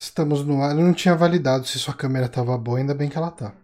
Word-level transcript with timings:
Estamos 0.00 0.44
no 0.44 0.62
ar. 0.62 0.76
Eu 0.76 0.84
não 0.84 0.92
tinha 0.94 1.14
validado 1.16 1.66
se 1.66 1.78
sua 1.78 1.94
câmera 1.94 2.26
estava 2.26 2.56
boa, 2.58 2.78
ainda 2.78 2.94
bem 2.94 3.08
que 3.08 3.16
ela 3.16 3.30
tá. 3.30 3.54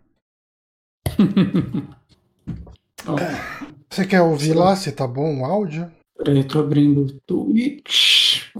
Você 3.90 4.06
quer 4.06 4.22
ouvir 4.22 4.54
lá 4.54 4.74
se 4.76 4.90
tá 4.92 5.06
bom 5.06 5.40
o 5.40 5.44
áudio? 5.44 5.90
peraí, 6.16 6.44
tô 6.44 6.60
abrindo 6.60 7.02
o 7.02 7.20
twitch.tv 7.20 8.52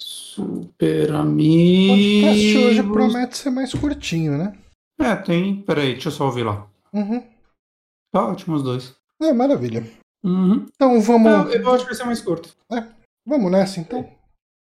Super 0.00 1.10
O 1.12 1.16
Amigos. 1.16 2.26
podcast 2.26 2.58
hoje 2.58 2.82
promete 2.82 3.36
ser 3.36 3.50
mais 3.50 3.72
curtinho, 3.72 4.36
né? 4.36 4.56
É, 5.00 5.14
tem. 5.16 5.62
Peraí, 5.62 5.92
deixa 5.92 6.08
eu 6.08 6.12
só 6.12 6.26
ouvir 6.26 6.42
lá. 6.44 6.66
Uhum. 6.92 7.22
Tá 8.12 8.26
ótimo 8.28 8.56
os 8.56 8.62
dois. 8.62 8.94
É, 9.20 9.32
maravilha. 9.32 9.84
Uhum. 10.24 10.66
Então 10.74 11.00
vamos, 11.00 11.54
Eu, 11.54 11.62
eu 11.62 11.70
acho 11.74 11.84
que 11.84 11.90
vai 11.90 11.94
ser 11.94 12.04
mais 12.04 12.20
curto. 12.20 12.54
vamos 13.26 13.50
nessa 13.50 13.80
então. 13.80 14.08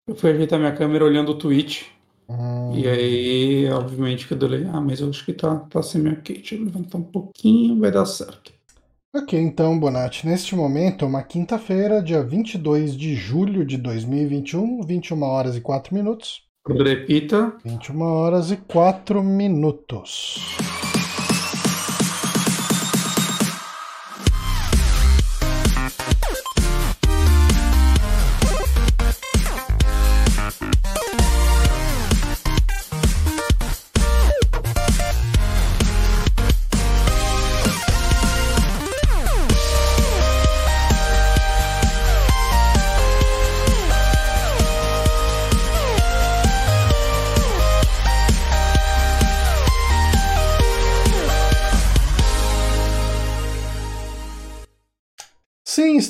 Eu 0.08 0.16
fui 0.16 0.32
ajeitar 0.32 0.60
minha 0.60 0.76
câmera 0.76 1.06
olhando 1.06 1.32
o 1.32 1.38
Twitch. 1.38 1.84
Hum, 2.28 2.74
E 2.74 2.88
aí, 2.88 3.70
obviamente, 3.70 4.28
que 4.28 4.34
eu 4.34 4.38
delay. 4.38 4.66
Ah, 4.66 4.82
mas 4.82 5.00
eu 5.00 5.10
acho 5.10 5.24
que 5.26 5.34
tá, 5.34 5.58
tá 5.70 5.82
semi-ok. 5.84 6.36
Deixa 6.38 6.56
eu 6.56 6.66
levantar 6.66 6.98
um 6.98 7.04
pouquinho, 7.04 7.80
vai 7.80 7.92
dar 7.92 8.06
certo. 8.06 8.52
Ok, 9.14 9.38
então, 9.38 9.78
Bonatti, 9.78 10.26
neste 10.26 10.56
momento 10.56 11.04
é 11.04 11.08
uma 11.08 11.22
quinta-feira, 11.22 12.02
dia 12.02 12.24
22 12.24 12.96
de 12.96 13.14
julho 13.14 13.66
de 13.66 13.78
2021, 13.78 14.82
21 14.84 15.22
horas 15.24 15.58
e 15.58 15.62
4 15.62 15.94
minutos. 15.94 16.44
Repita. 16.66 17.54
21 17.66 18.02
horas 18.02 18.52
e 18.52 18.58
4 18.58 19.22
minutos. 19.22 20.38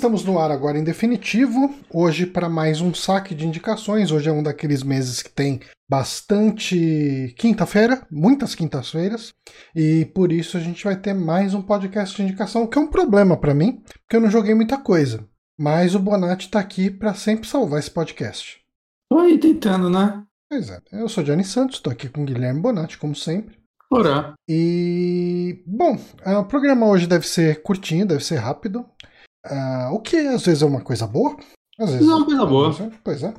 Estamos 0.01 0.25
no 0.25 0.39
ar 0.39 0.49
agora 0.49 0.79
em 0.79 0.83
definitivo. 0.83 1.75
Hoje 1.93 2.25
para 2.25 2.49
mais 2.49 2.81
um 2.81 2.91
saque 2.91 3.35
de 3.35 3.45
indicações. 3.45 4.09
Hoje 4.09 4.29
é 4.29 4.31
um 4.31 4.41
daqueles 4.41 4.81
meses 4.81 5.21
que 5.21 5.29
tem 5.29 5.59
bastante 5.87 7.35
quinta-feira, 7.37 8.01
muitas 8.09 8.55
quintas-feiras, 8.55 9.31
e 9.75 10.05
por 10.05 10.31
isso 10.31 10.57
a 10.57 10.59
gente 10.59 10.83
vai 10.83 10.95
ter 10.95 11.13
mais 11.13 11.53
um 11.53 11.61
podcast 11.61 12.15
de 12.15 12.23
indicação, 12.23 12.65
que 12.65 12.79
é 12.79 12.81
um 12.81 12.87
problema 12.87 13.37
para 13.37 13.53
mim, 13.53 13.83
porque 14.01 14.15
eu 14.15 14.21
não 14.21 14.31
joguei 14.31 14.55
muita 14.55 14.75
coisa. 14.75 15.23
Mas 15.55 15.93
o 15.93 15.99
Bonatti 15.99 16.49
tá 16.49 16.59
aqui 16.59 16.89
para 16.89 17.13
sempre 17.13 17.47
salvar 17.47 17.77
esse 17.77 17.91
podcast. 17.91 18.59
Tô 19.07 19.19
aí 19.19 19.37
tentando, 19.37 19.87
né? 19.87 20.23
Pois 20.49 20.71
é, 20.71 20.81
eu 20.93 21.07
sou 21.07 21.23
Johnny 21.23 21.43
Santos, 21.43 21.75
estou 21.75 21.93
aqui 21.93 22.09
com 22.09 22.23
o 22.23 22.25
Guilherme 22.25 22.59
Bonatti, 22.59 22.97
como 22.97 23.15
sempre. 23.15 23.61
Ora. 23.93 24.33
E, 24.49 25.61
bom, 25.67 25.95
o 26.25 26.45
programa 26.45 26.87
hoje 26.87 27.05
deve 27.05 27.27
ser 27.27 27.61
curtinho, 27.61 28.07
deve 28.07 28.23
ser 28.23 28.37
rápido. 28.37 28.83
Ah, 29.45 29.89
o 29.91 29.99
que 29.99 30.17
às 30.17 30.45
vezes 30.45 30.61
é 30.61 30.65
uma 30.65 30.81
coisa 30.81 31.07
boa. 31.07 31.35
Às 31.79 31.91
vezes 31.91 32.05
Não, 32.05 32.13
é 32.13 32.17
uma 32.17 32.25
coisa 32.25 32.45
boa. 32.45 32.91
Pois 33.03 33.23
é. 33.23 33.33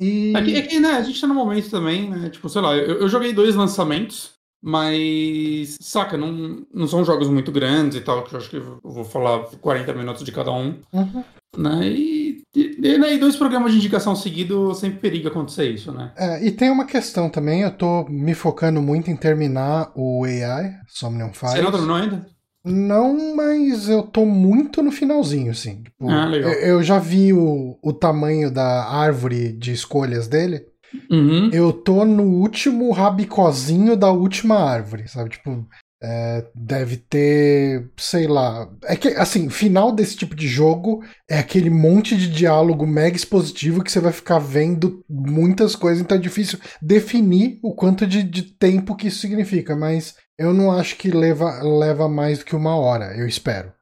E. 0.00 0.32
É 0.36 0.42
que, 0.42 0.54
é 0.56 0.62
que, 0.62 0.78
né, 0.80 0.90
a 0.92 1.02
gente 1.02 1.20
tá 1.20 1.26
no 1.26 1.34
momento 1.34 1.70
também, 1.70 2.08
né? 2.08 2.30
Tipo, 2.30 2.48
sei 2.48 2.60
lá, 2.62 2.76
eu, 2.76 3.00
eu 3.00 3.08
joguei 3.08 3.32
dois 3.32 3.54
lançamentos, 3.54 4.32
mas, 4.62 5.76
saca, 5.80 6.16
não, 6.16 6.64
não 6.72 6.86
são 6.86 7.04
jogos 7.04 7.28
muito 7.28 7.50
grandes 7.50 7.96
e 7.98 8.00
tal, 8.00 8.22
que 8.24 8.34
eu 8.34 8.38
acho 8.38 8.50
que 8.50 8.56
eu 8.56 8.78
vou 8.82 9.04
falar 9.04 9.44
40 9.60 9.92
minutos 9.94 10.24
de 10.24 10.32
cada 10.32 10.52
um, 10.52 10.78
Uhum. 10.92 11.24
né? 11.56 11.86
E, 11.88 12.42
e, 12.54 12.76
e, 12.82 12.98
né, 12.98 13.14
e 13.14 13.18
dois 13.18 13.36
programas 13.36 13.72
de 13.72 13.78
indicação 13.78 14.14
seguido 14.14 14.74
sempre 14.74 14.98
periga 14.98 15.28
acontecer 15.30 15.70
isso, 15.70 15.90
né? 15.92 16.12
É, 16.16 16.44
e 16.44 16.50
tem 16.52 16.70
uma 16.70 16.84
questão 16.84 17.28
também, 17.30 17.62
eu 17.62 17.70
tô 17.70 18.04
me 18.08 18.34
focando 18.34 18.80
muito 18.82 19.10
em 19.10 19.16
terminar 19.16 19.90
o 19.96 20.24
AI, 20.24 20.78
Somnium 20.88 21.32
Files. 21.32 21.54
Você 21.54 21.62
não 21.62 21.70
terminou 21.72 21.96
ainda? 21.96 22.26
Não, 22.64 23.34
mas 23.34 23.88
eu 23.88 24.02
tô 24.02 24.26
muito 24.26 24.82
no 24.82 24.90
finalzinho, 24.90 25.50
assim. 25.50 25.82
Tipo, 25.82 26.10
Ah, 26.10 26.26
legal. 26.26 26.50
Eu, 26.52 26.60
eu 26.60 26.82
já 26.82 26.98
vi 26.98 27.32
o, 27.32 27.78
o 27.82 27.92
tamanho 27.92 28.50
da 28.50 28.84
árvore 28.84 29.52
de 29.52 29.72
escolhas 29.72 30.28
dele. 30.28 30.66
Uhum. 31.10 31.50
Eu 31.52 31.72
tô 31.72 32.04
no 32.04 32.24
último 32.24 32.90
rabicozinho 32.92 33.96
da 33.96 34.10
última 34.10 34.56
árvore, 34.56 35.06
sabe? 35.06 35.30
Tipo, 35.30 35.66
é, 36.02 36.46
deve 36.54 36.96
ter, 36.96 37.90
sei 37.96 38.26
lá. 38.26 38.70
É 38.84 38.96
que, 38.96 39.08
assim, 39.08 39.50
final 39.50 39.92
desse 39.92 40.16
tipo 40.16 40.34
de 40.34 40.46
jogo 40.46 41.02
é 41.28 41.38
aquele 41.38 41.70
monte 41.70 42.16
de 42.16 42.30
diálogo 42.30 42.86
mega 42.86 43.16
expositivo 43.16 43.82
que 43.82 43.90
você 43.90 44.00
vai 44.00 44.12
ficar 44.12 44.38
vendo 44.38 45.04
muitas 45.08 45.74
coisas, 45.74 46.00
então 46.00 46.16
é 46.16 46.20
difícil 46.20 46.58
definir 46.80 47.58
o 47.62 47.74
quanto 47.74 48.06
de, 48.06 48.22
de 48.22 48.42
tempo 48.42 48.94
que 48.94 49.08
isso 49.08 49.18
significa, 49.18 49.76
mas 49.76 50.14
eu 50.38 50.54
não 50.54 50.70
acho 50.70 50.96
que 50.96 51.10
leva, 51.10 51.62
leva 51.62 52.08
mais 52.08 52.38
do 52.38 52.44
que 52.44 52.54
uma 52.56 52.76
hora, 52.76 53.16
eu 53.16 53.26
espero. 53.26 53.72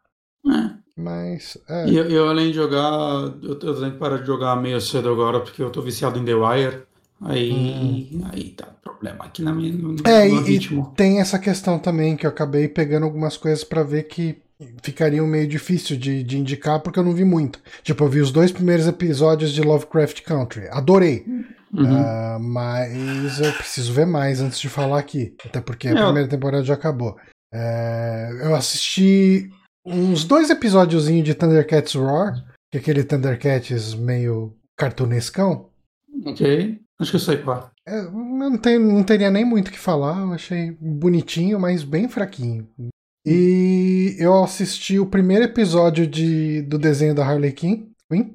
É. 0.47 0.71
Mas, 0.97 1.59
é. 1.69 1.89
E 1.89 1.97
eu, 1.97 2.09
eu, 2.09 2.29
além 2.29 2.49
de 2.49 2.55
jogar, 2.55 2.81
eu, 3.43 3.51
eu 3.51 3.59
tenho 3.59 3.93
que 3.93 3.99
parar 3.99 4.19
de 4.19 4.27
jogar 4.27 4.57
meio 4.57 4.81
cedo 4.81 5.11
agora, 5.11 5.41
porque 5.41 5.63
eu 5.63 5.71
tô 5.71 5.83
viciado 5.83 6.19
em 6.19 6.25
The 6.25 6.35
Wire. 6.35 6.83
Aí, 7.21 8.21
aí 8.33 8.51
tá 8.51 8.67
problema 8.83 9.25
aqui 9.25 9.43
na 9.43 9.53
minha, 9.53 9.73
no, 9.73 9.97
É, 10.05 10.29
no 10.29 10.41
e, 10.41 10.45
ritmo. 10.45 10.91
e 10.93 10.97
tem 10.97 11.21
essa 11.21 11.39
questão 11.39 11.79
também 11.79 12.17
que 12.17 12.27
eu 12.27 12.31
acabei 12.31 12.69
pegando 12.69 13.05
algumas 13.05 13.37
coisas 13.37 13.65
pra 13.65 13.83
ver 13.83 14.05
que 14.05 14.39
ficariam 14.83 15.27
meio 15.27 15.47
difícil 15.47 15.97
de, 15.97 16.23
de 16.23 16.39
indicar 16.39 16.81
porque 16.81 16.99
eu 16.99 17.05
não 17.05 17.13
vi 17.13 17.25
muito. 17.25 17.59
Tipo, 17.83 18.05
eu 18.05 18.09
vi 18.09 18.21
os 18.21 18.31
dois 18.31 18.53
primeiros 18.53 18.87
episódios 18.87 19.53
de 19.53 19.63
Lovecraft 19.63 20.23
Country. 20.23 20.69
Adorei. 20.71 21.25
Uhum. 21.73 21.97
Ah, 21.97 22.39
mas 22.41 23.41
eu 23.41 23.53
preciso 23.53 23.93
ver 23.93 24.07
mais 24.07 24.41
antes 24.41 24.59
de 24.61 24.69
falar 24.69 24.99
aqui. 24.99 25.35
Até 25.45 25.61
porque 25.61 25.89
a 25.89 25.93
eu- 25.93 26.05
primeira 26.05 26.29
temporada 26.29 26.65
já 26.65 26.75
acabou. 26.75 27.17
É, 27.53 28.31
eu 28.43 28.55
assisti 28.55 29.51
uns 29.85 30.25
dois 30.25 30.51
episódiozinhos 30.51 31.25
de 31.25 31.35
Thundercats 31.35 31.95
Roar, 31.95 32.35
que 32.71 32.79
é 32.79 32.81
aquele 32.81 33.05
Thundercats 33.05 33.95
meio 33.95 34.57
cartunescão. 34.77 35.71
Ok. 36.25 36.81
Acho 36.99 37.11
que 37.11 37.17
eu 37.17 37.21
sei 37.21 37.37
qual. 37.39 37.71
É, 37.87 38.01
eu 38.01 38.11
não, 38.13 38.57
tenho, 38.57 38.81
não 38.81 39.03
teria 39.05 39.31
nem 39.31 39.45
muito 39.45 39.69
o 39.69 39.71
que 39.71 39.79
falar, 39.79 40.19
eu 40.21 40.33
achei 40.33 40.73
bonitinho, 40.81 41.61
mas 41.61 41.85
bem 41.85 42.09
fraquinho. 42.09 42.67
E 43.25 44.17
eu 44.19 44.43
assisti 44.43 44.99
o 44.99 45.07
primeiro 45.07 45.45
episódio 45.45 46.07
de, 46.07 46.63
do 46.63 46.79
desenho 46.79 47.15
da 47.15 47.27
Harley 47.27 47.53
Quinn, 47.53 47.89
Quinn, 48.11 48.31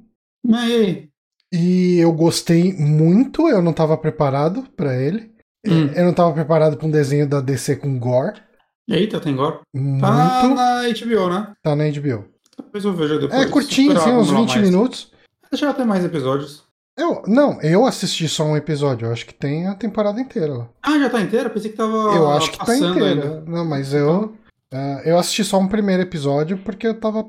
e 0.46 0.53
aí? 0.56 1.09
E 1.52 1.98
eu 2.00 2.12
gostei 2.14 2.74
muito, 2.74 3.48
eu 3.50 3.62
não 3.62 3.72
estava 3.72 3.98
preparado 3.98 4.64
para 4.76 4.96
ele. 4.96 5.32
Hum. 5.66 5.88
Eu 5.96 6.04
não 6.06 6.12
estava 6.12 6.34
preparado 6.34 6.78
para 6.78 6.88
um 6.88 6.92
desenho 6.92 7.28
da 7.28 7.40
DC 7.42 7.76
com 7.76 8.00
gore. 8.00 8.42
Eita, 8.90 9.20
tem 9.20 9.36
gore? 9.36 9.60
Muito. 9.74 10.02
Tá 10.02 10.48
na 10.48 10.82
HBO, 10.84 11.30
né? 11.30 11.54
Tá 11.64 11.76
na 11.76 11.84
HBO. 11.90 12.26
Depois 12.58 12.84
eu 12.84 12.94
vejo 12.94 13.20
depois. 13.20 13.42
É 13.42 13.46
curtinho, 13.48 13.94
Esperar 13.94 14.02
assim, 14.10 14.18
uns 14.18 14.28
acumular 14.28 14.46
20 14.48 14.56
mais. 14.56 14.70
minutos. 14.70 15.12
Deixa 15.52 15.66
eu 15.66 15.74
ter 15.74 15.86
mais 15.86 16.04
episódios. 16.06 16.64
Eu, 16.98 17.24
não, 17.26 17.62
eu 17.62 17.86
assisti 17.86 18.28
só 18.28 18.44
um 18.44 18.58
episódio, 18.58 19.08
eu 19.08 19.12
acho 19.12 19.26
que 19.26 19.34
tem 19.34 19.66
a 19.68 19.76
temporada 19.76 20.20
inteira 20.20 20.54
lá. 20.54 20.70
Ah, 20.84 21.00
já 21.00 21.10
tá 21.10 21.22
inteira? 21.22 21.50
Pensei 21.50 21.72
que 21.72 21.78
tava 21.78 21.96
Eu 22.16 22.30
acho 22.32 22.52
que 22.52 22.58
tá 22.58 22.76
inteira. 22.76 23.06
ainda. 23.08 23.42
Não, 23.48 23.66
mas 23.66 23.94
eu. 23.94 24.36
ah, 24.74 25.02
eu 25.06 25.18
assisti 25.18 25.44
só 25.44 25.58
um 25.58 25.68
primeiro 25.68 26.02
episódio 26.04 26.58
porque 26.58 26.88
eu 26.88 27.00
tava 27.00 27.26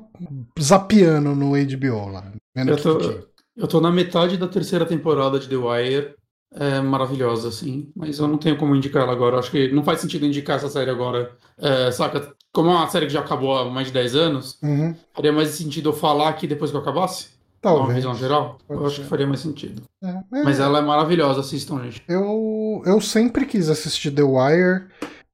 zapeando 0.61 1.33
no 1.35 1.51
HBO 1.51 2.09
lá. 2.09 2.31
Vendo 2.55 2.71
Eu 2.71 2.77
tô-. 2.81 3.32
Eu 3.55 3.67
tô 3.67 3.79
na 3.79 3.91
metade 3.91 4.37
da 4.37 4.47
terceira 4.47 4.85
temporada 4.85 5.39
de 5.39 5.47
The 5.47 5.55
Wire. 5.55 6.15
É 6.55 6.79
maravilhosa, 6.81 7.47
assim. 7.47 7.89
Mas 7.95 8.19
eu 8.19 8.27
não 8.27 8.37
tenho 8.37 8.57
como 8.57 8.75
indicar 8.75 9.03
ela 9.03 9.11
agora. 9.11 9.39
Acho 9.39 9.49
que 9.51 9.71
não 9.71 9.83
faz 9.83 9.99
sentido 10.01 10.25
indicar 10.25 10.57
essa 10.57 10.69
série 10.69 10.91
agora. 10.91 11.31
É, 11.57 11.91
saca? 11.91 12.31
Como 12.51 12.69
é 12.69 12.73
uma 12.73 12.87
série 12.89 13.07
que 13.07 13.13
já 13.13 13.21
acabou 13.21 13.57
há 13.57 13.65
mais 13.69 13.87
de 13.87 13.93
10 13.93 14.15
anos, 14.15 14.59
Uhum, 14.61 14.93
faria 15.15 15.31
mais 15.33 15.49
sentido 15.49 15.89
eu 15.89 15.93
falar 15.93 16.29
aqui 16.29 16.45
depois 16.45 16.69
que 16.69 16.77
eu 16.77 16.81
acabasse? 16.81 17.29
Dar 17.61 17.69
uma 17.71 17.77
talvez. 17.79 17.97
visão 17.97 18.13
geral? 18.13 18.59
Pode 18.67 18.79
eu 18.81 18.85
acho 18.85 18.95
ser. 18.97 19.01
que 19.03 19.07
faria 19.07 19.25
mais 19.25 19.39
sentido. 19.39 19.81
É, 20.03 20.09
é, 20.09 20.43
Mas 20.43 20.59
ela 20.59 20.77
é 20.77 20.81
maravilhosa, 20.81 21.39
assistam, 21.39 21.81
gente. 21.81 22.03
eu, 22.07 22.83
eu 22.85 23.01
sempre 23.01 23.45
quis 23.47 23.69
assistir 23.69 24.11
The 24.11 24.21
Wire 24.21 24.85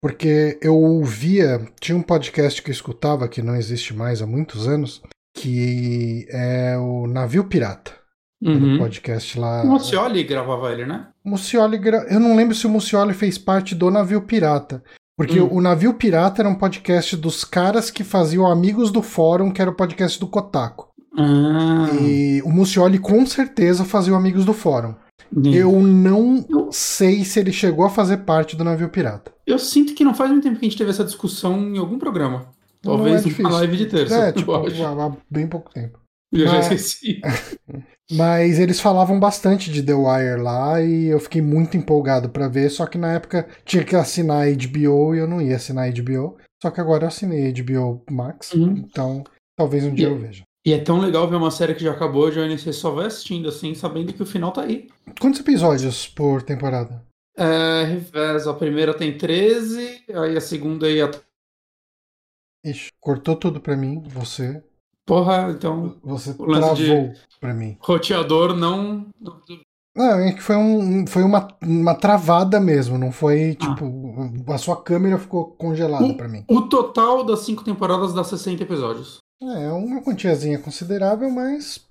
porque 0.02 0.58
eu 0.62 0.78
ouvia. 0.78 1.68
Tinha 1.82 1.98
um 1.98 2.02
podcast 2.02 2.62
que 2.62 2.70
eu 2.70 2.74
escutava 2.74 3.28
que 3.28 3.42
não 3.42 3.56
existe 3.56 3.94
mais 3.94 4.22
há 4.22 4.26
muitos 4.28 4.66
anos, 4.70 5.02
que 5.36 6.26
é 6.30 6.78
o 6.78 7.06
Navio 7.08 7.44
Pirata. 7.44 7.99
Um 8.42 8.52
Uhum. 8.54 8.78
podcast 8.78 9.38
lá. 9.40 9.64
O 9.64 9.68
Mocioli 9.68 10.24
gravava 10.24 10.72
ele, 10.72 10.86
né? 10.86 11.08
Mucioli, 11.26 11.78
gra- 11.78 12.06
eu 12.10 12.20
não 12.20 12.36
lembro 12.36 12.56
se 12.56 12.66
o 12.66 12.70
Mucioli 12.70 13.14
fez 13.14 13.38
parte 13.38 13.76
do 13.76 13.92
Navio 13.92 14.22
Pirata. 14.22 14.82
Porque 15.18 15.42
Hum. 15.42 15.50
o 15.52 15.60
Navio 15.62 15.94
Pirata 15.96 16.42
era 16.42 16.48
um 16.50 16.56
podcast 16.56 17.18
dos 17.18 17.44
caras 17.44 17.92
que 17.92 18.06
faziam 18.06 18.48
Amigos 18.48 18.90
do 18.92 19.02
Fórum, 19.02 19.52
que 19.52 19.62
era 19.62 19.70
o 19.70 19.76
podcast 19.76 20.18
do 20.18 20.28
Kotaku. 20.28 20.88
Ah, 21.18 21.90
E 22.02 22.42
o 22.46 22.50
Mucioli 22.50 22.98
com 23.00 23.26
certeza 23.26 23.84
fazia 23.84 24.14
o 24.14 24.16
Amigos 24.16 24.46
do 24.46 24.54
Fórum. 24.54 24.96
Eu 25.44 25.82
não 25.82 26.46
eu... 26.50 26.70
sei 26.72 27.26
se 27.26 27.40
ele 27.40 27.52
chegou 27.52 27.86
a 27.86 27.90
fazer 27.90 28.20
parte 28.20 28.56
do 28.56 28.64
navio 28.64 28.90
pirata. 28.90 29.32
Eu 29.46 29.60
sinto 29.60 29.94
que 29.94 30.04
não 30.06 30.14
faz 30.16 30.32
muito 30.32 30.44
tempo 30.44 30.58
que 30.58 30.66
a 30.66 30.70
gente 30.70 30.78
teve 30.78 30.90
essa 30.90 31.04
discussão 31.04 31.60
em 31.60 31.78
algum 31.78 32.00
programa. 32.00 32.48
Talvez 32.82 33.26
é 33.26 33.42
uma 33.42 33.50
live 33.50 33.76
de 33.78 33.86
terça. 33.88 34.16
É, 34.16 34.32
tipo, 34.32 34.54
há 34.54 35.12
bem 35.30 35.46
pouco 35.48 35.70
tempo. 35.72 36.00
Eu 36.32 36.46
Mas... 36.46 36.52
já 36.54 36.60
esqueci. 36.74 37.20
Mas 38.12 38.58
eles 38.58 38.80
falavam 38.80 39.20
bastante 39.20 39.72
de 39.72 39.84
The 39.84 39.94
Wire 39.94 40.42
lá 40.42 40.82
e 40.82 41.06
eu 41.06 41.20
fiquei 41.20 41.42
muito 41.42 41.78
empolgado 41.78 42.30
para 42.30 42.48
ver, 42.48 42.70
só 42.70 42.88
que 42.88 42.98
na 42.98 43.14
época 43.14 43.48
tinha 43.64 43.84
que 43.84 43.96
assinar 43.96 44.48
a 44.48 44.52
HBO 44.52 45.14
e 45.14 45.20
eu 45.20 45.28
não 45.28 45.42
ia 45.42 45.56
assinar 45.56 45.88
a 45.88 45.92
HBO. 45.92 46.38
Só 46.62 46.72
que 46.72 46.82
agora 46.82 47.04
eu 47.04 47.08
assinei 47.08 47.48
a 47.48 47.64
HBO 47.64 48.04
Max, 48.10 48.52
uhum. 48.54 48.78
então 48.78 49.24
talvez 49.56 49.86
um 49.86 49.94
dia 49.94 50.08
e, 50.08 50.12
eu 50.12 50.18
veja. 50.18 50.44
E 50.66 50.74
é 50.74 50.80
tão 50.80 51.00
legal 51.00 51.30
ver 51.30 51.36
uma 51.36 51.52
série 51.52 51.76
que 51.76 51.84
já 51.84 51.92
acabou, 51.92 52.32
já 52.32 52.48
você 52.48 52.74
só 52.74 52.92
vai 52.92 53.06
assistindo 53.06 53.48
assim, 53.48 53.76
sabendo 53.76 54.12
que 54.12 54.24
o 54.24 54.26
final 54.26 54.52
tá 54.52 54.64
aí. 54.64 54.88
Quantos 55.20 55.40
episódios 55.40 56.08
por 56.08 56.42
temporada? 56.42 57.06
É, 57.38 57.84
a 58.46 58.54
primeira 58.54 58.94
tem 58.94 59.18
13, 59.18 60.04
aí 60.14 60.36
a 60.36 60.42
segunda 60.42 60.90
ia. 60.90 61.10
Ixi, 62.66 62.90
cortou 63.00 63.38
tudo 63.38 63.62
pra 63.62 63.78
mim, 63.78 64.02
você. 64.02 64.62
Porra, 65.10 65.50
então. 65.50 65.96
Você 66.04 66.36
travou 66.36 67.12
pra 67.42 67.52
mim. 67.52 67.76
Roteador 67.82 68.56
não. 68.56 69.08
Não, 69.98 70.20
é 70.20 70.32
que 70.34 70.42
foi, 70.42 70.56
um, 70.56 71.08
foi 71.08 71.24
uma, 71.24 71.48
uma 71.64 71.96
travada 71.96 72.60
mesmo, 72.60 72.96
não 72.96 73.12
foi 73.12 73.58
ah. 73.60 73.66
tipo. 73.66 74.54
A 74.54 74.58
sua 74.60 74.80
câmera 74.80 75.18
ficou 75.18 75.48
congelada 75.48 76.06
o, 76.06 76.16
pra 76.16 76.28
mim. 76.28 76.46
O 76.48 76.62
total 76.62 77.24
das 77.24 77.40
cinco 77.40 77.64
temporadas 77.64 78.14
dá 78.14 78.24
60 78.24 78.62
episódios. 78.62 79.18
É, 79.42 79.72
uma 79.72 80.00
quantiazinha 80.04 80.60
considerável, 80.60 81.28
mas. 81.32 81.84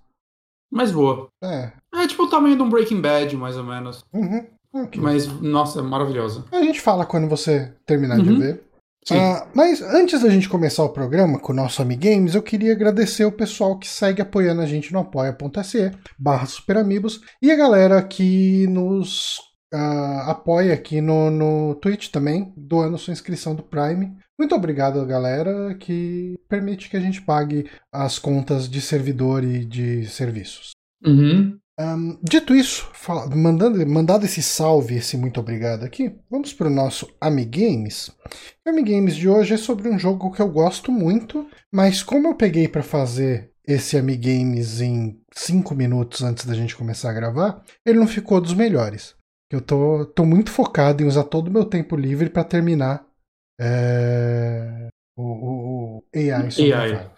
Mas 0.70 0.93
boa. 0.93 1.26
É. 1.43 1.73
É 1.93 2.06
tipo 2.06 2.23
o 2.23 2.31
tamanho 2.31 2.55
de 2.55 2.62
um 2.62 2.70
Breaking 2.70 3.00
Bad, 3.00 3.37
mais 3.37 3.56
ou 3.56 3.65
menos. 3.65 4.05
Uhum. 4.12 4.47
Okay. 4.73 5.00
Mas, 5.00 5.26
nossa, 5.41 5.81
é 5.81 5.82
maravilhosa. 5.82 6.44
A 6.53 6.62
gente 6.62 6.81
fala 6.81 7.05
quando 7.05 7.26
você 7.26 7.75
terminar 7.85 8.19
uhum. 8.19 8.25
de 8.25 8.37
ver. 8.37 8.68
Uh, 9.14 9.49
mas 9.55 9.81
antes 9.81 10.22
da 10.22 10.28
gente 10.28 10.49
começar 10.49 10.84
o 10.84 10.93
programa 10.93 11.38
com 11.38 11.52
o 11.52 11.56
nosso 11.56 11.81
Amigames, 11.82 12.34
eu 12.34 12.43
queria 12.43 12.72
agradecer 12.72 13.25
o 13.25 13.32
pessoal 13.32 13.78
que 13.78 13.88
segue 13.88 14.22
apoiando 14.22 14.60
a 14.60 14.66
gente 14.66 14.93
no 14.93 15.00
apoia.se 15.00 15.90
barra 16.19 16.46
superamigos 16.46 17.20
e 17.40 17.50
a 17.50 17.56
galera 17.56 18.02
que 18.02 18.66
nos 18.66 19.38
uh, 19.72 20.20
apoia 20.26 20.75
aqui 20.75 21.00
no, 21.00 21.31
no 21.31 21.75
Twitch 21.76 22.08
também, 22.08 22.52
doando 22.56 22.99
sua 22.99 23.12
inscrição 23.12 23.55
do 23.55 23.62
Prime. 23.62 24.16
Muito 24.38 24.55
obrigado, 24.55 25.05
galera, 25.05 25.75
que 25.75 26.38
permite 26.49 26.88
que 26.88 26.96
a 26.96 27.00
gente 27.00 27.20
pague 27.22 27.69
as 27.93 28.19
contas 28.19 28.69
de 28.69 28.81
servidor 28.81 29.43
e 29.43 29.64
de 29.64 30.06
serviços. 30.06 30.70
Uhum. 31.05 31.58
Um, 31.81 32.19
dito 32.21 32.57
isso, 32.57 32.91
fala, 32.93 33.33
mandando, 33.35 33.87
mandado 33.87 34.25
esse 34.25 34.43
salve, 34.43 34.97
esse 34.97 35.17
muito 35.17 35.39
obrigado 35.39 35.85
aqui, 35.85 36.13
vamos 36.29 36.53
para 36.53 36.67
o 36.67 36.71
nosso 36.71 37.09
Amigames. 37.21 38.09
O 38.67 38.71
Amigames 38.71 39.15
de 39.15 39.29
hoje 39.29 39.55
é 39.55 39.57
sobre 39.57 39.89
um 39.89 39.97
jogo 39.97 40.33
que 40.33 40.43
eu 40.43 40.51
gosto 40.51 40.91
muito, 40.91 41.49
mas 41.73 42.03
como 42.03 42.27
eu 42.27 42.35
peguei 42.35 42.67
para 42.67 42.83
fazer 42.83 43.53
esse 43.65 43.97
Amigames 43.97 44.81
em 44.81 45.21
5 45.33 45.73
minutos 45.73 46.23
antes 46.23 46.45
da 46.47 46.55
gente 46.55 46.75
começar 46.75 47.11
a 47.11 47.15
gravar, 47.15 47.63
ele 47.87 48.01
não 48.01 48.09
ficou 48.09 48.41
dos 48.41 48.55
melhores. 48.55 49.15
Eu 49.49 49.61
tô, 49.61 50.05
tô 50.05 50.27
muito 50.27 50.51
focado 50.51 51.03
em 51.03 51.07
usar 51.07 51.25
todo 51.25 51.47
o 51.47 51.53
meu 51.53 51.65
tempo 51.65 51.95
livre 51.95 52.29
para 52.29 52.43
terminar 52.43 53.07
é, 53.61 54.89
o, 55.17 55.23
o, 55.23 55.99
o 55.99 56.05
AI 56.13 56.51
AI. 56.73 57.11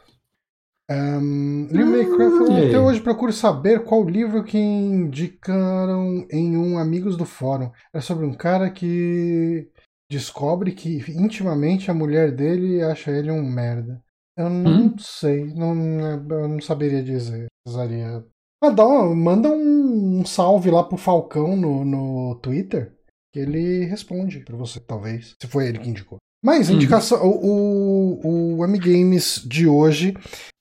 Um, 0.91 1.69
Minecraft, 1.71 2.53
até 2.67 2.81
hoje 2.81 3.01
procuro 3.01 3.33
saber 3.33 3.85
qual 3.85 4.03
livro 4.03 4.43
que 4.43 4.59
indicaram 4.59 6.27
em 6.29 6.57
um 6.57 6.79
Amigos 6.79 7.17
do 7.17 7.25
Fórum. 7.25 7.71
É 7.95 8.01
sobre 8.01 8.27
um 8.27 8.35
cara 8.35 8.69
que 8.69 9.71
descobre 10.11 10.73
que 10.73 10.99
intimamente 11.13 11.91
a 11.91 11.95
mulher 11.95 12.33
dele 12.33 12.83
acha 12.83 13.13
ele 13.13 13.31
um 13.31 13.43
merda. 13.43 14.03
Eu 14.37 14.51
não 14.51 14.87
hum? 14.87 14.99
sei, 14.99 15.45
não, 15.55 15.75
eu 16.01 16.49
não 16.49 16.61
saberia 16.61 17.03
dizer. 17.03 17.47
Precisaria. 17.65 18.25
Ah, 18.63 18.71
dá 18.71 18.85
uma, 18.85 19.15
manda 19.15 19.49
um, 19.49 20.21
um, 20.21 20.27
salve 20.27 20.71
lá 20.71 20.83
pro 20.83 20.97
Falcão 20.97 21.57
no, 21.57 21.85
no 21.85 22.35
Twitter, 22.41 22.97
que 23.33 23.39
ele 23.39 23.85
responde 23.85 24.41
pra 24.41 24.57
você, 24.57 24.81
talvez. 24.81 25.37
Se 25.41 25.47
foi 25.47 25.69
ele 25.69 25.79
que 25.79 25.89
indicou. 25.89 26.19
Mas 26.43 26.69
uhum. 26.69 26.77
indicação, 26.77 27.23
uhum. 27.23 27.31
o, 27.31 28.21
o, 28.25 28.57
o 28.59 28.65
Amigames 28.65 29.43
de 29.45 29.67
hoje 29.67 30.15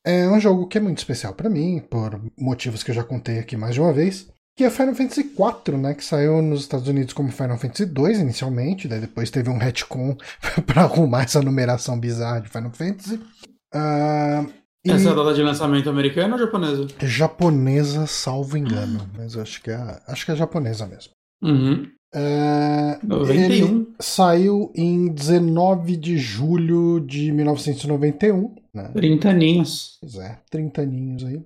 é 0.06 0.28
um 0.28 0.40
jogo 0.40 0.68
que 0.68 0.78
é 0.78 0.82
muito 0.82 0.98
especial 0.98 1.34
para 1.34 1.50
mim, 1.50 1.80
por 1.80 2.22
motivos 2.38 2.84
que 2.84 2.92
eu 2.92 2.96
já 2.96 3.04
contei 3.04 3.40
aqui 3.40 3.56
mais 3.56 3.76
de 3.76 3.82
uma 3.82 3.94
vez, 3.94 4.28
que 4.58 4.64
é 4.64 4.70
Final 4.70 4.94
Fantasy 4.96 5.22
IV, 5.22 5.78
né, 5.78 5.94
que 5.94 6.04
saiu 6.04 6.42
nos 6.42 6.62
Estados 6.62 6.88
Unidos 6.88 7.14
como 7.14 7.32
Final 7.32 7.58
Fantasy 7.58 7.84
II 7.84 8.20
inicialmente, 8.20 8.88
daí 8.88 9.00
depois 9.00 9.32
teve 9.32 9.50
um 9.50 9.58
retcon 9.58 10.18
para 10.68 10.82
arrumar 10.84 11.24
essa 11.24 11.42
numeração 11.42 11.98
bizarra 11.98 12.42
de 12.42 12.50
Final 12.50 12.72
Fantasy. 12.72 13.16
Uh, 13.74 14.52
essa 14.86 15.10
é 15.10 15.12
a 15.12 15.16
data 15.16 15.34
de 15.34 15.44
lançamento 15.44 15.90
americana 15.90 16.36
ou 16.36 16.40
japonesa? 16.40 16.88
Japonesa, 17.02 18.08
salvo 18.08 18.58
engano, 18.58 19.10
mas 19.16 19.38
acho 19.38 19.62
que 19.62 19.72
é, 19.72 20.02
acho 20.08 20.26
que 20.26 20.32
é 20.32 20.36
japonesa 20.36 20.88
mesmo. 20.88 21.12
Uhum. 21.42 21.90
Uh, 22.14 23.06
91. 23.06 23.94
saiu 24.00 24.72
em 24.76 25.10
19 25.10 25.96
de 25.96 26.18
julho 26.18 27.00
de 27.00 27.32
1991. 27.32 28.56
Né? 28.74 28.90
30 28.94 29.30
aninhos. 29.30 29.98
Pois 30.02 30.16
é, 30.16 30.40
30 30.50 30.82
aninhos 30.82 31.24
aí. 31.24 31.42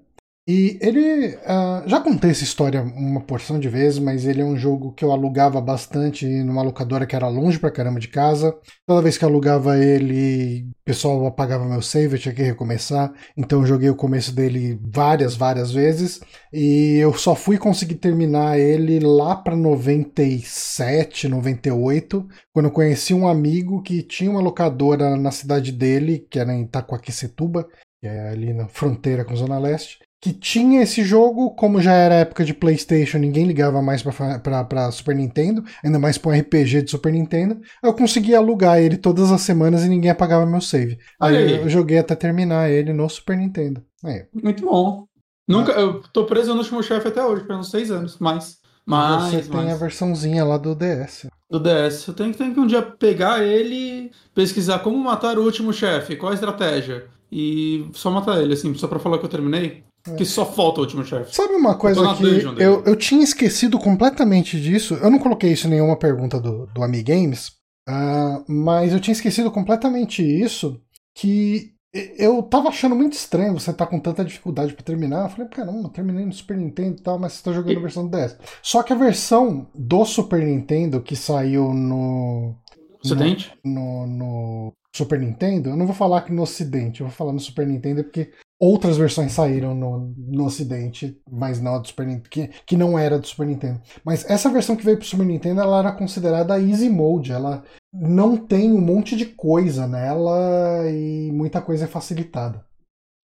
E 0.45 0.78
ele. 0.81 1.36
Uh, 1.38 1.88
já 1.88 2.01
contei 2.01 2.31
essa 2.31 2.44
história 2.44 2.81
uma 2.81 3.22
porção 3.22 3.57
de 3.57 3.69
vezes, 3.69 3.98
mas 3.98 4.25
ele 4.25 4.42
é 4.42 4.45
um 4.45 4.57
jogo 4.57 4.92
que 4.92 5.06
eu 5.06 5.12
alugava 5.13 5.62
bastante 5.62 6.25
numa 6.44 6.62
locadora 6.62 7.06
que 7.06 7.16
era 7.16 7.30
longe 7.30 7.57
pra 7.57 7.72
caramba 7.72 7.98
de 7.98 8.10
casa. 8.10 8.54
Toda 8.86 9.01
vez 9.01 9.18
que 9.18 9.24
alugava 9.24 9.78
ele, 9.78 10.68
o 10.81 10.84
pessoal 10.84 11.25
apagava 11.25 11.63
meu 11.63 11.81
save, 11.81 12.16
eu 12.16 12.19
tinha 12.19 12.36
que 12.36 12.44
recomeçar. 12.44 13.13
Então 13.38 13.62
eu 13.62 13.66
joguei 13.66 13.90
o 13.90 13.95
começo 13.95 14.36
dele 14.36 14.78
várias, 14.84 15.34
várias 15.34 15.72
vezes. 15.72 16.19
E 16.51 16.98
eu 16.98 17.13
só 17.13 17.36
fui 17.36 17.57
conseguir 17.57 17.95
terminar 17.95 18.60
ele 18.60 19.00
lá 19.00 19.38
pra 19.38 19.56
97, 19.56 21.30
98, 21.30 22.28
quando 22.51 22.66
eu 22.66 22.72
conheci 22.72 23.13
um 23.13 23.30
amigo 23.30 23.81
que 23.81 24.04
tinha 24.04 24.30
uma 24.30 24.42
locadora 24.42 25.16
na 25.16 25.31
cidade 25.31 25.72
dele, 25.72 26.28
que 26.30 26.38
era 26.38 26.54
em 26.54 26.63
Itacoaquecetuba, 26.63 27.66
que 28.01 28.07
é 28.07 28.30
ali 28.30 28.54
na 28.54 28.68
fronteira 28.68 29.24
com 29.24 29.34
Zona 29.38 29.57
Leste 29.57 30.00
que 30.24 30.31
tinha 30.31 30.81
esse 30.81 31.04
jogo, 31.04 31.52
como 31.52 31.81
já 31.81 31.92
era 31.92 32.16
época 32.16 32.46
de 32.46 32.54
PlayStation, 32.54 33.18
ninguém 33.18 33.46
ligava 33.46 33.81
mais 33.81 34.02
para 34.02 34.90
Super 34.90 35.14
Nintendo, 35.14 35.66
ainda 35.84 36.00
mais 36.00 36.18
para 36.18 36.31
um 36.31 36.40
RPG 36.40 36.84
de 36.84 36.92
Super 36.92 37.12
Nintendo. 37.12 37.59
Eu 37.83 37.94
conseguia 37.94 38.38
alugar 38.38 38.80
ele 38.80 38.95
todas 38.95 39.33
as 39.33 39.42
semanas 39.42 39.83
e 39.83 39.90
ninguém 39.90 40.09
apagava 40.09 40.45
meu 40.45 40.62
save. 40.62 40.97
Aí, 41.19 41.36
aí. 41.36 41.56
eu 41.57 41.68
joguei 41.68 41.97
até 41.97 42.16
terminar 42.16 42.71
ele 42.71 42.94
no 42.94 43.09
Super 43.09 43.36
Nintendo. 43.36 43.83
Aí. 44.02 44.26
Muito 44.33 44.64
bom. 44.64 45.06
Nunca, 45.45 45.74
eu 45.74 46.02
tô 46.14 46.24
preso 46.24 46.54
no 46.54 46.59
último 46.59 46.81
chefe 46.81 47.09
até 47.09 47.21
hoje, 47.21 47.45
uns 47.50 47.69
seis 47.69 47.92
anos, 47.92 48.16
mas. 48.18 48.59
Mas 48.86 49.33
você 49.33 49.42
tem 49.42 49.71
a 49.74 49.76
versãozinha 49.76 50.45
lá 50.45 50.57
do 50.57 50.74
DS. 50.74 51.28
Do 51.52 51.59
DS. 51.59 52.07
Eu 52.07 52.14
tenho, 52.14 52.33
tenho 52.33 52.54
que 52.54 52.59
um 52.62 52.68
dia 52.68 52.81
pegar 52.81 53.44
ele, 53.44 54.09
pesquisar 54.33 54.80
como 54.80 54.97
matar 54.97 55.38
o 55.38 55.44
último 55.44 55.74
chefe, 55.74 56.16
qual 56.16 56.31
a 56.31 56.36
estratégia. 56.36 57.07
E 57.30 57.90
só 57.92 58.09
matar 58.09 58.42
ele, 58.42 58.54
assim, 58.54 58.74
só 58.76 58.88
pra 58.88 59.00
falar 59.00 59.18
que 59.18 59.26
eu 59.26 59.30
terminei. 59.30 59.83
Que 60.18 60.26
só 60.26 60.45
falta 60.45 60.81
o 60.81 60.83
último 60.83 61.06
chefe. 61.06 61.33
Sabe 61.33 61.54
uma 61.54 61.76
coisa 61.76 62.02
que 62.16 62.26
eu, 62.62 62.83
eu 62.83 62.95
tinha 62.95 63.24
esquecido 63.24 63.80
completamente 63.80 64.60
disso? 64.60 64.95
Eu 64.95 65.10
não 65.10 65.18
coloquei 65.18 65.54
isso 65.54 65.68
em 65.68 65.72
nenhuma 65.72 65.95
pergunta 65.95 66.42
do, 66.42 66.66
do 66.68 66.83
Amigames, 66.83 67.54
uh, 67.88 68.44
mas 68.45 68.92
eu 68.92 69.00
tinha 69.00 69.14
esquecido 69.14 69.50
completamente 69.50 70.22
isso, 70.22 70.81
que 71.16 71.74
eu 72.18 72.42
tava 72.44 72.69
achando 72.69 72.95
muito 72.95 73.14
estranho 73.14 73.54
você 73.54 73.72
tá 73.72 73.86
com 73.86 74.00
tanta 74.00 74.26
dificuldade 74.26 74.74
para 74.74 74.83
terminar. 74.83 75.24
Eu 75.24 75.30
falei, 75.30 75.48
caramba, 75.48 75.90
terminei 75.90 76.26
no 76.26 76.33
Super 76.33 76.57
Nintendo 76.57 76.98
e 77.00 77.04
tal, 77.04 77.18
mas 77.18 77.33
você 77.33 77.44
tá 77.44 77.54
jogando 77.54 77.78
a 77.78 77.81
versão 77.81 78.07
do 78.07 78.18
DS. 78.18 78.38
Só 78.62 78.83
que 78.83 78.92
a 78.92 78.98
versão 78.98 79.69
do 79.74 80.04
Super 80.04 80.44
Nintendo 80.44 81.02
que 81.02 81.16
saiu 81.16 81.74
no... 81.74 82.56
Ocidente? 83.04 83.54
No, 83.64 84.07
no 84.07 84.74
Super 84.95 85.19
Nintendo, 85.19 85.69
eu 85.69 85.76
não 85.76 85.88
vou 85.88 85.95
falar 85.95 86.21
que 86.21 86.31
no 86.31 86.44
Ocidente, 86.44 87.02
eu 87.02 87.07
vou 87.07 87.16
falar 87.16 87.33
no 87.33 87.40
Super 87.40 87.66
Nintendo 87.66 88.04
porque 88.04 88.31
outras 88.59 88.95
versões 88.95 89.31
saíram 89.31 89.73
no, 89.73 90.14
no 90.18 90.45
Ocidente, 90.45 91.19
mas 91.30 91.59
não 91.59 91.76
a 91.76 91.80
do 91.80 91.88
Super 91.88 92.06
Nintendo, 92.06 92.30
que, 92.30 92.50
que 92.66 92.78
não 92.78 92.97
era 92.97 93.18
do 93.18 93.28
Super 93.28 93.47
Nintendo. 93.47 93.81
Mas 94.06 94.30
essa 94.30 94.50
versão 94.50 94.76
que 94.76 94.85
veio 94.85 94.97
pro 94.97 95.06
Super 95.06 95.26
Nintendo, 95.26 95.62
ela 95.62 95.80
era 95.80 95.92
considerada 95.92 96.62
Easy 96.62 96.90
Mode, 96.90 97.31
ela 97.31 97.64
não 97.92 98.38
tem 98.38 98.71
um 98.71 98.80
monte 98.80 99.16
de 99.16 99.26
coisa 99.26 99.88
nela 99.88 100.90
e 100.90 101.31
muita 101.31 101.59
coisa 101.59 101.85
é 101.85 101.88
facilitada. 101.88 102.64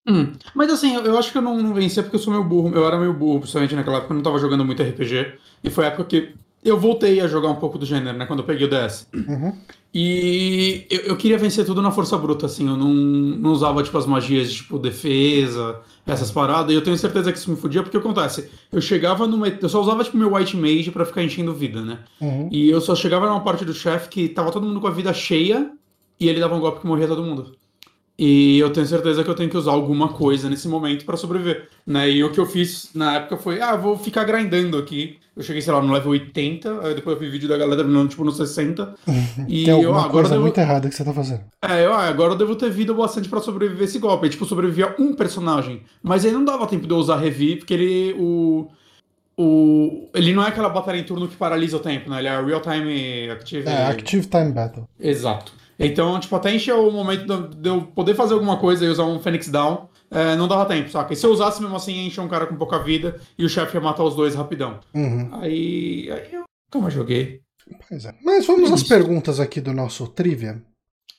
Hum, 0.08 0.32
mas 0.56 0.72
assim, 0.72 0.96
eu, 0.96 1.18
acho 1.20 1.32
que 1.32 1.38
eu 1.38 1.42
não, 1.42 1.62
não 1.62 1.74
vencia 1.74 2.02
porque 2.02 2.16
eu 2.16 2.20
sou 2.22 2.34
meio 2.34 2.44
burro, 2.44 2.74
eu 2.74 2.88
era 2.88 2.98
meio 2.98 3.14
burro, 3.14 3.42
principalmente 3.42 3.76
naquela 3.76 3.98
época, 3.98 4.14
eu 4.14 4.16
não 4.16 4.24
tava 4.24 4.40
jogando 4.40 4.66
muito 4.66 4.82
RPG, 4.82 5.38
e 5.64 5.70
foi 5.70 5.86
a 5.86 5.88
época 5.90 6.06
que 6.06 6.34
eu 6.64 6.78
voltei 6.78 7.22
a 7.22 7.28
jogar 7.28 7.50
um 7.50 7.56
pouco 7.56 7.78
do 7.78 7.86
gênero, 7.86 8.18
né? 8.18 8.26
Quando 8.26 8.40
eu 8.40 8.46
peguei 8.46 8.68
o 8.68 8.70
DS. 8.70 9.08
Uhum. 9.14 9.54
E 9.94 10.86
eu, 10.90 11.00
eu, 11.00 11.18
queria 11.18 11.38
vencer 11.38 11.66
tudo 11.66 11.82
na 11.82 11.90
força 11.90 12.18
bruta, 12.18 12.46
assim. 12.46 12.68
Eu 12.68 12.78
não, 12.78 12.94
não 12.94 13.52
usava, 13.52 13.82
tipo, 13.82 13.98
as 13.98 14.06
magias 14.06 14.52
de, 14.52 14.58
tipo, 14.58 14.78
defesa, 14.78 15.80
essas 16.06 16.30
paradas. 16.30 16.72
E 16.72 16.76
eu 16.76 16.84
tenho 16.84 16.98
certeza 16.98 17.32
que 17.32 17.38
isso 17.38 17.50
me 17.50 17.58
fudia, 17.58 17.82
porque 17.82 17.98
acontece. 17.98 18.50
Eu 18.72 18.82
chegava 18.82 19.26
numa. 19.26 19.48
Eu 19.48 19.70
só 19.70 19.82
usava, 19.82 20.04
tipo, 20.04 20.18
meu 20.18 20.36
White 20.36 20.56
Mage 20.58 20.92
pra 20.92 21.06
ficar 21.06 21.24
enchendo 21.24 21.54
vida, 21.54 21.82
né? 21.82 22.00
Uhum. 22.22 22.50
E 22.52 22.70
eu 22.70 22.82
só 22.82 22.94
chegava 22.94 23.28
numa 23.28 23.42
parte 23.42 23.66
do 23.66 23.74
chefe 23.74 24.10
que 24.10 24.30
tava 24.30 24.52
todo 24.52 24.68
mundo 24.68 24.82
com 24.82 24.88
a 24.88 24.92
vida 24.92 25.14
cheia 25.14 25.72
e 26.20 26.28
ele 26.28 26.40
dava 26.40 26.56
um 26.56 26.60
golpe 26.60 26.82
que 26.82 26.88
morria 26.88 27.08
todo 27.08 27.24
mundo. 27.24 27.56
E 28.22 28.60
eu 28.60 28.70
tenho 28.70 28.86
certeza 28.86 29.24
que 29.24 29.30
eu 29.30 29.34
tenho 29.34 29.50
que 29.50 29.56
usar 29.56 29.72
alguma 29.72 30.10
coisa 30.10 30.50
nesse 30.50 30.68
momento 30.68 31.06
para 31.06 31.16
sobreviver, 31.16 31.70
né? 31.88 32.12
E 32.12 32.22
o 32.22 32.30
que 32.30 32.38
eu 32.38 32.46
fiz 32.46 32.90
na 32.94 33.16
época 33.16 33.38
foi, 33.38 33.62
ah, 33.62 33.78
vou 33.78 33.98
ficar 33.98 34.26
grindando 34.26 34.78
aqui. 34.78 35.18
Eu 35.38 35.42
cheguei, 35.42 35.62
sei 35.62 35.72
lá, 35.72 35.82
no 35.82 35.94
level 35.94 36.12
80, 36.12 36.86
aí 36.86 36.96
depois 36.96 37.16
eu 37.16 37.22
vi 37.22 37.30
vídeo 37.30 37.48
da 37.48 37.56
galera 37.56 37.78
terminando, 37.78 38.10
tipo, 38.10 38.26
no 38.26 38.34
60. 38.34 38.94
e 39.48 39.64
Tem 39.64 39.74
alguma 39.74 40.02
eu, 40.02 40.06
ah, 40.06 40.10
coisa 40.10 40.32
devo... 40.32 40.42
muito 40.42 40.58
errada 40.60 40.90
que 40.90 40.96
você 40.96 41.06
tá 41.06 41.14
fazendo. 41.14 41.44
É, 41.62 41.86
eu, 41.86 41.94
ah, 41.94 42.10
agora 42.10 42.34
eu 42.34 42.38
devo 42.38 42.58
ter 42.58 42.70
vida 42.70 42.94
bastante 42.94 43.30
para 43.30 43.40
sobreviver 43.40 43.86
esse 43.86 44.00
golpe. 44.00 44.26
Aí, 44.26 44.30
tipo, 44.30 44.44
sobrevivia 44.44 44.94
um 45.00 45.14
personagem. 45.14 45.84
Mas 46.04 46.26
aí 46.26 46.34
não 46.34 46.44
dava 46.44 46.68
tempo 46.68 46.86
de 46.86 46.92
eu 46.92 46.98
usar 46.98 47.16
Revi, 47.16 47.56
porque 47.56 47.74
ele... 47.74 48.16
O... 48.20 48.68
O... 49.38 50.10
Ele 50.14 50.34
não 50.34 50.44
é 50.44 50.50
aquela 50.50 50.68
batalha 50.68 50.98
em 50.98 51.06
turno 51.06 51.26
que 51.26 51.38
paralisa 51.38 51.78
o 51.78 51.80
tempo, 51.80 52.10
né? 52.10 52.20
Ele 52.20 52.28
é 52.28 52.42
Real 52.44 52.60
Time 52.60 53.30
Active. 53.30 53.66
É, 53.66 53.86
Active 53.86 54.26
Time 54.26 54.52
Battle. 54.52 54.86
Exato. 55.00 55.54
Então, 55.80 56.20
tipo, 56.20 56.36
até 56.36 56.54
encher 56.54 56.76
o 56.76 56.92
momento 56.92 57.48
de 57.56 57.70
eu 57.70 57.84
poder 57.84 58.14
fazer 58.14 58.34
alguma 58.34 58.58
coisa 58.58 58.86
e 58.86 58.90
usar 58.90 59.06
um 59.06 59.20
Phoenix 59.20 59.48
Down, 59.48 59.88
é, 60.12 60.36
não 60.36 60.48
dava 60.48 60.66
tempo, 60.66 60.90
saca? 60.90 61.14
E 61.14 61.16
se 61.16 61.26
eu 61.26 61.32
usasse 61.32 61.62
mesmo 61.62 61.76
assim, 61.76 62.06
encher 62.06 62.20
um 62.20 62.28
cara 62.28 62.46
com 62.46 62.56
pouca 62.58 62.80
vida 62.80 63.20
e 63.38 63.46
o 63.46 63.50
chefe 63.50 63.78
ia 63.78 63.82
matar 63.82 64.04
os 64.04 64.16
dois 64.16 64.36
rapidão. 64.36 64.80
Uhum. 64.94 65.30
Aí, 65.34 66.12
aí 66.12 66.34
eu 66.34 66.44
nunca 66.74 66.84
mais 66.84 66.94
joguei. 66.94 67.42
Pois 67.88 68.04
é. 68.06 68.14
Mas 68.24 68.46
vamos 68.46 68.72
é 68.72 68.74
às 68.74 68.84
perguntas 68.84 69.40
aqui 69.40 69.62
do 69.62 69.72
nosso 69.72 70.08
trivia. 70.08 70.62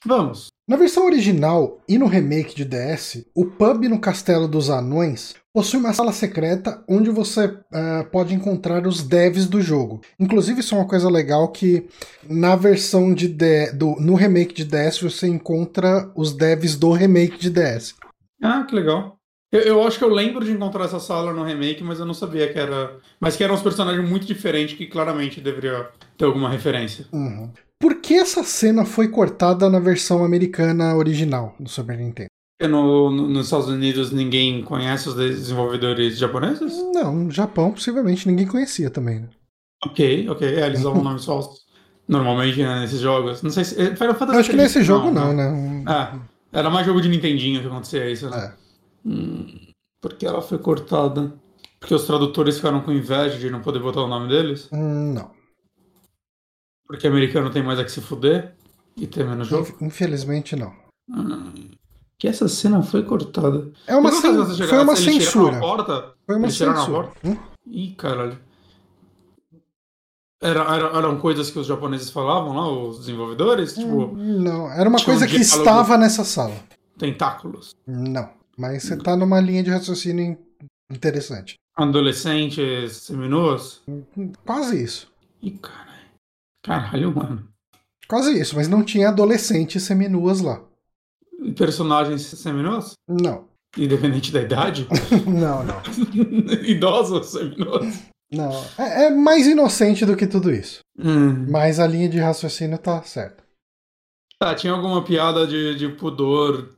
Vamos. 0.04 0.48
Na 0.68 0.76
versão 0.76 1.04
original 1.04 1.80
e 1.88 1.98
no 1.98 2.06
remake 2.06 2.54
de 2.54 2.64
DS, 2.64 3.26
o 3.34 3.44
pub 3.44 3.88
no 3.88 4.00
Castelo 4.00 4.46
dos 4.46 4.70
Anões 4.70 5.34
possui 5.52 5.80
uma 5.80 5.92
sala 5.92 6.12
secreta 6.12 6.82
onde 6.88 7.10
você 7.10 7.46
uh, 7.46 8.08
pode 8.10 8.32
encontrar 8.32 8.86
os 8.86 9.02
devs 9.02 9.46
do 9.46 9.60
jogo. 9.60 10.00
Inclusive, 10.18 10.60
isso 10.60 10.74
é 10.74 10.78
uma 10.78 10.86
coisa 10.86 11.10
legal 11.10 11.48
que 11.48 11.88
na 12.28 12.54
versão 12.54 13.12
de 13.12 13.26
D, 13.26 13.72
do, 13.72 13.96
no 13.96 14.14
remake 14.14 14.54
de 14.54 14.64
DS 14.64 15.00
você 15.00 15.26
encontra 15.26 16.10
os 16.14 16.32
devs 16.32 16.76
do 16.76 16.92
remake 16.92 17.36
de 17.36 17.50
DS. 17.50 17.94
Ah, 18.42 18.64
que 18.64 18.74
legal. 18.74 19.16
Eu, 19.52 19.60
eu, 19.62 19.82
acho 19.82 19.98
que 19.98 20.04
eu 20.04 20.14
lembro 20.14 20.44
de 20.44 20.52
encontrar 20.52 20.84
essa 20.84 21.00
sala 21.00 21.32
no 21.32 21.42
remake, 21.42 21.82
mas 21.82 21.98
eu 21.98 22.06
não 22.06 22.14
sabia 22.14 22.50
que 22.52 22.58
era. 22.58 22.96
Mas 23.18 23.36
que 23.36 23.42
eram 23.42 23.54
uns 23.56 23.62
personagens 23.62 24.08
muito 24.08 24.24
diferentes 24.24 24.76
que 24.76 24.86
claramente 24.86 25.40
deveria 25.40 25.88
ter 26.16 26.24
alguma 26.24 26.48
referência. 26.48 27.06
Uhum. 27.12 27.50
Por 27.80 27.96
que 27.96 28.14
essa 28.14 28.44
cena 28.44 28.84
foi 28.84 29.08
cortada 29.08 29.70
na 29.70 29.80
versão 29.80 30.22
americana 30.22 30.94
original 30.96 31.54
do 31.58 31.68
Super 31.68 31.96
Nintendo? 31.96 32.28
No, 32.62 33.10
no, 33.10 33.26
nos 33.26 33.46
Estados 33.46 33.68
Unidos 33.68 34.12
ninguém 34.12 34.62
conhece 34.62 35.08
os 35.08 35.14
desenvolvedores 35.14 36.18
japoneses? 36.18 36.76
Não, 36.92 37.14
no 37.14 37.30
Japão 37.30 37.72
possivelmente 37.72 38.28
ninguém 38.28 38.46
conhecia 38.46 38.90
também, 38.90 39.20
né? 39.20 39.28
Ok, 39.82 40.28
ok. 40.28 40.46
É, 40.46 40.66
eles 40.66 40.80
usam 40.80 40.96
nomes 41.02 41.24
falsos 41.24 41.64
normalmente 42.06 42.62
né, 42.62 42.80
nesses 42.80 43.00
jogos. 43.00 43.40
Não 43.40 43.50
sei 43.50 43.64
se. 43.64 43.80
É, 43.80 43.96
Final 43.96 44.14
Fantasy 44.14 44.40
acho 44.40 44.50
que 44.50 44.56
nesse 44.56 44.82
jogo 44.82 45.10
não, 45.10 45.32
né? 45.32 45.50
né? 45.50 45.84
É, 46.52 46.58
era 46.58 46.68
mais 46.68 46.84
jogo 46.84 47.00
de 47.00 47.08
Nintendinho 47.08 47.62
que 47.62 47.66
acontecia 47.66 48.10
isso, 48.10 48.28
né? 48.28 48.52
É. 48.52 49.08
Hum, 49.08 49.46
porque 50.02 50.26
ela 50.26 50.42
foi 50.42 50.58
cortada? 50.58 51.32
Porque 51.78 51.94
os 51.94 52.04
tradutores 52.04 52.56
ficaram 52.56 52.82
com 52.82 52.92
inveja 52.92 53.38
de 53.38 53.48
não 53.48 53.62
poder 53.62 53.78
botar 53.78 54.02
o 54.02 54.08
nome 54.08 54.28
deles? 54.28 54.68
Hum, 54.70 55.14
não. 55.14 55.30
Porque 56.90 57.06
americano 57.06 57.50
tem 57.50 57.62
mais 57.62 57.78
a 57.78 57.84
que 57.84 57.92
se 57.92 58.00
fuder 58.00 58.52
e 58.96 59.06
tem 59.06 59.24
menos 59.24 59.46
jogo? 59.46 59.76
Infelizmente 59.80 60.56
não. 60.56 60.74
Hum, 61.08 61.70
que 62.18 62.26
essa 62.26 62.48
cena 62.48 62.82
foi 62.82 63.04
cortada. 63.04 63.70
É 63.86 63.94
uma, 63.94 64.10
cen... 64.10 64.44
foi 64.66 64.82
uma 64.82 64.96
censura. 64.96 65.60
Porta, 65.60 66.14
foi 66.26 66.34
uma 66.34 66.50
censura. 66.50 67.12
Hum? 67.24 67.36
Ih, 67.64 67.94
caralho. 67.94 68.36
Era, 70.42 70.62
era, 70.62 70.98
eram 70.98 71.20
coisas 71.20 71.48
que 71.48 71.60
os 71.60 71.66
japoneses 71.68 72.10
falavam 72.10 72.56
lá, 72.56 72.68
os 72.68 72.98
desenvolvedores? 72.98 73.74
Tipo, 73.74 74.06
hum, 74.06 74.40
não, 74.42 74.68
era 74.72 74.88
uma 74.88 75.00
coisa 75.00 75.28
que 75.28 75.36
estava 75.36 75.96
nessa 75.96 76.24
sala. 76.24 76.56
Tentáculos. 76.98 77.70
Não, 77.86 78.30
mas 78.58 78.82
você 78.82 78.96
tá 78.96 79.14
numa 79.16 79.38
linha 79.38 79.62
de 79.62 79.70
raciocínio 79.70 80.36
interessante. 80.90 81.54
Adolescentes 81.76 82.96
seminuos? 82.96 83.80
Quase 84.44 84.82
isso. 84.82 85.08
Ih, 85.40 85.52
cara. 85.52 85.89
Caralho, 86.62 87.14
mano. 87.14 87.48
Quase 88.08 88.38
isso, 88.38 88.56
mas 88.56 88.68
não 88.68 88.82
tinha 88.82 89.08
adolescentes 89.08 89.82
seminuas 89.82 90.40
lá. 90.40 90.60
Personagens 91.56 92.22
seminuas? 92.22 92.94
Não. 93.08 93.48
Independente 93.78 94.32
da 94.32 94.42
idade? 94.42 94.88
não, 95.26 95.64
não. 95.64 95.80
Idosos 96.64 97.28
seminuas? 97.28 98.02
Não. 98.32 98.52
É, 98.78 99.06
é, 99.06 99.10
mais 99.10 99.46
inocente 99.46 100.04
do 100.04 100.16
que 100.16 100.26
tudo 100.26 100.50
isso. 100.50 100.80
Hum. 100.98 101.46
Mas 101.48 101.78
a 101.78 101.86
linha 101.86 102.08
de 102.08 102.18
raciocínio 102.18 102.78
tá 102.78 103.02
certa. 103.02 103.42
Tá, 104.38 104.54
tinha 104.54 104.72
alguma 104.72 105.04
piada 105.04 105.46
de, 105.46 105.74
de 105.74 105.88
pudor 105.88 106.74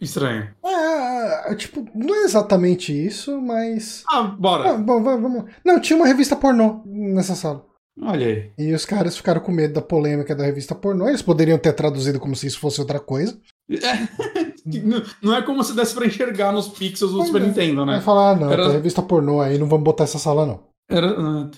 estranha. 0.00 0.54
É, 0.64 1.54
tipo, 1.54 1.86
não 1.94 2.14
é 2.14 2.24
exatamente 2.24 2.92
isso, 2.92 3.40
mas. 3.40 4.04
Ah, 4.08 4.22
bora. 4.22 4.72
Ah, 4.72 4.76
bom, 4.76 5.02
vamos. 5.02 5.44
Não, 5.64 5.80
tinha 5.80 5.96
uma 5.96 6.06
revista 6.06 6.36
pornô 6.36 6.82
nessa 6.84 7.34
sala. 7.34 7.64
Olha 8.02 8.26
aí. 8.26 8.50
E 8.58 8.72
os 8.72 8.86
caras 8.86 9.16
ficaram 9.16 9.40
com 9.40 9.52
medo 9.52 9.74
da 9.74 9.82
polêmica 9.82 10.34
da 10.34 10.44
revista 10.44 10.74
pornô. 10.74 11.08
Eles 11.08 11.22
poderiam 11.22 11.58
ter 11.58 11.72
traduzido 11.74 12.18
como 12.18 12.34
se 12.34 12.46
isso 12.46 12.58
fosse 12.58 12.80
outra 12.80 12.98
coisa. 12.98 13.38
É. 13.70 14.08
não 15.22 15.36
é 15.36 15.42
como 15.42 15.62
se 15.62 15.74
desse 15.74 15.94
pra 15.94 16.06
enxergar 16.06 16.52
nos 16.52 16.68
pixels 16.68 17.12
do 17.12 17.22
Super 17.24 17.42
é. 17.42 17.46
Nintendo, 17.46 17.84
né? 17.84 17.94
Vai 17.94 18.02
falar, 18.02 18.30
ah, 18.30 18.36
não, 18.36 18.52
Era... 18.52 18.70
revista 18.70 19.02
pornô 19.02 19.40
aí, 19.40 19.58
não 19.58 19.66
vamos 19.66 19.84
botar 19.84 20.04
essa 20.04 20.18
sala, 20.18 20.46
não. 20.46 20.60
Era. 20.88 21.50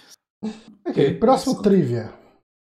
Okay. 0.86 1.14
Próximo 1.14 1.52
Nossa. 1.52 1.62
trivia. 1.62 2.22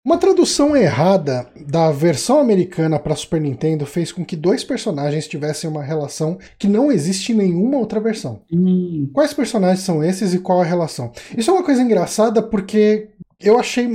Uma 0.05 0.17
tradução 0.17 0.75
errada 0.75 1.49
da 1.65 1.89
versão 1.89 2.37
americana 2.37 2.99
para 2.99 3.15
Super 3.15 3.39
Nintendo 3.39 3.85
fez 3.85 4.11
com 4.11 4.25
que 4.25 4.35
dois 4.35 4.61
personagens 4.61 5.29
tivessem 5.29 5.69
uma 5.69 5.81
relação 5.81 6.37
que 6.59 6.67
não 6.67 6.91
existe 6.91 7.31
em 7.31 7.35
nenhuma 7.35 7.77
outra 7.77 8.01
versão. 8.01 8.41
Hum. 8.51 9.09
Quais 9.13 9.33
personagens 9.33 9.79
são 9.79 10.03
esses 10.03 10.33
e 10.33 10.39
qual 10.39 10.59
a 10.59 10.65
relação? 10.65 11.13
Isso 11.37 11.49
é 11.49 11.53
uma 11.53 11.63
coisa 11.63 11.81
engraçada 11.81 12.43
porque 12.43 13.11
eu 13.39 13.59
achei. 13.59 13.87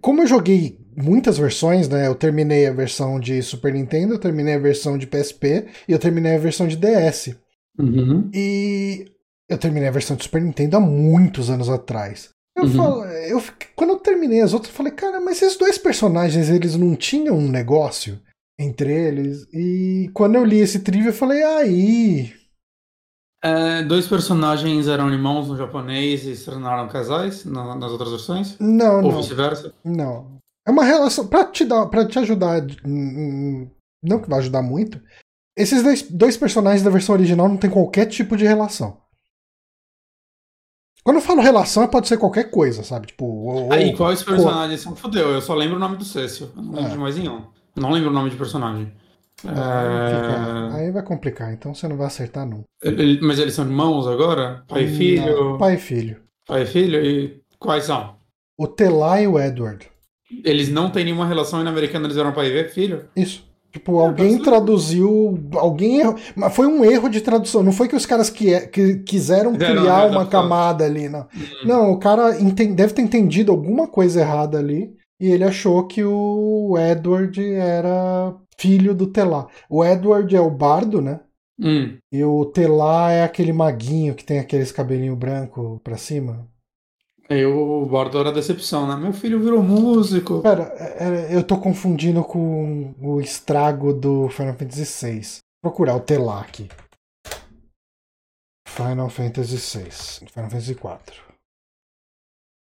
Como 0.00 0.22
eu 0.22 0.26
joguei 0.26 0.78
muitas 0.96 1.38
versões, 1.38 1.88
né? 1.88 2.06
Eu 2.06 2.14
terminei 2.14 2.66
a 2.66 2.72
versão 2.72 3.18
de 3.18 3.42
Super 3.42 3.72
Nintendo, 3.72 4.14
eu 4.14 4.18
terminei 4.18 4.54
a 4.54 4.58
versão 4.58 4.98
de 4.98 5.06
PSP 5.06 5.66
e 5.88 5.92
eu 5.92 5.98
terminei 5.98 6.34
a 6.34 6.38
versão 6.38 6.66
de 6.66 6.76
DS. 6.76 7.36
Uhum. 7.78 8.30
E 8.34 9.06
eu 9.48 9.58
terminei 9.58 9.88
a 9.88 9.92
versão 9.92 10.16
de 10.16 10.24
Super 10.24 10.42
Nintendo 10.42 10.76
há 10.76 10.80
muitos 10.80 11.50
anos 11.50 11.68
atrás. 11.68 12.30
Eu 12.56 12.64
uhum. 12.64 12.70
falo, 12.70 13.04
eu, 13.04 13.42
quando 13.74 13.90
eu 13.90 13.98
terminei 13.98 14.40
as 14.40 14.52
outras, 14.52 14.70
eu 14.70 14.76
falei, 14.76 14.92
cara, 14.92 15.20
mas 15.20 15.40
esses 15.40 15.56
dois 15.56 15.78
personagens, 15.78 16.50
eles 16.50 16.76
não 16.76 16.94
tinham 16.94 17.36
um 17.36 17.48
negócio 17.48 18.20
entre 18.58 18.92
eles? 18.92 19.46
E 19.52 20.10
quando 20.12 20.34
eu 20.34 20.44
li 20.44 20.58
esse 20.58 20.80
trivia, 20.80 21.08
eu 21.08 21.14
falei, 21.14 21.42
aí, 21.42 22.32
é, 23.42 23.82
dois 23.82 24.06
personagens 24.06 24.86
eram 24.86 25.10
irmãos 25.10 25.48
no 25.48 25.56
japonês 25.56 26.24
e 26.24 26.36
se 26.36 26.44
tornaram 26.44 26.88
casais 26.88 27.44
na, 27.44 27.74
nas 27.74 27.90
outras 27.90 28.10
versões? 28.10 28.56
Não, 28.60 28.96
Ou 28.96 29.02
não. 29.02 29.10
Ou 29.10 29.22
vice-versa? 29.22 29.74
Não. 29.84 30.38
É 30.66 30.70
uma 30.70 30.84
relação. 30.84 31.26
Pra 31.26 31.44
te, 31.44 31.64
dar, 31.64 31.86
pra 31.86 32.06
te 32.06 32.18
ajudar. 32.20 32.64
Não 32.84 34.20
que 34.20 34.30
vai 34.30 34.38
ajudar 34.38 34.62
muito. 34.62 35.00
Esses 35.56 35.82
dois, 35.82 36.02
dois 36.02 36.36
personagens 36.36 36.82
da 36.82 36.90
versão 36.90 37.14
original 37.14 37.48
não 37.48 37.56
tem 37.56 37.68
qualquer 37.68 38.06
tipo 38.06 38.36
de 38.36 38.44
relação. 38.44 39.02
Quando 41.02 41.16
eu 41.16 41.22
falo 41.22 41.40
relação, 41.40 41.86
pode 41.88 42.06
ser 42.06 42.16
qualquer 42.16 42.48
coisa, 42.48 42.84
sabe? 42.84 43.08
Tipo. 43.08 43.24
Ou, 43.24 43.72
Aí, 43.72 43.96
quais 43.96 44.22
personagens 44.22 44.80
são? 44.80 44.94
Fudeu, 44.94 45.30
eu 45.30 45.40
só 45.40 45.52
lembro 45.54 45.76
o 45.76 45.80
nome 45.80 45.96
do 45.96 46.04
Cécio. 46.04 46.52
Eu 46.56 46.62
não 46.62 46.72
lembro 46.74 46.88
é. 46.88 46.92
de 46.92 46.98
mais 46.98 47.16
nenhum. 47.16 47.44
Não 47.74 47.90
lembro 47.90 48.10
o 48.10 48.12
nome 48.12 48.30
de 48.30 48.36
personagem. 48.36 48.92
É... 49.48 50.76
Aí 50.76 50.90
vai 50.90 51.02
complicar, 51.02 51.52
então 51.52 51.74
você 51.74 51.88
não 51.88 51.96
vai 51.96 52.06
acertar 52.06 52.46
não. 52.46 52.64
Ele, 52.82 53.20
mas 53.20 53.38
eles 53.38 53.54
são 53.54 53.64
irmãos 53.64 54.06
agora? 54.06 54.64
Pai 54.68 54.84
e 54.84 54.88
filho? 54.88 55.50
Não, 55.52 55.58
pai 55.58 55.74
e 55.74 55.78
filho. 55.78 56.16
Pai 56.46 56.62
e 56.62 56.66
filho? 56.66 57.04
E 57.04 57.40
quais 57.58 57.84
são? 57.84 58.16
O 58.58 58.66
Telá 58.66 59.20
e 59.20 59.26
o 59.26 59.38
Edward. 59.38 59.90
Eles 60.44 60.68
não 60.68 60.90
têm 60.90 61.04
nenhuma 61.04 61.26
relação 61.26 61.60
e 61.60 61.64
na 61.64 61.70
americana 61.70 62.06
eles 62.06 62.16
eram 62.16 62.32
pai 62.32 62.48
e 62.48 62.68
filho? 62.68 63.04
Isso. 63.14 63.50
Tipo, 63.72 64.00
é, 64.00 64.06
alguém 64.06 64.38
traduziu. 64.38 65.38
Alguém 65.54 66.00
errou. 66.00 66.16
Mas 66.36 66.54
foi 66.54 66.66
um 66.66 66.84
erro 66.84 67.08
de 67.08 67.22
tradução. 67.22 67.62
Não 67.62 67.72
foi 67.72 67.88
que 67.88 67.96
os 67.96 68.04
caras 68.04 68.28
que, 68.28 68.60
que 68.68 68.96
quiseram 68.98 69.54
criar 69.54 70.10
uma 70.10 70.26
camada 70.26 70.84
ali, 70.84 71.08
não. 71.08 71.22
Hum. 71.34 71.66
Não, 71.66 71.92
o 71.92 71.98
cara 71.98 72.32
deve 72.32 72.92
ter 72.92 73.02
entendido 73.02 73.50
alguma 73.50 73.88
coisa 73.88 74.20
errada 74.20 74.58
ali. 74.58 74.94
E 75.18 75.28
ele 75.30 75.44
achou 75.44 75.86
que 75.86 76.04
o 76.04 76.76
Edward 76.76 77.42
era 77.54 78.34
filho 78.58 78.94
do 78.94 79.06
Telá. 79.06 79.46
O 79.68 79.84
Edward 79.84 80.34
é 80.34 80.40
o 80.40 80.50
bardo, 80.50 81.00
né? 81.00 81.20
Hum. 81.60 81.96
E 82.12 82.24
o 82.24 82.44
Telá 82.46 83.10
é 83.12 83.22
aquele 83.24 83.52
maguinho 83.52 84.14
que 84.14 84.24
tem 84.24 84.38
aqueles 84.38 84.72
cabelinho 84.72 85.14
branco 85.14 85.80
pra 85.84 85.96
cima. 85.96 86.48
Aí 87.28 87.46
o 87.46 87.86
Bardo 87.86 88.18
era 88.18 88.28
a 88.28 88.32
decepção, 88.32 88.86
né? 88.86 88.94
Meu 88.96 89.12
filho 89.12 89.40
virou 89.40 89.62
músico. 89.62 90.42
Pera, 90.42 90.64
é, 90.76 91.04
é, 91.32 91.36
eu 91.36 91.42
tô 91.42 91.56
confundindo 91.56 92.22
com 92.22 92.94
o 93.00 93.20
estrago 93.20 93.94
do 93.94 94.28
Final 94.28 94.54
Fantasy 94.54 95.06
VI. 95.06 95.20
Vou 95.62 95.70
procurar 95.72 95.96
o 95.96 96.00
Telak. 96.00 96.68
Final 98.68 99.08
Fantasy 99.08 99.56
VI. 99.56 99.90
Final 100.30 100.50
Fantasy 100.50 100.72
IV. 100.72 101.22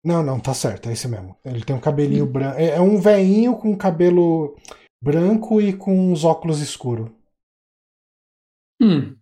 Não, 0.03 0.21
não, 0.23 0.39
tá 0.39 0.53
certo, 0.53 0.89
é 0.89 0.93
esse 0.93 1.07
mesmo. 1.07 1.35
Ele 1.45 1.63
tem 1.63 1.75
um 1.75 1.79
cabelinho 1.79 2.25
Hum. 2.25 2.31
branco. 2.31 2.59
É, 2.59 2.69
é 2.75 2.81
um 2.81 3.00
veinho 3.00 3.55
com 3.55 3.75
cabelo 3.75 4.55
branco 5.01 5.62
e 5.62 5.74
com 5.75 6.12
os 6.12 6.24
óculos 6.24 6.60
escuros. 6.60 7.10
Hum. 8.81 9.17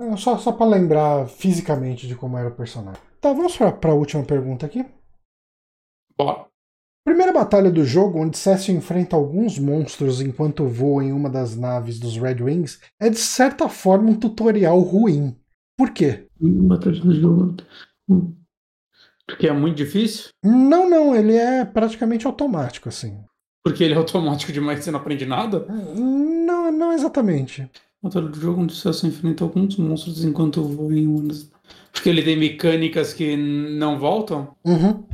É, 0.00 0.16
Só, 0.16 0.38
só 0.38 0.52
pra 0.52 0.66
lembrar 0.66 1.28
fisicamente 1.28 2.06
de 2.06 2.16
como 2.16 2.38
era 2.38 2.48
o 2.48 2.54
personagem. 2.54 3.00
Tá, 3.20 3.32
vamos 3.32 3.56
pra, 3.56 3.72
pra 3.72 3.94
última 3.94 4.24
pergunta 4.24 4.66
aqui. 4.66 4.84
Bora. 6.16 6.46
Primeira 7.04 7.32
batalha 7.32 7.70
do 7.70 7.84
jogo, 7.84 8.20
onde 8.20 8.38
Cécio 8.38 8.74
enfrenta 8.74 9.16
alguns 9.16 9.58
monstros 9.58 10.20
enquanto 10.20 10.68
voa 10.68 11.02
em 11.02 11.12
uma 11.12 11.28
das 11.28 11.56
naves 11.56 11.98
dos 11.98 12.16
Red 12.16 12.40
Wings, 12.40 12.80
é 13.00 13.10
de 13.10 13.18
certa 13.18 13.68
forma 13.68 14.10
um 14.10 14.18
tutorial 14.18 14.78
ruim. 14.80 15.36
Por 15.76 15.90
quê? 15.90 16.28
Batalha 16.40 17.00
do 17.00 17.12
jogo. 17.12 17.56
Hum. 18.08 18.36
Porque 19.26 19.48
é 19.48 19.52
muito 19.52 19.76
difícil? 19.76 20.30
Não, 20.44 20.88
não, 20.88 21.14
ele 21.14 21.34
é 21.34 21.64
praticamente 21.64 22.26
automático, 22.26 22.88
assim. 22.88 23.24
Porque 23.62 23.84
ele 23.84 23.94
é 23.94 23.96
automático 23.96 24.52
demais 24.52 24.80
e 24.80 24.82
você 24.82 24.90
não 24.90 24.98
aprende 24.98 25.24
nada? 25.24 25.66
Não, 25.68 26.72
não 26.72 26.92
exatamente. 26.92 27.68
Batalha 28.02 28.28
do 28.28 28.40
jogo 28.40 28.62
onde 28.62 28.74
você 28.74 29.06
enfrenta 29.06 29.44
alguns 29.44 29.76
monstros 29.76 30.24
enquanto 30.24 30.62
voa 30.64 30.92
em 30.92 31.06
uma 31.06 31.22
das... 31.22 31.48
Porque 31.92 32.08
ele 32.08 32.22
tem 32.22 32.36
mecânicas 32.36 33.12
que 33.12 33.36
não 33.36 33.98
voltam? 33.98 34.48
Uhum. 34.64 35.04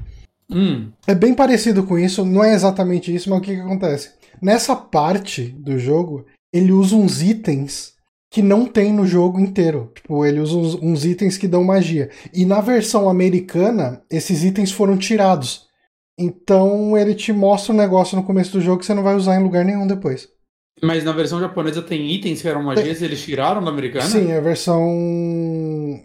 Hum. 0.50 0.88
É 1.06 1.14
bem 1.14 1.34
parecido 1.34 1.84
com 1.84 1.98
isso, 1.98 2.24
não 2.24 2.42
é 2.42 2.54
exatamente 2.54 3.14
isso, 3.14 3.28
mas 3.28 3.40
o 3.40 3.42
que, 3.42 3.54
que 3.54 3.60
acontece? 3.60 4.12
Nessa 4.40 4.74
parte 4.74 5.42
do 5.42 5.78
jogo, 5.78 6.24
ele 6.50 6.72
usa 6.72 6.96
uns 6.96 7.20
itens 7.20 7.92
que 8.30 8.42
não 8.42 8.66
tem 8.66 8.92
no 8.92 9.06
jogo 9.06 9.40
inteiro. 9.40 9.90
Tipo, 9.94 10.24
ele 10.24 10.40
usa 10.40 10.56
uns, 10.56 10.74
uns 10.74 11.04
itens 11.04 11.36
que 11.36 11.48
dão 11.48 11.64
magia. 11.64 12.10
E 12.32 12.44
na 12.44 12.60
versão 12.60 13.08
americana, 13.08 14.02
esses 14.10 14.44
itens 14.44 14.70
foram 14.70 14.96
tirados. 14.96 15.67
Então 16.18 16.98
ele 16.98 17.14
te 17.14 17.32
mostra 17.32 17.72
um 17.72 17.76
negócio 17.76 18.16
no 18.16 18.25
começo 18.25 18.52
do 18.52 18.60
jogo 18.60 18.80
que 18.80 18.87
você 18.87 18.94
não 18.94 19.02
vai 19.02 19.14
usar 19.14 19.37
em 19.37 19.42
lugar 19.42 19.64
nenhum 19.64 19.87
depois. 19.87 20.28
Mas 20.82 21.04
na 21.04 21.12
versão 21.12 21.40
japonesa 21.40 21.82
tem 21.82 22.10
itens 22.12 22.40
que 22.40 22.48
eram 22.48 22.62
magias 22.62 23.00
e 23.00 23.04
eles 23.04 23.20
tiraram 23.22 23.62
da 23.62 23.70
americana? 23.70 24.04
Sim, 24.04 24.32
a 24.32 24.40
versão. 24.40 24.82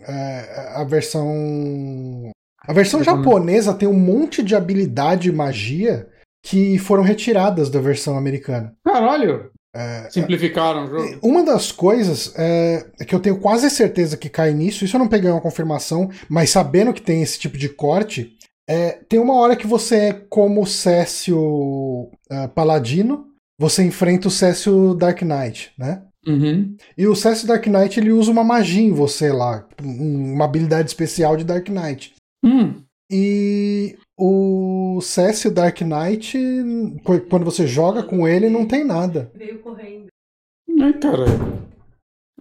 é, 0.07 0.73
a 0.75 0.83
versão. 0.83 2.31
A 2.65 2.73
versão 2.73 3.03
Japonesa. 3.03 3.29
japonesa 3.29 3.73
tem 3.73 3.87
um 3.89 3.99
monte 3.99 4.41
de 4.41 4.55
habilidade 4.55 5.29
e 5.29 5.31
magia 5.33 6.07
que 6.43 6.77
foram 6.77 7.03
retiradas 7.03 7.69
da 7.69 7.79
versão 7.79 8.17
americana. 8.17 8.73
Caralho! 8.85 9.51
É, 9.75 10.07
Simplificaram 10.11 10.85
o 10.85 10.87
jogo. 10.87 11.19
Uma 11.21 11.43
das 11.43 11.71
coisas 11.71 12.33
é, 12.37 12.85
que 13.07 13.13
eu 13.13 13.19
tenho 13.19 13.39
quase 13.39 13.69
certeza 13.69 14.15
que 14.15 14.29
cai 14.29 14.53
nisso, 14.53 14.85
isso 14.85 14.95
eu 14.95 14.99
não 14.99 15.07
peguei 15.07 15.31
uma 15.31 15.41
confirmação, 15.41 16.09
mas 16.29 16.51
sabendo 16.51 16.93
que 16.93 17.01
tem 17.01 17.23
esse 17.23 17.39
tipo 17.39 17.57
de 17.57 17.69
corte, 17.69 18.37
é, 18.67 18.91
tem 19.09 19.19
uma 19.19 19.35
hora 19.35 19.55
que 19.55 19.67
você 19.67 19.95
é 19.95 20.13
como 20.13 20.65
Cécio 20.65 22.09
ah, 22.29 22.47
Paladino, 22.47 23.27
você 23.59 23.83
enfrenta 23.83 24.27
o 24.27 24.31
Cécio 24.31 24.93
Dark 24.95 25.21
Knight, 25.21 25.71
né? 25.77 26.03
Uhum. 26.25 26.75
E 26.97 27.05
o 27.05 27.15
Cécio 27.15 27.47
Dark 27.47 27.65
Knight 27.67 27.99
ele 27.99 28.11
usa 28.11 28.31
uma 28.31 28.43
magia 28.43 28.81
em 28.81 28.93
você 28.93 29.31
lá, 29.31 29.67
um- 29.81 30.33
uma 30.33 30.45
habilidade 30.45 30.87
especial 30.89 31.35
de 31.35 31.43
Dark 31.43 31.67
Knight. 31.69 32.13
Hum. 32.43 32.81
E 33.11 33.97
o 34.17 34.99
Cécio 35.01 35.51
Dark 35.51 35.81
Knight, 35.81 36.37
quando 37.29 37.43
você 37.43 37.67
joga 37.67 38.03
com 38.03 38.27
ele, 38.27 38.49
não 38.49 38.65
tem 38.65 38.83
nada. 38.83 39.31
Veio 39.35 39.59
correndo. 39.59 40.07
Ai, 40.79 40.93
caralho. 40.93 41.63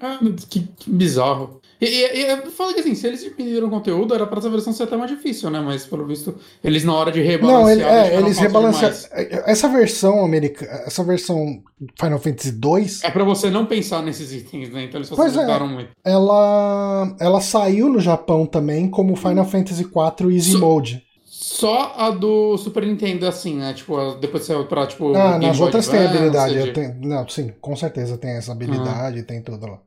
Ah, 0.01 0.19
que, 0.49 0.67
que 0.67 0.91
bizarro. 0.91 1.61
E, 1.83 1.87
e, 1.87 2.33
e 2.33 2.51
fala 2.53 2.73
que 2.73 2.79
assim, 2.79 2.95
se 2.95 3.09
eles 3.09 3.25
diminuíram 3.25 3.67
o 3.67 3.71
conteúdo, 3.71 4.15
era 4.15 4.25
pra 4.25 4.39
essa 4.39 4.49
versão 4.49 4.73
ser 4.73 4.85
até 4.85 4.97
mais 4.97 5.11
difícil, 5.11 5.51
né? 5.51 5.61
Mas 5.61 5.85
pelo 5.85 6.07
visto, 6.07 6.33
eles 6.63 6.85
na 6.85 6.95
hora 6.95 7.11
de 7.11 7.21
rebalancear. 7.21 7.65
Não, 7.65 7.71
ele- 7.71 7.83
é, 8.15 8.19
eles 8.19 8.39
rebalancearam. 8.39 8.95
demais. 8.97 9.43
Essa 9.47 9.69
versão 9.69 10.25
americana, 10.25 10.71
essa 10.87 11.03
versão 11.03 11.61
Final 12.01 12.21
Fantasy 12.21 12.53
2, 12.53 13.03
É 13.03 13.11
pra 13.11 13.25
você 13.25 13.51
não 13.51 13.67
pensar 13.67 14.01
nesses 14.01 14.33
itens, 14.33 14.71
né? 14.71 14.85
Então 14.85 15.01
eles 15.01 15.11
Pois 15.11 15.37
é. 15.37 15.59
muito. 15.65 15.91
ela, 16.05 17.17
ela 17.19 17.41
saiu 17.41 17.89
no 17.89 17.99
Japão 17.99 18.47
também 18.47 18.89
como 18.89 19.17
Final 19.17 19.45
Fantasy 19.45 19.85
4 19.85 20.31
Easy 20.31 20.53
So- 20.53 20.59
Mode. 20.61 21.03
Só 21.27 21.95
a 21.97 22.11
do 22.11 22.57
Super 22.59 22.87
Nintendo 22.87 23.25
é 23.27 23.29
assim, 23.29 23.57
né? 23.57 23.75
Tipo, 23.75 24.15
depois 24.21 24.45
saiu 24.45 24.65
pra, 24.67 24.87
tipo. 24.87 25.13
Ah, 25.15 25.37
nas 25.39 25.57
Boy 25.57 25.67
outras 25.67 25.89
tem 25.89 25.99
Advance, 25.99 26.17
habilidade. 26.39 26.63
de- 26.63 26.73
tenho- 26.73 26.97
não, 27.01 27.29
sim, 27.29 27.53
com 27.61 27.75
certeza 27.75 28.17
tem 28.17 28.31
essa 28.37 28.53
habilidade, 28.53 29.23
tem 29.25 29.43
tudo 29.43 29.67
lá. 29.67 29.79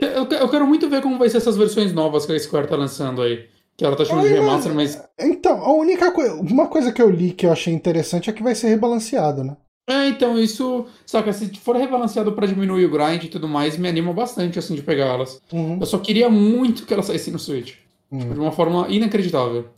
Eu, 0.00 0.24
eu 0.26 0.48
quero 0.48 0.66
muito 0.66 0.88
ver 0.88 1.02
como 1.02 1.18
vai 1.18 1.28
ser 1.28 1.38
essas 1.38 1.56
versões 1.56 1.92
novas 1.92 2.26
que 2.26 2.32
a 2.32 2.38
Square 2.38 2.68
tá 2.68 2.76
lançando 2.76 3.22
aí. 3.22 3.46
Que 3.76 3.84
ela 3.84 3.96
tá 3.96 4.04
chamando 4.04 4.28
de 4.28 4.34
remaster, 4.34 4.74
mas. 4.74 5.02
Então, 5.18 5.62
a 5.62 5.72
única 5.72 6.12
coisa, 6.12 6.34
uma 6.34 6.66
coisa 6.66 6.92
que 6.92 7.00
eu 7.00 7.10
li 7.10 7.32
que 7.32 7.46
eu 7.46 7.52
achei 7.52 7.72
interessante 7.72 8.28
é 8.28 8.32
que 8.32 8.42
vai 8.42 8.54
ser 8.54 8.68
rebalanceado, 8.68 9.42
né? 9.42 9.56
É, 9.88 10.06
então, 10.08 10.38
isso. 10.38 10.86
Saca, 11.06 11.32
se 11.32 11.48
for 11.56 11.76
rebalanceado 11.76 12.32
pra 12.32 12.46
diminuir 12.46 12.84
o 12.84 12.90
grind 12.90 13.24
e 13.24 13.28
tudo 13.28 13.48
mais, 13.48 13.76
me 13.76 13.88
anima 13.88 14.12
bastante, 14.12 14.58
assim, 14.58 14.74
de 14.74 14.82
pegar 14.82 15.06
elas. 15.06 15.40
Uhum. 15.52 15.78
Eu 15.80 15.86
só 15.86 15.98
queria 15.98 16.28
muito 16.28 16.84
que 16.84 16.92
ela 16.92 17.02
saísse 17.02 17.30
no 17.30 17.38
Switch. 17.38 17.74
Hum. 18.12 18.18
De 18.18 18.38
uma 18.38 18.52
forma 18.52 18.86
inacreditável. 18.88 19.68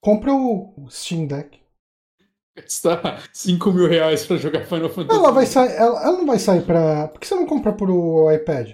Compra 0.00 0.32
o 0.32 0.72
Steam 0.88 1.26
Deck. 1.26 1.58
Gastar 2.56 3.24
5 3.32 3.72
mil 3.72 3.88
reais 3.88 4.24
pra 4.24 4.36
jogar 4.36 4.64
Final 4.66 4.88
Fantasy. 4.88 5.18
Ela 5.18 5.32
vai 5.32 5.46
sair, 5.46 5.72
ela, 5.72 6.02
ela 6.02 6.18
não 6.18 6.26
vai 6.26 6.38
sair 6.38 6.62
pra. 6.62 7.08
Por 7.08 7.20
que 7.20 7.26
você 7.26 7.34
não 7.34 7.46
compra 7.46 7.72
pro 7.72 8.32
iPad? 8.32 8.70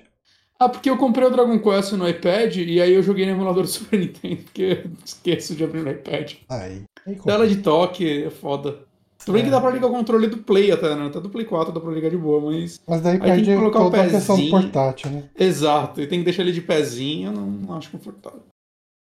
Ah, 0.65 0.69
porque 0.69 0.89
eu 0.89 0.97
comprei 0.97 1.27
o 1.27 1.31
Dragon 1.31 1.59
Quest 1.59 1.93
no 1.93 2.09
iPad 2.09 2.57
e 2.57 2.81
aí 2.81 2.93
eu 2.95 3.03
joguei 3.03 3.25
no 3.27 3.33
emulador 3.33 3.63
do 3.65 3.69
Super 3.69 3.99
Nintendo, 4.01 4.37
porque 4.45 4.63
eu 4.85 4.91
esqueço 5.05 5.55
de 5.55 5.65
abrir 5.65 5.83
no 5.83 5.91
iPad. 5.91 6.33
Aí. 6.49 6.83
Tela 7.25 7.47
de 7.47 7.57
toque 7.57 8.25
é 8.25 8.31
foda. 8.31 8.79
Tudo 9.19 9.35
bem 9.35 9.45
que 9.45 9.51
dá 9.51 9.61
pra 9.61 9.71
ligar 9.71 9.87
o 9.87 9.91
controle 9.91 10.27
do 10.27 10.39
Play 10.39 10.71
até, 10.71 10.95
né? 10.95 11.07
Até 11.07 11.19
do 11.21 11.31
Play 11.31 11.47
4 11.47 11.73
dá 11.73 11.81
pra 11.81 11.91
ligar 11.93 12.11
de 12.11 12.17
boa, 12.17 12.41
mas. 12.51 12.79
Mas 12.87 13.01
daí 13.01 13.15
Aí 13.15 13.21
tem 13.21 13.29
perde 13.31 13.45
que 13.51 13.57
colocar 13.57 13.81
o 13.81 13.85
toda 13.85 14.03
a 14.03 14.11
questão 14.11 14.37
do 14.37 14.43
pezinho. 14.43 14.51
portátil, 14.63 15.11
né? 15.11 15.25
Exato, 15.39 16.01
e 16.03 16.07
tem 16.07 16.19
que 16.19 16.25
deixar 16.27 16.43
ele 16.43 16.53
de 16.53 16.61
pezinho, 16.61 17.29
eu 17.29 17.33
não 17.33 17.75
acho 17.77 17.91
confortável. 17.91 18.43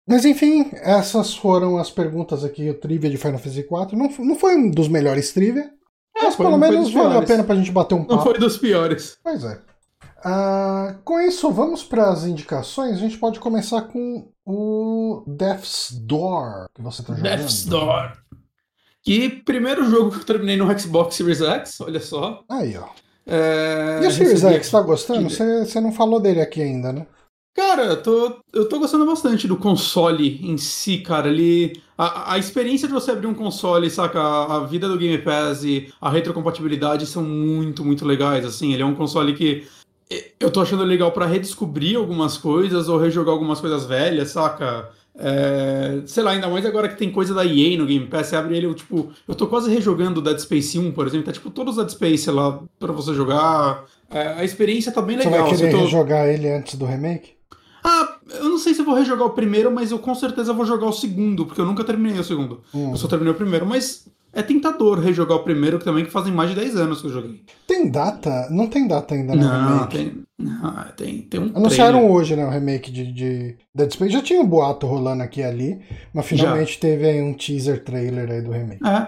Mas 0.08 0.26
enfim, 0.26 0.70
essas 0.74 1.36
foram 1.36 1.78
as 1.78 1.92
perguntas 1.92 2.44
aqui, 2.44 2.68
o 2.70 2.74
trivia 2.74 3.10
de 3.10 3.18
Final 3.18 3.38
Fantasy 3.38 3.60
IV. 3.60 3.96
Não, 3.96 4.10
não 4.26 4.36
foi 4.36 4.56
um 4.56 4.72
dos 4.72 4.88
melhores 4.88 5.32
trivia, 5.32 5.70
mas 6.20 6.36
foi- 6.36 6.46
pelo 6.48 6.58
não 6.58 6.68
menos 6.68 6.92
valeu 6.92 7.10
a 7.10 7.12
piores. 7.12 7.30
pena 7.30 7.44
pra 7.44 7.56
gente 7.56 7.72
bater 7.72 7.94
um 7.94 8.00
Não 8.00 8.06
papo. 8.08 8.24
foi 8.24 8.40
dos 8.40 8.58
piores. 8.58 9.16
Pois 9.24 9.44
é. 9.44 9.60
Ah, 10.24 10.96
com 11.04 11.20
isso, 11.20 11.52
vamos 11.52 11.84
para 11.84 12.10
as 12.10 12.26
indicações. 12.26 12.94
A 12.94 13.00
gente 13.00 13.18
pode 13.18 13.40
começar 13.40 13.84
com 13.84 14.32
o 14.46 15.24
Death's 15.28 15.92
Door, 16.02 16.68
que 16.74 16.82
você 16.82 17.04
tá 17.04 17.16
jogando. 17.16 17.38
Death's 17.38 17.66
Door. 17.66 18.14
Que 19.02 19.30
primeiro 19.30 19.90
jogo 19.90 20.12
que 20.12 20.18
eu 20.18 20.26
terminei 20.26 20.58
no 20.58 20.78
Xbox 20.78 21.16
Series 21.16 21.42
X, 21.42 21.80
olha 21.82 22.00
só. 22.00 22.44
Aí, 22.50 22.78
ó. 22.78 22.88
É, 23.26 24.00
E 24.04 24.08
o 24.08 24.12
Series 24.12 24.42
recebi 24.42 24.54
X, 24.56 24.70
tá 24.72 24.82
gostando? 24.82 25.30
Você 25.30 25.66
você 25.66 25.80
não 25.80 25.92
falou 25.92 26.20
dele 26.20 26.42
aqui 26.42 26.62
ainda, 26.62 26.92
né? 26.92 27.08
Cara, 27.56 27.84
eu 27.86 28.02
tô, 28.02 28.40
eu 28.54 28.70
tô 28.70 28.80
gostando 28.80 29.06
bastante 29.06 29.48
do 29.48 29.58
console 29.58 30.40
em 30.50 30.58
si, 30.58 31.00
cara. 31.00 31.28
Ele. 31.30 31.82
A, 31.98 32.34
a 32.34 32.38
experiência 32.38 32.88
de 32.88 32.94
você 32.94 33.12
abrir 33.12 33.28
um 33.28 33.34
console, 33.34 33.90
saca? 33.90 34.20
A, 34.20 34.58
a 34.58 34.60
vida 34.66 34.88
do 34.88 34.98
Game 34.98 35.18
Pass 35.18 35.64
e 35.64 35.92
a 36.00 36.10
retrocompatibilidade 36.10 37.06
são 37.06 37.22
muito, 37.24 37.84
muito 37.84 38.06
legais, 38.06 38.46
assim. 38.46 38.74
Ele 38.74 38.84
é 38.84 38.86
um 38.86 38.96
console 38.96 39.34
que 39.36 39.68
eu 40.39 40.50
tô 40.50 40.62
achando 40.62 40.84
legal 40.84 41.12
pra 41.12 41.26
redescobrir 41.26 41.98
algumas 41.98 42.38
coisas 42.38 42.89
ou 42.89 42.98
rejogar 42.98 43.34
algumas 43.34 43.60
coisas 43.60 43.86
velhas, 43.86 44.30
saca? 44.32 44.89
É, 45.22 46.02
sei 46.06 46.24
lá, 46.24 46.32
ainda 46.32 46.48
mais 46.48 46.65
agora 46.65 46.88
que 46.88 46.98
tem 46.98 47.12
coisa 47.12 47.34
da 47.34 47.45
EA 47.45 47.78
no 47.78 47.86
Game 47.86 48.08
Pass, 48.08 48.28
você 48.28 48.36
abre 48.38 48.56
ele, 48.56 48.65
eu, 48.67 48.74
tipo, 48.74 49.10
eu 49.28 49.36
tô 49.36 49.48
quase 49.48 49.69
rejogando 49.69 50.22
Dead 50.22 50.39
Space 50.39 50.80
1, 50.80 50.91
por 50.93 51.06
exemplo, 51.06 51.26
tá 51.26 51.32
tipo 51.34 51.50
todos 51.50 51.78
os 51.78 51.84
Dead 51.84 51.89
Space 51.89 52.32
lá 52.32 52.60
pra 52.80 52.93
você 52.93 53.13
jogar. 53.13 53.84
É, 54.10 54.30
a 54.30 54.43
experiência 54.43 54.91
tá 54.91 55.02
bem 55.02 55.17
Você 55.17 55.30
legal. 55.30 55.48
vai 55.48 55.56
querer 55.58 55.72
tô- 55.72 55.78
rejogar 55.82 56.28
ele 56.28 56.50
antes 56.50 56.76
do 56.76 56.86
remake? 56.86 57.34
ah, 57.84 58.15
eu 58.39 58.45
não 58.50 58.58
sei 58.58 58.74
se 58.74 58.82
eu 58.82 58.86
vou 58.86 58.93
rejogar 58.95 59.26
o 59.28 59.32
primeiro, 59.32 59.72
mas 59.72 59.91
eu 59.91 60.00
com 60.00 60.13
certeza 60.15 60.54
vou 60.54 60.65
jogar 60.65 60.88
o 60.88 60.91
segundo, 60.93 61.45
porque 61.45 61.60
eu 61.62 61.65
nunca 61.65 61.84
terminei 61.84 62.19
o 62.19 62.24
segundo. 62.24 62.62
Hum. 62.74 62.91
Eu 62.91 62.98
só 62.98 63.08
terminei 63.08 63.34
o 63.34 63.38
primeiro, 63.38 63.65
mas 63.65 64.08
é 64.34 64.42
tentador 64.42 65.00
rejogar 65.00 65.38
o 65.38 65.44
primeiro, 65.44 65.80
que 65.80 65.86
também 65.86 66.06
que 66.06 66.12
fazem 66.12 66.32
mais 66.34 66.50
de 66.52 66.56
10 66.56 66.76
anos 66.76 67.02
que 67.02 67.08
eu 67.08 67.12
joguei. 67.12 67.42
Tem 67.68 67.89
data? 67.89 68.48
Não 68.50 68.68
tem 68.68 68.88
data 68.88 69.15
ainda 69.15 69.36
no 69.36 69.42
Não, 69.44 69.70
remake. 69.74 69.98
tem, 69.98 70.24
não, 70.38 70.74
tem, 70.96 71.22
tem 71.24 71.39
um 71.39 71.52
Anunciaram 71.56 72.00
trailer. 72.00 72.15
hoje, 72.15 72.36
né, 72.36 72.46
o 72.46 72.50
remake 72.50 72.92
de, 72.92 73.12
de 73.12 73.58
Dead 73.74 73.92
Space. 73.92 74.13
Já 74.13 74.22
tinha 74.22 74.39
um 74.42 74.48
boato 74.48 74.86
rolando 74.88 75.24
aqui 75.24 75.42
e 75.42 75.44
ali, 75.44 75.80
mas 76.13 76.26
finalmente 76.26 76.80
teve 76.80 77.06
aí 77.08 77.22
um 77.22 77.34
teaser 77.34 77.84
trailer 77.84 78.30
aí 78.30 78.42
do 78.42 78.52
remake. 78.52 78.86
É. 78.86 79.08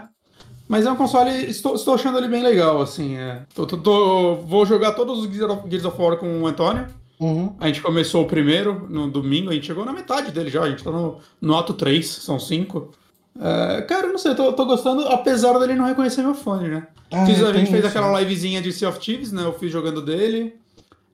Mas 0.68 0.86
é 0.86 0.92
um 0.92 0.96
console, 0.96 1.30
estou, 1.50 1.76
estou 1.76 1.96
achando 1.96 2.18
ele 2.18 2.30
bem 2.30 2.42
legal, 2.42 2.82
assim. 2.82 3.18
É. 3.18 3.42
Tô- 3.54 3.66
tô- 3.66 3.78
tô- 3.78 4.36
vou 4.38 4.66
jogar 4.66 4.94
todos 4.94 5.20
os 5.20 5.32
Gears 5.34 5.52
of, 5.52 5.70
Gears 5.70 5.86
of 5.86 6.02
War 6.02 6.18
com 6.18 6.42
o 6.42 6.48
Antônio. 6.48 6.88
Uhum. 7.20 7.54
A 7.60 7.68
gente 7.68 7.82
começou 7.82 8.24
o 8.24 8.26
primeiro 8.26 8.88
no 8.90 9.08
domingo, 9.12 9.52
a 9.52 9.54
gente 9.54 9.68
chegou 9.68 9.86
na 9.86 9.94
metade 9.94 10.32
dele 10.32 10.50
já, 10.50 10.64
a 10.64 10.70
gente 10.70 10.84
tá 10.84 10.90
no, 10.90 11.20
no 11.40 11.56
ato 11.56 11.74
3, 11.74 12.08
são 12.08 12.40
5. 12.40 12.90
É, 13.40 13.82
cara, 13.84 14.08
não 14.08 14.18
sei, 14.18 14.32
eu 14.32 14.36
tô, 14.36 14.54
tô 14.54 14.66
gostando, 14.66 15.08
apesar 15.08 15.58
dele 15.60 15.76
não 15.76 15.86
reconhecer 15.86 16.22
meu 16.22 16.34
fone, 16.36 16.68
né? 16.68 16.88
Ah, 17.12 17.26
Fiz- 17.26 17.44
a 17.44 17.54
gente 17.54 17.70
fez 17.72 17.80
isso, 17.80 17.88
aquela 17.88 18.12
né? 18.12 18.20
livezinha 18.20 18.62
de 18.62 18.72
Sea 18.72 18.90
of 18.90 19.00
Thieves, 19.00 19.32
né? 19.32 19.44
Eu 19.44 19.54
fiz 19.54 19.72
jogando 19.72 20.02
dele. 20.02 20.56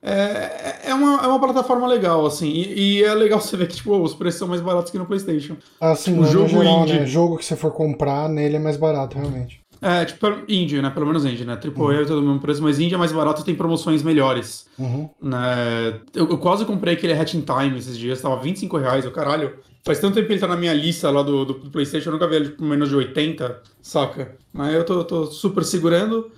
É, 0.00 0.76
é, 0.90 0.94
uma, 0.94 1.22
é 1.24 1.26
uma 1.26 1.40
plataforma 1.40 1.86
legal, 1.86 2.24
assim. 2.24 2.48
E, 2.48 2.98
e 2.98 3.04
é 3.04 3.12
legal 3.14 3.40
você 3.42 3.56
ver 3.56 3.66
que 3.68 3.76
tipo, 3.76 3.96
os 3.96 4.14
preços 4.14 4.38
são 4.38 4.48
mais 4.48 4.60
baratos 4.60 4.90
que 4.90 4.98
no 4.98 5.06
PlayStation. 5.06 5.56
Assim, 5.80 6.12
O 6.12 6.22
no 6.22 6.26
jogo 6.26 6.48
geral, 6.48 6.82
indie. 6.82 7.00
né? 7.00 7.06
Jogo 7.06 7.36
que 7.36 7.44
você 7.44 7.56
for 7.56 7.72
comprar, 7.72 8.28
nele 8.28 8.56
é 8.56 8.60
mais 8.60 8.76
barato, 8.76 9.16
realmente. 9.18 9.60
É, 9.80 10.04
tipo, 10.04 10.26
indie, 10.48 10.82
né? 10.82 10.90
Pelo 10.90 11.06
menos 11.06 11.24
indie, 11.24 11.44
né? 11.44 11.54
Triple 11.56 11.96
A 11.96 12.00
é 12.00 12.04
todo 12.04 12.18
o 12.18 12.22
mesmo 12.22 12.40
preço, 12.40 12.62
mas 12.62 12.80
indie 12.80 12.94
é 12.94 12.98
mais 12.98 13.12
barato 13.12 13.42
e 13.42 13.44
tem 13.44 13.54
promoções 13.54 14.02
melhores. 14.02 14.66
Uhum. 14.78 15.08
Né? 15.22 16.00
Eu, 16.14 16.28
eu 16.30 16.38
quase 16.38 16.64
comprei 16.64 16.94
aquele 16.94 17.12
Hatch 17.12 17.34
in 17.34 17.42
Time 17.42 17.78
esses 17.78 17.96
dias, 17.96 18.20
tava 18.20 18.36
25 18.40 18.76
reais, 18.76 19.04
eu 19.04 19.12
caralho. 19.12 19.54
Faz 19.84 20.00
tanto 20.00 20.14
tempo 20.14 20.26
que 20.26 20.32
ele 20.34 20.40
tá 20.40 20.46
na 20.48 20.56
minha 20.56 20.74
lista 20.74 21.10
lá 21.10 21.22
do, 21.22 21.44
do, 21.44 21.54
do 21.54 21.70
PlayStation, 21.70 22.08
eu 22.10 22.12
nunca 22.14 22.26
vi 22.28 22.36
ele 22.36 22.48
por 22.50 22.64
menos 22.64 22.88
de 22.88 22.96
80, 22.96 23.62
saca? 23.80 24.36
Mas 24.52 24.74
eu 24.74 24.84
tô, 24.84 25.04
tô 25.04 25.26
super 25.26 25.64
segurando. 25.64 26.30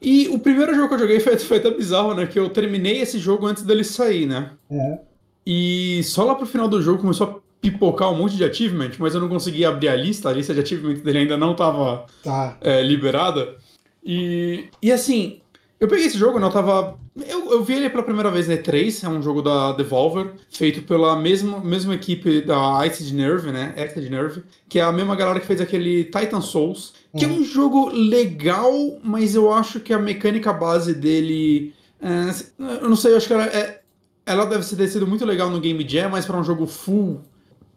E 0.00 0.28
o 0.28 0.38
primeiro 0.38 0.74
jogo 0.74 0.88
que 0.88 0.94
eu 0.94 0.98
joguei 0.98 1.20
foi, 1.20 1.38
foi 1.38 1.58
até 1.58 1.70
bizarro, 1.70 2.14
né? 2.14 2.26
Que 2.26 2.38
eu 2.38 2.48
terminei 2.50 3.00
esse 3.00 3.18
jogo 3.18 3.46
antes 3.46 3.62
dele 3.62 3.84
sair, 3.84 4.26
né? 4.26 4.50
Uhum. 4.68 4.98
E 5.46 6.02
só 6.04 6.24
lá 6.24 6.34
pro 6.34 6.46
final 6.46 6.66
do 6.68 6.82
jogo 6.82 7.00
começou 7.00 7.26
a 7.26 7.46
pipocar 7.60 8.10
um 8.12 8.16
monte 8.16 8.36
de 8.36 8.44
achievement, 8.44 8.90
mas 8.98 9.14
eu 9.14 9.20
não 9.20 9.28
conseguia 9.28 9.68
abrir 9.68 9.88
a 9.88 9.96
lista, 9.96 10.28
a 10.28 10.32
lista 10.32 10.52
de 10.54 10.60
achievement 10.60 10.94
dele 10.96 11.18
ainda 11.18 11.36
não 11.36 11.54
tava 11.54 12.06
Tá. 12.22 12.56
é, 12.60 12.82
liberada. 12.82 13.56
E, 14.04 14.68
e 14.82 14.92
assim, 14.92 15.40
eu 15.78 15.88
peguei 15.88 16.06
esse 16.06 16.16
jogo, 16.16 16.38
né? 16.38 16.46
Eu 16.46 16.50
tava. 16.50 16.98
Eu, 17.28 17.50
eu 17.52 17.64
vi 17.64 17.74
ele 17.74 17.90
pela 17.90 18.02
primeira 18.02 18.30
vez 18.30 18.48
na 18.48 18.54
E3, 18.54 19.04
é 19.04 19.08
um 19.08 19.22
jogo 19.22 19.42
da 19.42 19.72
Devolver, 19.72 20.32
feito 20.50 20.82
pela 20.82 21.16
mesma, 21.16 21.60
mesma 21.60 21.94
equipe 21.94 22.40
da 22.40 22.82
Acid 22.82 23.12
Nerve, 23.14 23.52
né? 23.52 23.74
Acid 23.76 24.08
Nerve, 24.10 24.42
que 24.68 24.78
é 24.78 24.82
a 24.82 24.92
mesma 24.92 25.14
galera 25.14 25.38
que 25.38 25.46
fez 25.46 25.60
aquele 25.60 26.04
Titan 26.04 26.40
Souls, 26.40 26.94
que 27.16 27.24
é 27.24 27.28
um 27.28 27.44
jogo 27.44 27.90
legal, 27.90 28.72
mas 29.02 29.34
eu 29.34 29.52
acho 29.52 29.80
que 29.80 29.92
a 29.92 29.98
mecânica 29.98 30.52
base 30.52 30.94
dele. 30.94 31.74
é, 32.00 32.82
eu 32.82 32.88
não 32.88 32.96
sei, 32.96 33.12
eu 33.12 33.16
acho 33.18 33.26
que 33.26 33.34
ela, 33.34 33.46
é, 33.46 33.80
ela 34.24 34.44
deve 34.46 34.64
ter 34.76 34.88
sido 34.88 35.06
muito 35.06 35.24
legal 35.24 35.50
no 35.50 35.60
Game 35.60 35.86
Jam, 35.88 36.10
mas 36.10 36.24
para 36.24 36.38
um 36.38 36.44
jogo 36.44 36.66
full 36.66 37.22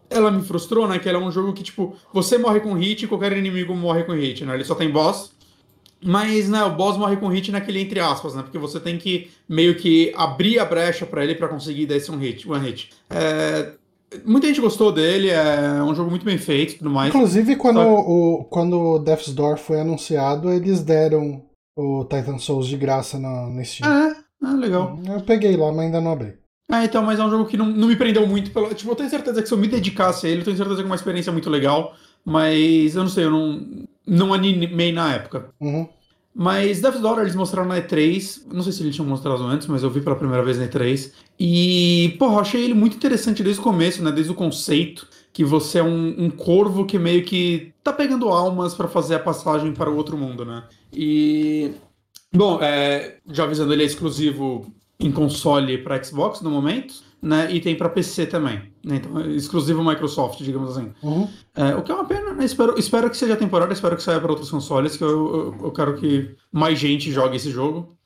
ela 0.09 0.31
me 0.31 0.41
frustrou, 0.41 0.87
né? 0.87 0.97
Que 0.99 1.07
ela 1.07 1.19
é 1.19 1.21
um 1.21 1.31
jogo 1.31 1.53
que, 1.53 1.63
tipo, 1.63 1.95
você 2.11 2.37
morre 2.37 2.59
com 2.59 2.73
hit 2.73 3.03
e 3.03 3.07
qualquer 3.07 3.37
inimigo 3.37 3.75
morre 3.75 4.03
com 4.03 4.13
hit, 4.13 4.43
né? 4.43 4.55
Ele 4.55 4.63
só 4.63 4.73
tem 4.73 4.89
boss. 4.89 5.31
Mas, 6.03 6.47
né, 6.49 6.63
o 6.63 6.75
boss 6.75 6.97
morre 6.97 7.17
com 7.17 7.27
hit 7.27 7.51
naquele 7.51 7.81
entre 7.81 7.99
aspas, 7.99 8.33
né? 8.33 8.41
Porque 8.41 8.57
você 8.57 8.79
tem 8.79 8.97
que 8.97 9.29
meio 9.47 9.75
que 9.75 10.13
abrir 10.15 10.57
a 10.59 10.65
brecha 10.65 11.05
pra 11.05 11.23
ele 11.23 11.35
pra 11.35 11.47
conseguir 11.49 11.85
dar 11.85 11.97
esse 11.97 12.11
um 12.11 12.17
hit, 12.17 12.49
one 12.49 12.65
hit. 12.65 12.89
É, 13.09 13.73
Muita 14.25 14.47
gente 14.47 14.59
gostou 14.59 14.91
dele, 14.91 15.29
é 15.29 15.83
um 15.83 15.93
jogo 15.93 16.09
muito 16.09 16.25
bem 16.25 16.37
feito 16.39 16.73
e 16.73 16.77
tudo 16.79 16.89
mais. 16.89 17.13
Inclusive, 17.13 17.55
quando 17.55 17.79
Só- 17.79 17.99
o, 17.99 18.43
quando 18.45 18.79
o 18.79 18.99
Death's 18.99 19.33
Door 19.33 19.57
foi 19.57 19.81
anunciado, 19.81 20.49
eles 20.51 20.81
deram 20.81 21.43
o 21.77 22.03
Titan 22.05 22.39
Souls 22.39 22.67
de 22.67 22.75
graça 22.75 23.19
no 23.19 23.63
Steam. 23.63 23.87
É, 23.87 24.15
é 24.43 24.53
legal. 24.53 24.97
Eu 25.07 25.21
peguei 25.21 25.55
lá, 25.55 25.71
mas 25.71 25.85
ainda 25.85 26.01
não 26.01 26.13
abri. 26.13 26.33
É, 26.71 26.85
então, 26.85 27.03
mas 27.03 27.19
é 27.19 27.23
um 27.23 27.29
jogo 27.29 27.45
que 27.45 27.55
não, 27.57 27.67
não 27.67 27.87
me 27.87 27.95
prendeu 27.95 28.25
muito. 28.25 28.49
Pelo, 28.49 28.73
tipo, 28.73 28.89
eu 28.91 28.95
tenho 28.95 29.09
certeza 29.11 29.41
que 29.43 29.47
se 29.47 29.53
eu 29.53 29.57
me 29.59 29.67
dedicasse 29.67 30.25
a 30.25 30.29
ele, 30.29 30.41
eu 30.41 30.45
tenho 30.45 30.57
certeza 30.57 30.77
que 30.77 30.83
é 30.83 30.85
uma 30.89 30.95
experiência 30.95 31.31
muito 31.31 31.49
legal. 31.49 31.93
Mas 32.25 32.95
eu 32.95 33.03
não 33.03 33.09
sei, 33.09 33.25
eu 33.25 33.31
não, 33.31 33.63
não 34.09 34.33
animei 34.33 34.91
na 34.91 35.13
época. 35.13 35.49
Uhum. 35.59 35.87
Mas 36.33 36.79
Death's 36.79 37.01
Door 37.01 37.19
eles 37.19 37.35
mostraram 37.35 37.67
na 37.67 37.81
E3. 37.81 38.43
Não 38.51 38.63
sei 38.63 38.71
se 38.71 38.81
eles 38.81 38.95
tinham 38.95 39.07
mostrado 39.07 39.43
antes, 39.43 39.67
mas 39.67 39.83
eu 39.83 39.89
vi 39.89 40.01
pela 40.01 40.15
primeira 40.15 40.43
vez 40.43 40.57
na 40.57 40.67
E3. 40.67 41.11
E, 41.39 42.15
porra, 42.17 42.35
eu 42.35 42.39
achei 42.39 42.63
ele 42.63 42.73
muito 42.73 42.95
interessante 42.95 43.43
desde 43.43 43.59
o 43.59 43.63
começo, 43.63 44.03
né? 44.03 44.11
Desde 44.11 44.31
o 44.31 44.35
conceito. 44.35 45.07
Que 45.31 45.43
você 45.43 45.79
é 45.79 45.83
um, 45.83 46.25
um 46.25 46.29
corvo 46.29 46.85
que 46.85 46.97
meio 46.97 47.23
que 47.23 47.73
tá 47.83 47.93
pegando 47.93 48.29
almas 48.29 48.73
pra 48.73 48.87
fazer 48.87 49.15
a 49.15 49.19
passagem 49.19 49.73
para 49.73 49.89
o 49.89 49.95
outro 49.95 50.17
mundo, 50.17 50.45
né? 50.45 50.63
E. 50.93 51.71
Bom, 52.33 52.59
é, 52.61 53.17
já 53.31 53.43
avisando, 53.43 53.73
ele 53.73 53.83
é 53.83 53.85
exclusivo 53.85 54.71
em 54.99 55.11
console 55.11 55.77
para 55.79 56.01
Xbox 56.03 56.41
no 56.41 56.51
momento, 56.51 56.93
né? 57.21 57.51
E 57.51 57.59
tem 57.59 57.75
para 57.75 57.89
PC 57.89 58.25
também. 58.25 58.61
Né? 58.83 58.97
Então, 58.97 59.19
é 59.19 59.27
exclusivo 59.27 59.83
Microsoft, 59.83 60.39
digamos 60.41 60.77
assim. 60.77 60.91
Uhum. 61.03 61.27
É, 61.55 61.75
o 61.75 61.81
que 61.81 61.91
é 61.91 61.95
uma 61.95 62.05
pena, 62.05 62.33
né? 62.33 62.45
Espero, 62.45 62.77
espero 62.77 63.09
que 63.09 63.17
seja 63.17 63.35
temporário, 63.35 63.73
espero 63.73 63.95
que 63.95 64.03
saia 64.03 64.19
para 64.19 64.31
outros 64.31 64.49
consoles, 64.49 64.95
que 64.95 65.03
eu, 65.03 65.09
eu, 65.09 65.55
eu 65.65 65.71
quero 65.71 65.95
que 65.95 66.35
mais 66.51 66.79
gente 66.79 67.11
jogue 67.11 67.35
esse 67.35 67.51
jogo. 67.51 67.97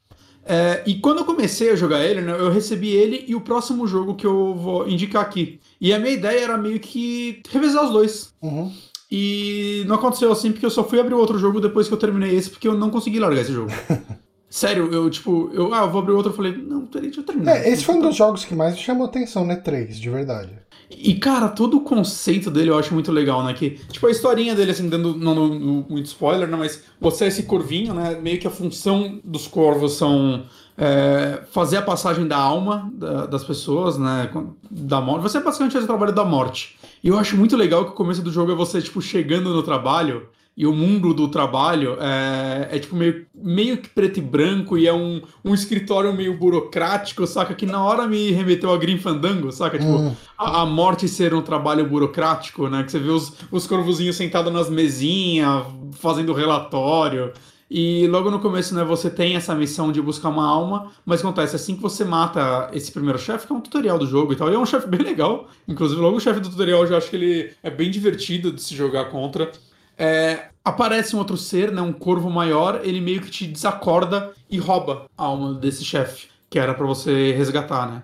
É, 0.46 0.84
e 0.86 0.96
quando 0.96 1.20
eu 1.20 1.26
comecei 1.26 1.70
a 1.70 1.76
jogar 1.76 2.04
ele, 2.04 2.22
né, 2.22 2.34
eu 2.38 2.52
recebi 2.52 2.90
ele 2.90 3.24
e 3.28 3.36
o 3.36 3.42
próximo 3.42 3.88
jogo 3.88 4.16
que 4.16 4.26
eu 4.26 4.54
vou 4.56 4.88
indicar 4.88 5.22
aqui. 5.22 5.60
E 5.80 5.94
a 5.94 6.00
minha 6.00 6.14
ideia 6.14 6.42
era 6.44 6.58
meio 6.58 6.80
que 6.80 7.42
revezar 7.50 7.86
os 7.86 7.92
dois. 7.92 8.34
Uhum. 8.42 8.72
E 9.10 9.84
não 9.88 9.96
aconteceu 9.96 10.32
assim, 10.32 10.52
porque 10.52 10.66
eu 10.66 10.72
só 10.72 10.84
fui 10.84 11.00
abrir 11.00 11.14
outro 11.14 11.38
jogo 11.38 11.62
depois 11.62 11.88
que 11.88 11.94
eu 11.94 12.00
terminei 12.00 12.36
esse, 12.36 12.50
porque 12.50 12.68
eu 12.68 12.74
não 12.74 12.90
consegui 12.90 13.20
largar 13.20 13.42
esse 13.42 13.54
jogo. 13.54 13.72
Sério, 14.56 14.88
eu 14.94 15.10
tipo, 15.10 15.50
eu, 15.52 15.74
ah, 15.74 15.80
eu 15.80 15.90
vou 15.90 16.00
abrir 16.00 16.14
outro, 16.14 16.32
eu 16.32 16.36
falei, 16.36 16.56
não, 16.56 16.86
peraí, 16.86 17.08
deixa 17.08 17.22
eu 17.22 17.26
terminar. 17.26 17.58
É, 17.58 17.70
esse 17.70 17.84
foi 17.84 17.96
um 17.96 18.02
dos 18.02 18.16
jogos 18.16 18.46
que 18.46 18.54
mais 18.54 18.76
me 18.76 18.80
chamou 18.82 19.08
atenção, 19.08 19.44
né? 19.44 19.56
3, 19.56 20.00
de 20.00 20.08
verdade. 20.12 20.52
E, 20.92 21.16
cara, 21.16 21.48
todo 21.50 21.78
o 21.78 21.82
conceito 21.82 22.52
dele 22.52 22.70
eu 22.70 22.78
acho 22.78 22.94
muito 22.94 23.12
legal, 23.12 23.44
né? 23.44 23.52
Que, 23.56 23.72
tipo, 23.92 24.06
a 24.06 24.12
historinha 24.12 24.54
dele, 24.54 24.70
assim, 24.70 24.88
dando 24.88 25.16
não, 25.18 25.34
não- 25.34 25.48
não 25.60 25.86
muito 25.90 26.06
spoiler, 26.06 26.48
né? 26.48 26.56
Mas 26.56 26.84
você 27.02 27.26
é 27.26 27.28
esse 27.30 27.44
corvinho, 27.44 27.96
né? 27.96 28.16
Meio 28.22 28.40
que 28.40 28.46
a 28.46 28.52
função 28.52 29.20
dos 29.24 29.48
corvos 29.48 29.94
são 29.94 30.44
é, 30.78 31.42
fazer 31.52 31.78
a 31.78 31.82
passagem 31.82 32.28
da 32.28 32.38
alma 32.38 32.92
da- 32.94 33.26
das 33.26 33.44
pessoas, 33.44 33.98
né? 33.98 34.30
Da 34.70 35.02
morte. 35.02 35.24
Você 35.24 35.40
basicamente 35.40 35.74
faz 35.74 35.84
o 35.84 35.88
trabalho 35.88 36.14
da 36.14 36.26
morte. 36.26 36.78
E 37.04 37.08
eu 37.08 37.18
acho 37.18 37.36
muito 37.36 37.58
legal 37.58 37.86
que 37.86 37.92
o 37.92 37.96
começo 37.96 38.22
do 38.22 38.32
jogo 38.32 38.52
é 38.52 38.56
você, 38.56 38.80
tipo, 38.84 39.02
chegando 39.02 39.50
no 39.52 39.64
trabalho. 39.64 40.28
E 40.56 40.68
o 40.68 40.74
mundo 40.74 41.16
do 41.16 41.28
trabalho 41.28 41.98
é, 42.00 42.70
é, 42.72 42.80
tipo 42.80 42.96
meio, 42.96 43.26
meio 43.34 43.78
que 43.78 43.90
preto 43.90 44.20
e 44.20 44.22
branco 44.22 44.78
e 44.78 44.88
é 44.88 44.94
um, 44.94 45.20
um 45.44 45.54
escritório 45.54 46.14
meio 46.14 46.38
burocrático, 46.38 47.26
saca? 47.26 47.56
Que 47.56 47.66
na 47.66 47.84
hora 47.84 48.08
me 48.08 48.30
remeteu 48.32 48.72
a 48.72 48.78
Grim 48.78 49.00
Fandango, 49.00 49.52
saca? 49.52 49.80
Tipo, 49.80 49.92
Hum. 49.92 50.16
a, 50.38 50.62
a 50.62 50.66
morte 50.66 51.08
ser 51.08 51.34
um 51.34 51.42
trabalho 51.42 51.88
burocrático, 51.88 52.70
né? 52.70 52.84
Que 52.84 52.92
você 52.92 53.00
vê 53.00 53.10
os, 53.10 53.34
os 53.52 53.66
corvozinhos 53.66 54.16
sentados 54.16 54.54
nas 54.54 54.70
mesinhas, 54.70 55.66
fazendo 55.94 56.34
relatório. 56.34 57.32
E 57.70 58.06
logo 58.08 58.30
no 58.30 58.40
começo, 58.40 58.76
né, 58.76 58.84
você 58.84 59.10
tem 59.10 59.36
essa 59.36 59.56
missão 59.56 59.92
de 59.92 60.00
buscar 60.00 60.30
uma 60.30 60.46
alma, 60.46 60.92
mas 61.04 61.22
acontece 61.22 61.56
assim 61.56 61.76
que 61.76 61.82
você 61.82 62.06
mata 62.06 62.70
esse 62.72 62.92
primeiro 62.92 63.18
chefe, 63.18 63.48
que 63.48 63.54
é 63.54 63.56
um 63.56 63.62
tutorial 63.62 63.98
do 63.98 64.06
jogo 64.06 64.32
e 64.32 64.36
tal, 64.36 64.52
e 64.52 64.54
é 64.54 64.60
um 64.60 64.66
chefe 64.66 64.88
bem 64.88 65.02
legal. 65.02 65.48
Inclusive, 65.68 66.00
logo 66.00 66.18
o 66.18 66.20
chefe 66.20 66.40
do 66.40 66.50
tutorial 66.50 66.82
eu 66.82 66.88
já 66.88 66.98
acho 66.98 67.10
que 67.10 67.16
ele 67.16 67.52
é 67.64 67.72
bem 67.72 67.90
divertido 67.90 68.52
de 68.52 68.62
se 68.62 68.76
jogar 68.76 69.06
contra. 69.06 69.52
É, 69.98 70.50
aparece 70.64 71.16
um 71.16 71.20
outro 71.20 71.38
ser, 71.38 71.72
né, 71.72 71.82
um 71.82 71.94
corvo 71.94 72.30
maior, 72.30 72.82
ele 72.84 73.02
meio 73.02 73.22
que 73.22 73.30
te 73.30 73.46
desacorda 73.46 74.32
e 74.50 74.58
rouba 74.58 75.06
a 75.18 75.24
alma 75.24 75.54
desse 75.54 75.84
chefe, 75.84 76.28
que 76.50 76.58
era 76.58 76.74
pra 76.74 76.86
você 76.86 77.32
resgatar, 77.34 77.92
né? 77.92 78.04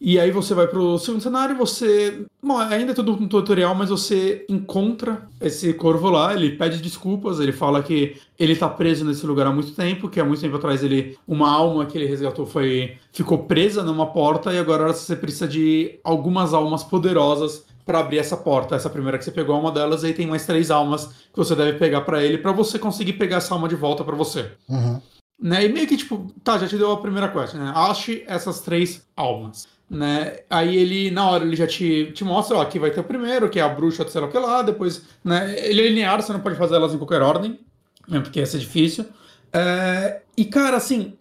E 0.00 0.18
aí 0.18 0.30
você 0.30 0.54
vai 0.54 0.68
pro 0.68 0.96
segundo 0.98 1.20
cenário, 1.20 1.56
você. 1.56 2.24
Bom, 2.40 2.56
ainda 2.56 2.92
é 2.92 2.94
tudo 2.94 3.12
um 3.12 3.26
tutorial, 3.26 3.74
mas 3.74 3.90
você 3.90 4.46
encontra 4.48 5.26
esse 5.40 5.72
corvo 5.72 6.08
lá, 6.08 6.32
ele 6.32 6.52
pede 6.52 6.80
desculpas, 6.80 7.40
ele 7.40 7.50
fala 7.50 7.82
que 7.82 8.16
ele 8.38 8.54
tá 8.54 8.68
preso 8.68 9.04
nesse 9.04 9.26
lugar 9.26 9.48
há 9.48 9.52
muito 9.52 9.72
tempo, 9.72 10.08
que 10.08 10.20
há 10.20 10.24
muito 10.24 10.40
tempo 10.40 10.54
atrás 10.54 10.84
ele. 10.84 11.18
Uma 11.26 11.50
alma 11.50 11.84
que 11.84 11.98
ele 11.98 12.06
resgatou 12.06 12.46
foi. 12.46 12.96
ficou 13.12 13.38
presa 13.38 13.82
numa 13.82 14.06
porta, 14.06 14.52
e 14.52 14.58
agora 14.58 14.92
você 14.92 15.16
precisa 15.16 15.48
de 15.48 15.98
algumas 16.04 16.54
almas 16.54 16.84
poderosas 16.84 17.66
para 17.88 18.00
abrir 18.00 18.18
essa 18.18 18.36
porta. 18.36 18.76
Essa 18.76 18.90
primeira 18.90 19.16
que 19.16 19.24
você 19.24 19.30
pegou 19.30 19.56
é 19.56 19.58
uma 19.58 19.72
delas, 19.72 20.02
e 20.02 20.08
aí 20.08 20.12
tem 20.12 20.26
mais 20.26 20.44
três 20.44 20.70
almas 20.70 21.06
que 21.06 21.36
você 21.36 21.56
deve 21.56 21.78
pegar 21.78 22.02
para 22.02 22.22
ele, 22.22 22.36
para 22.36 22.52
você 22.52 22.78
conseguir 22.78 23.14
pegar 23.14 23.38
essa 23.38 23.54
alma 23.54 23.66
de 23.66 23.74
volta 23.74 24.04
para 24.04 24.14
você. 24.14 24.52
Uhum. 24.68 25.00
Né? 25.40 25.64
E 25.64 25.72
meio 25.72 25.86
que 25.86 25.96
tipo, 25.96 26.30
tá, 26.44 26.58
já 26.58 26.68
te 26.68 26.76
deu 26.76 26.92
a 26.92 27.00
primeira 27.00 27.30
quest, 27.30 27.54
né? 27.54 27.72
Ache 27.74 28.24
essas 28.26 28.60
três 28.60 29.06
almas. 29.16 29.66
Né? 29.88 30.40
Aí 30.50 30.76
ele, 30.76 31.10
na 31.10 31.30
hora, 31.30 31.44
ele 31.44 31.56
já 31.56 31.66
te, 31.66 32.12
te 32.12 32.24
mostra, 32.24 32.58
ó, 32.58 32.60
aqui 32.60 32.78
vai 32.78 32.90
ter 32.90 33.00
o 33.00 33.04
primeiro, 33.04 33.48
que 33.48 33.58
é 33.58 33.62
a 33.62 33.68
bruxa 33.70 34.04
do 34.04 34.10
sei 34.10 34.20
lá 34.20 34.26
o 34.26 34.30
que 34.30 34.38
lá, 34.38 34.60
depois, 34.60 35.04
né? 35.24 35.58
Ele 35.66 35.80
é 35.80 35.88
linear, 35.88 36.20
você 36.20 36.30
não 36.30 36.40
pode 36.40 36.56
fazer 36.56 36.74
elas 36.74 36.92
em 36.92 36.98
qualquer 36.98 37.22
ordem, 37.22 37.58
né? 38.06 38.20
Porque 38.20 38.38
ia 38.38 38.44
ser 38.44 38.58
difícil. 38.58 39.06
É, 39.50 40.20
e, 40.36 40.44
cara, 40.44 40.76
assim, 40.76 41.14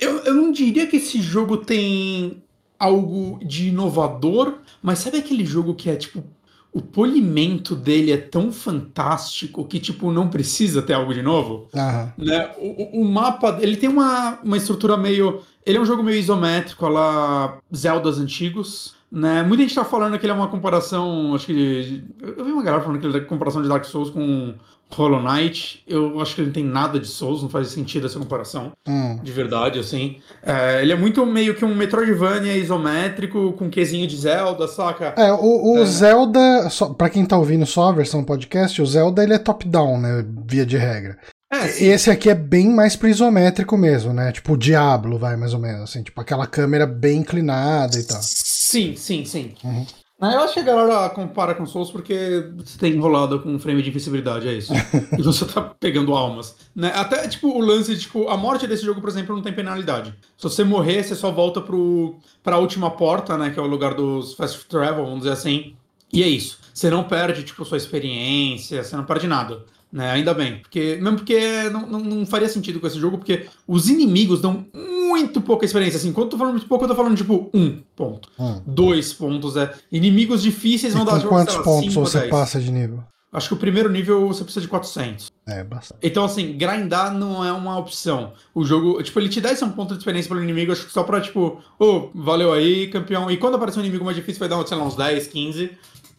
eu, 0.00 0.18
eu 0.18 0.34
não 0.34 0.52
diria 0.52 0.86
que 0.86 0.98
esse 0.98 1.20
jogo 1.20 1.56
tem 1.56 2.44
algo 2.80 3.38
de 3.44 3.68
inovador, 3.68 4.54
mas 4.82 4.98
sabe 5.00 5.18
aquele 5.18 5.44
jogo 5.44 5.74
que 5.74 5.88
é 5.90 5.94
tipo. 5.96 6.24
O 6.72 6.80
polimento 6.80 7.74
dele 7.74 8.12
é 8.12 8.16
tão 8.16 8.52
fantástico 8.52 9.64
que, 9.66 9.80
tipo, 9.80 10.12
não 10.12 10.28
precisa 10.28 10.80
ter 10.80 10.92
algo 10.92 11.12
de 11.12 11.20
novo? 11.20 11.66
Aham. 11.74 12.12
né? 12.16 12.48
O, 12.58 13.00
o- 13.02 13.04
mapa, 13.04 13.58
ele 13.60 13.76
tem 13.76 13.88
uma, 13.88 14.38
uma 14.40 14.56
estrutura 14.56 14.96
meio. 14.96 15.40
Ele 15.66 15.78
é 15.78 15.80
um 15.80 15.84
jogo 15.84 16.00
meio 16.04 16.16
isométrico, 16.16 16.86
lá 16.88 17.58
Zeldas 17.74 18.18
antigos, 18.18 18.94
Né? 19.10 19.42
Muita 19.42 19.64
gente 19.64 19.74
tá 19.74 19.84
falando 19.84 20.16
que 20.16 20.24
ele 20.24 20.32
é 20.32 20.36
uma 20.36 20.46
comparação, 20.46 21.34
acho 21.34 21.46
que. 21.46 22.04
Eu 22.20 22.44
vi 22.44 22.52
uma 22.52 22.62
galera 22.62 22.84
falando 22.84 23.00
que 23.00 23.06
ele 23.08 23.16
é 23.16 23.20
comparação 23.22 23.60
de 23.62 23.68
Dark 23.68 23.84
Souls 23.84 24.08
com 24.10 24.54
Hollow 24.92 25.22
Knight. 25.22 25.82
Eu 25.86 26.20
acho 26.20 26.34
que 26.34 26.40
ele 26.40 26.48
não 26.48 26.54
tem 26.54 26.64
nada 26.64 26.98
de 26.98 27.06
Souls, 27.06 27.42
não 27.42 27.48
faz 27.48 27.68
sentido 27.68 28.06
essa 28.06 28.18
comparação. 28.18 28.72
Hum. 28.88 29.18
De 29.22 29.32
verdade, 29.32 29.78
assim. 29.78 30.16
É, 30.42 30.82
ele 30.82 30.92
é 30.92 30.96
muito 30.96 31.24
meio 31.26 31.54
que 31.54 31.64
um 31.64 31.74
Metroidvania 31.74 32.56
isométrico, 32.56 33.52
com 33.52 33.70
quesinho 33.70 34.06
de 34.06 34.16
Zelda, 34.16 34.66
saca? 34.68 35.14
É, 35.16 35.32
o, 35.32 35.74
o 35.74 35.78
É. 35.78 35.84
Zelda, 35.84 36.68
só, 36.70 36.88
pra 36.94 37.10
quem 37.10 37.24
tá 37.24 37.38
ouvindo 37.38 37.66
só 37.66 37.88
a 37.88 37.92
versão 37.92 38.24
podcast, 38.24 38.80
o 38.80 38.86
Zelda 38.86 39.22
ele 39.22 39.34
é 39.34 39.38
top-down, 39.38 40.00
né? 40.00 40.24
Via 40.46 40.66
de 40.66 40.76
regra. 40.76 41.18
É, 41.52 41.66
sim. 41.66 41.86
Esse 41.86 42.10
aqui 42.10 42.30
é 42.30 42.34
bem 42.34 42.68
mais 42.68 42.94
pro 42.94 43.08
isométrico 43.08 43.76
mesmo, 43.76 44.12
né? 44.12 44.30
Tipo 44.30 44.52
o 44.52 44.56
Diablo, 44.56 45.18
vai, 45.18 45.36
mais 45.36 45.52
ou 45.52 45.58
menos. 45.58 45.82
Assim, 45.90 46.02
tipo 46.02 46.20
aquela 46.20 46.46
câmera 46.46 46.86
bem 46.86 47.18
inclinada 47.18 47.98
e 47.98 48.04
tal. 48.04 48.20
Sim, 48.22 48.94
sim, 48.96 49.24
sim. 49.24 49.54
Uhum. 49.64 49.84
Né, 50.20 50.34
Eu 50.34 50.40
acho 50.40 50.54
que 50.54 50.60
a 50.60 50.64
galera 50.64 51.08
compara 51.10 51.54
com 51.54 51.64
Souls 51.64 51.90
porque 51.90 52.50
você 52.58 52.78
tem 52.78 52.92
enrolado 52.92 53.40
com 53.40 53.54
um 53.54 53.58
frame 53.58 53.82
de 53.82 53.88
invencibilidade, 53.88 54.46
é 54.46 54.52
isso. 54.52 54.72
e 55.18 55.22
você 55.22 55.46
tá 55.46 55.62
pegando 55.62 56.14
almas. 56.14 56.54
Né? 56.76 56.92
Até, 56.94 57.26
tipo, 57.26 57.48
o 57.48 57.60
lance, 57.60 57.98
tipo, 57.98 58.28
a 58.28 58.36
morte 58.36 58.66
desse 58.66 58.84
jogo, 58.84 59.00
por 59.00 59.08
exemplo, 59.08 59.34
não 59.34 59.42
tem 59.42 59.52
penalidade. 59.52 60.14
Se 60.36 60.42
você 60.42 60.62
morrer, 60.62 61.02
você 61.02 61.14
só 61.14 61.30
volta 61.30 61.60
pro, 61.62 62.16
pra 62.42 62.58
última 62.58 62.90
porta, 62.90 63.38
né? 63.38 63.50
Que 63.50 63.58
é 63.58 63.62
o 63.62 63.66
lugar 63.66 63.94
dos 63.94 64.34
fast 64.34 64.66
travel, 64.66 65.04
vamos 65.04 65.20
dizer 65.20 65.32
assim. 65.32 65.74
E 66.12 66.22
é 66.22 66.28
isso. 66.28 66.58
Você 66.74 66.90
não 66.90 67.04
perde, 67.04 67.42
tipo, 67.42 67.64
sua 67.64 67.78
experiência, 67.78 68.82
você 68.84 68.96
não 68.96 69.04
perde 69.04 69.26
nada. 69.26 69.64
Né? 69.92 70.10
Ainda 70.10 70.32
bem. 70.32 70.58
Porque, 70.58 70.98
mesmo 71.00 71.16
porque 71.18 71.68
não, 71.70 71.86
não, 71.86 72.00
não 72.00 72.26
faria 72.26 72.48
sentido 72.48 72.78
com 72.78 72.86
esse 72.86 72.98
jogo, 72.98 73.18
porque 73.18 73.46
os 73.66 73.88
inimigos 73.88 74.40
dão 74.40 74.64
muito 74.72 75.40
pouca 75.40 75.64
experiência. 75.64 75.96
Assim, 75.96 76.12
quando 76.12 76.26
eu 76.26 76.30
tô 76.30 76.38
falando 76.38 76.52
muito 76.54 76.68
pouco, 76.68 76.84
eu 76.84 76.88
tô 76.88 76.94
falando, 76.94 77.16
tipo, 77.16 77.50
um 77.52 77.80
ponto. 77.96 78.28
Hum. 78.38 78.60
Dois 78.64 79.12
pontos, 79.12 79.56
é. 79.56 79.72
Inimigos 79.90 80.42
difíceis 80.42 80.94
E 80.94 80.96
vão 80.96 81.04
dar 81.04 81.12
com 81.12 81.20
jogo, 81.20 81.34
quantos 81.34 81.56
lá, 81.56 81.62
pontos 81.62 81.92
cinco 81.92 82.06
você 82.06 82.20
10. 82.20 82.30
passa 82.30 82.60
de 82.60 82.70
nível? 82.70 83.02
Acho 83.32 83.48
que 83.48 83.54
o 83.54 83.58
primeiro 83.58 83.88
nível 83.88 84.26
você 84.26 84.42
precisa 84.42 84.60
de 84.60 84.68
400. 84.68 85.30
É, 85.46 85.62
bastante. 85.62 86.00
Então, 86.02 86.24
assim, 86.24 86.56
grindar 86.56 87.14
não 87.14 87.44
é 87.44 87.52
uma 87.52 87.78
opção. 87.78 88.32
O 88.52 88.64
jogo, 88.64 89.00
tipo, 89.02 89.18
ele 89.20 89.28
te 89.28 89.40
dá 89.40 89.52
esse 89.52 89.64
um 89.64 89.70
ponto 89.70 89.92
de 89.94 89.98
experiência 89.98 90.28
pelo 90.28 90.42
inimigo, 90.42 90.72
acho 90.72 90.86
que 90.86 90.92
só 90.92 91.04
pra, 91.04 91.20
tipo, 91.20 91.60
ô, 91.78 92.10
valeu 92.12 92.52
aí, 92.52 92.88
campeão. 92.88 93.30
E 93.30 93.36
quando 93.36 93.54
aparecer 93.54 93.78
um 93.78 93.82
inimigo 93.82 94.04
mais 94.04 94.16
difícil, 94.16 94.40
vai 94.40 94.48
dar, 94.48 94.66
sei 94.66 94.76
lá, 94.76 94.84
uns 94.84 94.96
10, 94.96 95.28
15, 95.28 95.70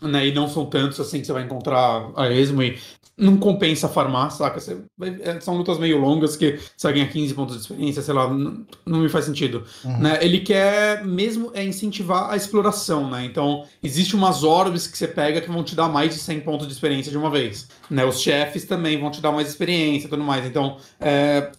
né? 0.03 0.27
E 0.27 0.33
não 0.33 0.47
são 0.47 0.65
tantos 0.65 0.99
assim 1.01 1.19
que 1.19 1.27
você 1.27 1.33
vai 1.33 1.43
encontrar 1.43 2.09
a 2.15 2.29
esmo 2.31 2.63
e 2.63 2.77
não 3.17 3.37
compensa 3.37 3.87
farmar, 3.87 4.31
saca? 4.31 4.59
Vai- 4.97 5.19
é, 5.21 5.39
são 5.39 5.55
lutas 5.55 5.77
meio 5.77 5.99
longas 5.99 6.35
que 6.35 6.57
você 6.75 6.87
vai 6.87 6.93
ganhar 6.93 7.07
15 7.09 7.33
pontos 7.33 7.55
de 7.55 7.61
experiência, 7.61 8.01
sei 8.01 8.13
lá, 8.13 8.27
não, 8.33 8.65
não 8.85 8.99
me 8.99 9.09
faz 9.09 9.25
sentido. 9.25 9.63
Né? 9.99 10.17
Ele 10.21 10.39
quer 10.39 11.05
mesmo 11.05 11.51
é 11.53 11.63
incentivar 11.63 12.31
a 12.31 12.35
exploração, 12.35 13.09
né? 13.09 13.23
Então, 13.25 13.65
existe 13.83 14.15
umas 14.15 14.43
orbes 14.43 14.87
que 14.87 14.97
você 14.97 15.07
pega 15.07 15.41
que 15.41 15.49
vão 15.51 15.63
te 15.63 15.75
dar 15.75 15.87
mais 15.89 16.13
de 16.13 16.19
100 16.19 16.41
pontos 16.41 16.67
de 16.67 16.73
experiência 16.73 17.11
de 17.11 17.17
uma 17.17 17.29
vez. 17.29 17.67
Né? 17.89 18.03
Os 18.05 18.19
chefes 18.19 18.65
também 18.65 18.99
vão 18.99 19.11
te 19.11 19.21
dar 19.21 19.31
mais 19.31 19.47
experiência 19.49 20.07
e 20.07 20.09
tudo 20.09 20.23
mais. 20.23 20.45
Então, 20.45 20.77
é, 20.99 21.51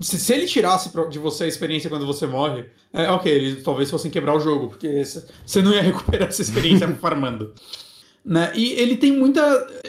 Se, 0.00 0.32
ele 0.32 0.46
tirasse 0.46 0.90
de 1.10 1.18
você 1.18 1.44
a 1.44 1.46
experiência 1.46 1.88
quando 1.88 2.04
você 2.06 2.26
morre, 2.26 2.66
é 2.92 3.08
ok, 3.10 3.32
eles 3.32 3.62
talvez 3.62 3.88
fossem 3.90 4.10
quebrar 4.10 4.34
o 4.34 4.40
jogo, 4.40 4.68
porque 4.68 5.04
você 5.04 5.62
não 5.62 5.72
ia 5.72 5.82
recuperar 5.82 6.28
essa 6.28 6.42
experiência 6.42 6.88
farmando. 7.00 7.54
Né? 8.24 8.52
E 8.54 8.72
ele 8.72 8.96
tem 8.96 9.12
muita. 9.12 9.42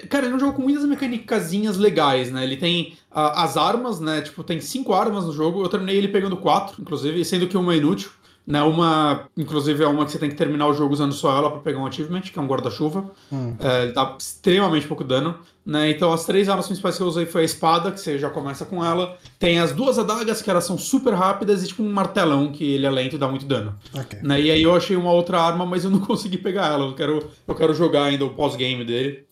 Cara, 0.09 0.25
ele 0.25 0.33
é 0.33 0.35
um 0.37 0.39
jogo 0.39 0.53
com 0.53 0.61
muitas 0.61 0.85
mecânicazinhas 0.85 1.77
legais, 1.77 2.31
né? 2.31 2.43
Ele 2.43 2.55
tem 2.55 2.97
ah, 3.11 3.43
as 3.43 3.57
armas, 3.57 3.99
né? 3.99 4.21
Tipo, 4.21 4.43
tem 4.43 4.61
cinco 4.61 4.93
armas 4.93 5.25
no 5.25 5.33
jogo. 5.33 5.61
Eu 5.61 5.69
terminei 5.69 5.97
ele 5.97 6.07
pegando 6.07 6.37
quatro, 6.37 6.81
inclusive, 6.81 7.25
sendo 7.25 7.47
que 7.47 7.57
uma 7.57 7.73
é 7.73 7.77
inútil. 7.77 8.09
Né, 8.45 8.62
uma, 8.63 9.27
inclusive, 9.38 9.84
é 9.84 9.88
uma 9.88 10.04
que 10.04 10.12
você 10.12 10.17
tem 10.17 10.30
que 10.30 10.36
terminar 10.36 10.67
o 10.67 10.73
jogo 10.73 10.93
usando 10.93 11.13
só 11.13 11.38
ela 11.38 11.51
pra 11.51 11.60
pegar 11.60 11.80
um 11.80 11.86
achievement, 11.86 12.21
que 12.21 12.38
é 12.38 12.41
um 12.41 12.47
guarda-chuva. 12.47 13.12
Hum. 13.32 13.56
É, 13.60 13.84
ele 13.84 13.91
dá 13.91 14.15
extremamente 14.19 14.88
pouco 14.88 15.04
dano. 15.04 15.36
Né? 15.63 15.91
Então, 15.91 16.12
as 16.12 16.25
três 16.25 16.49
armas 16.49 16.65
principais 16.65 16.97
que 16.97 17.04
eu 17.04 17.08
usei 17.08 17.27
foi 17.27 17.43
a 17.43 17.45
espada, 17.45 17.91
que 17.91 17.99
você 17.99 18.17
já 18.17 18.32
começa 18.32 18.65
com 18.65 18.84
ela. 18.84 19.15
Tem 19.38 19.60
as 19.60 19.71
duas 19.71 19.99
adagas, 19.99 20.41
que 20.41 20.49
elas 20.49 20.63
são 20.63 20.75
super 20.77 21.13
rápidas, 21.13 21.63
e 21.63 21.67
tipo 21.67 21.84
um 21.84 21.91
martelão, 21.91 22.51
que 22.51 22.63
ele 22.63 22.86
é 22.86 22.89
lento 22.89 23.15
e 23.15 23.19
dá 23.19 23.27
muito 23.27 23.45
dano. 23.45 23.75
Ok. 23.93 24.19
Né? 24.23 24.41
E 24.41 24.51
aí 24.51 24.63
eu 24.63 24.75
achei 24.75 24.97
uma 24.97 25.12
outra 25.12 25.39
arma, 25.39 25.65
mas 25.65 25.86
eu 25.86 25.91
não 25.91 25.99
consegui 26.06 26.38
pegar 26.38 26.67
ela. 26.67 26.86
Eu 26.86 26.95
quero, 26.95 27.30
eu 27.47 27.56
quero 27.56 27.73
jogar 27.75 28.06
ainda 28.06 28.25
o 28.25 28.32
pós-game 28.32 28.84
dele. 28.84 29.23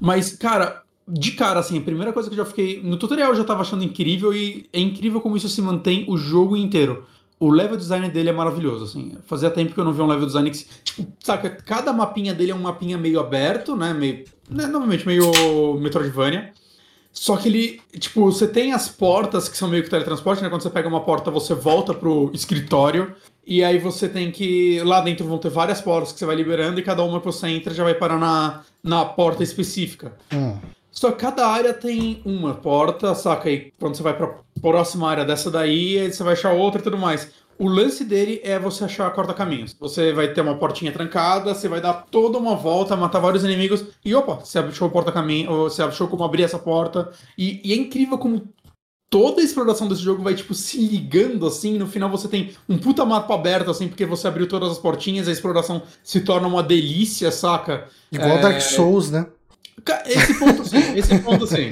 Mas, 0.00 0.34
cara, 0.36 0.82
de 1.06 1.32
cara, 1.32 1.60
assim, 1.60 1.78
a 1.78 1.82
primeira 1.82 2.12
coisa 2.12 2.28
que 2.28 2.34
eu 2.34 2.44
já 2.44 2.44
fiquei. 2.44 2.82
No 2.82 2.96
tutorial 2.96 3.30
eu 3.30 3.36
já 3.36 3.44
tava 3.44 3.62
achando 3.62 3.84
incrível, 3.84 4.34
e 4.34 4.68
é 4.72 4.80
incrível 4.80 5.20
como 5.20 5.36
isso 5.36 5.48
se 5.48 5.62
mantém 5.62 6.04
o 6.08 6.16
jogo 6.16 6.56
inteiro. 6.56 7.06
O 7.42 7.50
level 7.50 7.76
design 7.76 8.08
dele 8.08 8.28
é 8.28 8.32
maravilhoso, 8.32 8.84
assim. 8.84 9.18
Fazia 9.26 9.50
tempo 9.50 9.74
que 9.74 9.80
eu 9.80 9.84
não 9.84 9.92
via 9.92 10.04
um 10.04 10.06
level 10.06 10.26
design 10.26 10.48
que. 10.48 10.64
Tipo, 10.84 11.12
saca, 11.18 11.50
cada 11.50 11.92
mapinha 11.92 12.32
dele 12.32 12.52
é 12.52 12.54
um 12.54 12.60
mapinha 12.60 12.96
meio 12.96 13.18
aberto, 13.18 13.74
né? 13.74 13.92
Meio. 13.92 14.22
Né, 14.48 14.68
novamente, 14.68 15.04
meio 15.04 15.74
Metroidvania. 15.80 16.52
Só 17.12 17.36
que 17.36 17.48
ele, 17.48 17.80
tipo, 17.98 18.24
você 18.26 18.46
tem 18.46 18.72
as 18.72 18.88
portas 18.88 19.48
que 19.48 19.56
são 19.56 19.68
meio 19.68 19.82
que 19.82 19.90
teletransporte, 19.90 20.40
né? 20.40 20.48
Quando 20.48 20.62
você 20.62 20.70
pega 20.70 20.86
uma 20.86 21.00
porta, 21.00 21.32
você 21.32 21.52
volta 21.52 21.92
pro 21.92 22.30
escritório. 22.32 23.12
E 23.44 23.64
aí 23.64 23.76
você 23.76 24.08
tem 24.08 24.30
que. 24.30 24.80
Lá 24.84 25.00
dentro 25.00 25.26
vão 25.26 25.36
ter 25.36 25.50
várias 25.50 25.80
portas 25.80 26.12
que 26.12 26.20
você 26.20 26.26
vai 26.26 26.36
liberando, 26.36 26.78
e 26.78 26.82
cada 26.84 27.02
uma 27.02 27.18
que 27.18 27.26
você 27.26 27.48
entra 27.48 27.74
já 27.74 27.82
vai 27.82 27.94
parar 27.94 28.20
na, 28.20 28.62
na 28.84 29.04
porta 29.04 29.42
específica. 29.42 30.12
Hum. 30.32 30.58
Só 30.92 31.10
que 31.10 31.18
cada 31.18 31.48
área 31.48 31.72
tem 31.72 32.20
uma 32.24 32.54
porta, 32.54 33.14
saca? 33.14 33.50
E 33.50 33.72
quando 33.80 33.96
você 33.96 34.02
vai 34.02 34.14
pra 34.14 34.38
próxima 34.60 35.10
área 35.10 35.24
dessa 35.24 35.50
daí, 35.50 35.98
aí 35.98 36.12
você 36.12 36.22
vai 36.22 36.34
achar 36.34 36.52
outra 36.52 36.80
e 36.80 36.84
tudo 36.84 36.98
mais. 36.98 37.30
O 37.58 37.66
lance 37.68 38.04
dele 38.04 38.40
é 38.44 38.58
você 38.58 38.84
achar 38.84 39.10
corta-caminhos. 39.12 39.74
Você 39.80 40.12
vai 40.12 40.28
ter 40.28 40.42
uma 40.42 40.56
portinha 40.56 40.92
trancada, 40.92 41.54
você 41.54 41.68
vai 41.68 41.80
dar 41.80 41.94
toda 42.10 42.36
uma 42.36 42.54
volta, 42.54 42.96
matar 42.96 43.20
vários 43.20 43.42
inimigos, 43.44 43.84
e 44.04 44.14
opa, 44.14 44.34
você 44.34 44.58
achou 44.58 44.88
o 44.88 44.90
porta-caminho, 44.90 45.50
ou 45.50 45.70
você 45.70 45.82
achou 45.82 46.08
como 46.08 46.24
abrir 46.24 46.42
essa 46.42 46.58
porta. 46.58 47.10
E, 47.38 47.60
e 47.64 47.72
é 47.72 47.76
incrível 47.76 48.18
como 48.18 48.48
toda 49.08 49.42
a 49.42 49.44
exploração 49.44 49.86
desse 49.86 50.02
jogo 50.02 50.22
vai, 50.22 50.34
tipo, 50.34 50.54
se 50.54 50.78
ligando 50.78 51.46
assim. 51.46 51.78
No 51.78 51.86
final 51.86 52.10
você 52.10 52.26
tem 52.28 52.50
um 52.68 52.78
puta 52.78 53.04
mapa 53.04 53.34
aberto, 53.34 53.70
assim, 53.70 53.86
porque 53.86 54.06
você 54.06 54.26
abriu 54.26 54.48
todas 54.48 54.72
as 54.72 54.78
portinhas, 54.78 55.28
a 55.28 55.32
exploração 55.32 55.82
se 56.02 56.20
torna 56.20 56.48
uma 56.48 56.62
delícia, 56.62 57.30
saca? 57.30 57.88
Igual 58.10 58.38
É, 58.38 58.40
Dark 58.40 58.60
Souls, 58.60 59.10
né? 59.10 59.26
Esse 60.06 60.38
ponto 60.38 60.64
sim, 60.64 60.96
esse 60.96 61.18
ponto 61.20 61.46
sim. 61.46 61.70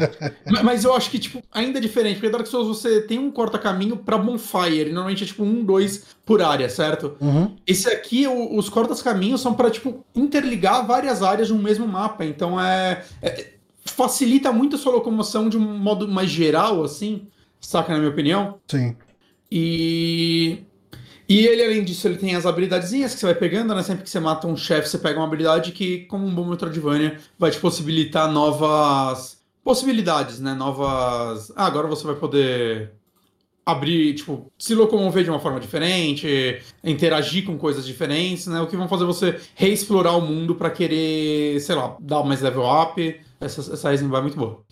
Ma- 0.51 0.63
Mas 0.65 0.85
eu 0.85 0.93
acho 0.95 1.11
que, 1.11 1.19
tipo, 1.19 1.43
ainda 1.53 1.79
é 1.79 1.83
diferente, 1.83 2.15
porque 2.17 2.31
Dark 2.31 2.47
Souls 2.47 2.67
você 2.67 3.01
tem 3.03 3.19
um 3.19 3.31
corta-caminho 3.31 3.97
pra 3.97 4.19
bonfire, 4.19 4.89
e 4.89 4.93
normalmente 4.93 5.23
é 5.23 5.27
tipo 5.27 5.45
um, 5.45 5.63
dois 5.65 6.05
por 6.27 6.43
área, 6.43 6.69
certo? 6.69 7.17
Uhum. 7.21 7.55
Esse 7.67 7.89
aqui, 7.89 8.27
o- 8.27 8.57
os 8.57 8.69
cortas-caminhos 8.69 9.41
são 9.41 9.55
pra, 9.55 9.71
tipo, 9.71 10.05
interligar 10.15 10.87
várias 10.87 11.23
áreas 11.23 11.49
de 11.49 11.55
um 11.55 11.59
mesmo 11.59 11.87
mapa, 11.87 12.25
então 12.25 12.61
é, 12.61 13.05
é- 13.23 13.53
facilita 13.85 14.51
muito 14.51 14.77
a 14.77 14.79
sua 14.79 14.93
locomoção 14.93 15.49
de 15.49 15.57
um 15.57 15.79
modo 15.79 16.09
mais 16.09 16.31
geral, 16.31 16.83
assim, 16.83 17.27
saca, 17.61 17.93
na 17.93 17.99
minha 17.99 18.11
opinião? 18.11 18.59
Sim. 18.67 18.97
E. 19.53 20.63
E 21.33 21.47
ele, 21.47 21.63
além 21.65 21.85
disso, 21.85 22.09
ele 22.09 22.17
tem 22.19 22.35
as 22.35 22.45
habilidadezinhas 22.45 23.15
que 23.15 23.21
você 23.21 23.27
vai 23.27 23.37
pegando, 23.37 23.73
né? 23.73 23.85
Sempre 23.85 24.03
que 24.03 24.11
você 24.11 24.19
mata 24.19 24.49
um 24.49 24.57
chefe, 24.57 24.89
você 24.89 24.99
pega 24.99 25.17
uma 25.21 25.27
habilidade 25.29 25.71
que, 25.71 26.01
como 26.07 26.27
um 26.27 26.35
bom 26.35 26.45
Metroidvania, 26.45 27.19
vai 27.39 27.53
te 27.53 27.59
possibilitar 27.61 28.29
novas 28.33 29.39
possibilidades, 29.63 30.41
né? 30.41 30.55
Novas. 30.55 31.53
Ah, 31.55 31.67
agora 31.67 31.87
você 31.87 32.05
vai 32.05 32.17
poder 32.17 32.91
abrir, 33.65 34.15
tipo, 34.15 34.51
se 34.59 34.75
locomover 34.75 35.23
de 35.23 35.31
uma 35.31 35.39
forma 35.39 35.61
diferente, 35.61 36.61
interagir 36.83 37.45
com 37.47 37.57
coisas 37.57 37.87
diferentes, 37.87 38.49
né? 38.49 38.61
O 38.61 38.67
que 38.67 38.77
vão 38.77 38.89
fazer 38.89 39.05
você 39.05 39.39
reexplorar 39.55 40.19
o 40.19 40.23
mundo 40.23 40.57
pra 40.57 40.69
querer, 40.69 41.61
sei 41.61 41.77
lá, 41.77 41.97
dar 42.01 42.25
mais 42.25 42.41
level 42.41 42.65
up. 42.65 43.21
Essa, 43.41 43.73
essa 43.73 43.91
Rising 43.91 44.13
é 44.13 44.21
muito 44.21 44.37
boa. 44.37 44.65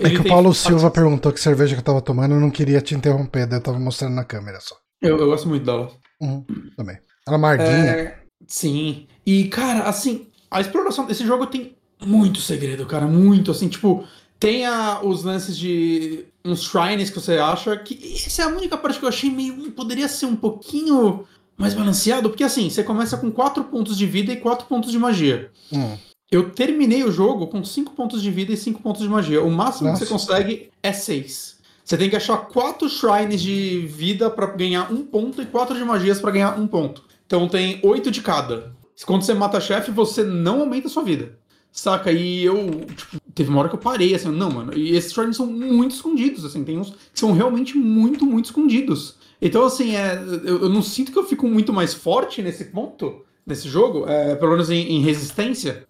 É 0.00 0.06
Ele 0.06 0.14
que 0.16 0.20
o 0.20 0.22
tem- 0.24 0.32
Paulo 0.32 0.52
Silva 0.52 0.90
perguntou 0.90 1.32
que 1.32 1.40
cerveja 1.40 1.76
que 1.76 1.80
eu 1.80 1.84
tava 1.84 2.02
tomando, 2.02 2.34
eu 2.34 2.40
não 2.40 2.50
queria 2.50 2.80
te 2.80 2.94
interromper, 2.96 3.46
daí 3.46 3.60
eu 3.60 3.62
tava 3.62 3.78
mostrando 3.78 4.14
na 4.14 4.24
câmera 4.24 4.58
só. 4.60 4.74
Eu, 5.02 5.18
eu 5.18 5.26
gosto 5.26 5.48
muito 5.48 5.64
dela. 5.64 5.90
Uhum. 6.20 6.44
Também. 6.76 6.96
Ela 7.26 7.34
é 7.34 7.38
amarguinha. 7.38 7.68
É, 7.70 8.18
sim. 8.46 9.06
E, 9.24 9.44
cara, 9.48 9.84
assim, 9.84 10.26
a 10.50 10.60
exploração 10.60 11.04
desse 11.06 11.26
jogo 11.26 11.46
tem 11.46 11.76
muito 12.04 12.40
segredo, 12.40 12.86
cara. 12.86 13.06
Muito, 13.06 13.50
assim, 13.50 13.68
tipo, 13.68 14.04
tem 14.38 14.64
a- 14.66 15.00
os 15.02 15.24
lances 15.24 15.56
de 15.56 16.24
uns 16.44 16.62
shrines 16.62 17.10
que 17.10 17.20
você 17.20 17.38
acha 17.38 17.76
que. 17.76 18.14
Essa 18.26 18.42
é 18.42 18.44
a 18.44 18.48
única 18.48 18.76
parte 18.76 18.98
que 18.98 19.04
eu 19.04 19.08
achei 19.08 19.30
meio. 19.30 19.70
Poderia 19.72 20.08
ser 20.08 20.26
um 20.26 20.36
pouquinho 20.36 21.24
mais 21.56 21.74
balanceado, 21.74 22.28
porque 22.28 22.44
assim, 22.44 22.68
você 22.70 22.82
começa 22.84 23.16
com 23.16 23.30
4 23.30 23.64
pontos 23.64 23.96
de 23.96 24.06
vida 24.06 24.32
e 24.32 24.36
4 24.36 24.66
pontos 24.66 24.92
de 24.92 24.98
magia. 24.98 25.50
Hum. 25.72 25.96
Eu 26.30 26.50
terminei 26.50 27.02
o 27.04 27.10
jogo 27.12 27.46
com 27.46 27.64
5 27.64 27.92
pontos 27.92 28.20
de 28.20 28.30
vida 28.30 28.52
e 28.52 28.56
5 28.56 28.82
pontos 28.82 29.00
de 29.02 29.08
magia. 29.08 29.42
O 29.42 29.50
máximo 29.50 29.88
Nossa. 29.88 30.00
que 30.02 30.06
você 30.06 30.12
consegue 30.12 30.70
é 30.82 30.92
6. 30.92 31.55
Você 31.86 31.96
tem 31.96 32.10
que 32.10 32.16
achar 32.16 32.36
4 32.36 32.88
shrines 32.88 33.40
de 33.40 33.86
vida 33.86 34.28
pra 34.28 34.46
ganhar 34.46 34.92
um 34.92 35.04
ponto 35.04 35.40
e 35.40 35.46
4 35.46 35.78
de 35.78 35.84
magias 35.84 36.20
pra 36.20 36.32
ganhar 36.32 36.58
um 36.58 36.66
ponto. 36.66 37.04
Então 37.24 37.48
tem 37.48 37.78
8 37.80 38.10
de 38.10 38.22
cada. 38.22 38.74
Quando 39.04 39.22
você 39.22 39.32
mata 39.32 39.60
chefe, 39.60 39.92
você 39.92 40.24
não 40.24 40.62
aumenta 40.62 40.88
a 40.88 40.90
sua 40.90 41.04
vida. 41.04 41.38
Saca? 41.70 42.10
E 42.10 42.44
eu, 42.44 42.84
tipo, 42.86 43.20
teve 43.32 43.50
uma 43.50 43.60
hora 43.60 43.68
que 43.68 43.76
eu 43.76 43.80
parei, 43.80 44.16
assim, 44.16 44.32
não, 44.32 44.50
mano. 44.50 44.76
E 44.76 44.96
esses 44.96 45.12
shrines 45.12 45.36
são 45.36 45.46
muito 45.46 45.94
escondidos, 45.94 46.44
assim, 46.44 46.64
tem 46.64 46.76
uns 46.76 46.90
que 46.90 47.20
são 47.20 47.32
realmente 47.32 47.76
muito, 47.76 48.26
muito 48.26 48.46
escondidos. 48.46 49.14
Então, 49.40 49.64
assim, 49.64 49.94
é, 49.94 50.20
eu, 50.44 50.62
eu, 50.62 50.68
não 50.68 50.82
sinto 50.82 51.12
que 51.12 51.18
eu 51.18 51.24
fico 51.24 51.46
muito 51.46 51.72
mais 51.72 51.94
forte 51.94 52.42
nesse 52.42 52.64
ponto, 52.64 53.22
nesse 53.46 53.68
jogo, 53.68 54.08
é, 54.08 54.34
pelo 54.34 54.52
menos 54.52 54.70
em, 54.70 54.90
em, 54.90 55.02
resistência. 55.02 55.86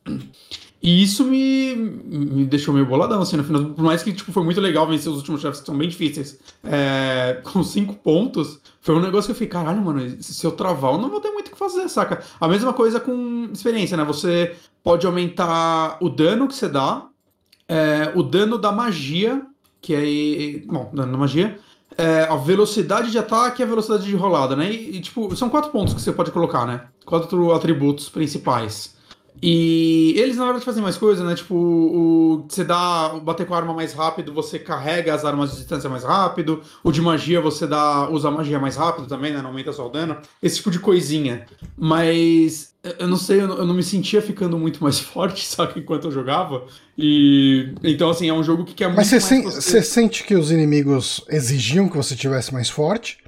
E 0.82 1.02
isso 1.02 1.24
me, 1.24 1.74
me 1.74 2.44
deixou 2.44 2.72
meio 2.72 2.86
boladão, 2.86 3.20
assim, 3.22 3.36
no 3.36 3.44
final. 3.44 3.64
Por 3.64 3.82
mais 3.82 4.02
que 4.02 4.12
tipo, 4.12 4.30
foi 4.30 4.44
muito 4.44 4.60
legal 4.60 4.86
vencer 4.86 5.10
os 5.10 5.18
últimos 5.18 5.40
chefes 5.40 5.60
que 5.60 5.66
são 5.66 5.76
bem 5.76 5.88
difíceis 5.88 6.38
é, 6.62 7.40
com 7.42 7.62
cinco 7.64 7.94
pontos, 7.94 8.60
foi 8.80 8.94
um 8.94 9.00
negócio 9.00 9.26
que 9.26 9.32
eu 9.32 9.36
fiquei, 9.36 9.48
caralho, 9.48 9.82
mano, 9.82 10.22
se 10.22 10.46
eu 10.46 10.52
travar, 10.52 10.92
eu 10.92 10.98
não 10.98 11.10
vou 11.10 11.20
ter 11.20 11.30
muito 11.30 11.48
o 11.48 11.50
que 11.50 11.58
fazer, 11.58 11.88
saca? 11.88 12.22
A 12.40 12.46
mesma 12.46 12.72
coisa 12.72 13.00
com 13.00 13.48
experiência, 13.52 13.96
né? 13.96 14.04
Você 14.04 14.54
pode 14.82 15.06
aumentar 15.06 15.96
o 16.00 16.08
dano 16.08 16.46
que 16.46 16.54
você 16.54 16.68
dá, 16.68 17.06
é, 17.68 18.12
o 18.14 18.22
dano 18.22 18.58
da 18.58 18.70
magia, 18.70 19.42
que 19.80 19.94
é. 19.94 20.66
Bom, 20.66 20.90
dano 20.92 21.12
da 21.12 21.18
magia 21.18 21.58
é, 21.96 22.22
a 22.24 22.36
velocidade 22.36 23.10
de 23.10 23.18
ataque 23.18 23.62
e 23.62 23.64
a 23.64 23.66
velocidade 23.66 24.04
de 24.04 24.14
rolada, 24.14 24.54
né? 24.54 24.70
E, 24.70 24.96
e, 24.96 25.00
tipo, 25.00 25.34
são 25.34 25.48
quatro 25.48 25.70
pontos 25.70 25.94
que 25.94 26.00
você 26.00 26.12
pode 26.12 26.30
colocar, 26.30 26.66
né? 26.66 26.82
Quatro 27.04 27.52
atributos 27.52 28.08
principais. 28.08 28.95
E 29.42 30.14
eles, 30.16 30.36
na 30.36 30.44
verdade, 30.44 30.64
fazem 30.64 30.82
mais 30.82 30.96
coisa, 30.96 31.24
né? 31.24 31.34
Tipo, 31.34 31.54
o, 31.54 32.46
você 32.48 32.64
dá. 32.64 33.18
Bater 33.22 33.46
com 33.46 33.54
a 33.54 33.58
arma 33.58 33.74
mais 33.74 33.92
rápido, 33.92 34.32
você 34.32 34.58
carrega 34.58 35.14
as 35.14 35.24
armas 35.24 35.50
de 35.50 35.58
distância 35.58 35.90
mais 35.90 36.04
rápido. 36.04 36.62
O 36.82 36.90
de 36.90 37.02
magia, 37.02 37.40
você 37.40 37.66
dá. 37.66 38.08
usa 38.08 38.28
a 38.28 38.30
magia 38.30 38.58
mais 38.58 38.76
rápido 38.76 39.06
também, 39.06 39.32
né? 39.32 39.38
Não 39.42 39.48
aumenta 39.48 39.72
só 39.72 39.86
o 39.86 39.90
dano. 39.90 40.16
Esse 40.42 40.56
tipo 40.56 40.70
de 40.70 40.78
coisinha. 40.78 41.46
Mas. 41.76 42.74
Eu 43.00 43.08
não 43.08 43.16
sei, 43.16 43.40
eu 43.40 43.48
não, 43.48 43.56
eu 43.56 43.66
não 43.66 43.74
me 43.74 43.82
sentia 43.82 44.22
ficando 44.22 44.56
muito 44.56 44.80
mais 44.80 44.98
forte, 45.00 45.44
sabe, 45.44 45.80
enquanto 45.80 46.04
eu 46.04 46.12
jogava. 46.12 46.64
E. 46.96 47.74
Então, 47.82 48.08
assim, 48.08 48.28
é 48.28 48.32
um 48.32 48.42
jogo 48.42 48.64
que 48.64 48.74
quer 48.74 48.86
muito 48.86 48.96
Mas 48.96 49.08
você, 49.08 49.20
sen 49.20 49.42
você 49.42 49.82
sente 49.82 50.24
que 50.24 50.34
os 50.34 50.50
inimigos 50.50 51.22
exigiam 51.28 51.88
que 51.88 51.96
você 51.96 52.16
tivesse 52.16 52.54
mais 52.54 52.70
forte? 52.70 53.18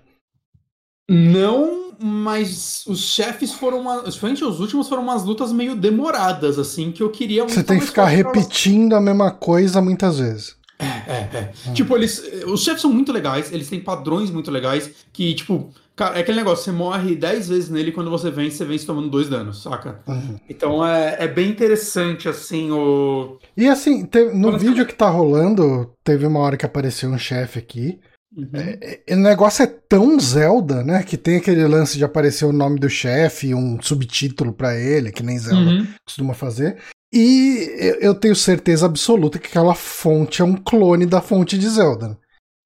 Não 1.09 1.89
mas 2.01 2.85
os 2.87 3.01
chefes 3.01 3.53
foram, 3.53 3.81
uma, 3.81 4.05
os 4.05 4.23
últimos, 4.61 4.89
foram 4.89 5.03
umas 5.03 5.25
lutas 5.25 5.53
meio 5.53 5.75
demoradas, 5.75 6.59
assim, 6.59 6.93
que 6.93 7.03
eu 7.03 7.11
queria 7.11 7.43
muito 7.43 7.55
Você 7.55 7.65
tem 7.65 7.81
que 7.81 7.87
ficar 7.87 8.07
repetindo 8.07 8.95
a 8.95 9.01
mesma 9.01 9.33
coisa 9.33 9.81
muitas 9.81 10.21
vezes. 10.21 10.57
É, 10.79 10.85
é, 10.85 11.29
é. 11.33 11.53
Hum. 11.67 11.75
Tipo, 11.75 11.97
eles. 11.97 12.23
Os 12.47 12.63
chefes 12.63 12.83
são 12.83 12.93
muito 12.93 13.13
legais, 13.13 13.53
eles 13.53 13.69
têm 13.69 13.81
padrões 13.81 14.31
muito 14.31 14.49
legais, 14.49 14.91
que, 15.13 15.35
tipo, 15.35 15.71
cara, 15.97 16.17
é 16.17 16.21
aquele 16.21 16.39
negócio, 16.39 16.65
você 16.65 16.71
morre 16.71 17.17
10 17.17 17.49
vezes 17.49 17.69
nele 17.69 17.91
quando 17.91 18.11
você 18.11 18.31
vence, 18.31 18.59
você 18.59 18.65
vence 18.65 18.87
tomando 18.87 19.11
dois 19.11 19.29
danos, 19.29 19.61
saca? 19.61 20.01
Uhum. 20.07 20.37
Então 20.49 20.87
é, 20.87 21.17
é 21.19 21.27
bem 21.27 21.51
interessante, 21.51 22.29
assim, 22.29 22.71
o. 22.71 23.39
E 23.57 23.67
assim, 23.67 24.09
no 24.33 24.57
vídeo 24.57 24.87
que 24.87 24.95
tá 24.95 25.09
rolando, 25.11 25.93
teve 26.05 26.25
uma 26.25 26.39
hora 26.39 26.57
que 26.57 26.65
apareceu 26.65 27.11
um 27.11 27.19
chefe 27.19 27.59
aqui. 27.59 27.99
Uhum. 28.37 28.51
É, 28.55 29.01
é, 29.07 29.15
o 29.15 29.19
negócio 29.19 29.63
é 29.63 29.67
tão 29.67 30.19
Zelda, 30.21 30.85
né? 30.85 31.03
Que 31.03 31.17
tem 31.17 31.37
aquele 31.37 31.67
lance 31.67 31.97
de 31.97 32.05
aparecer 32.05 32.45
o 32.45 32.53
nome 32.53 32.79
do 32.79 32.89
chefe, 32.89 33.55
um 33.55 33.81
subtítulo 33.81 34.53
para 34.53 34.77
ele, 34.77 35.11
que 35.11 35.23
nem 35.23 35.39
Zelda 35.39 35.71
uhum. 35.71 35.87
costuma 36.07 36.35
fazer. 36.35 36.79
E 37.13 37.97
eu 38.01 38.15
tenho 38.15 38.37
certeza 38.37 38.85
absoluta 38.85 39.39
que 39.39 39.49
aquela 39.49 39.75
fonte 39.75 40.43
é 40.43 40.45
um 40.45 40.55
clone 40.55 41.07
da 41.07 41.23
fonte 41.23 41.59
de 41.59 41.69
Zelda. 41.69 42.19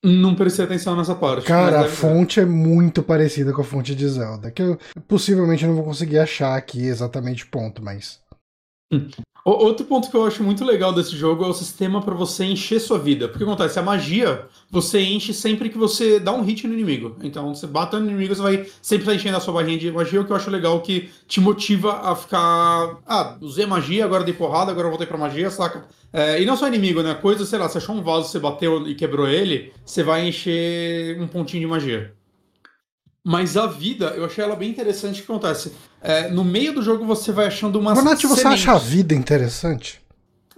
Não 0.04 0.34
prestei 0.34 0.64
atenção 0.64 0.96
nessa 0.96 1.14
parte. 1.14 1.46
Cara, 1.46 1.82
a 1.82 1.88
fonte 1.88 2.40
é 2.40 2.44
muito 2.44 3.04
parecida 3.04 3.52
com 3.52 3.60
a 3.60 3.64
fonte 3.64 3.94
de 3.94 4.08
Zelda. 4.08 4.50
Que 4.50 4.62
eu 4.62 4.78
possivelmente 5.06 5.64
não 5.64 5.76
vou 5.76 5.84
conseguir 5.84 6.18
achar 6.18 6.56
aqui 6.56 6.84
exatamente 6.84 7.46
ponto, 7.46 7.80
mas. 7.80 8.20
Outro 9.44 9.84
ponto 9.84 10.08
que 10.08 10.16
eu 10.16 10.24
acho 10.24 10.40
muito 10.42 10.64
legal 10.64 10.92
desse 10.92 11.16
jogo 11.16 11.44
é 11.44 11.48
o 11.48 11.52
sistema 11.52 12.00
para 12.00 12.14
você 12.14 12.44
encher 12.44 12.80
sua 12.80 12.96
vida. 12.96 13.26
Porque 13.26 13.42
acontece, 13.42 13.76
a 13.76 13.82
magia 13.82 14.46
você 14.70 15.00
enche 15.00 15.34
sempre 15.34 15.68
que 15.68 15.76
você 15.76 16.20
dá 16.20 16.32
um 16.32 16.42
hit 16.42 16.66
no 16.66 16.74
inimigo. 16.74 17.16
Então, 17.24 17.52
você 17.52 17.66
bate 17.66 17.96
no 17.96 18.08
inimigo, 18.08 18.34
você 18.34 18.42
vai 18.42 18.66
sempre 18.80 19.02
estar 19.02 19.10
tá 19.10 19.14
enchendo 19.16 19.36
a 19.36 19.40
sua 19.40 19.54
barrinha 19.54 19.76
de 19.76 19.90
magia, 19.90 20.20
o 20.20 20.24
que 20.24 20.30
eu 20.30 20.36
acho 20.36 20.48
legal 20.48 20.80
que 20.80 21.10
te 21.26 21.40
motiva 21.40 22.08
a 22.08 22.14
ficar. 22.14 22.98
Ah, 23.04 23.36
usei 23.40 23.66
magia, 23.66 24.04
agora 24.04 24.22
dei 24.22 24.34
porrada, 24.34 24.70
agora 24.70 24.88
voltei 24.88 25.08
pra 25.08 25.18
magia, 25.18 25.50
saca? 25.50 25.88
É, 26.12 26.40
e 26.40 26.46
não 26.46 26.56
só 26.56 26.68
inimigo, 26.68 27.02
né? 27.02 27.12
Coisa, 27.14 27.44
sei 27.44 27.58
lá, 27.58 27.68
você 27.68 27.78
achou 27.78 27.96
um 27.96 28.02
vaso, 28.02 28.28
você 28.28 28.38
bateu 28.38 28.86
e 28.86 28.94
quebrou 28.94 29.26
ele, 29.26 29.72
você 29.84 30.04
vai 30.04 30.28
encher 30.28 31.20
um 31.20 31.26
pontinho 31.26 31.62
de 31.62 31.66
magia. 31.66 32.14
Mas 33.24 33.56
a 33.56 33.66
vida, 33.66 34.06
eu 34.16 34.24
achei 34.24 34.42
ela 34.42 34.56
bem 34.56 34.68
interessante 34.68 35.20
o 35.20 35.24
que 35.24 35.30
acontece. 35.30 35.72
É, 36.00 36.28
no 36.28 36.42
meio 36.42 36.74
do 36.74 36.82
jogo 36.82 37.04
você 37.04 37.30
vai 37.30 37.46
achando 37.46 37.78
umas. 37.78 37.96
Ronaldo, 37.96 38.28
você 38.28 38.46
acha 38.46 38.72
a 38.72 38.78
vida 38.78 39.14
interessante? 39.14 40.00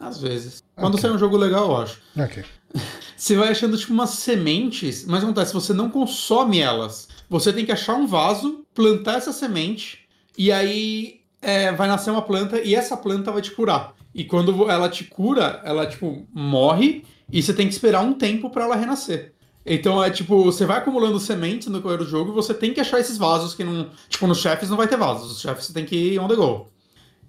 Às 0.00 0.20
vezes. 0.20 0.62
Quando 0.74 0.94
okay. 0.94 1.02
sai 1.02 1.10
um 1.10 1.18
jogo 1.18 1.36
legal, 1.36 1.70
eu 1.70 1.76
acho. 1.76 2.00
Ok. 2.18 2.44
Você 3.16 3.36
vai 3.36 3.50
achando 3.50 3.78
tipo 3.78 3.92
umas 3.92 4.10
sementes, 4.10 5.04
mas 5.06 5.22
acontece, 5.22 5.54
você 5.54 5.72
não 5.72 5.88
consome 5.88 6.58
elas. 6.58 7.08
Você 7.30 7.52
tem 7.52 7.64
que 7.64 7.70
achar 7.72 7.94
um 7.94 8.06
vaso, 8.06 8.66
plantar 8.74 9.18
essa 9.18 9.32
semente, 9.32 10.00
e 10.36 10.50
aí 10.50 11.20
é, 11.40 11.72
vai 11.72 11.86
nascer 11.86 12.10
uma 12.10 12.22
planta, 12.22 12.60
e 12.60 12.74
essa 12.74 12.96
planta 12.96 13.30
vai 13.30 13.40
te 13.40 13.52
curar. 13.52 13.94
E 14.12 14.24
quando 14.24 14.68
ela 14.68 14.88
te 14.88 15.04
cura, 15.04 15.62
ela 15.64 15.86
tipo 15.86 16.26
morre, 16.34 17.04
e 17.32 17.42
você 17.42 17.54
tem 17.54 17.66
que 17.66 17.72
esperar 17.72 18.02
um 18.02 18.12
tempo 18.12 18.50
para 18.50 18.64
ela 18.64 18.76
renascer. 18.76 19.33
Então 19.66 20.02
é 20.02 20.10
tipo, 20.10 20.44
você 20.44 20.66
vai 20.66 20.78
acumulando 20.78 21.18
sementes 21.18 21.68
no 21.68 21.80
correr 21.80 21.96
do 21.96 22.06
jogo 22.06 22.30
e 22.30 22.34
você 22.34 22.52
tem 22.52 22.74
que 22.74 22.80
achar 22.80 23.00
esses 23.00 23.16
vasos 23.16 23.54
que 23.54 23.64
não. 23.64 23.88
Tipo, 24.08 24.26
nos 24.26 24.38
chefes 24.38 24.68
não 24.68 24.76
vai 24.76 24.86
ter 24.86 24.96
vasos. 24.96 25.32
Os 25.32 25.40
chefes 25.40 25.66
você 25.66 25.72
tem 25.72 25.86
que 25.86 25.96
ir 25.96 26.18
on 26.18 26.28
the 26.28 26.36
go. 26.36 26.68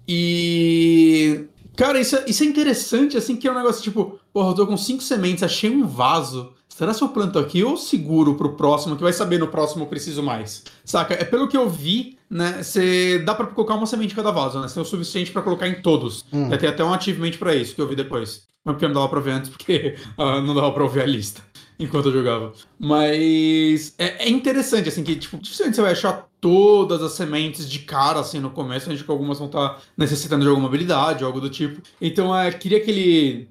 E. 0.06 1.46
Cara, 1.76 2.00
isso 2.00 2.16
é, 2.16 2.24
isso 2.26 2.42
é 2.42 2.46
interessante, 2.46 3.16
assim, 3.16 3.36
que 3.36 3.46
é 3.46 3.52
um 3.52 3.54
negócio 3.54 3.82
tipo, 3.82 4.18
porra, 4.32 4.50
eu 4.50 4.54
tô 4.54 4.66
com 4.66 4.76
cinco 4.76 5.02
sementes, 5.02 5.42
achei 5.42 5.70
um 5.70 5.86
vaso. 5.86 6.52
Será 6.68 6.92
se 6.92 7.02
eu 7.02 7.08
planto 7.08 7.38
aqui 7.38 7.64
ou 7.64 7.76
seguro 7.76 8.34
pro 8.34 8.54
próximo, 8.54 8.96
que 8.96 9.02
vai 9.02 9.12
saber 9.12 9.38
no 9.38 9.48
próximo 9.48 9.84
eu 9.84 9.88
preciso 9.88 10.22
mais? 10.22 10.62
Saca? 10.84 11.14
É 11.14 11.24
pelo 11.24 11.48
que 11.48 11.56
eu 11.56 11.68
vi, 11.70 12.18
né? 12.28 12.62
Você 12.62 13.18
dá 13.20 13.34
pra 13.34 13.46
colocar 13.46 13.74
uma 13.74 13.86
semente 13.86 14.12
em 14.12 14.16
cada 14.16 14.30
vaso, 14.30 14.60
né? 14.60 14.68
Você 14.68 14.74
tem 14.74 14.82
o 14.82 14.86
suficiente 14.86 15.30
para 15.30 15.40
colocar 15.40 15.68
em 15.68 15.80
todos. 15.80 16.24
Hum. 16.30 16.50
Vai 16.50 16.58
ter 16.58 16.66
até 16.66 16.84
um 16.84 16.92
achievement 16.92 17.32
para 17.38 17.54
isso, 17.54 17.74
que 17.74 17.80
eu 17.80 17.88
vi 17.88 17.96
depois. 17.96 18.42
Mas 18.62 18.74
porque 18.74 18.86
não 18.86 18.94
dava 18.94 19.08
pra 19.08 19.20
ver 19.20 19.32
antes, 19.32 19.48
porque 19.48 19.96
uh, 20.18 20.40
não 20.44 20.54
dava 20.54 20.70
pra 20.72 20.82
ouvir 20.82 21.00
a 21.00 21.06
lista 21.06 21.42
enquanto 21.78 22.06
eu 22.06 22.12
jogava. 22.12 22.52
Mas 22.78 23.94
é, 23.98 24.26
é, 24.26 24.28
interessante, 24.28 24.88
assim, 24.88 25.04
que, 25.04 25.16
tipo, 25.16 25.36
dificilmente 25.38 25.76
você 25.76 25.82
vai 25.82 25.92
achar 25.92 26.28
todas 26.40 27.02
as 27.02 27.12
sementes 27.12 27.68
de 27.68 27.80
cara, 27.80 28.20
assim, 28.20 28.38
no 28.38 28.50
começo. 28.50 28.88
A 28.88 28.92
gente 28.92 29.04
que 29.04 29.10
algumas 29.10 29.38
vão 29.38 29.46
estar 29.46 29.70
tá 29.70 29.80
necessitando 29.96 30.42
de 30.42 30.48
alguma 30.48 30.68
habilidade, 30.68 31.24
algo 31.24 31.40
do 31.40 31.50
tipo. 31.50 31.82
Então, 32.00 32.36
é, 32.36 32.50
queria 32.52 32.80
que 32.80 32.90
ele 32.90 33.48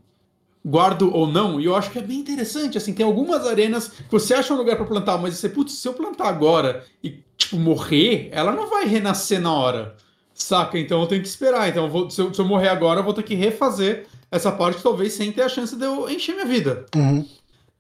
guardo 0.66 1.14
ou 1.14 1.28
não, 1.28 1.62
e 1.62 1.66
eu 1.66 1.76
acho 1.76 1.92
que 1.92 2.00
é 2.00 2.02
bem 2.02 2.18
interessante, 2.18 2.76
assim, 2.76 2.92
tem 2.92 3.06
algumas 3.06 3.46
arenas 3.46 3.90
que 3.90 4.12
você 4.12 4.34
acha 4.34 4.52
um 4.52 4.58
lugar 4.58 4.76
para 4.76 4.86
plantar, 4.86 5.18
mas 5.20 5.38
você, 5.38 5.48
putz, 5.48 5.74
se 5.74 5.88
eu 5.88 5.94
plantar 5.94 6.28
agora 6.28 6.84
e, 7.04 7.20
tipo, 7.38 7.58
morrer, 7.58 8.30
ela 8.32 8.52
não 8.52 8.68
vai 8.68 8.86
renascer 8.86 9.40
na 9.40 9.54
hora, 9.54 9.96
saca? 10.34 10.80
Então 10.80 11.02
eu 11.02 11.08
tenho 11.08 11.22
que 11.22 11.28
esperar, 11.28 11.70
então 11.70 11.84
eu 11.86 11.92
vou, 11.92 12.10
se, 12.10 12.20
eu, 12.20 12.34
se, 12.34 12.42
eu, 12.42 12.46
morrer 12.46 12.70
agora, 12.70 13.02
eu 13.02 13.04
vou 13.04 13.14
ter 13.14 13.22
que 13.22 13.36
refazer 13.36 14.08
essa 14.32 14.52
parte, 14.52 14.82
talvez 14.82 15.14
sem 15.14 15.32
ter 15.32 15.44
a 15.44 15.50
chance 15.50 15.76
de 15.76 15.86
eu 15.86 16.10
encher 16.10 16.34
minha 16.34 16.48
vida. 16.48 16.88
Uhum. 16.96 17.24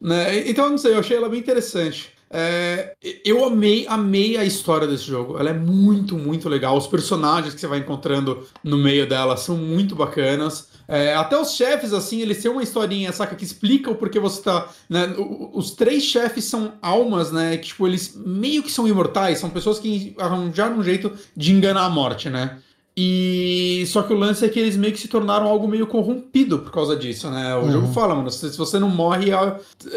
Né? 0.06 0.48
Então, 0.48 0.70
não 0.70 0.78
sei, 0.78 0.94
eu 0.94 1.00
achei 1.00 1.18
ela 1.18 1.28
bem 1.28 1.39
interessante. 1.39 2.13
É, 2.30 2.94
eu 3.24 3.44
amei, 3.44 3.88
amei 3.88 4.38
a 4.38 4.46
história 4.46 4.88
desse 4.88 5.06
jogo. 5.06 5.39
Ela 5.39 5.50
é 5.50 5.54
muito, 5.54 6.15
muito 6.15 6.48
legal. 6.48 6.78
Os 6.78 6.86
personagens 6.86 7.56
que 7.56 7.60
você 7.60 7.65
vai 7.65 7.80
encontrando 7.80 8.46
no 8.63 8.78
meio 8.78 9.10
dela 9.10 9.36
são 9.36 9.58
muito 9.58 9.96
bacanas. 9.96 10.68
É, 10.88 11.15
até 11.15 11.36
os 11.36 11.56
chefes, 11.56 11.91
assim, 11.91 12.22
eles 12.22 12.39
têm 12.39 12.52
uma 12.52 12.62
historinha, 12.62 13.12
saca, 13.12 13.36
que 13.36 13.44
explica 13.44 13.89
o 13.89 13.96
porquê 13.96 14.20
você 14.20 14.44
tá. 14.44 14.70
Né? 14.88 15.12
Os 15.54 15.72
três 15.72 16.04
chefes 16.04 16.44
são 16.46 16.74
almas, 16.84 17.32
né? 17.32 17.58
Que, 17.58 17.70
tipo, 17.70 17.88
eles 17.88 18.13
meio 18.15 18.62
que 18.62 18.72
são 18.72 18.88
imortais, 18.88 19.39
são 19.39 19.50
pessoas 19.50 19.80
que 19.80 20.13
arranjaram 20.20 20.78
um 20.78 20.84
jeito 20.84 21.12
de 21.36 21.52
enganar 21.52 21.86
a 21.86 21.89
morte, 21.89 22.30
né? 22.30 22.60
E 22.98 23.84
só 23.88 24.04
que 24.04 24.14
o 24.14 24.18
lance 24.18 24.46
é 24.46 24.50
que 24.50 24.60
eles 24.60 24.78
meio 24.78 24.94
que 24.94 25.00
se 25.00 25.10
tornaram 25.10 25.48
algo 25.48 25.68
meio 25.68 25.86
corrompido 25.86 26.60
por 26.60 26.72
causa 26.72 26.96
disso, 26.96 27.30
né? 27.30 27.54
O 27.56 27.64
uhum. 27.64 27.72
jogo 27.72 27.88
fala, 27.88 28.16
mano, 28.16 28.32
se, 28.32 28.56
você 28.58 28.80
não 28.80 28.90
morre, 28.90 29.32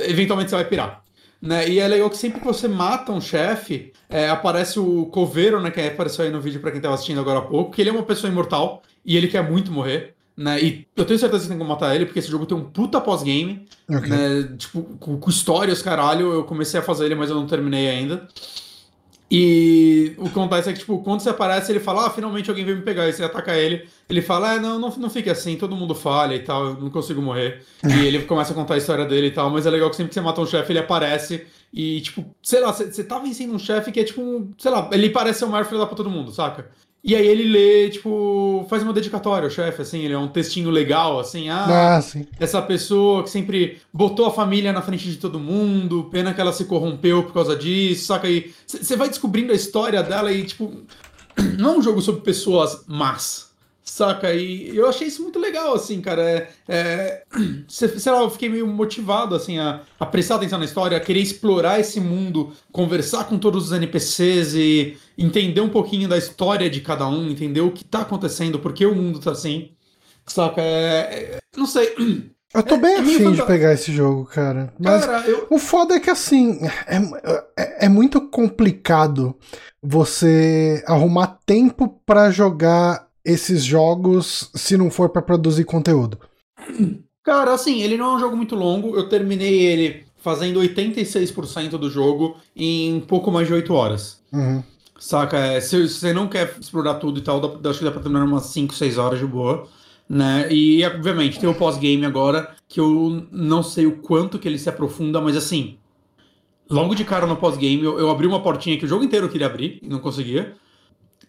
eventualmente 0.07 0.51
você 0.51 0.57
vai 0.57 0.65
pirar. 0.65 1.03
Né? 1.41 1.69
E 1.69 1.79
é 1.79 1.87
legal 1.87 2.11
que 2.11 2.17
sempre 2.17 2.41
que 2.41 2.47
você 2.47 2.67
mata 2.67 3.13
um 3.13 3.21
chefe, 3.21 3.93
é, 4.09 4.29
aparece 4.29 4.81
o 4.81 5.07
Coveiro, 5.07 5.61
né? 5.61 5.71
Que 5.71 5.81
apareceu 5.81 6.25
aí 6.25 6.31
no 6.33 6.41
vídeo 6.41 6.61
para 6.61 6.73
quem 6.73 6.81
tava 6.81 6.95
assistindo 6.95 7.21
agora 7.21 7.39
há 7.39 7.43
pouco, 7.43 7.71
que 7.71 7.81
ele 7.81 7.91
é 7.91 7.93
uma 7.93 8.03
pessoa 8.03 8.31
imortal 8.31 8.83
e 9.05 9.17
ele 9.17 9.29
quer 9.29 9.49
muito 9.49 9.71
morrer. 9.71 10.15
Né? 10.37 10.61
E 10.63 10.87
eu 10.97 11.05
tenho 11.05 11.19
certeza 11.19 11.45
que 11.45 11.49
tem 11.49 11.59
como 11.59 11.71
matar 11.71 11.95
ele, 11.95 12.07
porque 12.07 12.19
esse 12.19 12.31
jogo 12.31 12.47
tem 12.47 12.57
um 12.57 12.65
puta 12.65 13.01
pós-game. 13.01 13.67
Okay. 13.89 14.09
Né? 14.09 14.55
Tipo, 14.57 14.83
com, 14.99 15.19
com 15.19 15.31
histórias, 15.31 15.83
caralho. 15.83 16.33
Eu 16.33 16.45
comecei 16.45 16.79
a 16.79 16.83
fazer 16.83 17.07
ele, 17.07 17.15
mas 17.15 17.31
eu 17.31 17.37
não 17.37 17.47
terminei 17.47 17.89
ainda. 17.89 18.27
E 19.31 20.15
o 20.17 20.25
que 20.25 20.31
acontece 20.31 20.71
é 20.71 20.73
que, 20.73 20.79
tipo, 20.79 20.99
quando 21.01 21.21
você 21.21 21.29
aparece, 21.29 21.71
ele 21.71 21.81
fala, 21.81 22.07
ah, 22.07 22.11
finalmente 22.11 22.49
alguém 22.49 22.65
veio 22.65 22.79
me 22.79 22.83
pegar, 22.83 23.07
e 23.07 23.13
você 23.13 23.23
ataca 23.23 23.55
ele, 23.55 23.87
ele 24.09 24.23
fala, 24.23 24.53
ah, 24.53 24.61
não, 24.61 24.79
não, 24.79 24.89
não 24.97 25.11
fique 25.11 25.29
assim, 25.29 25.57
todo 25.57 25.77
mundo 25.77 25.95
falha 25.95 26.35
e 26.35 26.39
tal, 26.39 26.65
eu 26.67 26.75
não 26.75 26.89
consigo 26.89 27.21
morrer. 27.21 27.63
e 27.85 28.07
ele 28.07 28.23
começa 28.23 28.53
a 28.53 28.55
contar 28.55 28.75
a 28.75 28.79
história 28.79 29.05
dele 29.05 29.27
e 29.27 29.31
tal, 29.31 29.51
mas 29.51 29.67
é 29.67 29.71
legal 29.71 29.91
que 29.91 29.97
sempre 29.97 30.09
que 30.09 30.15
você 30.15 30.21
mata 30.23 30.41
um 30.41 30.47
chefe, 30.47 30.73
ele 30.73 30.79
aparece 30.79 31.47
e, 31.73 32.01
tipo, 32.01 32.25
sei 32.43 32.61
lá, 32.61 32.73
você, 32.73 33.05
tá 33.05 33.19
vencendo 33.19 33.55
um 33.55 33.59
chefe 33.59 33.93
que 33.93 34.01
é 34.01 34.05
tipo, 34.05 34.49
sei 34.57 34.71
lá, 34.71 34.89
ele 34.93 35.11
parece 35.11 35.41
ser 35.41 35.45
o 35.45 35.49
maior 35.49 35.65
filho 35.67 35.79
da 35.79 35.87
pra 35.87 35.97
todo 35.97 36.09
mundo, 36.09 36.33
saca? 36.33 36.71
E 37.03 37.15
aí 37.15 37.27
ele 37.27 37.45
lê, 37.45 37.89
tipo, 37.91 38.67
faz 38.69 38.83
uma 38.83 38.93
dedicatória 38.93 39.47
ao 39.47 39.51
chefe, 39.51 39.81
assim, 39.83 40.01
ele 40.05 40.15
é 40.15 40.19
um 40.19 40.27
textinho 40.29 40.69
legal, 40.69 41.21
assim, 41.21 41.49
ah, 41.49 41.97
Ah, 41.97 42.03
sim. 42.03 42.27
essa 42.41 42.61
pessoa 42.61 43.23
que 43.23 43.31
sempre 43.31 43.79
botou 43.93 44.27
a 44.27 44.33
família 44.33 44.73
na 44.73 44.83
frente 44.83 45.09
de 45.09 45.17
todo 45.17 45.39
mundo, 45.39 46.09
pena 46.11 46.35
que 46.35 46.41
ela 46.41 46.53
se 46.53 46.65
corrompeu 46.65 47.23
por 47.23 47.33
causa 47.33 47.55
disso, 47.55 48.07
saca 48.07 48.27
aí? 48.27 48.53
Você 48.67 48.97
vai 48.97 49.09
descobrindo 49.09 49.53
a 49.53 49.57
história 49.57 50.03
dela 50.03 50.33
e, 50.33 50.43
tipo, 50.45 50.73
não 51.57 51.75
é 51.75 51.79
um 51.79 51.83
jogo 51.83 52.03
sobre 52.03 52.21
pessoas 52.23 52.83
más, 52.89 53.53
saca? 53.85 54.35
E 54.35 54.77
eu 54.77 54.89
achei 54.89 55.07
isso 55.07 55.23
muito 55.23 55.39
legal, 55.39 55.75
assim, 55.75 56.01
cara. 56.01 56.21
É, 56.23 56.49
é, 56.69 57.23
sei 57.69 58.13
lá, 58.13 58.23
eu 58.23 58.31
fiquei 58.31 58.49
meio 58.49 58.67
motivado, 58.67 59.37
assim, 59.37 59.57
a, 59.59 59.83
a 60.01 60.05
prestar 60.05 60.35
atenção 60.35 60.59
na 60.59 60.65
história, 60.65 60.97
a 60.97 61.01
querer 61.01 61.21
explorar 61.21 61.79
esse 61.79 62.01
mundo, 62.01 62.53
conversar 62.73 63.25
com 63.25 63.39
todos 63.39 63.67
os 63.67 63.73
NPCs 63.73 64.55
e 64.55 64.99
entender 65.19 65.61
um 65.61 65.69
pouquinho 65.69 66.09
da 66.09 66.17
história 66.17 66.71
de 66.71 66.81
cada 66.81 67.07
um, 67.09 67.29
entender 67.31 67.61
o 67.61 67.73
que 67.73 67.85
tá 67.85 68.01
acontecendo, 68.03 68.59
por 68.61 68.73
que 68.73 68.87
o 68.87 68.95
mundo 68.95 69.19
tá 69.19 69.33
assim, 69.33 69.73
saca? 70.27 70.63
É, 70.63 71.35
é, 71.35 71.39
não 71.57 71.67
sei. 71.67 71.93
Eu 72.55 72.63
tô 72.63 72.77
É- 72.77 72.79
bem 72.79 72.95
é 72.95 72.99
afim 73.01 73.33
de 73.33 73.45
pegar 73.45 73.75
esse 73.75 73.93
jogo, 73.93 74.25
cara. 74.25 74.73
Mas 74.81 75.05
Cara, 75.05 75.29
eu. 75.29 75.47
o 75.51 75.59
foda 75.59 75.95
é 75.97 76.01
que 76.01 76.09
assim, 76.09 76.59
é, 76.87 76.97
é, 77.59 77.87
é 77.87 77.89
muito 77.91 78.23
complicado 78.31 79.37
você 79.83 80.83
arrumar 80.87 81.39
tempo 81.45 82.01
pra 82.07 82.31
jogar 82.31 83.07
esses 83.23 83.63
jogos 83.63 84.51
se 84.55 84.79
não 84.79 84.91
for 84.91 85.11
pra 85.11 85.21
produzir 85.21 85.65
conteúdo. 85.65 86.19
Cara, 87.23 87.53
assim, 87.53 87.83
ele 87.83 87.99
não 87.99 88.13
é 88.13 88.17
um 88.17 88.19
jogo 88.19 88.35
muito 88.35 88.55
longo. 88.55 88.97
Eu 88.97 89.11
terminei 89.11 89.67
ele 89.67 90.05
fazendo 90.17 90.59
86% 90.61 91.71
do 91.73 91.91
jogo 91.91 92.37
em 92.57 92.99
pouco 93.01 93.31
mais 93.31 93.47
de 93.47 93.53
8 93.53 93.75
horas. 93.75 94.23
Uhum. 94.33 94.63
Saca? 94.99 95.39
É, 95.39 95.61
se 95.61 95.89
você 95.89 96.13
não 96.13 96.29
quer 96.29 96.57
explorar 96.61 96.95
tudo 96.97 97.19
e 97.21 97.23
tal, 97.23 97.41
dá, 97.41 97.71
acho 97.71 97.79
que 97.79 97.85
dá 97.85 97.91
pra 97.93 98.01
terminar 98.03 98.25
umas 98.25 98.45
5, 98.47 98.75
6 98.75 98.99
horas 98.99 99.19
de 99.19 99.27
boa. 99.27 99.67
Né? 100.09 100.51
E, 100.53 100.85
obviamente, 100.85 101.39
tem 101.39 101.49
o 101.49 101.55
pós-game 101.55 102.05
agora, 102.05 102.55
que 102.69 102.81
eu 102.81 103.27
não 103.31 103.63
sei 103.63 103.87
o 103.87 103.99
quanto 103.99 104.39
que 104.39 104.49
ele 104.49 104.59
se 104.59 104.69
aprofunda, 104.69 105.21
mas 105.21 105.37
assim. 105.37 105.77
Logo 106.71 106.95
de 106.95 107.05
cara 107.05 107.27
no 107.27 107.37
pós-game, 107.37 107.83
eu, 107.83 107.99
eu 107.99 108.11
abri 108.11 108.27
uma 108.27 108.43
portinha 108.43 108.79
que 108.79 108.85
o 108.85 108.89
jogo 108.89 109.03
inteiro 109.05 109.27
eu 109.27 109.31
queria 109.31 109.47
abrir 109.47 109.79
e 109.83 109.89
não 109.89 110.01
conseguia. 110.01 110.55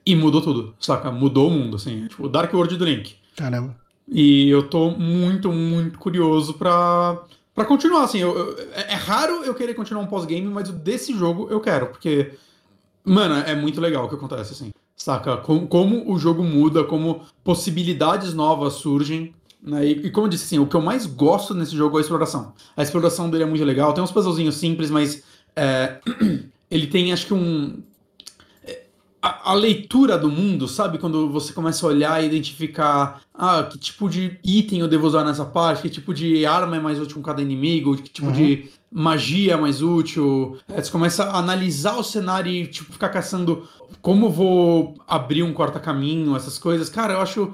E 0.05 0.15
mudou 0.15 0.41
tudo, 0.41 0.74
saca? 0.80 1.11
Mudou 1.11 1.47
o 1.49 1.51
mundo, 1.51 1.76
assim. 1.78 2.07
Tipo, 2.07 2.26
o 2.26 2.30
Dark 2.30 2.53
World 2.53 2.76
do 2.78 2.86
Link. 2.86 3.15
Caramba. 3.38 3.76
E 4.07 4.49
eu 4.49 4.63
tô 4.67 4.91
muito, 4.91 5.51
muito 5.51 5.99
curioso 5.99 6.55
pra, 6.55 7.22
pra 7.53 7.63
continuar, 7.65 8.03
assim. 8.03 8.20
Eu, 8.20 8.38
eu- 8.38 8.57
é 8.74 8.93
é 8.93 8.95
raro 8.95 9.43
eu 9.45 9.53
querer 9.53 9.74
continuar 9.76 10.01
um 10.03 10.07
pós-game, 10.07 10.47
mas 10.47 10.70
o 10.70 10.74
desse 10.74 11.13
jogo 11.13 11.47
eu 11.51 11.59
quero, 11.61 11.88
porque, 11.88 12.32
mano, 13.10 13.36
é 13.36 13.55
muito 13.55 13.82
legal 13.82 14.05
o 14.05 14.10
que 14.10 14.16
acontece, 14.16 14.53
assim. 14.53 14.72
Saca? 14.95 15.38
Como, 15.38 15.68
como 15.68 16.12
o 16.12 16.20
jogo 16.20 16.43
muda, 16.43 16.84
como 16.84 17.22
possibilidades 17.43 18.34
novas 18.34 18.74
surgem. 18.74 19.34
Né? 19.62 19.88
E, 19.88 19.91
e 20.07 20.12
como 20.12 20.28
eu 20.28 20.30
disse, 20.30 20.45
assim, 20.45 20.60
o 20.60 20.68
que 20.68 20.76
eu 20.76 20.82
mais 20.82 21.05
gosto 21.05 21.53
nesse 21.53 21.76
jogo 21.76 21.97
é 21.97 21.99
a 21.99 22.01
exploração. 22.01 22.53
A 22.76 22.84
exploração 22.84 23.30
dele 23.30 23.43
é 23.43 23.47
muito 23.47 23.64
legal. 23.64 23.93
Tem 23.93 24.03
uns 24.03 24.12
puzzlezinhos 24.12 24.55
simples, 24.55 24.89
mas 24.89 25.24
é, 25.55 25.99
ele 26.70 26.88
tem, 26.88 27.12
acho 27.12 27.28
que 27.28 27.34
um 27.34 27.82
a, 29.22 29.51
a 29.51 29.53
leitura 29.53 30.18
do 30.18 30.30
mundo, 30.30 30.68
sabe? 30.68 30.97
Quando 30.97 31.30
você 31.30 31.53
começa 31.53 31.86
a 31.86 31.89
olhar 31.89 32.24
e 32.24 32.28
identificar 32.28 33.22
ah, 33.34 33.64
que 33.64 33.78
tipo 33.78 34.10
de 34.10 34.39
item 34.43 34.80
eu 34.80 34.88
devo 34.88 35.05
usar 35.07 35.24
nessa 35.24 35.45
parte, 35.45 35.84
que 35.84 35.89
tipo 35.89 36.14
de 36.14 36.45
arma 36.45 36.78
é 36.78 36.80
mais 36.80 36.99
útil 36.99 37.18
com 37.18 37.22
cada 37.22 37.41
inimigo, 37.41 37.97
que 37.97 38.10
tipo 38.10 38.28
Uhum. 38.28 38.34
de 38.34 38.70
magia 38.91 39.53
é 39.53 39.57
mais 39.57 39.81
útil. 39.81 40.57
É, 40.67 40.81
você 40.81 40.91
começa 40.91 41.23
a 41.25 41.37
analisar 41.37 41.97
o 41.97 42.03
cenário 42.03 42.51
e 42.51 42.67
tipo, 42.67 42.91
ficar 42.91 43.09
caçando 43.09 43.67
como 44.01 44.29
vou 44.29 44.95
abrir 45.07 45.43
um 45.43 45.53
corta-caminho, 45.53 46.35
essas 46.35 46.57
coisas. 46.57 46.89
Cara, 46.89 47.13
eu 47.13 47.21
acho 47.21 47.53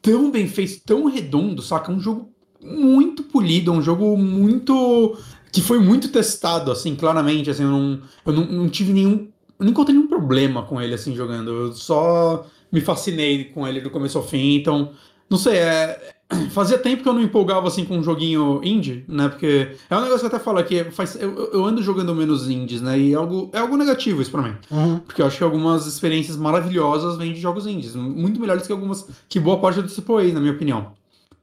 tão 0.00 0.30
bem 0.30 0.48
feito, 0.48 0.82
tão 0.84 1.06
redondo, 1.06 1.62
saca? 1.62 1.90
Um 1.90 2.00
jogo 2.00 2.30
muito 2.62 3.22
polido, 3.24 3.72
um 3.72 3.82
jogo 3.82 4.16
muito. 4.16 5.18
que 5.52 5.60
foi 5.60 5.78
muito 5.78 6.08
testado, 6.08 6.70
assim, 6.70 6.94
claramente. 6.94 7.50
Assim, 7.50 7.64
eu 7.64 7.70
não, 7.70 8.00
eu 8.26 8.32
não, 8.32 8.44
não 8.46 8.68
tive 8.68 8.92
nenhum. 8.92 9.28
Eu 9.58 9.64
não 9.66 9.70
encontrei 9.70 9.96
nenhum 9.96 10.08
problema 10.08 10.62
com 10.62 10.80
ele, 10.80 10.94
assim, 10.94 11.14
jogando. 11.14 11.50
Eu 11.50 11.72
só 11.72 12.46
me 12.72 12.80
fascinei 12.80 13.44
com 13.46 13.66
ele 13.66 13.80
do 13.80 13.90
começo 13.90 14.18
ao 14.18 14.26
fim, 14.26 14.56
então. 14.56 14.92
Não 15.28 15.38
sei, 15.38 15.58
é. 15.58 16.13
Fazia 16.50 16.78
tempo 16.78 17.02
que 17.02 17.08
eu 17.08 17.12
não 17.12 17.20
empolgava 17.22 17.68
assim 17.68 17.84
com 17.84 17.98
um 17.98 18.02
joguinho 18.02 18.60
indie, 18.64 19.04
né? 19.06 19.28
Porque 19.28 19.76
é 19.90 19.96
um 19.96 20.00
negócio 20.00 20.20
que 20.20 20.24
eu 20.24 20.36
até 20.36 20.38
falo 20.38 20.58
aqui, 20.58 20.82
faz, 20.84 21.16
eu, 21.20 21.50
eu- 21.52 21.64
ando 21.64 21.82
jogando 21.82 22.14
menos 22.14 22.48
indies, 22.48 22.80
né? 22.80 22.98
E 22.98 23.12
é 23.12 23.16
algo, 23.16 23.50
é 23.52 23.58
algo 23.58 23.76
negativo 23.76 24.22
isso 24.22 24.30
pra 24.30 24.42
mim. 24.42 24.54
Uhum. 24.70 24.98
Porque 25.00 25.20
eu 25.20 25.26
acho 25.26 25.36
que 25.38 25.44
algumas 25.44 25.86
experiências 25.86 26.36
maravilhosas 26.36 27.16
vêm 27.18 27.32
de 27.32 27.40
jogos 27.40 27.66
indies. 27.66 27.94
Muito 27.94 28.40
melhores 28.40 28.66
que 28.66 28.72
algumas. 28.72 29.06
que 29.28 29.38
boa 29.38 29.58
parte 29.60 29.82
do 29.82 29.88
AAA, 29.88 30.32
na 30.32 30.40
minha 30.40 30.52
opinião. 30.54 30.92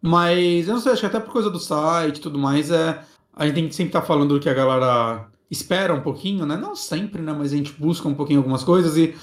Mas 0.01 0.67
eu 0.67 0.73
não 0.73 0.82
sei, 0.82 0.93
acho 0.93 1.01
que 1.01 1.05
até 1.07 1.19
por 1.19 1.32
coisa 1.32 1.49
do 1.49 1.59
site 1.59 2.17
e 2.17 2.21
tudo 2.21 2.39
mais, 2.39 2.71
é, 2.71 3.01
a 3.36 3.45
gente 3.45 3.55
tem 3.55 3.67
que 3.67 3.75
sempre 3.75 3.89
estar 3.89 4.01
falando 4.01 4.34
do 4.34 4.39
que 4.39 4.49
a 4.49 4.53
galera 4.53 5.27
espera 5.49 5.93
um 5.93 6.01
pouquinho, 6.01 6.45
né? 6.45 6.57
Não 6.57 6.75
sempre, 6.75 7.21
né? 7.21 7.36
Mas 7.38 7.53
a 7.53 7.55
gente 7.57 7.71
busca 7.77 8.07
um 8.07 8.15
pouquinho 8.15 8.39
algumas 8.39 8.63
coisas 8.63 8.97
e. 8.97 9.13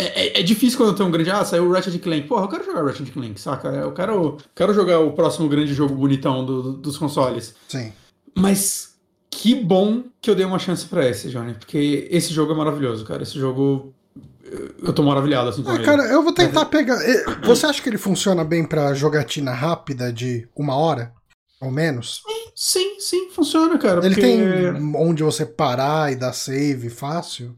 É, 0.00 0.38
é- 0.38 0.40
é 0.40 0.42
difícil 0.42 0.78
quando 0.78 0.94
tem 0.96 1.04
um 1.04 1.10
grande. 1.10 1.30
Ah, 1.30 1.44
saiu 1.44 1.64
o 1.64 1.72
Ratchet 1.72 1.98
Clank. 1.98 2.28
Porra, 2.28 2.44
eu 2.44 2.48
quero 2.48 2.64
jogar 2.64 2.84
Ratchet 2.84 3.10
Clank, 3.10 3.40
saca? 3.40 3.68
Eu 3.68 3.92
quero, 3.92 4.36
quero 4.54 4.72
jogar 4.72 5.00
o 5.00 5.12
próximo 5.12 5.48
grande 5.48 5.74
jogo 5.74 5.94
bonitão 5.94 6.44
do- 6.44 6.62
do- 6.62 6.72
dos 6.74 6.96
consoles. 6.96 7.54
Sim. 7.68 7.92
Mas 8.36 8.94
que 9.30 9.54
bom 9.54 10.04
que 10.20 10.30
eu 10.30 10.34
dei 10.36 10.46
uma 10.46 10.58
chance 10.58 10.86
pra 10.86 11.08
esse, 11.08 11.28
Johnny. 11.30 11.54
Porque 11.54 12.06
esse 12.10 12.32
jogo 12.32 12.52
é 12.52 12.56
maravilhoso, 12.56 13.04
cara. 13.04 13.22
Esse 13.22 13.38
jogo. 13.38 13.92
eu- 14.82 14.92
tô 14.94 15.02
maravilhado 15.02 15.50
assim 15.50 15.62
com 15.62 15.70
Ah, 15.70 15.74
ele. 15.74 15.84
cara, 15.84 16.04
eu 16.04 16.22
vou 16.22 16.32
tentar 16.32 16.64
pegar. 16.66 16.94
eh, 17.02 17.22
Você 17.44 17.66
acha 17.66 17.82
que 17.82 17.88
ele 17.88 17.98
funciona 17.98 18.42
bem 18.44 18.64
pra 18.64 18.94
jogatina 18.94 19.52
rápida 19.52 20.10
de 20.10 20.48
uma 20.56 20.74
hora? 20.74 21.12
Ou 21.60 21.70
menos? 21.70 22.22
Sim, 22.54 22.98
sim, 22.98 23.28
funciona, 23.30 23.76
cara. 23.76 23.98
Ele 24.06 24.14
porque- 24.14 24.20
tem 24.22 24.94
onde 24.96 25.22
você 25.22 25.44
parar 25.44 26.10
e 26.12 26.16
dar 26.16 26.32
save 26.32 26.88
fácil? 26.88 27.54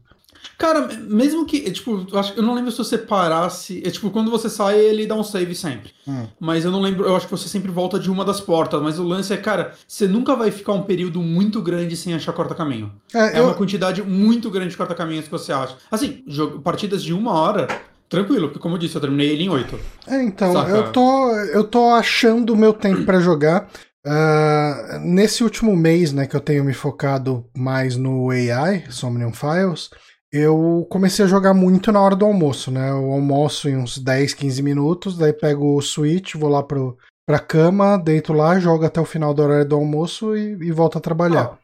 Cara, 0.61 0.87
mesmo 1.09 1.43
que. 1.45 1.65
é, 1.65 1.71
Tipo, 1.71 2.05
eu, 2.11 2.19
acho, 2.19 2.33
eu 2.35 2.43
não 2.43 2.53
lembro 2.53 2.71
se 2.71 2.77
você 2.77 2.97
parasse. 2.97 3.81
É 3.83 3.89
tipo, 3.89 4.11
quando 4.11 4.29
você 4.29 4.47
sai, 4.49 4.79
ele 4.79 5.07
dá 5.07 5.15
um 5.15 5.23
save 5.23 5.55
sempre. 5.55 5.91
Hum. 6.07 6.27
Mas 6.39 6.63
eu 6.63 6.69
não 6.71 6.79
lembro. 6.79 7.03
Eu 7.05 7.15
acho 7.15 7.25
que 7.25 7.31
você 7.31 7.49
sempre 7.49 7.71
volta 7.71 7.97
de 7.99 8.11
uma 8.11 8.23
das 8.23 8.39
portas. 8.39 8.81
Mas 8.81 8.99
o 8.99 9.03
lance 9.03 9.33
é, 9.33 9.37
cara, 9.37 9.73
você 9.87 10.07
nunca 10.07 10.35
vai 10.35 10.51
ficar 10.51 10.73
um 10.73 10.83
período 10.83 11.19
muito 11.19 11.61
grande 11.61 11.97
sem 11.97 12.13
achar 12.13 12.31
corta-caminho. 12.33 12.91
É, 13.13 13.37
É 13.37 13.39
eu, 13.39 13.45
uma 13.45 13.55
quantidade 13.55 14.03
muito 14.03 14.51
grande 14.51 14.69
de 14.69 14.77
corta-caminhos 14.77 15.25
que 15.25 15.31
você 15.31 15.51
acha. 15.51 15.75
Assim, 15.89 16.23
jogo- 16.27 16.59
partidas 16.61 17.01
de 17.01 17.11
uma 17.13 17.33
hora, 17.33 17.67
tranquilo, 18.07 18.47
porque 18.49 18.59
como 18.59 18.75
eu 18.75 18.79
disse, 18.79 18.95
eu 18.95 19.01
terminei 19.01 19.29
ele 19.31 19.43
em 19.45 19.49
oito. 19.49 19.79
é, 20.07 20.21
então, 20.21 20.53
Saca? 20.53 20.69
eu 20.69 20.91
tô, 20.91 21.31
eu 21.35 21.63
tô 21.63 21.85
achando 21.89 22.53
o 22.53 22.57
meu 22.57 22.71
tempo 22.73 23.03
pra 23.03 23.19
jogar. 23.19 23.67
Ah, 24.05 24.99
nesse 25.03 25.43
último 25.43 25.75
mês, 25.75 26.11
né, 26.11 26.25
que 26.27 26.35
eu 26.35 26.39
tenho 26.41 26.63
me 26.65 26.73
focado 26.73 27.45
mais 27.55 27.95
no 27.95 28.29
AI, 28.31 28.83
Somnium 28.89 29.31
Files, 29.31 29.89
eu 30.31 30.85
comecei 30.89 31.25
a 31.25 31.27
jogar 31.27 31.53
muito 31.53 31.91
na 31.91 32.01
hora 32.01 32.15
do 32.15 32.25
almoço, 32.25 32.71
né? 32.71 32.89
Eu 32.89 33.11
almoço 33.11 33.67
em 33.69 33.77
uns 33.77 33.97
10, 33.97 34.33
15 34.33 34.61
minutos, 34.63 35.17
daí 35.17 35.33
pego 35.33 35.75
o 35.77 35.81
Switch, 35.81 36.35
vou 36.35 36.49
lá 36.49 36.63
pro, 36.63 36.97
pra 37.25 37.39
cama, 37.39 37.97
deito 37.97 38.33
lá, 38.33 38.59
jogo 38.59 38.85
até 38.85 38.99
o 39.01 39.05
final 39.05 39.33
do 39.33 39.41
horário 39.41 39.67
do 39.67 39.75
almoço 39.75 40.35
e, 40.35 40.51
e 40.53 40.71
volto 40.71 40.97
a 40.97 41.01
trabalhar. 41.01 41.57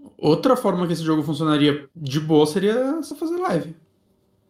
Ó, 0.00 0.28
outra 0.30 0.56
forma 0.56 0.86
que 0.86 0.92
esse 0.92 1.02
jogo 1.02 1.22
funcionaria 1.22 1.88
de 1.94 2.20
boa 2.20 2.46
seria 2.46 2.96
você 2.96 3.14
fazer 3.14 3.36
live. 3.36 3.76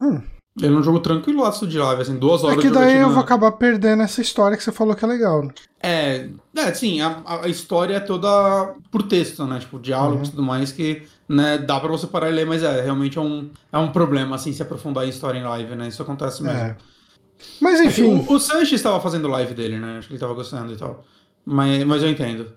Hum. 0.00 0.20
Ele 0.60 0.74
é 0.74 0.78
um 0.78 0.82
jogo 0.82 1.00
tranquilaço 1.00 1.66
de 1.66 1.78
live, 1.78 2.00
assim, 2.02 2.18
duas 2.18 2.42
É 2.42 2.46
horas 2.46 2.60
que 2.62 2.68
de 2.68 2.74
daí 2.74 2.96
eu 2.98 3.10
vou 3.10 3.20
acabar 3.20 3.52
perdendo 3.52 4.02
essa 4.02 4.22
história 4.22 4.56
que 4.56 4.62
você 4.62 4.72
falou 4.72 4.94
que 4.94 5.04
é 5.04 5.08
legal, 5.08 5.42
né? 5.44 5.52
É, 5.82 6.30
é 6.56 6.74
sim, 6.74 7.00
a, 7.02 7.22
a 7.42 7.48
história 7.48 7.96
é 7.96 8.00
toda 8.00 8.74
por 8.90 9.02
texto, 9.02 9.44
né? 9.46 9.58
Tipo, 9.58 9.78
diálogos 9.78 10.28
e 10.28 10.30
Uhum. 10.30 10.36
tudo 10.36 10.42
mais 10.42 10.72
que, 10.72 11.06
né, 11.28 11.58
dá 11.58 11.78
pra 11.80 11.88
você 11.88 12.06
parar 12.06 12.30
e 12.30 12.32
ler, 12.32 12.46
mas 12.46 12.62
é, 12.62 12.80
realmente 12.82 13.18
é 13.18 13.20
um, 13.20 13.50
é 13.72 13.78
um 13.78 13.90
problema, 13.92 14.36
assim, 14.36 14.52
se 14.52 14.62
aprofundar 14.62 15.04
em 15.06 15.10
história 15.10 15.38
em 15.38 15.44
live, 15.44 15.74
né? 15.76 15.88
Isso 15.88 16.02
acontece 16.02 16.42
mesmo. 16.42 16.58
É. 16.58 16.76
Mas 17.60 17.80
enfim, 17.80 18.24
O, 18.28 18.34
o 18.34 18.40
Sanches 18.40 18.72
estava 18.72 19.00
fazendo 19.00 19.28
live 19.28 19.54
dele, 19.54 19.78
né? 19.78 19.98
Acho 19.98 20.08
que 20.08 20.14
ele 20.14 20.20
tava 20.20 20.34
gostando 20.34 20.72
e 20.72 20.76
tal. 20.76 21.04
Mas, 21.44 21.84
mas 21.84 22.02
eu 22.02 22.08
entendo. 22.08 22.48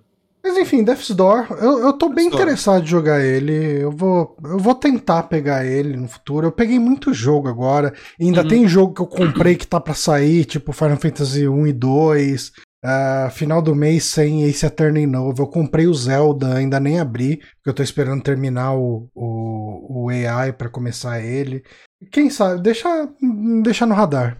mas 0.43 0.57
enfim, 0.57 0.83
Death's 0.83 1.11
Door, 1.11 1.47
eu, 1.61 1.79
eu 1.79 1.93
tô 1.93 2.09
bem 2.09 2.29
Door. 2.29 2.39
interessado 2.39 2.83
em 2.83 2.87
jogar 2.87 3.19
ele. 3.23 3.81
Eu 3.83 3.91
vou, 3.91 4.37
eu 4.43 4.57
vou 4.57 4.73
tentar 4.73 5.23
pegar 5.23 5.65
ele 5.65 5.97
no 5.97 6.07
futuro. 6.07 6.47
Eu 6.47 6.51
peguei 6.51 6.79
muito 6.79 7.13
jogo 7.13 7.47
agora. 7.49 7.93
Ainda 8.19 8.41
Uhum. 8.41 8.47
tem 8.47 8.67
jogo 8.67 8.93
que 8.93 9.01
eu 9.01 9.07
comprei 9.07 9.55
que 9.55 9.67
tá 9.67 9.79
pra 9.81 9.93
sair, 9.93 10.45
tipo 10.45 10.71
Final 10.71 10.97
Fantasy 10.97 11.47
1 11.47 11.67
e 11.67 11.73
2. 11.73 12.51
Ah, 12.83 13.29
final 13.31 13.61
do 13.61 13.75
mês 13.75 14.05
sem 14.05 14.43
Ace 14.43 14.65
Attorney 14.65 15.05
novo. 15.05 15.43
Eu 15.43 15.47
comprei 15.47 15.87
o 15.87 15.93
Zelda, 15.93 16.55
ainda 16.55 16.79
nem 16.79 16.99
abri, 16.99 17.37
porque 17.37 17.69
eu 17.69 17.73
tô 17.73 17.83
esperando 17.83 18.23
terminar 18.23 18.73
o, 18.75 19.09
o, 19.13 20.05
o 20.05 20.09
AI 20.09 20.53
pra 20.53 20.69
começar 20.69 21.19
ele. 21.21 21.63
Quem 22.11 22.29
sabe, 22.29 22.61
deixa, 22.61 23.09
deixa 23.63 23.85
no 23.85 23.93
radar. 23.93 24.37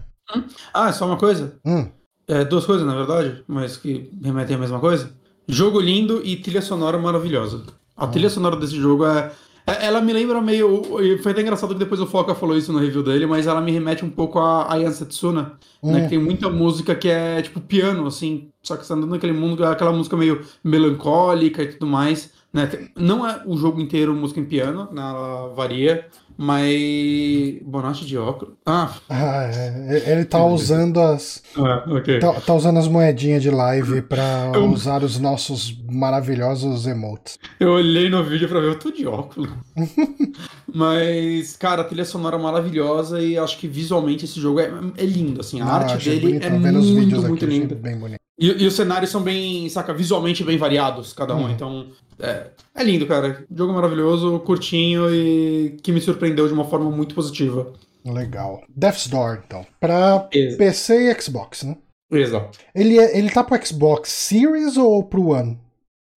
Ah, 0.72 0.92
só 0.92 1.06
uma 1.06 1.18
coisa. 1.18 1.58
Hum. 1.64 1.88
É, 2.26 2.44
duas 2.44 2.64
coisas, 2.64 2.86
na 2.86 2.94
verdade, 2.94 3.42
mas 3.46 3.76
que 3.76 4.10
remetem 4.22 4.56
à 4.56 4.58
mesma 4.58 4.78
coisa. 4.78 5.10
Jogo 5.48 5.80
lindo 5.80 6.22
e 6.24 6.36
trilha 6.36 6.62
sonora 6.62 6.96
maravilhosa. 6.96 7.64
A 7.96 8.06
trilha 8.06 8.30
sonora 8.30 8.56
desse 8.56 8.76
jogo 8.76 9.04
É, 9.04 9.32
ela 9.80 10.00
me 10.00 10.12
lembra 10.12 10.40
meio. 10.40 10.82
Foi 11.22 11.32
até 11.32 11.42
engraçado 11.42 11.74
que 11.74 11.78
depois 11.78 12.00
o 12.00 12.06
Foca 12.06 12.34
falou 12.34 12.56
isso 12.56 12.72
no 12.72 12.78
review 12.78 13.02
dele, 13.02 13.26
mas 13.26 13.46
ela 13.46 13.60
me 13.60 13.70
remete 13.70 14.04
um 14.04 14.10
pouco 14.10 14.38
a 14.38 14.72
Ayan 14.72 14.90
Setsuna, 14.90 15.58
hum. 15.82 15.92
né? 15.92 16.02
Que 16.02 16.10
tem 16.10 16.18
muita 16.18 16.48
música 16.48 16.94
que 16.94 17.08
é 17.08 17.42
tipo 17.42 17.60
piano, 17.60 18.06
assim. 18.06 18.48
Só 18.62 18.76
que 18.76 18.82
você 18.82 18.88
tá 18.88 18.94
andando 18.94 19.10
naquele 19.10 19.32
mundo, 19.32 19.64
aquela 19.64 19.92
música 19.92 20.16
meio 20.16 20.42
melancólica 20.62 21.62
e 21.62 21.68
tudo 21.68 21.86
mais. 21.86 22.32
Né? 22.52 22.68
Não 22.96 23.26
é 23.26 23.42
o 23.46 23.56
jogo 23.56 23.80
inteiro 23.80 24.14
música 24.14 24.40
em 24.40 24.44
piano, 24.44 24.88
né? 24.92 25.00
ela 25.00 25.48
varia, 25.54 26.06
mas. 26.40 27.60
Bonatti 27.66 28.06
de 28.06 28.16
óculos. 28.16 28.54
Ah, 28.64 28.94
ah 29.10 29.44
é. 29.44 30.10
ele 30.10 30.24
tá 30.24 30.42
usando 30.42 30.98
as. 30.98 31.42
Ah, 31.54 31.84
okay. 31.86 32.18
tá, 32.18 32.32
tá, 32.32 32.54
usando 32.54 32.78
as 32.78 32.88
moedinhas 32.88 33.42
de 33.42 33.50
live 33.50 34.00
pra 34.08 34.50
eu... 34.54 34.64
usar 34.70 35.02
os 35.04 35.18
nossos 35.18 35.78
maravilhosos 35.86 36.86
emotes. 36.86 37.38
Eu 37.60 37.72
olhei 37.72 38.08
no 38.08 38.24
vídeo 38.24 38.48
pra 38.48 38.58
ver, 38.58 38.68
eu 38.68 38.78
tô 38.78 38.90
de 38.90 39.06
óculos. 39.06 39.50
mas, 40.72 41.58
cara, 41.58 41.82
a 41.82 41.84
trilha 41.84 42.06
sonora 42.06 42.36
é 42.36 42.40
maravilhosa 42.40 43.20
e 43.20 43.36
acho 43.36 43.58
que 43.58 43.68
visualmente 43.68 44.24
esse 44.24 44.40
jogo 44.40 44.60
é, 44.60 44.72
é 44.96 45.04
lindo, 45.04 45.42
assim. 45.42 45.60
A 45.60 45.66
Não, 45.66 45.72
arte 45.72 46.08
dele 46.08 46.38
é 46.42 46.48
muito, 46.48 47.20
muito 47.20 47.44
linda. 47.44 47.74
Bonito. 47.74 48.20
E, 48.38 48.62
e, 48.62 48.66
os 48.66 48.72
cenários 48.72 49.10
são 49.10 49.20
bem, 49.20 49.68
saca, 49.68 49.92
visualmente 49.92 50.42
bem 50.42 50.56
variados, 50.56 51.12
cada 51.12 51.36
um. 51.36 51.44
Hum. 51.44 51.50
Então, 51.50 51.88
é, 52.20 52.50
é 52.74 52.84
lindo, 52.84 53.06
cara. 53.06 53.44
Jogo 53.54 53.72
maravilhoso, 53.72 54.38
curtinho 54.40 55.12
e 55.14 55.78
que 55.82 55.92
me 55.92 56.00
surpreendeu 56.00 56.46
de 56.46 56.54
uma 56.54 56.64
forma 56.64 56.90
muito 56.90 57.14
positiva. 57.14 57.72
Legal. 58.04 58.62
Death's 58.68 59.08
Door, 59.08 59.42
então. 59.46 59.66
Pra 59.78 60.28
Exato. 60.32 60.58
PC 60.58 61.10
e 61.10 61.20
Xbox, 61.20 61.62
né? 61.62 61.76
Exato. 62.10 62.58
Ele, 62.74 62.98
é, 62.98 63.16
ele 63.16 63.30
tá 63.30 63.44
pro 63.44 63.64
Xbox 63.64 64.10
Series 64.10 64.76
ou 64.76 65.04
pro 65.04 65.28
One? 65.28 65.58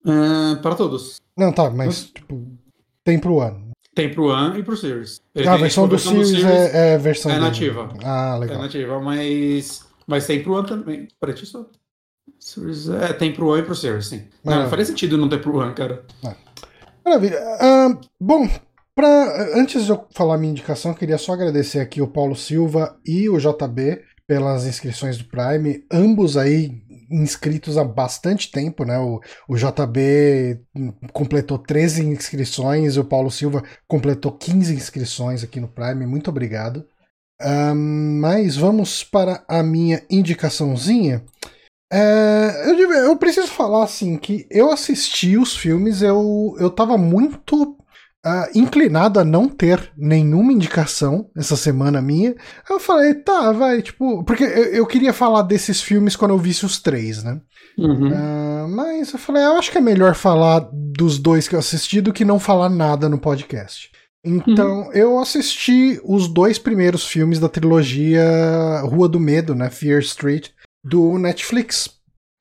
Uh, 0.06 0.62
para 0.62 0.76
todos. 0.76 1.18
Não, 1.38 1.52
tá, 1.52 1.70
mas, 1.70 2.06
tipo, 2.06 2.48
tem 3.04 3.20
pro 3.20 3.36
One. 3.36 3.72
Tem 3.94 4.12
pro 4.12 4.28
One 4.28 4.60
e 4.60 4.64
pro 4.64 4.76
Series. 4.76 5.22
Ele 5.36 5.48
ah, 5.48 5.54
a 5.54 5.58
versão, 5.58 5.88
do, 5.88 5.92
versão 5.92 6.12
Series 6.14 6.32
do 6.32 6.38
Series 6.38 6.74
é, 6.74 6.94
é 6.94 6.98
versão 6.98 7.32
É 7.32 7.40
nativa. 7.40 7.94
Ah, 8.04 8.38
legal. 8.38 8.58
É 8.58 8.62
nativa, 8.62 9.00
mas, 9.00 9.86
mas 10.08 10.26
tem 10.26 10.42
pro 10.42 10.54
One 10.54 10.68
também. 10.68 11.08
Eu 11.22 11.38
só... 11.38 11.66
Series, 12.44 12.90
é, 12.90 13.14
tem 13.14 13.34
pro 13.34 13.48
One 13.48 13.62
e 13.62 13.66
pro 13.66 13.76
Series, 13.76 14.08
sim. 14.08 14.24
Não, 14.44 14.64
não 14.64 14.70
faria 14.70 14.86
sentido 14.86 15.18
não 15.18 15.30
ter 15.30 15.42
pro 15.42 15.58
One, 15.58 15.74
cara. 15.74 16.06
É. 16.26 16.36
Maravilha. 17.06 17.40
Uh, 17.40 18.00
bom, 18.20 18.50
pra, 18.96 19.58
antes 19.58 19.86
de 19.86 19.92
eu 19.92 20.06
falar 20.12 20.38
minha 20.38 20.52
indicação, 20.52 20.92
eu 20.92 20.98
queria 20.98 21.18
só 21.18 21.34
agradecer 21.34 21.80
aqui 21.80 22.02
o 22.02 22.08
Paulo 22.08 22.36
Silva 22.36 22.98
e 23.06 23.30
o 23.30 23.38
JB 23.38 24.02
pelas 24.28 24.66
inscrições 24.66 25.18
do 25.18 25.26
Prime, 25.26 25.86
ambos 25.92 26.38
aí 26.38 26.82
inscritos 27.12 27.78
há 27.78 27.84
bastante 27.84 28.50
tempo, 28.52 28.84
né? 28.84 28.98
O, 28.98 29.22
o 29.48 29.56
JB 29.56 30.60
completou 31.12 31.58
13 31.58 32.04
inscrições, 32.06 32.98
o 32.98 33.06
Paulo 33.06 33.30
Silva 33.30 33.64
completou 33.88 34.32
15 34.32 34.74
inscrições 34.74 35.44
aqui 35.44 35.60
no 35.60 35.68
Prime. 35.68 36.06
Muito 36.06 36.30
obrigado. 36.30 36.86
Um, 37.42 38.20
mas 38.22 38.56
vamos 38.56 39.04
para 39.04 39.44
a 39.48 39.62
minha 39.62 40.02
indicaçãozinha. 40.10 41.24
É, 41.96 42.72
eu, 42.72 42.92
eu, 42.92 43.16
preciso 43.16 43.48
falar 43.48 43.84
assim 43.84 44.18
que 44.18 44.48
eu 44.50 44.72
assisti 44.72 45.38
os 45.38 45.56
filmes, 45.56 46.02
eu, 46.02 46.56
eu 46.60 46.72
tava 46.72 46.98
muito 46.98 47.78
uh, 48.26 48.50
inclinado 48.56 49.20
a 49.20 49.24
não 49.24 49.48
ter 49.48 49.92
nenhuma 49.96 50.52
indicação 50.52 51.30
essa 51.38 51.56
semana 51.56 52.02
minha. 52.02 52.36
Eu 52.68 52.80
falei, 52.80 53.14
tá, 53.14 53.52
vai, 53.52 53.84
tipo. 53.84 54.24
Porque 54.24 54.44
eu, 54.44 54.66
eu 54.66 54.86
queria 54.88 55.14
falar 55.14 55.44
desses 55.44 55.84
filmes 55.84 56.16
quando 56.16 56.32
eu 56.32 56.40
visse 56.40 56.66
os 56.66 56.82
três, 56.82 57.24
né? 57.24 57.40
Uhum. 57.78 58.10
Uh, 58.10 58.68
mas 58.70 59.14
eu 59.14 59.20
falei, 59.20 59.44
eu 59.44 59.58
acho 59.58 59.72
que 59.72 59.78
é 59.78 59.82
melhor 59.82 60.16
falar 60.16 60.68
dos 60.72 61.20
dois 61.20 61.48
que 61.48 61.54
eu 61.54 61.60
assisti 61.60 62.02
do 62.02 62.14
que 62.14 62.26
não 62.26 62.40
falar 62.40 62.70
nada 62.70 63.08
no 63.08 63.20
podcast. 63.20 63.92
Então, 64.26 64.84
uhum. 64.84 64.94
eu 64.94 65.20
assisti 65.20 66.00
os 66.04 66.28
dois 66.28 66.58
primeiros 66.58 67.06
filmes 67.06 67.40
da 67.40 67.50
trilogia 67.50 68.24
Rua 68.86 69.10
do 69.10 69.20
Medo, 69.20 69.54
né? 69.54 69.70
Fear 69.70 70.00
Street 70.00 70.50
do 70.84 71.18
Netflix. 71.18 71.90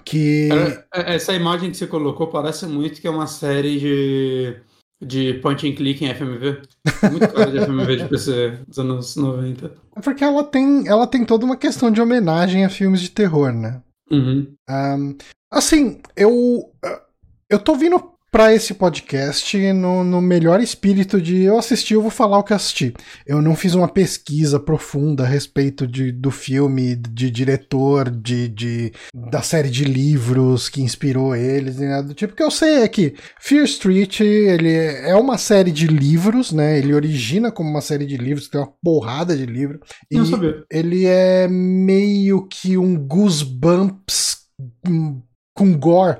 Que. 0.04 0.48
É, 0.92 1.14
essa 1.14 1.32
imagem 1.32 1.70
que 1.70 1.76
você 1.76 1.86
colocou 1.86 2.26
parece 2.26 2.66
muito 2.66 3.00
que 3.00 3.06
é 3.06 3.10
uma 3.10 3.26
série 3.26 3.78
de, 3.78 4.56
de 5.00 5.34
point 5.34 5.68
and 5.68 5.74
click 5.74 6.04
em 6.04 6.12
FMV. 6.12 6.62
Muito 7.10 7.28
cara 7.32 7.50
de 7.50 7.60
FMV 7.60 7.96
de 7.96 8.08
PC 8.08 8.58
dos 8.66 8.78
anos 8.78 9.16
90. 9.16 9.72
É 9.94 10.00
porque 10.00 10.24
ela 10.24 10.42
tem, 10.42 10.88
ela 10.88 11.06
tem 11.06 11.24
toda 11.24 11.44
uma 11.44 11.56
questão 11.56 11.90
de 11.90 12.00
homenagem 12.00 12.64
a 12.64 12.68
filmes 12.68 13.00
de 13.00 13.10
terror, 13.10 13.52
né? 13.52 13.80
Uhum. 14.10 14.52
Um, 14.68 15.16
assim, 15.50 16.00
eu. 16.16 16.72
Eu 17.48 17.58
tô 17.58 17.74
vindo 17.74 18.11
para 18.32 18.54
esse 18.54 18.72
podcast 18.72 19.58
no, 19.74 20.02
no, 20.02 20.22
melhor 20.22 20.58
espírito 20.58 21.20
de 21.20 21.42
eu 21.42 21.58
assisti, 21.58 21.92
eu 21.92 22.00
vou 22.00 22.10
falar 22.10 22.38
o 22.38 22.42
que 22.42 22.54
assisti. 22.54 22.94
Eu 23.26 23.42
não 23.42 23.54
fiz 23.54 23.74
uma 23.74 23.86
pesquisa 23.86 24.58
profunda 24.58 25.24
a 25.24 25.26
respeito 25.26 25.86
de, 25.86 26.10
do 26.10 26.30
filme, 26.30 26.96
de 26.96 27.30
diretor, 27.30 28.08
de, 28.08 28.48
de 28.48 28.92
da 29.14 29.42
série 29.42 29.68
de 29.68 29.84
livros 29.84 30.70
que 30.70 30.80
inspirou 30.80 31.36
eles 31.36 31.78
e 31.78 31.84
nada 31.84 32.08
do 32.08 32.14
tipo. 32.14 32.32
O 32.32 32.36
que 32.36 32.42
eu 32.42 32.50
sei 32.50 32.76
é 32.76 32.88
que 32.88 33.14
Fear 33.38 33.64
Street 33.64 34.20
ele 34.20 34.72
é 34.72 35.14
uma 35.14 35.36
série 35.36 35.70
de 35.70 35.86
livros, 35.86 36.52
né? 36.52 36.78
Ele 36.78 36.94
origina 36.94 37.52
como 37.52 37.68
uma 37.68 37.82
série 37.82 38.06
de 38.06 38.16
livros, 38.16 38.48
tem 38.48 38.62
uma 38.62 38.72
porrada 38.82 39.36
de 39.36 39.44
livros. 39.44 39.80
E 40.10 40.16
ele 40.70 41.04
é 41.04 41.46
meio 41.48 42.46
que 42.48 42.78
um 42.78 42.96
Goosebumps 42.96 44.38
com 45.54 45.76
gore 45.76 46.18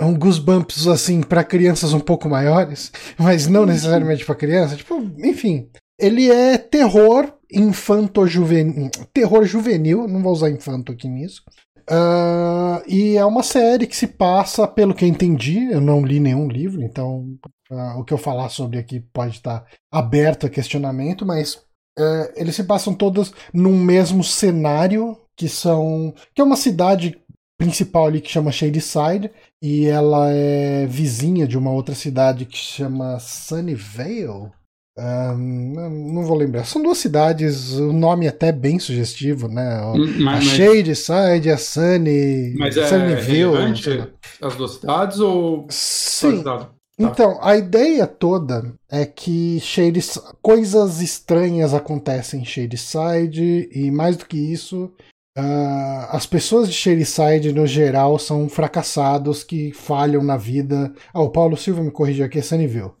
um 0.00 0.14
goosebumps 0.14 0.86
assim 0.86 1.20
para 1.22 1.44
crianças 1.44 1.92
um 1.92 2.00
pouco 2.00 2.28
maiores, 2.28 2.92
mas 3.18 3.46
não 3.46 3.66
necessariamente 3.66 4.24
para 4.24 4.34
criança, 4.34 4.76
tipo, 4.76 4.94
enfim, 5.18 5.68
ele 5.98 6.30
é 6.30 6.56
terror 6.58 7.32
infanto 7.52 8.26
juvenil, 8.26 8.90
terror 9.12 9.44
juvenil, 9.44 10.08
não 10.08 10.22
vou 10.22 10.32
usar 10.32 10.50
infanto 10.50 10.92
aqui 10.92 11.08
nisso. 11.08 11.42
Uh, 11.90 12.82
e 12.86 13.16
é 13.16 13.24
uma 13.24 13.42
série 13.42 13.86
que 13.86 13.96
se 13.96 14.06
passa, 14.06 14.68
pelo 14.68 14.94
que 14.94 15.04
eu 15.04 15.08
entendi, 15.08 15.70
eu 15.70 15.80
não 15.80 16.04
li 16.04 16.20
nenhum 16.20 16.48
livro, 16.48 16.80
então 16.80 17.36
uh, 17.70 17.98
o 17.98 18.04
que 18.04 18.14
eu 18.14 18.18
falar 18.18 18.48
sobre 18.50 18.78
aqui 18.78 19.00
pode 19.12 19.36
estar 19.36 19.64
aberto 19.90 20.46
a 20.46 20.50
questionamento, 20.50 21.26
mas 21.26 21.56
uh, 21.98 22.32
eles 22.36 22.54
se 22.54 22.64
passam 22.64 22.94
todas 22.94 23.32
num 23.52 23.76
mesmo 23.76 24.22
cenário 24.22 25.18
que 25.36 25.48
são 25.48 26.14
que 26.34 26.40
é 26.40 26.44
uma 26.44 26.56
cidade 26.56 27.20
principal 27.62 28.06
ali 28.06 28.20
que 28.20 28.30
chama 28.30 28.50
Shadyside 28.50 29.30
e 29.62 29.86
ela 29.86 30.30
é 30.30 30.84
vizinha 30.86 31.46
de 31.46 31.56
uma 31.56 31.70
outra 31.70 31.94
cidade 31.94 32.44
que 32.44 32.56
chama 32.56 33.20
Sunnyvale. 33.20 34.50
Um, 34.98 36.12
não 36.12 36.24
vou 36.24 36.36
lembrar. 36.36 36.64
São 36.64 36.82
duas 36.82 36.98
cidades, 36.98 37.72
o 37.74 37.92
nome 37.92 38.26
é 38.26 38.30
até 38.30 38.50
bem 38.50 38.78
sugestivo, 38.78 39.46
né? 39.48 39.80
Hum, 39.94 40.22
mas, 40.22 40.46
a 40.46 40.50
Shadyside, 40.50 41.50
a 41.50 41.56
Sunny, 41.56 42.54
mas 42.58 42.76
é 42.76 42.86
Sunnyvale. 42.86 44.12
as 44.42 44.56
duas 44.56 44.72
cidades 44.72 45.20
ou 45.20 45.66
Sim. 45.70 46.42
Tá. 46.42 46.68
Então, 46.98 47.38
a 47.40 47.56
ideia 47.56 48.06
toda 48.06 48.74
é 48.90 49.06
que 49.06 49.58
Shades, 49.60 50.18
coisas 50.42 51.00
estranhas 51.00 51.72
acontecem 51.72 52.42
em 52.42 52.44
Shadyside 52.44 53.68
e 53.72 53.90
mais 53.90 54.16
do 54.16 54.26
que 54.26 54.36
isso, 54.36 54.92
Uh, 55.36 56.04
as 56.10 56.26
pessoas 56.26 56.68
de 56.68 56.74
Sherryside, 56.74 57.52
no 57.52 57.66
geral, 57.66 58.18
são 58.18 58.48
fracassados 58.48 59.42
que 59.42 59.72
falham 59.72 60.22
na 60.22 60.36
vida. 60.36 60.92
Ah, 61.12 61.22
o 61.22 61.30
Paulo 61.30 61.56
Silva 61.56 61.82
me 61.82 61.90
corrigiu 61.90 62.26
aqui, 62.26 62.38
é 62.38 62.42
Sunnyville. 62.42 62.92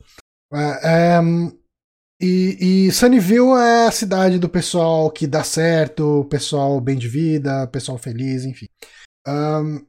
Uh, 0.52 1.22
um, 1.22 1.58
e, 2.20 2.86
e 2.86 2.92
Sunnyville 2.92 3.52
é 3.58 3.86
a 3.86 3.90
cidade 3.90 4.38
do 4.38 4.48
pessoal 4.48 5.10
que 5.10 5.26
dá 5.26 5.42
certo, 5.42 6.24
pessoal 6.30 6.80
bem 6.80 6.96
de 6.96 7.08
vida, 7.08 7.66
pessoal 7.66 7.98
feliz, 7.98 8.44
enfim. 8.44 8.66
Um, 9.26 9.84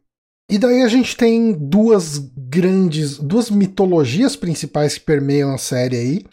e 0.49 0.57
daí 0.57 0.81
a 0.81 0.87
gente 0.87 1.15
tem 1.15 1.53
duas 1.53 2.17
grandes, 2.17 3.17
duas 3.17 3.49
mitologias 3.49 4.35
principais 4.35 4.97
que 4.97 5.05
permeiam 5.05 5.53
a 5.53 5.57
série 5.57 5.95
aí. 5.95 6.25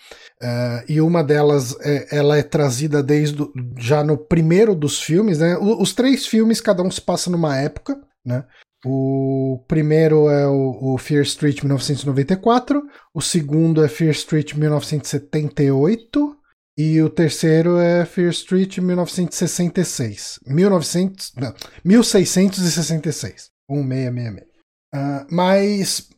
Uh, 0.43 0.80
e 0.88 1.01
uma 1.03 1.22
delas 1.22 1.76
é, 1.80 2.16
ela 2.16 2.38
é 2.38 2.43
trazida 2.43 3.03
desde 3.03 3.47
já 3.76 4.03
no 4.03 4.16
primeiro 4.16 4.74
dos 4.74 5.01
filmes, 5.03 5.38
né? 5.38 5.57
O, 5.59 5.82
os 5.82 5.93
três 5.93 6.26
filmes, 6.26 6.62
cada 6.62 6.82
um 6.82 6.91
se 6.91 7.01
passa 7.01 7.30
numa 7.30 7.59
época, 7.59 8.01
né? 8.24 8.45
O 8.84 9.62
primeiro 9.68 10.30
é 10.30 10.47
o, 10.47 10.95
o, 10.95 10.99
Fear 10.99 11.22
Street 11.24 11.62
1994, 11.62 12.82
o 13.14 13.20
segundo 13.20 13.84
é 13.84 13.88
Fear 13.88 14.12
Street 14.12 14.55
1978 14.55 16.36
e 16.78 17.03
o 17.03 17.11
terceiro 17.11 17.76
é 17.76 18.07
Fear 18.07 18.30
Street 18.30 18.78
1966. 18.78 20.41
1900, 20.47 21.32
não, 21.36 21.55
1666. 21.84 23.51
1666. 23.68 24.51
Uh, 24.93 25.26
mas 25.30 26.10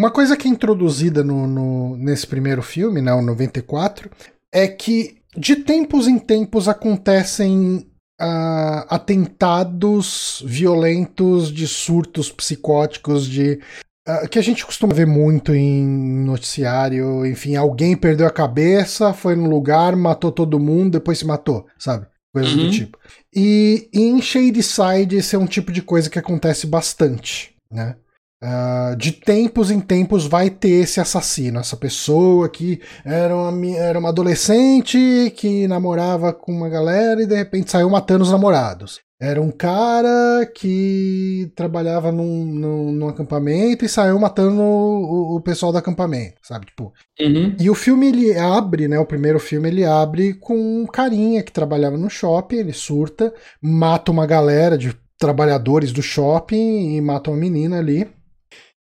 uma 0.00 0.10
coisa 0.10 0.34
que 0.34 0.48
é 0.48 0.50
introduzida 0.50 1.22
no, 1.22 1.46
no, 1.46 1.94
nesse 1.98 2.26
primeiro 2.26 2.62
filme, 2.62 3.02
né, 3.02 3.12
o 3.12 3.20
94, 3.20 4.10
é 4.50 4.66
que 4.66 5.18
de 5.36 5.56
tempos 5.56 6.08
em 6.08 6.18
tempos 6.18 6.68
acontecem 6.68 7.86
uh, 8.18 8.86
atentados 8.88 10.42
violentos 10.46 11.52
de 11.52 11.68
surtos 11.68 12.32
psicóticos 12.32 13.26
de 13.26 13.60
uh, 14.08 14.26
que 14.26 14.38
a 14.38 14.42
gente 14.42 14.64
costuma 14.64 14.94
ver 14.94 15.06
muito 15.06 15.54
em 15.54 15.84
noticiário, 16.24 17.26
enfim, 17.26 17.54
alguém 17.54 17.94
perdeu 17.94 18.26
a 18.26 18.32
cabeça, 18.32 19.12
foi 19.12 19.36
num 19.36 19.50
lugar, 19.50 19.94
matou 19.94 20.32
todo 20.32 20.58
mundo, 20.58 20.92
depois 20.92 21.18
se 21.18 21.26
matou, 21.26 21.66
sabe? 21.78 22.06
Coisas 22.32 22.54
uhum. 22.54 22.64
do 22.64 22.70
tipo. 22.70 22.98
E, 23.36 23.86
e 23.92 24.00
em 24.00 24.22
Shadyside 24.22 25.16
esse 25.16 25.36
é 25.36 25.38
um 25.38 25.46
tipo 25.46 25.70
de 25.70 25.82
coisa 25.82 26.08
que 26.08 26.18
acontece 26.18 26.66
bastante, 26.66 27.54
né? 27.70 27.96
Uh, 28.42 28.96
de 28.96 29.12
tempos 29.12 29.70
em 29.70 29.80
tempos 29.80 30.26
vai 30.26 30.48
ter 30.48 30.82
esse 30.82 30.98
assassino, 30.98 31.60
essa 31.60 31.76
pessoa 31.76 32.48
que 32.48 32.80
era 33.04 33.36
uma, 33.36 33.66
era 33.76 33.98
uma 33.98 34.08
adolescente 34.08 35.30
que 35.36 35.68
namorava 35.68 36.32
com 36.32 36.50
uma 36.50 36.70
galera 36.70 37.22
e 37.22 37.26
de 37.26 37.36
repente 37.36 37.70
saiu 37.70 37.90
matando 37.90 38.24
os 38.24 38.32
namorados. 38.32 39.00
Era 39.20 39.42
um 39.42 39.50
cara 39.50 40.50
que 40.54 41.52
trabalhava 41.54 42.10
num, 42.10 42.46
num, 42.46 42.92
num 42.92 43.08
acampamento 43.08 43.84
e 43.84 43.88
saiu 43.88 44.18
matando 44.18 44.62
o, 44.62 45.36
o, 45.36 45.40
pessoal 45.42 45.70
do 45.70 45.76
acampamento, 45.76 46.36
sabe? 46.40 46.64
Tipo. 46.64 46.94
Uhum. 47.20 47.54
E 47.60 47.68
o 47.68 47.74
filme 47.74 48.08
ele 48.08 48.38
abre, 48.38 48.88
né? 48.88 48.98
O 48.98 49.04
primeiro 49.04 49.38
filme 49.38 49.68
ele 49.68 49.84
abre 49.84 50.32
com 50.32 50.56
um 50.56 50.86
carinha 50.86 51.42
que 51.42 51.52
trabalhava 51.52 51.98
no 51.98 52.08
shopping, 52.08 52.56
ele 52.56 52.72
surta, 52.72 53.30
mata 53.60 54.10
uma 54.10 54.26
galera 54.26 54.78
de 54.78 54.96
trabalhadores 55.18 55.92
do 55.92 56.00
shopping 56.00 56.96
e 56.96 57.00
mata 57.02 57.30
uma 57.30 57.36
menina 57.36 57.78
ali. 57.78 58.08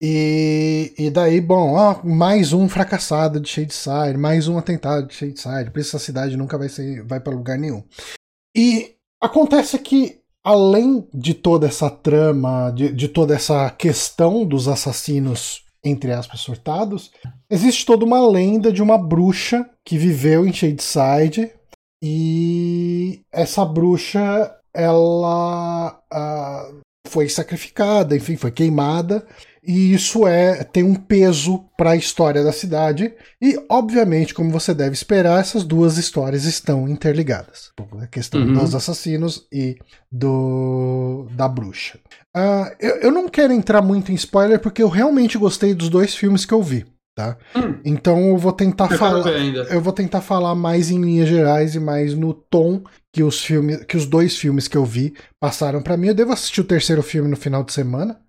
E, 0.05 0.93
e 0.97 1.09
daí, 1.09 1.39
bom, 1.39 1.75
ó, 1.75 2.03
mais 2.03 2.51
um 2.51 2.67
fracassado 2.67 3.39
de 3.39 3.47
Shadeside, 3.47 4.17
mais 4.17 4.49
um 4.49 4.57
atentado 4.57 5.07
de 5.07 5.13
Shadeside. 5.13 5.71
Por 5.71 5.79
isso 5.79 5.95
essa 5.95 6.05
cidade 6.05 6.35
nunca 6.35 6.57
vai 6.57 6.67
ser, 6.67 7.01
vai 7.03 7.21
para 7.21 7.31
lugar 7.31 7.57
nenhum. 7.57 7.81
E 8.53 8.95
acontece 9.21 9.79
que, 9.79 10.19
além 10.43 11.07
de 11.13 11.33
toda 11.33 11.67
essa 11.67 11.89
trama, 11.89 12.69
de, 12.71 12.91
de 12.91 13.07
toda 13.07 13.33
essa 13.33 13.69
questão 13.69 14.45
dos 14.45 14.67
assassinos, 14.67 15.63
entre 15.81 16.11
aspas, 16.11 16.41
surtados, 16.41 17.09
existe 17.49 17.85
toda 17.85 18.03
uma 18.03 18.27
lenda 18.27 18.73
de 18.73 18.83
uma 18.83 18.97
bruxa 18.97 19.65
que 19.85 19.97
viveu 19.97 20.45
em 20.45 20.51
Shadeside. 20.51 21.49
E 22.03 23.21
essa 23.31 23.63
bruxa, 23.63 24.53
ela 24.73 25.97
uh, 26.13 26.81
foi 27.07 27.29
sacrificada, 27.29 28.17
enfim, 28.17 28.35
foi 28.35 28.51
queimada 28.51 29.25
e 29.65 29.93
isso 29.93 30.27
é 30.27 30.63
tem 30.63 30.83
um 30.83 30.95
peso 30.95 31.63
para 31.77 31.91
a 31.91 31.95
história 31.95 32.43
da 32.43 32.51
cidade. 32.51 33.13
E 33.41 33.57
obviamente 33.69 34.33
como 34.33 34.51
você 34.51 34.73
deve 34.73 34.93
esperar 34.93 35.39
essas 35.39 35.63
duas 35.63 35.97
histórias 35.97 36.43
estão 36.43 36.87
interligadas. 36.87 37.71
A 38.01 38.07
questão 38.07 38.41
uhum. 38.41 38.53
dos 38.53 38.75
assassinos 38.75 39.47
e 39.51 39.77
do 40.11 41.27
da 41.31 41.47
bruxa. 41.47 41.97
Uh, 42.35 42.75
eu, 42.79 42.95
eu 42.97 43.11
não 43.11 43.29
quero 43.29 43.53
entrar 43.53 43.81
muito 43.81 44.11
em 44.11 44.15
spoiler 44.15 44.59
porque 44.59 44.83
eu 44.83 44.89
realmente 44.89 45.37
gostei 45.37 45.73
dos 45.73 45.89
dois 45.89 46.13
filmes 46.13 46.45
que 46.45 46.53
eu 46.53 46.61
vi 46.61 46.85
tá? 47.15 47.37
Hum. 47.55 47.75
então 47.85 48.19
eu 48.29 48.37
vou 48.39 48.51
tentar 48.51 48.91
eu 48.91 48.97
falar 48.97 49.27
eu 49.29 49.79
vou 49.79 49.93
tentar 49.93 50.19
falar 50.19 50.55
mais 50.55 50.89
em 50.89 50.99
linhas 50.99 51.29
gerais 51.29 51.75
e 51.75 51.79
mais 51.79 52.15
no 52.15 52.33
tom 52.33 52.81
que 53.11 53.21
os 53.21 53.39
filmes 53.39 53.83
que 53.85 53.95
os 53.95 54.07
dois 54.07 54.35
filmes 54.35 54.67
que 54.67 54.75
eu 54.75 54.83
vi 54.83 55.13
passaram 55.39 55.81
para 55.81 55.95
mim. 55.95 56.07
Eu 56.07 56.15
devo 56.15 56.33
assistir 56.33 56.61
o 56.61 56.65
terceiro 56.65 57.03
filme 57.03 57.29
no 57.29 57.37
final 57.37 57.63
de 57.63 57.71
semana 57.71 58.19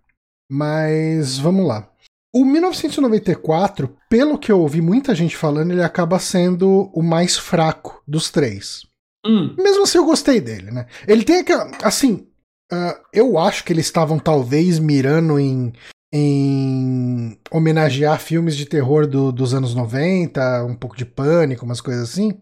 mas 0.55 1.37
vamos 1.37 1.67
lá. 1.67 1.91
O 2.33 2.45
1994, 2.45 3.97
pelo 4.09 4.39
que 4.39 4.53
eu 4.53 4.61
ouvi 4.61 4.81
muita 4.81 5.15
gente 5.15 5.37
falando, 5.37 5.73
ele 5.73 5.83
acaba 5.83 6.19
sendo 6.21 6.91
o 6.95 7.03
mais 7.03 7.37
fraco 7.37 8.01
dos 8.07 8.31
três. 8.31 8.83
Hum. 9.27 9.55
Mesmo 9.59 9.83
assim, 9.83 9.99
eu 9.99 10.05
gostei 10.05 10.41
dele, 10.41 10.71
né? 10.71 10.87
Ele 11.09 11.25
tem 11.25 11.39
aquela. 11.39 11.71
Assim, 11.83 12.29
uh, 12.73 13.01
eu 13.13 13.37
acho 13.37 13.65
que 13.65 13.73
eles 13.73 13.87
estavam 13.87 14.19
talvez 14.19 14.79
mirando 14.79 15.41
em, 15.41 15.73
em 16.13 17.37
homenagear 17.51 18.21
filmes 18.21 18.57
de 18.57 18.67
terror 18.67 19.09
do, 19.09 19.33
dos 19.33 19.55
anos 19.55 19.75
90, 19.75 20.65
um 20.67 20.77
pouco 20.77 20.97
de 20.97 21.05
pânico, 21.05 21.65
umas 21.65 21.81
coisas 21.81 22.11
assim. 22.11 22.39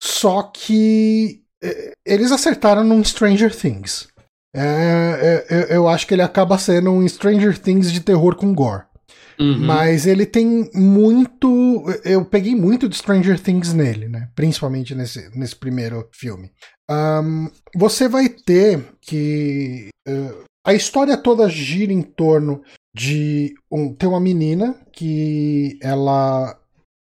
Só 0.00 0.42
que 0.44 1.42
eh, 1.62 1.92
eles 2.06 2.30
acertaram 2.30 2.84
num 2.84 3.02
Stranger 3.02 3.52
Things. 3.54 4.08
É, 4.54 5.44
é, 5.48 5.76
eu 5.76 5.88
acho 5.88 6.06
que 6.06 6.14
ele 6.14 6.22
acaba 6.22 6.58
sendo 6.58 6.90
um 6.90 7.06
Stranger 7.06 7.58
Things 7.58 7.92
de 7.92 8.00
terror 8.00 8.34
com 8.34 8.54
gore. 8.54 8.88
Uhum. 9.38 9.66
Mas 9.66 10.06
ele 10.06 10.26
tem 10.26 10.68
muito. 10.74 11.84
Eu 12.04 12.24
peguei 12.24 12.56
muito 12.56 12.88
de 12.88 12.96
Stranger 12.96 13.38
Things 13.38 13.72
nele, 13.72 14.08
né? 14.08 14.28
Principalmente 14.34 14.94
nesse, 14.94 15.30
nesse 15.36 15.54
primeiro 15.54 16.08
filme. 16.12 16.50
Um, 16.90 17.48
você 17.74 18.08
vai 18.08 18.28
ter 18.28 18.84
que. 19.00 19.90
Uh, 20.08 20.44
a 20.66 20.74
história 20.74 21.16
toda 21.16 21.48
gira 21.48 21.92
em 21.92 22.02
torno 22.02 22.62
de. 22.94 23.54
Um, 23.70 23.94
tem 23.94 24.08
uma 24.08 24.20
menina 24.20 24.74
que 24.92 25.78
ela 25.80 26.58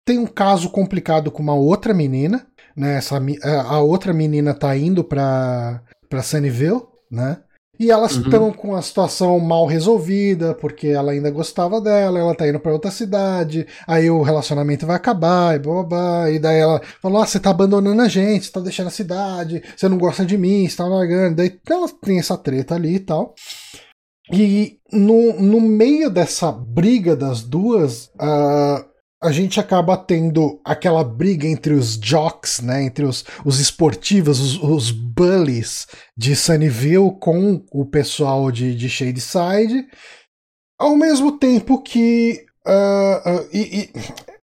tem 0.04 0.18
um 0.18 0.26
caso 0.26 0.68
complicado 0.70 1.30
com 1.30 1.42
uma 1.42 1.54
outra 1.54 1.94
menina. 1.94 2.44
Né? 2.76 2.96
Essa, 2.96 3.20
a 3.68 3.80
outra 3.80 4.12
menina 4.12 4.52
tá 4.52 4.76
indo 4.76 5.04
pra, 5.04 5.80
pra 6.08 6.22
Sunnyvale 6.22 6.82
né? 7.10 7.38
E 7.78 7.90
elas 7.90 8.12
estão 8.12 8.44
uhum. 8.44 8.52
com 8.52 8.74
a 8.74 8.80
situação 8.80 9.38
mal 9.38 9.66
resolvida, 9.66 10.54
porque 10.54 10.88
ela 10.88 11.12
ainda 11.12 11.30
gostava 11.30 11.78
dela, 11.78 12.18
ela 12.18 12.34
tá 12.34 12.48
indo 12.48 12.58
para 12.58 12.72
outra 12.72 12.90
cidade, 12.90 13.66
aí 13.86 14.08
o 14.08 14.22
relacionamento 14.22 14.86
vai 14.86 14.96
acabar, 14.96 15.54
e 15.54 15.58
blá, 15.58 15.74
blá, 15.74 15.84
blá 15.84 16.30
e 16.30 16.38
daí 16.38 16.58
ela 16.58 16.80
falou: 17.02 17.20
ah, 17.20 17.26
você 17.26 17.38
tá 17.38 17.50
abandonando 17.50 18.00
a 18.00 18.08
gente, 18.08 18.46
você 18.46 18.52
tá 18.52 18.60
deixando 18.60 18.86
a 18.86 18.90
cidade, 18.90 19.62
você 19.76 19.88
não 19.88 19.98
gosta 19.98 20.24
de 20.24 20.38
mim, 20.38 20.66
você 20.66 20.76
tá 20.76 20.86
largando. 20.86 21.36
Daí 21.36 21.58
ela 21.68 21.88
tem 22.02 22.18
essa 22.18 22.38
treta 22.38 22.74
ali 22.74 22.94
e 22.94 23.00
tal. 23.00 23.34
E 24.32 24.78
no, 24.92 25.40
no 25.40 25.60
meio 25.60 26.10
dessa 26.10 26.50
briga 26.50 27.14
das 27.14 27.42
duas, 27.42 28.06
uh, 28.14 28.84
a 29.22 29.32
gente 29.32 29.58
acaba 29.58 29.96
tendo 29.96 30.60
aquela 30.64 31.02
briga 31.02 31.46
entre 31.46 31.72
os 31.72 31.96
jocks, 31.96 32.60
né, 32.60 32.82
entre 32.84 33.04
os, 33.04 33.24
os 33.44 33.58
esportivos, 33.60 34.40
os, 34.40 34.62
os 34.62 34.90
bullies 34.90 35.86
de 36.16 36.36
Sunnyville 36.36 37.18
com 37.18 37.64
o 37.72 37.86
pessoal 37.86 38.50
de, 38.50 38.74
de 38.74 38.88
Shadeside, 38.88 39.86
ao 40.78 40.94
mesmo 40.96 41.38
tempo 41.38 41.82
que 41.82 42.44
uh, 42.66 43.30
uh, 43.30 43.48
e, 43.52 43.80
e, 43.80 43.92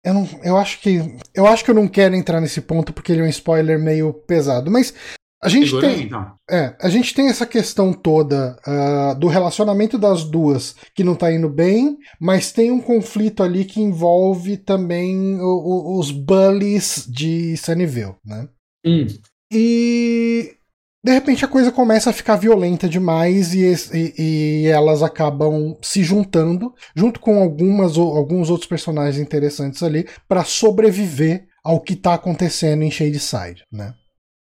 eu, 0.05 0.15
não, 0.15 0.29
eu 0.43 0.57
acho 0.57 0.81
que 0.81 0.99
eu 1.35 1.47
acho 1.47 1.65
que 1.65 1.71
eu 1.71 1.75
não 1.75 1.89
quero 1.89 2.15
entrar 2.15 2.41
nesse 2.41 2.61
ponto 2.61 2.93
porque 2.93 3.13
ele 3.13 3.23
é 3.23 3.25
um 3.25 3.29
spoiler 3.29 3.79
meio 3.79 4.13
pesado, 4.13 4.71
mas 4.71 4.95
a 5.43 5.49
gente 5.49 5.78
tem, 5.80 6.03
então. 6.03 6.32
é, 6.51 6.76
a 6.78 6.91
gente 6.91 7.14
tem 7.14 7.28
essa 7.28 7.47
questão 7.47 7.95
toda 7.95 8.59
uh, 8.66 9.18
do 9.18 9.26
relacionamento 9.26 9.97
das 9.97 10.22
duas 10.22 10.76
que 10.95 11.03
não 11.03 11.14
tá 11.14 11.32
indo 11.32 11.49
bem, 11.49 11.97
mas 12.20 12.53
tem 12.53 12.70
um 12.70 12.80
conflito 12.80 13.43
ali 13.43 13.64
que 13.64 13.80
envolve 13.80 14.59
também 14.59 15.41
o, 15.41 15.45
o, 15.45 15.99
os 15.99 16.11
bullies 16.11 17.07
de 17.09 17.57
Sunnyvale, 17.57 18.16
né? 18.24 18.49
Hum. 18.86 19.07
E 19.51 20.57
de 21.03 21.12
repente 21.12 21.43
a 21.43 21.49
coisa 21.49 21.72
começa 21.72 22.11
a 22.11 22.12
ficar 22.12 22.36
violenta 22.36 22.86
demais 22.86 23.55
e, 23.55 23.62
e, 23.95 24.14
e 24.18 24.66
elas 24.66 25.03
acabam 25.03 25.74
se 25.80 26.03
juntando, 26.03 26.74
junto 26.95 27.18
com 27.18 27.43
algumas 27.43 27.97
alguns 27.97 28.51
outros 28.51 28.68
personagens 28.68 29.18
interessantes 29.18 29.82
ali, 29.82 30.07
para 30.28 30.45
sobreviver 30.45 31.47
ao 31.64 31.80
que 31.80 31.97
tá 31.97 32.12
acontecendo 32.14 32.82
em 32.82 32.91
Shadeside, 32.91 33.64
né? 33.72 33.95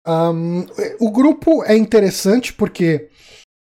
Um, 0.06 0.66
o 1.00 1.10
grupo 1.10 1.64
é 1.64 1.76
interessante 1.76 2.52
porque 2.52 3.08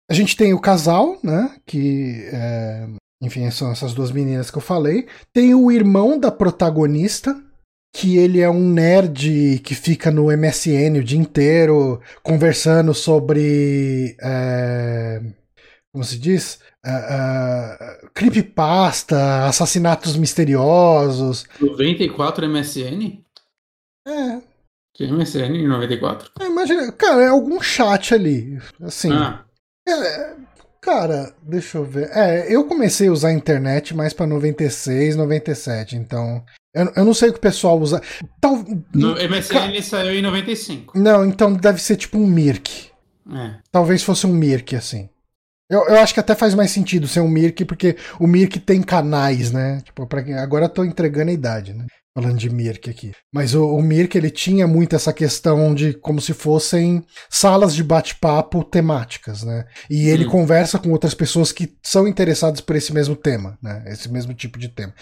a 0.10 0.14
gente 0.14 0.36
tem 0.36 0.54
o 0.54 0.62
casal, 0.62 1.18
né? 1.24 1.56
Que, 1.66 2.28
é, 2.32 2.88
enfim, 3.22 3.50
são 3.52 3.72
essas 3.72 3.94
duas 3.94 4.12
meninas 4.12 4.52
que 4.52 4.58
eu 4.58 4.62
falei. 4.62 5.08
Tem 5.34 5.54
o 5.54 5.72
irmão 5.72 6.20
da 6.20 6.32
protagonista, 6.32 7.40
que 7.96 8.18
ele 8.18 8.42
é 8.42 8.50
um 8.50 8.70
nerd 8.70 9.60
que 9.64 9.74
fica 9.74 10.12
no 10.12 10.26
MSN 10.26 11.00
o 11.00 11.04
dia 11.04 11.20
inteiro 11.20 12.02
conversando 12.22 12.94
sobre. 12.94 14.16
É, 14.22 15.22
como 15.94 16.04
se 16.04 16.20
diz? 16.20 16.60
Uh, 16.86 18.06
uh, 18.06 18.10
creepypasta, 18.14 19.46
assassinatos 19.48 20.18
misteriosos. 20.18 21.46
94 21.60 22.48
MSN? 22.50 23.24
É, 24.08 24.42
que 24.96 25.06
MSN 25.06 25.54
em 25.54 25.68
94? 25.68 26.32
É, 26.40 26.46
imagina, 26.46 26.90
cara, 26.94 27.24
é 27.24 27.28
algum 27.28 27.62
chat 27.62 28.14
ali. 28.14 28.58
Assim. 28.82 29.12
Ah. 29.12 29.44
É, 29.88 30.36
cara, 30.82 31.34
deixa 31.44 31.78
eu 31.78 31.84
ver. 31.84 32.10
É, 32.14 32.48
eu 32.50 32.64
comecei 32.64 33.10
a 33.10 33.12
usar 33.12 33.28
a 33.28 33.34
internet 33.34 33.94
mais 33.94 34.14
pra 34.14 34.26
96, 34.26 35.18
97, 35.18 35.98
então. 35.98 36.42
Eu, 36.74 36.94
eu 36.96 37.06
não 37.06 37.14
sei 37.14 37.30
o 37.30 37.34
que 37.34 37.40
o 37.40 37.42
pessoal 37.42 37.78
usa. 37.78 38.02
Tal, 38.40 38.64
no 38.94 39.16
MSN 39.16 39.82
saiu 39.84 40.14
em 40.14 40.22
95. 40.22 40.98
Não, 40.98 41.26
então 41.26 41.52
deve 41.54 41.82
ser 41.82 41.98
tipo 41.98 42.18
um 42.18 42.26
Mirk. 42.26 42.90
É. 43.34 43.56
Talvez 43.70 44.02
fosse 44.02 44.26
um 44.26 44.34
Mirk, 44.34 44.78
assim. 44.78 45.10
Eu, 45.70 45.88
eu 45.90 46.00
acho 46.00 46.14
que 46.14 46.20
até 46.20 46.36
faz 46.36 46.54
mais 46.54 46.72
sentido 46.72 47.08
ser 47.08 47.20
um 47.20 47.28
Mirk, 47.28 47.66
porque 47.66 47.98
o 48.18 48.28
Mirk 48.28 48.60
tem 48.60 48.82
canais, 48.82 49.52
né? 49.52 49.82
Tipo, 49.84 50.08
pra, 50.08 50.22
agora 50.42 50.66
eu 50.66 50.70
tô 50.70 50.86
entregando 50.86 51.32
a 51.32 51.34
idade, 51.34 51.74
né? 51.74 51.86
Falando 52.16 52.38
de 52.38 52.50
Mirk 52.50 52.90
aqui. 52.90 53.12
Mas 53.34 53.54
o, 53.54 53.76
o 53.76 53.82
Mirk, 53.82 54.18
ele 54.18 54.30
tinha 54.30 54.66
muito 54.66 54.96
essa 54.96 55.12
questão 55.12 55.76
de 55.76 55.94
como 55.94 56.22
se 56.22 56.34
fossem 56.34 57.04
salas 57.30 57.76
de 57.76 57.84
bate-papo 57.84 58.64
temáticas, 58.64 59.44
né? 59.44 59.66
E 59.90 60.08
ele 60.08 60.26
hum. 60.26 60.30
conversa 60.30 60.80
com 60.80 60.92
outras 60.92 61.14
pessoas 61.14 61.52
que 61.52 61.76
são 61.84 62.08
interessadas 62.08 62.62
por 62.62 62.76
esse 62.78 62.94
mesmo 62.94 63.16
tema, 63.16 63.58
né? 63.62 63.84
Esse 63.88 64.10
mesmo 64.10 64.34
tipo 64.34 64.58
de 64.58 64.70
tema. 64.70 64.94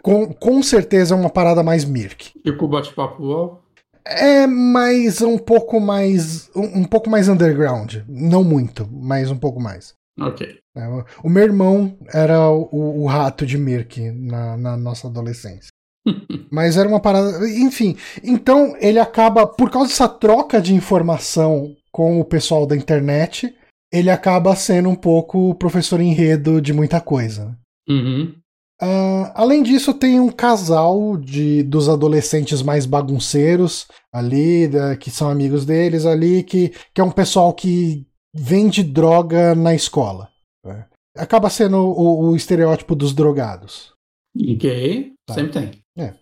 Com, 0.00 0.32
com 0.32 0.62
certeza 0.62 1.14
é 1.14 1.18
uma 1.18 1.30
parada 1.30 1.62
mais 1.62 1.84
Mirk. 1.84 2.32
Tipo 2.44 2.68
bate-papo 2.68 3.22
UOL? 3.22 3.62
É 4.04 4.46
mais 4.46 5.20
um 5.20 5.36
pouco 5.36 5.78
mais 5.78 6.48
um, 6.54 6.80
um, 6.80 6.84
pouco 6.84 7.10
mais 7.10 7.28
underground, 7.28 7.96
não 8.08 8.42
muito, 8.42 8.88
mas 8.90 9.30
um 9.30 9.36
pouco 9.36 9.60
mais. 9.60 9.94
Ok. 10.18 10.58
É, 10.76 10.88
o 11.22 11.28
meu 11.28 11.42
irmão 11.42 11.98
era 12.12 12.48
o, 12.48 13.02
o 13.02 13.06
rato 13.06 13.44
de 13.44 13.58
Mirk 13.58 14.00
na, 14.12 14.56
na 14.56 14.76
nossa 14.76 15.06
adolescência. 15.06 15.70
Mas 16.50 16.76
era 16.76 16.88
uma 16.88 17.00
parada. 17.00 17.48
Enfim, 17.48 17.96
então 18.22 18.74
ele 18.80 18.98
acaba, 18.98 19.46
por 19.46 19.70
causa 19.70 19.88
dessa 19.88 20.08
troca 20.08 20.60
de 20.60 20.74
informação 20.74 21.74
com 21.92 22.20
o 22.20 22.24
pessoal 22.24 22.66
da 22.66 22.76
internet, 22.76 23.54
ele 23.92 24.10
acaba 24.10 24.54
sendo 24.54 24.88
um 24.88 24.94
pouco 24.94 25.54
professor 25.56 26.00
enredo 26.00 26.60
de 26.60 26.72
muita 26.72 27.00
coisa. 27.00 27.56
Uhum. 27.88 28.34
Uh, 28.82 29.28
além 29.34 29.62
disso, 29.62 29.92
tem 29.92 30.18
um 30.18 30.30
casal 30.30 31.18
de 31.18 31.62
dos 31.64 31.86
adolescentes 31.86 32.62
mais 32.62 32.86
bagunceiros 32.86 33.86
ali, 34.10 34.68
da, 34.68 34.96
que 34.96 35.10
são 35.10 35.28
amigos 35.28 35.66
deles 35.66 36.06
ali, 36.06 36.42
que, 36.42 36.72
que 36.94 37.00
é 37.00 37.04
um 37.04 37.10
pessoal 37.10 37.52
que 37.52 38.06
vende 38.34 38.82
droga 38.82 39.54
na 39.54 39.74
escola. 39.74 40.30
Né? 40.64 40.86
Acaba 41.14 41.50
sendo 41.50 41.76
o, 41.76 42.30
o, 42.30 42.36
estereótipo 42.36 42.94
dos 42.94 43.12
drogados. 43.12 43.92
Ok, 44.34 45.12
tá. 45.26 45.34
sempre 45.34 45.52
tem. 45.52 45.82
É. 46.00 46.14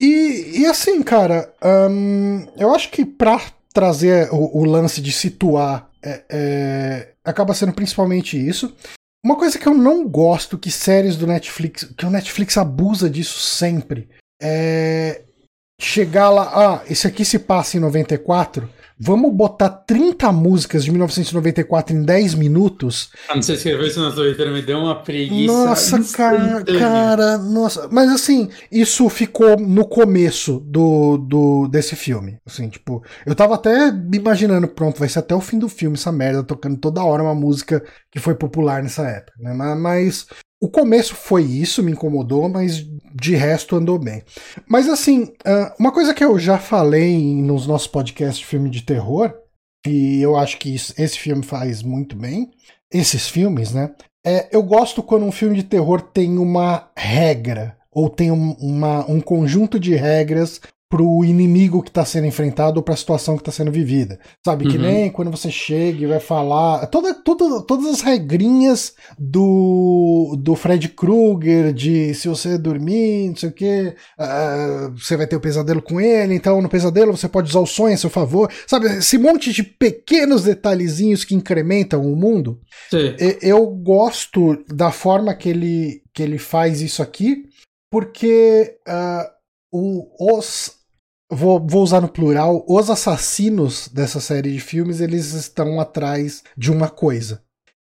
E, 0.00 0.60
e 0.60 0.66
assim, 0.66 1.02
cara, 1.02 1.54
eu 2.56 2.74
acho 2.74 2.90
que 2.90 3.04
pra 3.04 3.40
trazer 3.72 4.28
o, 4.32 4.58
o 4.58 4.64
lance 4.64 5.00
de 5.00 5.12
situar 5.12 5.88
é, 6.02 6.24
é, 6.28 7.12
acaba 7.24 7.54
sendo 7.54 7.72
principalmente 7.72 8.36
isso. 8.36 8.74
Uma 9.24 9.36
coisa 9.36 9.56
que 9.56 9.66
eu 9.66 9.74
não 9.74 10.06
gosto 10.06 10.58
que 10.58 10.70
séries 10.70 11.16
do 11.16 11.26
Netflix, 11.26 11.84
que 11.96 12.04
o 12.04 12.10
Netflix 12.10 12.58
abusa 12.58 13.08
disso 13.08 13.38
sempre, 13.38 14.08
é 14.42 15.22
chegar 15.80 16.30
lá, 16.30 16.52
ah, 16.54 16.82
esse 16.88 17.06
aqui 17.06 17.24
se 17.24 17.38
passa 17.38 17.76
em 17.76 17.80
94, 17.80 18.68
Vamos 19.04 19.34
botar 19.34 19.68
30 19.68 20.30
músicas 20.30 20.84
de 20.84 20.92
1994 20.92 21.96
em 21.96 22.04
10 22.04 22.34
minutos. 22.36 23.10
Ah, 23.28 23.34
não 23.34 23.42
sei 23.42 23.56
se 23.56 23.62
escreveu 23.62 23.88
isso 23.88 24.00
no 24.00 24.14
Twitter, 24.14 24.52
me 24.52 24.62
deu 24.62 24.78
uma 24.78 25.02
preguiça. 25.02 25.52
Nossa, 25.52 26.16
cara, 26.16 26.62
cara, 26.64 27.38
nossa. 27.38 27.88
Mas 27.90 28.08
assim, 28.10 28.48
isso 28.70 29.08
ficou 29.08 29.58
no 29.58 29.84
começo 29.84 30.60
do, 30.60 31.18
do 31.18 31.66
desse 31.66 31.96
filme. 31.96 32.38
Assim, 32.46 32.68
tipo, 32.68 33.02
eu 33.26 33.34
tava 33.34 33.56
até 33.56 33.88
imaginando, 34.14 34.68
pronto, 34.68 35.00
vai 35.00 35.08
ser 35.08 35.18
até 35.18 35.34
o 35.34 35.40
fim 35.40 35.58
do 35.58 35.68
filme 35.68 35.96
essa 35.96 36.12
merda, 36.12 36.44
tocando 36.44 36.76
toda 36.76 37.02
hora 37.02 37.24
uma 37.24 37.34
música 37.34 37.82
que 38.08 38.20
foi 38.20 38.36
popular 38.36 38.84
nessa 38.84 39.02
época, 39.02 39.32
né? 39.40 39.52
Mas 39.74 40.28
o 40.62 40.68
começo 40.68 41.16
foi 41.16 41.42
isso, 41.42 41.82
me 41.82 41.90
incomodou, 41.90 42.48
mas 42.48 42.86
de 43.14 43.34
resto 43.34 43.76
andou 43.76 43.98
bem. 43.98 44.22
Mas 44.68 44.88
assim, 44.88 45.32
ah, 45.44 45.74
uma 45.78 45.92
coisa 45.92 46.14
que 46.14 46.24
eu 46.24 46.38
já 46.38 46.58
falei 46.58 47.34
nos 47.42 47.66
nossos 47.66 47.86
podcasts 47.86 48.38
de 48.38 48.46
filme 48.46 48.70
de 48.70 48.82
terror, 48.82 49.34
e 49.86 50.20
eu 50.20 50.36
acho 50.36 50.58
que 50.58 50.74
esse 50.74 51.18
filme 51.18 51.42
faz 51.42 51.82
muito 51.82 52.16
bem, 52.16 52.50
esses 52.92 53.28
filmes, 53.28 53.72
né? 53.72 53.90
É, 54.24 54.48
eu 54.52 54.62
gosto 54.62 55.02
quando 55.02 55.24
um 55.24 55.32
filme 55.32 55.56
de 55.56 55.64
terror 55.64 56.00
tem 56.00 56.38
uma 56.38 56.90
regra, 56.96 57.76
ou 57.90 58.08
tem 58.08 58.30
um, 58.30 58.52
uma, 58.52 59.04
um 59.10 59.20
conjunto 59.20 59.78
de 59.78 59.94
regras 59.94 60.60
pro 60.92 61.24
inimigo 61.24 61.82
que 61.82 61.88
está 61.88 62.04
sendo 62.04 62.26
enfrentado 62.26 62.76
ou 62.76 62.82
para 62.82 62.92
a 62.92 62.98
situação 62.98 63.34
que 63.34 63.40
está 63.40 63.50
sendo 63.50 63.72
vivida. 63.72 64.20
Sabe? 64.44 64.66
Uhum. 64.66 64.70
Que 64.70 64.76
nem 64.76 65.10
quando 65.10 65.30
você 65.30 65.50
chega 65.50 66.04
e 66.04 66.06
vai 66.06 66.20
falar. 66.20 66.86
Toda, 66.88 67.14
toda, 67.14 67.62
todas 67.62 67.86
as 67.86 68.02
regrinhas 68.02 68.92
do, 69.18 70.36
do 70.38 70.54
Fred 70.54 70.90
Krueger, 70.90 71.72
de 71.72 72.12
se 72.12 72.28
você 72.28 72.58
dormir, 72.58 73.30
não 73.30 73.36
sei 73.36 73.48
o 73.48 73.52
que, 73.52 73.94
uh, 74.20 74.90
você 74.94 75.16
vai 75.16 75.26
ter 75.26 75.36
o 75.36 75.38
um 75.38 75.42
pesadelo 75.42 75.80
com 75.80 75.98
ele, 75.98 76.34
então 76.34 76.60
no 76.60 76.68
pesadelo 76.68 77.16
você 77.16 77.26
pode 77.26 77.48
usar 77.48 77.60
o 77.60 77.66
sonho 77.66 77.94
a 77.94 77.96
seu 77.96 78.10
favor. 78.10 78.52
Sabe? 78.66 78.98
Esse 78.98 79.16
monte 79.16 79.50
de 79.50 79.62
pequenos 79.62 80.44
detalhezinhos 80.44 81.24
que 81.24 81.34
incrementam 81.34 82.02
o 82.02 82.14
mundo. 82.14 82.60
Sim. 82.90 83.16
Eu 83.40 83.66
gosto 83.66 84.62
da 84.68 84.92
forma 84.92 85.34
que 85.34 85.48
ele, 85.48 86.02
que 86.12 86.22
ele 86.22 86.36
faz 86.36 86.82
isso 86.82 87.02
aqui, 87.02 87.44
porque. 87.90 88.76
Uh, 88.86 89.40
o, 89.72 90.36
os 90.36 90.81
vou, 91.32 91.64
vou 91.64 91.82
usar 91.82 92.00
no 92.00 92.08
plural, 92.08 92.64
os 92.68 92.90
assassinos 92.90 93.88
dessa 93.88 94.20
série 94.20 94.52
de 94.52 94.60
filmes, 94.60 95.00
eles 95.00 95.32
estão 95.32 95.80
atrás 95.80 96.42
de 96.56 96.70
uma 96.70 96.88
coisa. 96.88 97.42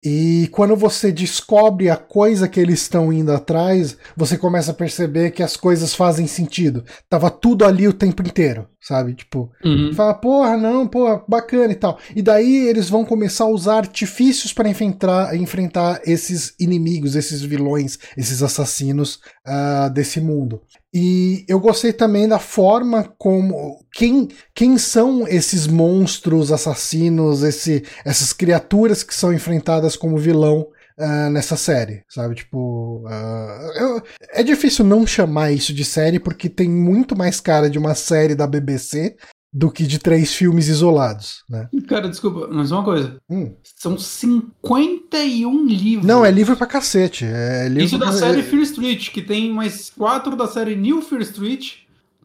E 0.09 0.47
quando 0.53 0.77
você 0.77 1.11
descobre 1.11 1.91
a 1.91 1.97
coisa 1.97 2.47
que 2.47 2.61
eles 2.61 2.83
estão 2.83 3.13
indo 3.13 3.33
atrás, 3.33 3.97
você 4.17 4.39
começa 4.39 4.71
a 4.71 4.75
perceber 4.75 5.33
que 5.33 5.43
as 5.43 5.57
coisas 5.57 5.97
fazem 5.97 6.29
sentido. 6.29 6.85
Tava 7.09 7.29
tudo 7.29 7.65
ali 7.65 7.89
o 7.89 7.93
tempo 7.93 8.23
inteiro, 8.23 8.69
sabe? 8.81 9.15
Tipo, 9.15 9.51
uhum. 9.65 9.93
fala, 9.95 10.15
porra, 10.15 10.57
não, 10.57 10.87
porra, 10.87 11.25
bacana 11.27 11.73
e 11.73 11.75
tal. 11.75 11.99
E 12.15 12.23
daí 12.23 12.69
eles 12.69 12.89
vão 12.89 13.05
começar 13.05 13.45
a 13.45 13.49
usar 13.49 13.79
artifícios 13.79 14.53
para 14.53 14.69
enfrentar, 14.69 15.35
enfrentar 15.35 16.01
esses 16.07 16.55
inimigos, 16.61 17.17
esses 17.17 17.43
vilões, 17.43 17.99
esses 18.17 18.45
assassinos 18.45 19.19
uh, 19.45 19.91
desse 19.93 20.21
mundo. 20.21 20.63
E 20.95 21.45
eu 21.49 21.61
gostei 21.61 21.93
também 21.93 22.27
da 22.29 22.39
forma 22.39 23.05
como. 23.19 23.85
Quem, 23.93 24.29
quem 24.55 24.79
são 24.79 25.27
esses 25.29 25.67
monstros 25.67 26.51
assassinos, 26.51 27.43
esse, 27.43 27.85
essas 28.05 28.33
criaturas 28.33 29.03
que 29.03 29.15
são 29.15 29.33
enfrentadas 29.33 29.97
como 29.97 30.19
vilão 30.19 30.69
uh, 30.99 31.31
nessa 31.31 31.57
série, 31.57 32.03
sabe? 32.09 32.37
Tipo. 32.37 33.05
Uh, 33.07 33.79
eu, 33.79 34.03
é 34.31 34.43
difícil 34.43 34.85
não 34.85 35.07
chamar 35.07 35.53
isso 35.53 35.73
de 35.75 35.85
série 35.85 36.19
porque 36.19 36.49
tem 36.49 36.69
muito 36.69 37.17
mais 37.17 37.41
cara 37.41 37.69
de 37.69 37.79
uma 37.79 37.95
série 37.95 38.35
da 38.35 38.47
BBC 38.47 39.17
do 39.57 39.71
que 39.71 39.87
de 39.87 39.99
três 39.99 40.35
filmes 40.35 40.69
isolados, 40.69 41.43
né? 41.49 41.67
Cara, 41.89 42.11
desculpa, 42.11 42.47
mas 42.53 42.71
uma 42.71 42.85
coisa. 42.85 43.17
Hum. 43.31 43.55
São 43.75 43.97
51 43.97 45.67
livros. 45.67 46.07
Não, 46.07 46.23
é 46.23 46.31
livro 46.31 46.55
pra 46.59 46.67
cacete. 46.67 47.25
É 47.25 47.67
livro 47.67 47.85
Isso 47.85 47.97
da 47.97 48.13
série 48.13 48.43
Fear 48.43 48.63
Street, 48.65 49.11
que 49.11 49.23
tem 49.23 49.51
mais 49.51 49.89
quatro 49.89 50.37
da 50.37 50.47
série 50.47 50.77
New 50.77 51.01
Fear 51.01 51.23
Street. 51.23 51.77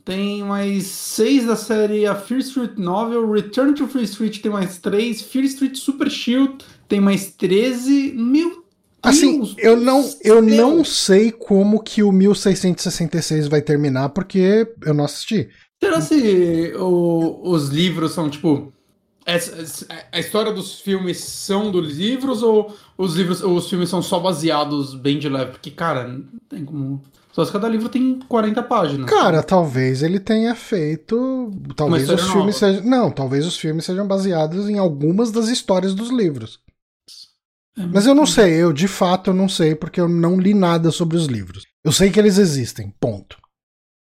Tem 0.04 0.44
mais 0.44 0.88
seis 0.88 1.46
da 1.46 1.56
série 1.56 2.06
A 2.06 2.16
Fear 2.16 2.42
Street 2.42 2.74
Novel, 2.76 3.32
Return 3.32 3.76
to 3.76 3.88
Fear 3.88 4.04
Street 4.04 4.42
tem 4.42 4.52
mais 4.52 4.80
três, 4.80 5.22
Fear 5.22 5.46
Street 5.46 5.78
Super 5.78 6.10
Shield 6.10 6.58
tem 6.90 7.00
mais 7.00 7.32
13. 7.32 8.14
Meu 8.14 8.62
Assim, 9.02 9.38
Deus 9.38 9.56
eu 9.58 9.78
não, 9.78 10.14
eu 10.22 10.42
não 10.42 10.84
sei 10.84 11.32
como 11.32 11.82
que 11.82 12.04
o 12.04 12.12
1666 12.12 13.48
vai 13.48 13.62
terminar, 13.62 14.10
porque 14.10 14.68
eu 14.84 14.94
não 14.94 15.06
assisti. 15.06 15.50
Será 15.84 16.00
se 16.00 16.74
o, 16.78 17.42
os 17.44 17.70
livros 17.70 18.12
são 18.12 18.30
tipo. 18.30 18.72
A 20.12 20.20
história 20.20 20.52
dos 20.52 20.80
filmes 20.82 21.20
são 21.20 21.72
dos 21.72 21.96
livros 21.96 22.42
ou 22.42 22.76
os 22.98 23.16
livros 23.16 23.42
os 23.42 23.70
filmes 23.70 23.88
são 23.88 24.02
só 24.02 24.20
baseados 24.20 24.96
bem 24.96 25.20
de 25.20 25.30
leve? 25.30 25.52
Porque, 25.52 25.72
cara, 25.72 26.08
não 26.08 26.26
tem 26.50 26.66
como. 26.66 27.02
Só 27.32 27.46
se 27.46 27.52
cada 27.52 27.70
livro 27.70 27.88
tem 27.88 28.20
40 28.28 28.64
páginas. 28.64 29.10
Cara, 29.10 29.42
talvez 29.42 30.04
ele 30.04 30.20
tenha 30.20 30.54
feito. 30.54 31.52
Talvez 31.76 32.10
os 32.10 32.32
filmes 32.32 32.56
sejam. 32.58 32.84
Não, 32.84 33.12
talvez 33.12 33.46
os 33.46 33.58
filmes 33.58 33.86
sejam 33.86 34.08
baseados 34.08 34.68
em 34.68 34.78
algumas 34.78 35.32
das 35.32 35.48
histórias 35.48 35.94
dos 35.94 36.10
livros. 36.10 36.60
É, 37.78 37.86
mas 37.86 38.06
eu 38.06 38.14
não 38.14 38.26
sei, 38.26 38.56
eu 38.56 38.74
de 38.74 38.88
fato 38.88 39.34
não 39.34 39.48
sei, 39.48 39.76
porque 39.76 40.02
eu 40.02 40.10
não 40.10 40.38
li 40.38 40.54
nada 40.54 40.92
sobre 40.92 41.16
os 41.16 41.28
livros. 41.28 41.66
Eu 41.84 41.92
sei 41.92 42.12
que 42.12 42.20
eles 42.20 42.38
existem, 42.38 42.94
ponto. 43.00 43.38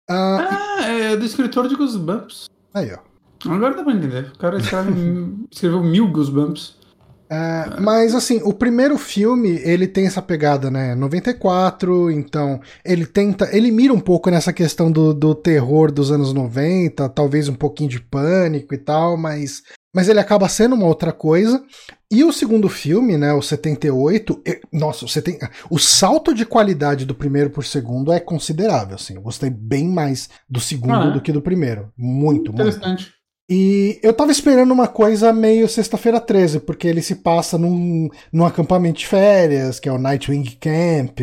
Uh, 0.09 0.39
ah, 0.39 0.85
é 0.87 0.96
do 1.15 1.25
escritor 1.25 1.67
de 1.67 1.75
Goosebumps. 1.75 2.49
Aí, 2.73 2.91
ó. 2.93 3.07
Agora 3.49 3.75
dá 3.75 3.83
pra 3.83 3.93
entender. 3.93 4.31
O 4.35 4.37
cara 4.37 4.57
escreve, 4.57 4.91
escreveu 5.51 5.83
mil 5.83 6.07
Goosebumps. 6.07 6.77
É, 7.29 7.79
mas 7.81 8.15
assim, 8.15 8.41
o 8.43 8.53
primeiro 8.53 8.97
filme, 8.97 9.59
ele 9.63 9.85
tem 9.85 10.07
essa 10.07 10.21
pegada, 10.21 10.71
né? 10.71 10.95
94, 10.95 12.09
então 12.09 12.61
ele 12.85 13.05
tenta. 13.05 13.49
Ele 13.55 13.69
mira 13.69 13.93
um 13.93 13.99
pouco 13.99 14.29
nessa 14.29 14.53
questão 14.53 14.89
do, 14.89 15.13
do 15.13 15.35
terror 15.35 15.91
dos 15.91 16.09
anos 16.09 16.31
90, 16.31 17.09
talvez 17.09 17.49
um 17.49 17.53
pouquinho 17.53 17.89
de 17.89 17.99
pânico 17.99 18.73
e 18.73 18.77
tal, 18.77 19.17
mas 19.17 19.61
mas 19.93 20.09
ele 20.09 20.19
acaba 20.19 20.47
sendo 20.49 20.75
uma 20.75 20.85
outra 20.85 21.11
coisa. 21.11 21.63
E 22.09 22.23
o 22.23 22.31
segundo 22.31 22.69
filme, 22.69 23.17
né, 23.17 23.33
o 23.33 23.41
78, 23.41 24.41
nossa, 24.71 25.05
o, 25.05 25.07
70, 25.07 25.49
o 25.69 25.77
salto 25.77 26.33
de 26.33 26.45
qualidade 26.45 27.05
do 27.05 27.15
primeiro 27.15 27.49
por 27.49 27.65
segundo 27.65 28.11
é 28.11 28.19
considerável, 28.19 28.95
assim. 28.95 29.15
Eu 29.15 29.21
gostei 29.21 29.49
bem 29.49 29.87
mais 29.87 30.29
do 30.49 30.59
segundo 30.59 30.93
ah, 30.93 31.07
é? 31.07 31.11
do 31.11 31.21
que 31.21 31.31
do 31.31 31.41
primeiro. 31.41 31.91
Muito, 31.97 32.51
Interessante. 32.51 32.87
muito. 32.87 33.17
E 33.49 33.97
eu 34.03 34.11
tava 34.11 34.29
esperando 34.29 34.73
uma 34.73 34.89
coisa 34.89 35.31
meio 35.31 35.69
sexta-feira 35.69 36.19
13, 36.19 36.59
porque 36.59 36.85
ele 36.85 37.01
se 37.01 37.15
passa 37.15 37.57
num, 37.57 38.09
num 38.31 38.45
acampamento 38.45 38.99
de 38.99 39.07
férias, 39.07 39.79
que 39.79 39.87
é 39.87 39.91
o 39.91 39.97
Nightwing 39.97 40.57
Camp. 40.59 41.19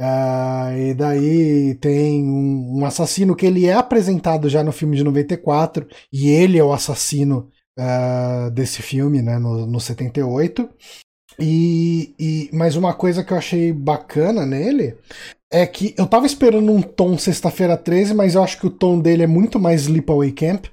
Uh, 0.00 0.78
e 0.78 0.94
daí 0.94 1.74
tem 1.80 2.24
um, 2.24 2.78
um, 2.78 2.84
assassino 2.84 3.34
que 3.34 3.44
ele 3.44 3.66
é 3.66 3.74
apresentado 3.74 4.48
já 4.48 4.62
no 4.62 4.70
filme 4.70 4.96
de 4.96 5.02
94, 5.02 5.84
e 6.12 6.28
ele 6.28 6.58
é 6.58 6.62
o 6.62 6.72
assassino 6.72 7.50
uh, 7.78 8.50
desse 8.50 8.82
filme, 8.82 9.22
né, 9.22 9.38
no, 9.38 9.66
no 9.66 9.80
78. 9.80 10.68
E, 11.38 12.14
e, 12.18 12.50
mas 12.52 12.76
uma 12.76 12.94
coisa 12.94 13.24
que 13.24 13.32
eu 13.32 13.36
achei 13.36 13.72
bacana 13.72 14.46
nele 14.46 14.96
é 15.52 15.66
que 15.66 15.94
eu 15.96 16.06
tava 16.06 16.26
esperando 16.26 16.70
um 16.70 16.82
tom 16.82 17.16
sexta-feira 17.18 17.76
13, 17.76 18.14
mas 18.14 18.34
eu 18.34 18.42
acho 18.42 18.58
que 18.58 18.66
o 18.66 18.70
tom 18.70 18.98
dele 18.98 19.22
é 19.22 19.26
muito 19.26 19.58
mais 19.58 19.82
Sleepaway 19.82 20.32
Camp. 20.32 20.66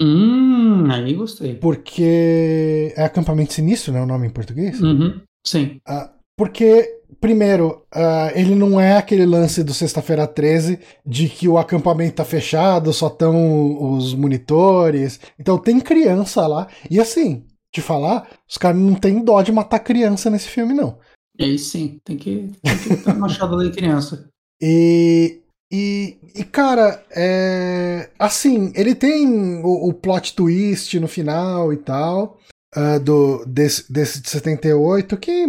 Hum, 0.00 0.90
aí 0.90 1.14
gostei. 1.14 1.54
Porque 1.54 2.92
é 2.96 3.04
acampamento 3.04 3.52
sinistro, 3.52 3.92
né? 3.92 4.00
O 4.00 4.06
nome 4.06 4.26
em 4.26 4.30
português? 4.30 4.80
Uhum, 4.80 5.20
sim. 5.44 5.80
Uh, 5.88 6.08
porque, 6.36 6.97
primeiro, 7.20 7.84
uh, 7.94 8.30
ele 8.34 8.54
não 8.54 8.80
é 8.80 8.96
aquele 8.96 9.26
lance 9.26 9.62
do 9.62 9.74
sexta-feira 9.74 10.26
13 10.26 10.78
de 11.04 11.28
que 11.28 11.48
o 11.48 11.58
acampamento 11.58 12.16
tá 12.16 12.24
fechado, 12.24 12.92
só 12.92 13.08
estão 13.08 13.94
os 13.94 14.14
monitores. 14.14 15.20
Então 15.38 15.58
tem 15.58 15.80
criança 15.80 16.46
lá. 16.46 16.68
E 16.90 17.00
assim, 17.00 17.44
te 17.72 17.80
falar, 17.80 18.28
os 18.48 18.56
caras 18.56 18.80
não 18.80 18.94
tem 18.94 19.22
dó 19.22 19.42
de 19.42 19.52
matar 19.52 19.80
criança 19.80 20.30
nesse 20.30 20.48
filme, 20.48 20.74
não. 20.74 20.98
E 21.38 21.44
aí 21.44 21.58
sim, 21.58 22.00
tem 22.04 22.16
que, 22.16 22.50
tem 22.62 22.78
que 22.78 22.92
estar 22.94 23.14
machado 23.14 23.56
de 23.62 23.70
criança. 23.70 24.28
E 24.60 25.40
e, 25.70 26.16
e, 26.34 26.44
cara, 26.44 27.04
é, 27.14 28.08
assim, 28.18 28.72
ele 28.74 28.94
tem 28.94 29.62
o, 29.62 29.88
o, 29.88 29.92
plot 29.92 30.34
twist 30.34 30.98
no 30.98 31.06
final 31.06 31.72
e 31.74 31.76
tal, 31.76 32.38
uh, 32.76 33.00
do, 33.00 33.44
desse, 33.46 33.90
desse 33.92 34.20
de 34.20 34.28
78, 34.28 35.16
que 35.16 35.46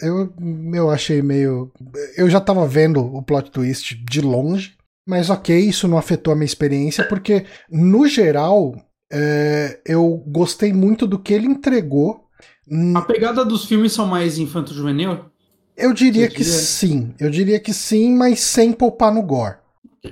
eu, 0.00 0.32
eu 0.74 0.90
achei 0.90 1.22
meio. 1.22 1.72
Eu 2.16 2.28
já 2.28 2.40
tava 2.40 2.66
vendo 2.66 3.00
o 3.00 3.22
plot 3.22 3.50
twist 3.50 3.94
de 3.94 4.20
longe, 4.20 4.76
mas 5.06 5.30
ok, 5.30 5.58
isso 5.58 5.88
não 5.88 5.98
afetou 5.98 6.32
a 6.32 6.36
minha 6.36 6.46
experiência, 6.46 7.04
porque, 7.04 7.44
no 7.70 8.06
geral, 8.06 8.74
é, 9.12 9.80
eu 9.86 10.22
gostei 10.26 10.72
muito 10.72 11.06
do 11.06 11.18
que 11.18 11.32
ele 11.34 11.46
entregou. 11.46 12.24
A 12.94 13.02
pegada 13.02 13.44
dos 13.44 13.66
filmes 13.66 13.92
são 13.92 14.06
mais 14.06 14.38
infanto-juvenil? 14.38 15.26
Eu 15.76 15.92
diria 15.92 16.28
que 16.28 16.44
sim. 16.44 17.14
Eu 17.18 17.28
diria 17.28 17.60
que 17.60 17.74
sim, 17.74 18.14
mas 18.14 18.40
sem 18.40 18.72
poupar 18.72 19.12
no 19.12 19.22
gore. 19.22 19.56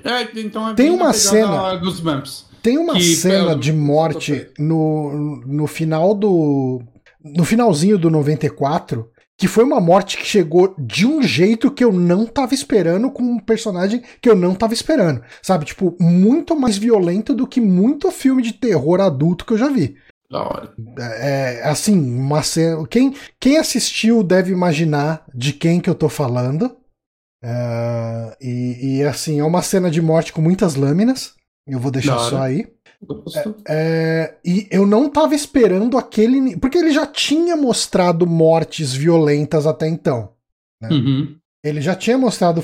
É, 0.03 0.39
então 0.39 0.69
é 0.69 0.73
tem 0.73 0.89
uma 0.89 1.13
cena. 1.13 1.75
Goosebumps, 1.77 2.45
tem 2.63 2.77
uma 2.77 2.99
cena 2.99 3.55
de 3.55 3.73
morte 3.73 4.49
no, 4.57 5.41
no 5.45 5.67
final 5.67 6.15
do. 6.15 6.81
No 7.21 7.45
finalzinho 7.45 7.97
do 7.97 8.09
94, 8.09 9.09
que 9.37 9.47
foi 9.47 9.63
uma 9.63 9.79
morte 9.79 10.17
que 10.17 10.25
chegou 10.25 10.73
de 10.77 11.05
um 11.05 11.21
jeito 11.21 11.71
que 11.71 11.83
eu 11.83 11.91
não 11.91 12.25
tava 12.25 12.53
esperando, 12.53 13.11
com 13.11 13.23
um 13.23 13.39
personagem 13.39 14.01
que 14.21 14.29
eu 14.29 14.35
não 14.35 14.55
tava 14.55 14.73
esperando. 14.73 15.21
Sabe? 15.41 15.65
Tipo, 15.65 15.95
muito 15.99 16.55
mais 16.55 16.77
violento 16.77 17.33
do 17.33 17.47
que 17.47 17.61
muito 17.61 18.11
filme 18.11 18.41
de 18.41 18.53
terror 18.53 19.01
adulto 19.01 19.45
que 19.45 19.53
eu 19.53 19.57
já 19.57 19.69
vi. 19.69 19.95
Da 20.29 20.41
hora. 20.41 20.73
É, 20.97 21.59
é, 21.59 21.63
assim, 21.67 21.97
uma 22.17 22.41
cena. 22.41 22.85
Quem, 22.87 23.13
quem 23.39 23.57
assistiu 23.57 24.23
deve 24.23 24.51
imaginar 24.51 25.25
de 25.33 25.53
quem 25.53 25.79
que 25.79 25.89
eu 25.89 25.95
tô 25.95 26.09
falando. 26.09 26.75
É, 27.43 28.37
e, 28.41 28.99
e, 28.99 29.03
assim, 29.03 29.39
é 29.39 29.43
uma 29.43 29.61
cena 29.61 29.91
de 29.91 30.01
morte 30.01 30.31
com 30.31 30.41
muitas 30.41 30.75
lâminas. 30.75 31.35
Eu 31.67 31.79
vou 31.79 31.91
deixar 31.91 32.19
só 32.19 32.41
aí. 32.41 32.67
É, 33.35 33.53
é, 33.67 34.37
e 34.45 34.67
eu 34.71 34.85
não 34.85 35.09
tava 35.09 35.35
esperando 35.35 35.97
aquele. 35.97 36.57
Porque 36.57 36.77
ele 36.77 36.91
já 36.91 37.05
tinha 37.05 37.55
mostrado 37.55 38.25
mortes 38.25 38.93
violentas 38.93 39.65
até 39.65 39.87
então. 39.87 40.33
Né? 40.81 40.89
Uhum. 40.89 41.37
Ele 41.63 41.79
já 41.79 41.95
tinha 41.95 42.17
mostrado 42.17 42.63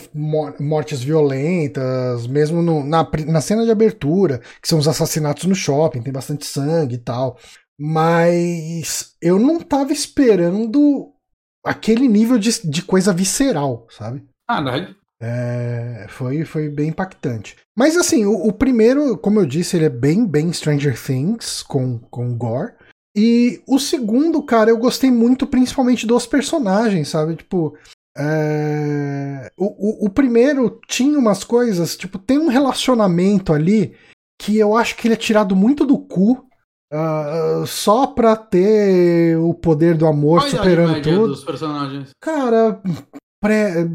mortes 0.60 1.02
violentas, 1.02 2.28
mesmo 2.28 2.62
no, 2.62 2.84
na, 2.84 3.10
na 3.28 3.40
cena 3.40 3.64
de 3.64 3.72
abertura, 3.72 4.42
que 4.62 4.68
são 4.68 4.78
os 4.78 4.90
assassinatos 4.90 5.46
no 5.46 5.56
shopping, 5.56 6.02
tem 6.02 6.12
bastante 6.12 6.46
sangue 6.46 6.96
e 6.96 7.00
tal. 7.00 7.38
Mas 7.80 9.16
eu 9.22 9.40
não 9.40 9.62
tava 9.62 9.94
esperando 9.94 11.14
aquele 11.66 12.10
nível 12.10 12.38
de, 12.38 12.70
de 12.70 12.82
coisa 12.82 13.14
visceral, 13.14 13.88
sabe? 13.90 14.26
Caralho. 14.46 14.94
É, 15.22 16.06
foi, 16.10 16.46
foi 16.46 16.70
bem 16.70 16.90
impactante. 16.90 17.58
Mas 17.78 17.98
assim, 17.98 18.26
o, 18.26 18.48
o, 18.48 18.54
primeiro, 18.54 19.18
como 19.18 19.40
eu 19.40 19.46
disse, 19.46 19.76
ele 19.76 19.86
é 19.86 19.90
bem, 19.90 20.26
bem 20.26 20.52
Stranger 20.54 20.98
Things 21.02 21.62
com, 21.62 22.00
com 22.00 22.38
gore. 22.38 22.74
E 23.16 23.62
o 23.68 23.80
segundo, 23.80 24.42
cara, 24.42 24.70
eu 24.70 24.78
gostei 24.78 25.12
muito, 25.12 25.46
principalmente 25.46 26.08
dos 26.08 26.26
personagens, 26.26 27.10
sabe? 27.10 27.36
Tipo, 27.36 27.76
é... 28.18 29.52
O, 29.58 29.66
o, 29.66 30.06
o, 30.06 30.10
primeiro 30.10 30.80
tinha 30.88 31.18
umas 31.18 31.44
coisas, 31.44 31.98
tipo, 31.98 32.18
tem 32.18 32.38
um 32.38 32.48
relacionamento 32.48 33.52
ali 33.52 33.96
que 34.42 34.58
eu 34.58 34.76
acho 34.76 34.96
que 34.96 35.08
ele 35.08 35.16
é 35.16 35.18
tirado 35.18 35.56
muito 35.56 35.86
do 35.86 35.98
cu. 35.98 36.46
Uh, 36.92 37.68
só 37.68 38.08
pra 38.08 38.36
ter 38.36 39.38
o 39.38 39.54
poder 39.54 39.96
do 39.96 40.08
amor 40.08 40.40
Qual 40.40 40.50
superando 40.50 41.02
tudo. 41.04 41.28
Dos 41.28 41.44
personagens? 41.44 42.10
Cara, 42.20 42.82
pré 43.42 43.88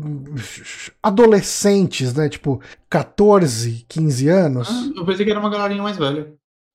adolescentes, 1.03 2.15
né? 2.15 2.29
Tipo, 2.29 2.61
14, 2.89 3.85
15 3.89 4.29
anos. 4.29 4.69
Ah, 4.71 4.93
eu 4.97 5.05
pensei 5.05 5.25
que 5.25 5.31
era 5.31 5.41
uma 5.41 5.51
galerinha 5.51 5.83
mais 5.83 5.97
velha, 5.97 6.33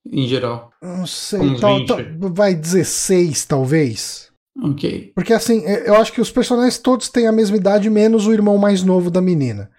em 0.09 0.27
geral. 0.27 0.71
Não 0.81 1.05
sei, 1.05 1.59
tal, 1.59 1.85
tal, 1.85 1.97
vai 2.33 2.53
16 2.53 3.45
talvez. 3.45 4.29
Ok. 4.61 5.11
Porque 5.15 5.33
assim, 5.33 5.65
é, 5.65 5.89
eu 5.89 5.95
acho 5.95 6.11
que 6.11 6.21
os 6.21 6.31
personagens 6.31 6.77
todos 6.77 7.09
têm 7.09 7.27
a 7.27 7.31
mesma 7.31 7.57
idade, 7.57 7.89
menos 7.89 8.27
o 8.27 8.33
irmão 8.33 8.57
mais 8.57 8.83
novo 8.83 9.09
da 9.09 9.21
menina. 9.21 9.71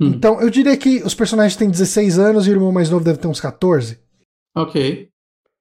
Hum. 0.00 0.06
Então, 0.08 0.40
eu 0.40 0.48
diria 0.48 0.76
que 0.76 1.02
os 1.02 1.14
personagens 1.14 1.56
têm 1.56 1.70
16 1.70 2.18
anos 2.18 2.46
e 2.46 2.50
o 2.50 2.52
irmão 2.52 2.70
mais 2.70 2.88
novo 2.88 3.04
deve 3.04 3.18
ter 3.18 3.26
uns 3.26 3.40
14. 3.40 3.98
Ok. 4.56 5.08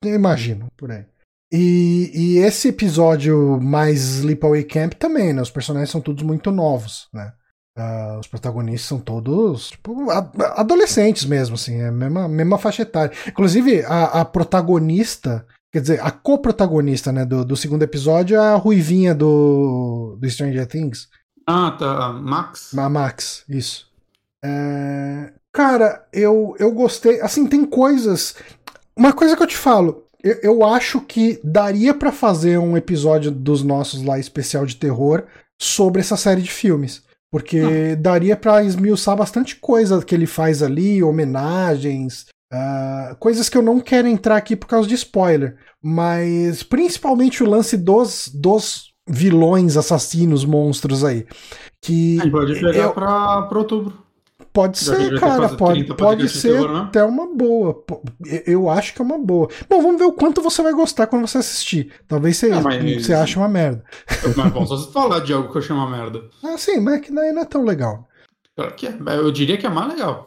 Eu 0.03 0.13
imagino, 0.13 0.67
por 0.77 0.91
aí. 0.91 1.05
E, 1.51 2.11
e 2.13 2.37
esse 2.39 2.69
episódio 2.69 3.59
mais 3.61 3.99
Sleepaway 4.19 4.63
Camp 4.63 4.93
também, 4.93 5.31
né? 5.31 5.41
Os 5.41 5.49
personagens 5.49 5.89
são 5.89 6.01
todos 6.01 6.23
muito 6.23 6.51
novos, 6.51 7.07
né? 7.13 7.31
Uh, 7.77 8.19
os 8.19 8.27
protagonistas 8.27 8.87
são 8.87 8.99
todos 8.99 9.69
tipo, 9.69 10.09
adolescentes 10.55 11.25
mesmo, 11.25 11.53
assim, 11.53 11.75
é 11.79 11.89
a 11.89 11.91
mesma, 11.91 12.27
mesma 12.27 12.57
faixa 12.57 12.81
etária. 12.81 13.15
Inclusive, 13.27 13.83
a, 13.85 14.21
a 14.21 14.25
protagonista 14.25 15.45
Quer 15.71 15.81
dizer, 15.81 16.01
a 16.01 16.09
co-protagonista 16.09 17.11
né, 17.11 17.25
do, 17.25 17.43
do 17.43 17.55
segundo 17.55 17.83
episódio 17.83 18.35
é 18.35 18.39
a 18.39 18.55
Ruivinha 18.55 19.13
do, 19.13 20.17
do 20.19 20.29
Stranger 20.29 20.65
Things. 20.65 21.09
Ah, 21.45 21.71
tá. 21.71 22.13
Max? 22.13 22.75
A 22.75 22.89
Max, 22.89 23.43
isso. 23.49 23.87
É... 24.43 25.33
Cara, 25.51 26.07
eu, 26.13 26.55
eu 26.57 26.71
gostei. 26.71 27.19
Assim, 27.21 27.45
tem 27.45 27.65
coisas. 27.65 28.35
Uma 28.95 29.11
coisa 29.13 29.35
que 29.35 29.43
eu 29.43 29.47
te 29.47 29.57
falo. 29.57 30.06
Eu, 30.24 30.39
eu 30.41 30.65
acho 30.65 31.01
que 31.01 31.39
daria 31.43 31.93
para 31.93 32.11
fazer 32.11 32.57
um 32.57 32.76
episódio 32.76 33.32
dos 33.32 33.63
nossos 33.63 34.03
lá 34.03 34.20
especial 34.20 34.65
de 34.65 34.76
terror 34.76 35.24
sobre 35.59 36.01
essa 36.01 36.18
série 36.18 36.41
de 36.41 36.51
filmes. 36.51 37.03
Porque 37.32 37.59
ah. 37.59 37.95
daria 37.95 38.36
para 38.36 38.63
esmiuçar 38.63 39.15
bastante 39.15 39.57
coisa 39.57 40.03
que 40.03 40.15
ele 40.15 40.26
faz 40.26 40.63
ali, 40.63 41.03
homenagens, 41.03 42.26
uh, 42.53 43.15
coisas 43.20 43.49
que 43.49 43.57
eu 43.57 43.61
não 43.61 43.80
quero 43.80 44.07
entrar 44.07 44.38
aqui 44.38 44.55
por 44.55 44.68
causa 44.68 44.88
de 44.88 44.95
spoiler. 44.95 45.57
Mas 45.84 46.63
principalmente 46.63 47.43
o 47.43 47.49
lance 47.49 47.76
dos, 47.76 48.30
dos 48.34 48.93
vilões, 49.07 49.78
assassinos, 49.78 50.45
monstros 50.45 51.03
aí. 51.03 51.26
Que 51.82 52.20
a 52.22 52.32
pode 52.32 52.53
pegar 52.53 52.84
eu... 52.84 52.93
pra, 52.93 53.43
pra 53.43 53.57
outubro. 53.59 54.06
Pode 54.57 54.79
ser, 54.79 55.19
cara, 55.19 55.49
pode, 55.49 55.83
pode 55.83 56.27
ser 56.29 56.53
terror, 56.53 56.73
né? 56.73 56.79
até 56.79 57.03
uma 57.03 57.27
boa. 57.27 57.85
Eu 58.43 58.67
acho 58.67 58.91
que 58.91 58.99
é 58.99 59.05
uma 59.05 59.19
boa. 59.19 59.47
Bom, 59.69 59.83
vamos 59.83 59.99
ver 59.99 60.05
o 60.05 60.11
quanto 60.11 60.41
você 60.41 60.63
vai 60.63 60.73
gostar 60.73 61.05
quando 61.05 61.27
você 61.27 61.37
assistir. 61.37 61.93
Talvez 62.07 62.37
você, 62.37 62.49
mas... 62.49 63.05
você 63.05 63.13
ache 63.13 63.37
uma 63.37 63.47
merda. 63.47 63.83
Mas 64.35 64.51
bom, 64.51 64.65
só 64.65 64.75
você 64.75 64.91
falar 64.91 65.19
de 65.19 65.31
algo 65.31 65.51
que 65.51 65.59
eu 65.59 65.61
chamo 65.61 65.81
uma 65.81 65.95
merda. 65.95 66.23
Ah, 66.43 66.57
sim, 66.57 66.79
mas 66.79 66.95
é 66.95 66.99
que 67.01 67.13
daí 67.13 67.31
não 67.31 67.43
é 67.43 67.45
tão 67.45 67.63
legal. 67.63 68.07
Claro 68.55 68.73
que 68.73 68.87
é. 68.87 68.97
Eu 69.09 69.31
diria 69.31 69.59
que 69.59 69.67
é 69.67 69.69
mais 69.69 69.89
legal. 69.89 70.25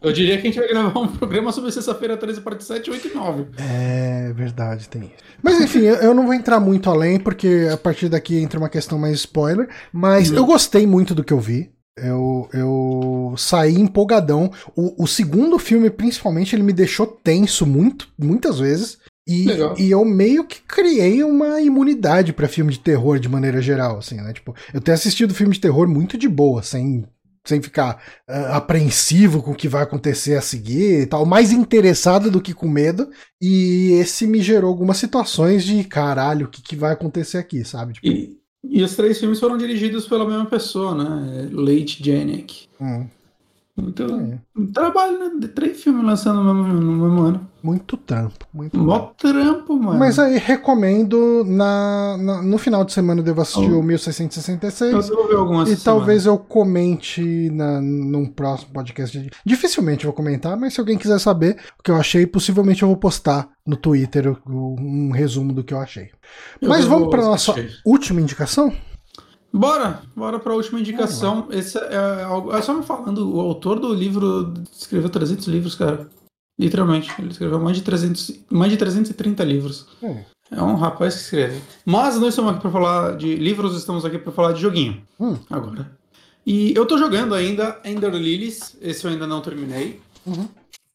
Eu 0.00 0.12
diria 0.12 0.40
que 0.40 0.46
a 0.46 0.50
gente 0.50 0.58
vai 0.58 0.68
gravar 0.68 1.00
um 1.00 1.08
programa 1.08 1.52
sobre 1.52 1.70
sexta-feira 1.70 2.16
13, 2.16 2.40
parte 2.40 2.64
7, 2.64 2.90
8 2.90 3.08
e 3.08 3.14
9. 3.14 3.46
É 3.58 4.32
verdade, 4.32 4.88
tem 4.88 5.02
isso. 5.02 5.24
Mas 5.42 5.60
enfim, 5.60 5.80
eu 5.80 6.14
não 6.14 6.24
vou 6.24 6.32
entrar 6.32 6.58
muito 6.58 6.88
além, 6.88 7.20
porque 7.20 7.68
a 7.70 7.76
partir 7.76 8.08
daqui 8.08 8.38
entra 8.38 8.58
uma 8.58 8.70
questão 8.70 8.98
mais 8.98 9.16
spoiler. 9.16 9.68
Mas 9.92 10.30
eu 10.30 10.46
gostei 10.46 10.86
muito 10.86 11.14
do 11.14 11.22
que 11.22 11.34
eu 11.34 11.40
vi. 11.40 11.70
Eu, 12.02 12.48
eu 12.52 13.34
saí 13.36 13.74
empolgadão. 13.74 14.50
O, 14.76 15.04
o 15.04 15.06
segundo 15.06 15.58
filme, 15.58 15.90
principalmente, 15.90 16.54
ele 16.54 16.62
me 16.62 16.72
deixou 16.72 17.06
tenso 17.06 17.66
muito, 17.66 18.08
muitas 18.18 18.58
vezes. 18.58 18.98
E, 19.26 19.46
e, 19.78 19.90
eu 19.90 20.02
meio 20.06 20.46
que 20.46 20.62
criei 20.62 21.22
uma 21.22 21.60
imunidade 21.60 22.32
para 22.32 22.48
filme 22.48 22.72
de 22.72 22.78
terror 22.78 23.18
de 23.18 23.28
maneira 23.28 23.60
geral, 23.60 23.98
assim, 23.98 24.16
né? 24.16 24.32
Tipo, 24.32 24.54
eu 24.72 24.80
tenho 24.80 24.94
assistido 24.94 25.34
filme 25.34 25.52
de 25.52 25.60
terror 25.60 25.86
muito 25.86 26.16
de 26.16 26.26
boa, 26.26 26.62
sem 26.62 27.04
sem 27.48 27.62
ficar 27.62 28.02
uh, 28.28 28.52
apreensivo 28.52 29.42
com 29.42 29.52
o 29.52 29.54
que 29.54 29.68
vai 29.68 29.82
acontecer 29.82 30.36
a 30.36 30.42
seguir 30.42 31.00
e 31.00 31.06
tal, 31.06 31.24
mais 31.24 31.50
interessado 31.50 32.30
do 32.30 32.42
que 32.42 32.52
com 32.52 32.68
medo. 32.68 33.08
E 33.40 33.92
esse 33.92 34.26
me 34.26 34.42
gerou 34.42 34.68
algumas 34.68 34.98
situações 34.98 35.64
de 35.64 35.82
caralho, 35.84 36.46
o 36.46 36.50
que, 36.50 36.60
que 36.60 36.76
vai 36.76 36.92
acontecer 36.92 37.38
aqui, 37.38 37.64
sabe? 37.64 37.94
Tipo... 37.94 38.06
E, 38.06 38.37
e 38.64 38.82
os 38.82 38.96
três 38.96 39.18
filmes 39.18 39.40
foram 39.40 39.56
dirigidos 39.56 40.06
pela 40.06 40.26
mesma 40.26 40.46
pessoa, 40.46 40.94
né? 40.94 41.48
Late 41.52 42.02
Janek. 42.04 42.68
Hum. 42.80 43.06
Então, 43.86 44.20
é. 44.20 44.38
um 44.56 44.66
trabalho, 44.66 45.18
né? 45.18 45.30
De 45.38 45.48
três 45.48 45.82
filmes 45.82 46.04
lançando 46.04 46.42
no 46.42 46.54
mesmo, 46.54 46.80
no 46.80 46.92
mesmo 46.92 47.20
ano. 47.22 47.48
Muito 47.62 47.96
trampo. 47.96 48.46
Muito 48.52 48.78
Mó 48.78 49.12
trampo, 49.16 49.76
mano. 49.76 49.98
Mas 49.98 50.18
aí 50.18 50.38
recomendo 50.38 51.44
na, 51.44 52.16
na, 52.18 52.42
no 52.42 52.56
final 52.56 52.84
de 52.84 52.92
semana 52.92 53.20
eu 53.20 53.24
devo 53.24 53.40
assistir 53.40 53.70
oh. 53.72 53.80
o 53.80 53.82
1666. 53.82 55.08
Eu 55.08 55.28
ver 55.28 55.36
algumas 55.36 55.70
e 55.70 55.76
talvez 55.76 56.26
eu 56.26 56.38
comente 56.38 57.50
na, 57.50 57.80
num 57.80 58.26
próximo 58.26 58.72
podcast. 58.72 59.30
Dificilmente 59.44 60.06
vou 60.06 60.14
comentar, 60.14 60.56
mas 60.56 60.74
se 60.74 60.80
alguém 60.80 60.96
quiser 60.96 61.18
saber 61.18 61.56
o 61.78 61.82
que 61.82 61.90
eu 61.90 61.96
achei, 61.96 62.26
possivelmente 62.26 62.82
eu 62.82 62.88
vou 62.88 62.96
postar 62.96 63.48
no 63.66 63.76
Twitter 63.76 64.36
um 64.46 65.10
resumo 65.10 65.52
do 65.52 65.64
que 65.64 65.74
eu 65.74 65.80
achei. 65.80 66.10
Eu 66.60 66.68
mas 66.68 66.84
vamos 66.84 67.08
para 67.10 67.22
nossa 67.22 67.54
última 67.84 68.20
indicação? 68.20 68.72
Bora, 69.52 70.02
bora 70.14 70.38
para 70.38 70.52
a 70.52 70.56
última 70.56 70.80
indicação. 70.80 71.48
Esse 71.50 71.78
é, 71.78 71.82
é, 71.82 72.58
é, 72.58 72.62
só 72.62 72.74
me 72.74 72.82
falando, 72.82 73.34
o 73.34 73.40
autor 73.40 73.80
do 73.80 73.92
livro 73.94 74.52
escreveu 74.70 75.08
300 75.08 75.46
livros, 75.46 75.74
cara. 75.74 76.08
Literalmente, 76.58 77.12
ele 77.18 77.30
escreveu 77.30 77.58
mais 77.58 77.76
de 77.76 77.82
300, 77.82 78.40
mais 78.50 78.70
de 78.70 78.76
330 78.76 79.44
livros. 79.44 79.86
É. 80.02 80.24
é 80.50 80.62
um 80.62 80.74
rapaz 80.74 81.14
que 81.14 81.20
escreve. 81.22 81.62
Mas 81.84 82.18
nós 82.18 82.30
estamos 82.30 82.50
aqui 82.50 82.60
para 82.60 82.70
falar 82.70 83.16
de 83.16 83.36
livros, 83.36 83.76
estamos 83.76 84.04
aqui 84.04 84.18
para 84.18 84.32
falar 84.32 84.52
de 84.52 84.60
joguinho. 84.60 85.02
Hum. 85.18 85.36
Agora. 85.48 85.90
E 86.44 86.74
eu 86.74 86.84
tô 86.86 86.98
jogando 86.98 87.34
ainda 87.34 87.80
Ender 87.84 88.12
Lilies, 88.14 88.76
esse 88.80 89.04
eu 89.04 89.10
ainda 89.10 89.26
não 89.26 89.40
terminei. 89.40 90.00
Uhum. 90.26 90.48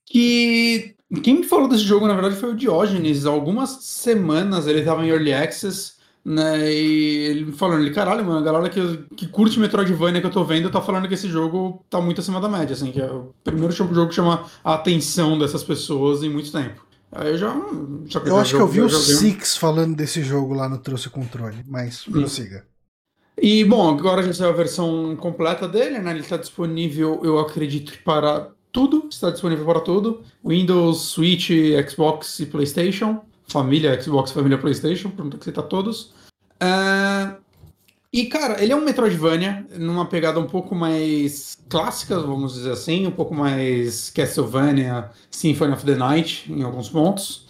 Que 0.06 0.96
quem 1.22 1.36
me 1.36 1.44
falou 1.44 1.68
desse 1.68 1.84
jogo, 1.84 2.08
na 2.08 2.14
verdade, 2.14 2.36
foi 2.36 2.52
o 2.52 2.56
Diógenes. 2.56 3.26
Algumas 3.26 3.70
semanas 3.82 4.68
ele 4.68 4.80
estava 4.80 5.06
em 5.06 5.10
Early 5.10 5.34
Access. 5.34 5.93
Né, 6.26 6.72
e 6.74 7.18
ele 7.26 7.52
falando, 7.52 7.82
ele, 7.82 7.94
caralho, 7.94 8.24
mano, 8.24 8.40
a 8.40 8.42
galera 8.42 8.70
que, 8.70 8.80
que 9.14 9.28
curte 9.28 9.60
Metroidvania 9.60 10.22
que 10.22 10.28
eu 10.28 10.32
tô 10.32 10.46
vendo 10.46 10.70
tá 10.70 10.82
falando 10.82 11.06
que 11.06 11.16
esse 11.16 11.28
jogo 11.28 11.84
tá 11.90 12.00
muito 12.00 12.22
acima 12.22 12.40
da 12.40 12.48
média, 12.48 12.74
assim, 12.74 12.94
que 12.94 13.02
é 13.02 13.12
o 13.12 13.34
primeiro 13.44 13.74
jogo 13.74 14.08
que 14.08 14.16
chama 14.16 14.46
a 14.64 14.76
atenção 14.76 15.38
dessas 15.38 15.66
pessoas 15.66 16.24
em 16.24 16.30
muito 16.30 16.50
tempo. 16.50 16.86
Aí 17.12 17.32
eu 17.32 17.38
já. 17.38 17.54
já 18.06 18.20
eu 18.22 18.38
acho 18.38 18.52
jogo, 18.52 18.72
que 18.72 18.80
eu 18.80 18.88
vi 18.88 18.96
o 18.96 19.00
Six 19.00 19.58
falando 19.58 19.96
desse 19.96 20.24
jogo 20.24 20.54
lá 20.54 20.70
no 20.70 20.80
Trouxe 20.80 21.10
Controle, 21.10 21.58
mas 21.68 22.06
prossiga. 22.06 22.66
E 23.40 23.64
bom, 23.66 23.90
agora 23.90 24.24
já 24.24 24.34
saiu 24.34 24.50
a 24.50 24.54
versão 24.54 25.16
completa 25.16 25.68
dele, 25.68 26.00
né? 26.00 26.12
Ele 26.12 26.22
está 26.22 26.38
disponível, 26.38 27.20
eu 27.24 27.38
acredito 27.38 27.92
que 27.92 27.98
para 28.00 28.50
tudo, 28.72 29.08
está 29.10 29.30
disponível 29.30 29.66
para 29.66 29.82
tudo: 29.82 30.22
Windows, 30.44 31.02
Switch, 31.02 31.50
Xbox 31.88 32.40
e 32.40 32.46
PlayStation 32.46 33.22
família 33.48 34.02
Xbox, 34.02 34.32
família 34.32 34.58
PlayStation, 34.58 35.10
pronto 35.10 35.38
que 35.38 35.46
citar 35.46 35.66
todos. 35.66 36.14
Uh, 36.62 37.36
e, 38.12 38.26
cara, 38.26 38.64
ele 38.64 38.72
é 38.72 38.76
um 38.76 38.86
Metroidvania, 38.86 39.66
numa 39.76 40.06
pegada 40.06 40.40
um 40.40 40.46
pouco 40.46 40.76
mais 40.76 41.58
clássica, 41.68 42.20
vamos 42.20 42.54
dizer 42.54 42.72
assim, 42.72 43.08
um 43.08 43.12
pouco 43.12 43.34
mais 43.34 44.12
Castlevania, 44.12 45.10
Symphony 45.32 45.74
of 45.74 45.84
the 45.84 45.96
Night, 45.96 46.52
em 46.52 46.62
alguns 46.62 46.90
pontos. 46.90 47.48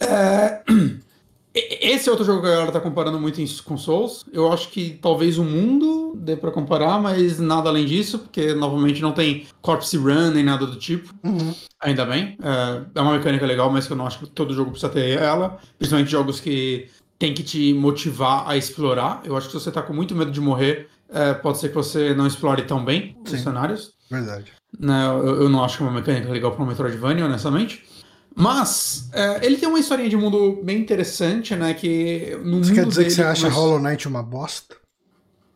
Uh, 0.00 1.00
esse 1.54 2.08
é 2.08 2.12
outro 2.12 2.26
jogo 2.26 2.40
que 2.40 2.48
a 2.48 2.50
galera 2.50 2.72
tá 2.72 2.80
comparando 2.80 3.18
muito 3.20 3.40
com 3.62 3.76
Souls. 3.76 4.24
Eu 4.32 4.52
acho 4.52 4.70
que 4.70 4.98
talvez 5.00 5.38
o 5.38 5.44
mundo 5.44 6.12
dê 6.16 6.36
para 6.36 6.50
comparar, 6.50 7.00
mas 7.00 7.38
nada 7.38 7.68
além 7.68 7.86
disso, 7.86 8.18
porque 8.18 8.52
novamente 8.54 9.00
não 9.00 9.12
tem 9.12 9.46
corpse 9.62 9.96
run 9.96 10.32
nem 10.32 10.42
nada 10.42 10.66
do 10.66 10.76
tipo. 10.76 11.14
Uhum. 11.22 11.54
Ainda 11.80 12.04
bem. 12.04 12.36
É, 12.42 12.98
é, 12.98 13.00
uma 13.00 13.12
mecânica 13.12 13.46
legal, 13.46 13.70
mas 13.70 13.86
que 13.86 13.92
eu 13.92 13.96
não 13.96 14.06
acho 14.06 14.18
que 14.18 14.26
todo 14.26 14.52
jogo 14.52 14.72
precisa 14.72 14.90
ter 14.90 15.16
ela. 15.16 15.58
Principalmente 15.78 16.10
jogos 16.10 16.40
que 16.40 16.88
tem 17.18 17.32
que 17.32 17.44
te 17.44 17.72
motivar 17.72 18.48
a 18.48 18.56
explorar. 18.56 19.22
Eu 19.24 19.36
acho 19.36 19.46
que 19.46 19.52
se 19.52 19.60
você 19.60 19.70
tá 19.70 19.80
com 19.80 19.92
muito 19.92 20.14
medo 20.14 20.32
de 20.32 20.40
morrer, 20.40 20.88
é, 21.08 21.34
pode 21.34 21.58
ser 21.58 21.68
que 21.68 21.74
você 21.76 22.14
não 22.14 22.26
explore 22.26 22.62
tão 22.62 22.84
bem 22.84 23.16
Sim. 23.24 23.36
os 23.36 23.42
cenários. 23.42 23.92
Verdade. 24.10 24.52
Né, 24.78 25.06
eu, 25.06 25.48
não 25.48 25.62
acho 25.62 25.76
que 25.76 25.84
é 25.84 25.86
uma 25.86 25.94
mecânica 25.94 26.28
legal 26.32 26.50
para 26.50 26.64
um 26.64 26.66
Metroidvania, 26.66 27.24
honestamente. 27.24 27.84
Mas 28.34 29.08
é, 29.12 29.46
ele 29.46 29.56
tem 29.56 29.68
uma 29.68 29.78
historinha 29.78 30.08
de 30.08 30.16
mundo 30.16 30.60
bem 30.62 30.78
interessante, 30.78 31.54
né? 31.54 31.72
Que 31.72 32.36
no 32.44 32.64
você 32.64 32.74
quer 32.74 32.86
dizer 32.86 33.04
que 33.04 33.10
você 33.10 33.22
acha 33.22 33.48
Hollow 33.48 33.78
Knight 33.78 34.08
uma 34.08 34.22
bosta? 34.22 34.76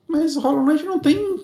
Mas 0.06 0.36
Hollow 0.36 0.64
Knight 0.64 0.84
não 0.84 0.98
tem. 0.98 1.40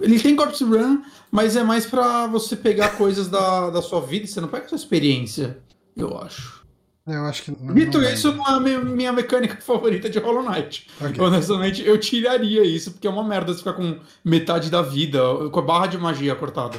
Ele 0.00 0.18
tem 0.18 0.34
Corpse 0.34 0.64
Run, 0.64 1.02
mas 1.30 1.56
é 1.56 1.62
mais 1.62 1.86
para 1.86 2.26
você 2.26 2.56
pegar 2.56 2.96
coisas 2.96 3.28
da, 3.28 3.70
da 3.70 3.82
sua 3.82 4.00
vida, 4.00 4.26
você 4.26 4.40
não 4.40 4.48
pega 4.48 4.64
a 4.64 4.68
sua 4.68 4.76
experiência, 4.76 5.58
eu 5.96 6.18
acho. 6.18 6.58
Eu 7.06 7.24
acho 7.24 7.44
que. 7.44 7.50
Não, 7.62 7.74
Dito 7.74 7.98
não 7.98 8.10
isso, 8.10 8.32
não 8.34 8.46
é 8.46 8.74
a 8.74 8.80
minha 8.80 9.12
mecânica 9.12 9.56
favorita 9.62 10.10
de 10.10 10.18
Hollow 10.18 10.42
Knight. 10.42 10.88
Okay. 11.00 11.24
Honestamente, 11.24 11.86
eu 11.86 11.98
tiraria 11.98 12.64
isso, 12.64 12.90
porque 12.92 13.06
é 13.06 13.10
uma 13.10 13.24
merda 13.24 13.52
você 13.52 13.58
ficar 13.58 13.72
com 13.74 13.98
metade 14.24 14.70
da 14.70 14.82
vida, 14.82 15.20
com 15.50 15.60
a 15.60 15.62
barra 15.62 15.86
de 15.86 15.98
magia 15.98 16.34
cortada. 16.34 16.78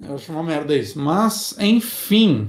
Eu 0.00 0.14
acho 0.14 0.32
uma 0.32 0.42
merda 0.42 0.74
isso. 0.76 0.98
Mas, 0.98 1.56
enfim. 1.58 2.48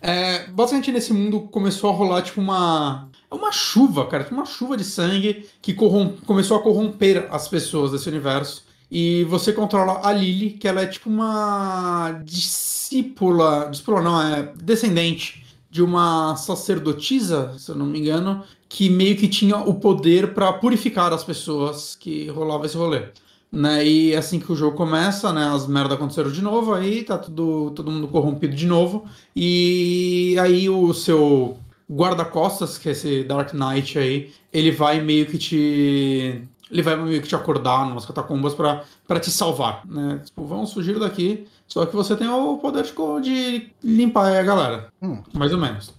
É, 0.00 0.46
basicamente 0.48 0.92
nesse 0.92 1.12
mundo 1.12 1.40
começou 1.40 1.90
a 1.90 1.92
rolar 1.92 2.22
tipo 2.22 2.40
uma 2.40 3.08
uma 3.30 3.52
chuva, 3.52 4.06
cara, 4.06 4.26
uma 4.30 4.44
chuva 4.44 4.76
de 4.76 4.84
sangue 4.84 5.46
que 5.60 5.74
começou 5.74 6.56
a 6.56 6.62
corromper 6.62 7.26
as 7.30 7.48
pessoas 7.48 7.92
desse 7.92 8.08
universo. 8.08 8.64
E 8.90 9.24
você 9.24 9.52
controla 9.52 10.00
a 10.06 10.12
Lily, 10.12 10.50
que 10.50 10.68
ela 10.68 10.82
é 10.82 10.86
tipo 10.86 11.10
uma 11.10 12.20
discípula, 12.24 13.68
discípula 13.70 14.00
não, 14.00 14.20
é 14.20 14.52
descendente 14.62 15.44
de 15.68 15.82
uma 15.82 16.36
sacerdotisa, 16.36 17.54
se 17.58 17.70
eu 17.70 17.74
não 17.74 17.86
me 17.86 17.98
engano, 17.98 18.44
que 18.68 18.88
meio 18.88 19.16
que 19.16 19.28
tinha 19.28 19.56
o 19.56 19.74
poder 19.74 20.32
para 20.32 20.52
purificar 20.52 21.12
as 21.12 21.24
pessoas 21.24 21.96
que 21.96 22.28
rolava 22.28 22.66
esse 22.66 22.76
rolê. 22.76 23.08
Né? 23.56 23.86
E 23.86 24.14
assim 24.14 24.38
que 24.38 24.52
o 24.52 24.54
jogo 24.54 24.76
começa, 24.76 25.32
né, 25.32 25.46
as 25.46 25.66
merdas 25.66 25.94
aconteceram 25.94 26.30
de 26.30 26.42
novo, 26.42 26.74
aí 26.74 27.02
tá 27.02 27.16
tudo, 27.16 27.70
todo 27.70 27.90
mundo 27.90 28.06
corrompido 28.06 28.54
de 28.54 28.66
novo. 28.66 29.06
E 29.34 30.36
aí 30.38 30.68
o 30.68 30.92
seu 30.92 31.56
guarda-costas, 31.90 32.76
que 32.76 32.90
é 32.90 32.92
esse 32.92 33.24
Dark 33.24 33.54
Knight 33.54 33.98
aí, 33.98 34.30
ele 34.52 34.70
vai 34.70 35.00
meio 35.00 35.24
que 35.24 35.38
te. 35.38 36.42
Ele 36.70 36.82
vai 36.82 36.96
meio 36.96 37.22
que 37.22 37.28
te 37.28 37.34
acordar 37.34 37.88
nas 37.88 38.04
catacumbas 38.04 38.52
para 38.52 39.20
te 39.20 39.30
salvar, 39.30 39.86
né? 39.86 40.20
Tipo, 40.22 40.44
vamos 40.44 40.74
fugir 40.74 40.98
daqui. 40.98 41.46
Só 41.66 41.86
que 41.86 41.96
você 41.96 42.14
tem 42.14 42.28
o 42.28 42.58
poder 42.58 42.82
de, 42.82 42.92
de 43.22 43.70
limpar 43.82 44.36
a 44.36 44.42
galera. 44.42 44.88
Hum. 45.00 45.22
Mais 45.32 45.52
ou 45.52 45.58
menos. 45.58 45.94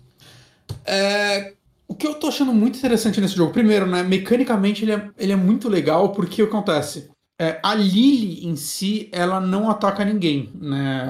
É, 0.86 1.54
o 1.88 1.96
que 1.96 2.06
eu 2.06 2.14
tô 2.14 2.28
achando 2.28 2.54
muito 2.54 2.78
interessante 2.78 3.20
nesse 3.20 3.36
jogo, 3.36 3.52
primeiro, 3.52 3.88
né? 3.88 4.04
Mecanicamente 4.04 4.84
ele 4.84 4.92
é, 4.92 5.10
ele 5.18 5.32
é 5.32 5.38
muito 5.38 5.68
legal 5.68 6.10
porque 6.10 6.44
o 6.44 6.48
que 6.48 6.56
acontece? 6.56 7.10
É, 7.40 7.60
a 7.62 7.76
Lily 7.76 8.48
em 8.48 8.56
si, 8.56 9.10
ela 9.12 9.40
não 9.40 9.70
ataca 9.70 10.04
ninguém, 10.04 10.52
né? 10.56 11.06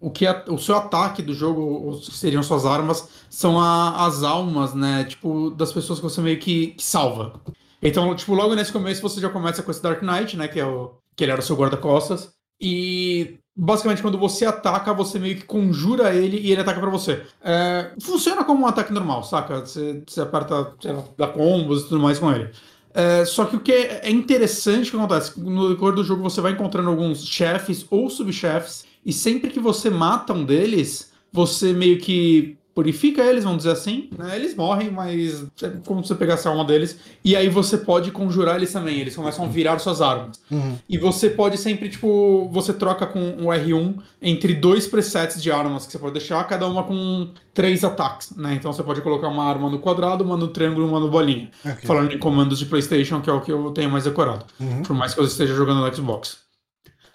O 0.00 0.10
que 0.10 0.26
é, 0.26 0.44
o 0.48 0.58
seu 0.58 0.76
ataque 0.76 1.22
do 1.22 1.32
jogo 1.32 2.00
seriam 2.02 2.42
suas 2.42 2.66
armas 2.66 3.08
são 3.30 3.60
a, 3.60 4.04
as 4.04 4.24
almas, 4.24 4.74
né? 4.74 5.04
Tipo 5.04 5.50
das 5.50 5.72
pessoas 5.72 6.00
que 6.00 6.04
você 6.04 6.20
meio 6.20 6.38
que, 6.40 6.68
que, 6.68 6.82
salva. 6.82 7.40
Então, 7.80 8.12
tipo, 8.16 8.34
logo 8.34 8.56
nesse 8.56 8.72
começo 8.72 9.00
você 9.00 9.20
já 9.20 9.28
começa 9.28 9.62
com 9.62 9.70
esse 9.70 9.80
Dark 9.80 10.02
Knight, 10.02 10.36
né? 10.36 10.48
Que 10.48 10.58
é 10.58 10.66
o 10.66 10.96
que 11.14 11.24
ele 11.24 11.32
era 11.32 11.40
o 11.40 11.44
seu 11.44 11.56
guarda-costas 11.56 12.32
e 12.60 13.38
basicamente 13.56 14.02
quando 14.02 14.18
você 14.18 14.46
ataca 14.46 14.92
você 14.92 15.18
meio 15.18 15.36
que 15.36 15.44
conjura 15.44 16.14
ele 16.14 16.38
e 16.38 16.50
ele 16.50 16.60
ataca 16.60 16.80
para 16.80 16.90
você. 16.90 17.24
É, 17.42 17.92
funciona 18.00 18.44
como 18.44 18.64
um 18.64 18.66
ataque 18.66 18.92
normal, 18.92 19.22
saca? 19.22 19.60
Você, 19.60 20.02
você 20.06 20.20
aperta, 20.20 20.74
você 20.80 20.94
dá 21.16 21.28
combos 21.28 21.82
e 21.82 21.88
tudo 21.88 22.00
mais 22.00 22.18
com 22.18 22.32
ele. 22.32 22.50
É, 22.92 23.24
só 23.24 23.44
que 23.44 23.56
o 23.56 23.60
que 23.60 23.72
é 23.72 24.10
interessante 24.10 24.90
que 24.90 24.96
acontece, 24.96 25.38
no 25.40 25.70
decorrer 25.70 25.94
do 25.94 26.04
jogo 26.04 26.22
você 26.22 26.40
vai 26.40 26.52
encontrando 26.52 26.90
alguns 26.90 27.24
chefes 27.24 27.86
ou 27.90 28.10
subchefes, 28.10 28.84
e 29.04 29.12
sempre 29.12 29.50
que 29.50 29.60
você 29.60 29.88
mata 29.88 30.32
um 30.32 30.44
deles, 30.44 31.12
você 31.32 31.72
meio 31.72 31.98
que 31.98 32.57
purifica 32.78 33.24
eles, 33.24 33.42
vamos 33.42 33.58
dizer 33.58 33.72
assim, 33.72 34.08
né? 34.16 34.36
Eles 34.36 34.54
morrem, 34.54 34.88
mas 34.88 35.44
é 35.60 35.68
como 35.84 36.00
se 36.00 36.06
você 36.06 36.14
pegasse 36.14 36.46
a 36.46 36.52
alma 36.52 36.64
deles. 36.64 36.96
E 37.24 37.34
aí 37.34 37.48
você 37.48 37.76
pode 37.76 38.12
conjurar 38.12 38.54
eles 38.54 38.72
também, 38.72 39.00
eles 39.00 39.16
começam 39.16 39.44
a 39.44 39.48
virar 39.48 39.80
suas 39.80 40.00
armas. 40.00 40.40
Uhum. 40.48 40.78
E 40.88 40.96
você 40.96 41.28
pode 41.28 41.58
sempre, 41.58 41.88
tipo, 41.88 42.48
você 42.52 42.72
troca 42.72 43.04
com 43.04 43.30
o 43.30 43.46
R1 43.46 43.98
entre 44.22 44.54
dois 44.54 44.86
presets 44.86 45.42
de 45.42 45.50
armas 45.50 45.86
que 45.86 45.90
você 45.90 45.98
pode 45.98 46.12
deixar, 46.12 46.44
cada 46.44 46.68
uma 46.68 46.84
com 46.84 47.32
três 47.52 47.82
ataques, 47.82 48.30
né? 48.36 48.54
Então 48.54 48.72
você 48.72 48.84
pode 48.84 49.00
colocar 49.00 49.26
uma 49.26 49.44
arma 49.44 49.68
no 49.68 49.80
quadrado, 49.80 50.22
uma 50.22 50.36
no 50.36 50.46
triângulo 50.46 50.86
e 50.86 50.88
uma 50.88 51.00
no 51.00 51.10
bolinha. 51.10 51.50
Okay. 51.64 51.84
Falando 51.84 52.12
em 52.12 52.18
comandos 52.20 52.60
de 52.60 52.66
PlayStation, 52.66 53.20
que 53.20 53.28
é 53.28 53.32
o 53.32 53.40
que 53.40 53.50
eu 53.50 53.72
tenho 53.72 53.90
mais 53.90 54.04
decorado. 54.04 54.44
Uhum. 54.60 54.84
Por 54.84 54.94
mais 54.94 55.14
que 55.14 55.18
eu 55.18 55.24
esteja 55.24 55.52
jogando 55.52 55.80
no 55.80 55.92
Xbox. 55.92 56.38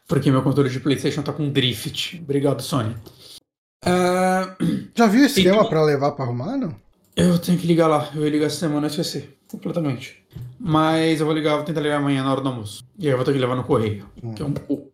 Porque 0.10 0.30
meu 0.30 0.42
controle 0.42 0.70
de 0.70 0.82
PlayStation 0.82 1.22
tá 1.22 1.32
com 1.32 1.50
drift. 1.50 2.20
Obrigado, 2.22 2.62
Sony. 2.62 2.94
Uh, 3.84 4.88
Já 4.96 5.08
viu 5.08 5.26
esse 5.26 5.40
esquema 5.40 5.68
para 5.68 5.84
levar 5.84 6.12
para 6.12 6.26
arrumar, 6.26 6.58
não? 6.58 6.76
Eu 7.16 7.38
tenho 7.38 7.58
que 7.58 7.68
ligar 7.68 7.88
lá. 7.88 8.10
Eu 8.16 8.24
ia 8.24 8.30
ligar 8.30 8.48
essa 8.48 8.58
semana 8.58 8.88
e 8.88 8.90
esqueci. 8.90 9.30
Completamente. 9.48 10.24
Mas 10.60 11.20
eu 11.20 11.26
vou 11.26 11.36
ligar, 11.36 11.56
vou 11.56 11.64
tentar 11.64 11.82
ligar 11.82 11.98
amanhã 11.98 12.24
na 12.24 12.32
hora 12.32 12.42
do 12.42 12.50
almoço. 12.50 12.84
E 12.98 13.06
aí 13.06 13.14
eu 13.14 13.18
vou 13.18 13.26
ter 13.26 13.34
que 13.34 13.40
levar 13.40 13.56
no 13.56 13.64
correio, 13.64 14.08
hum. 14.24 14.34
que 14.34 14.42
é 14.42 14.46
um 14.46 14.54
pouco. 14.54 14.92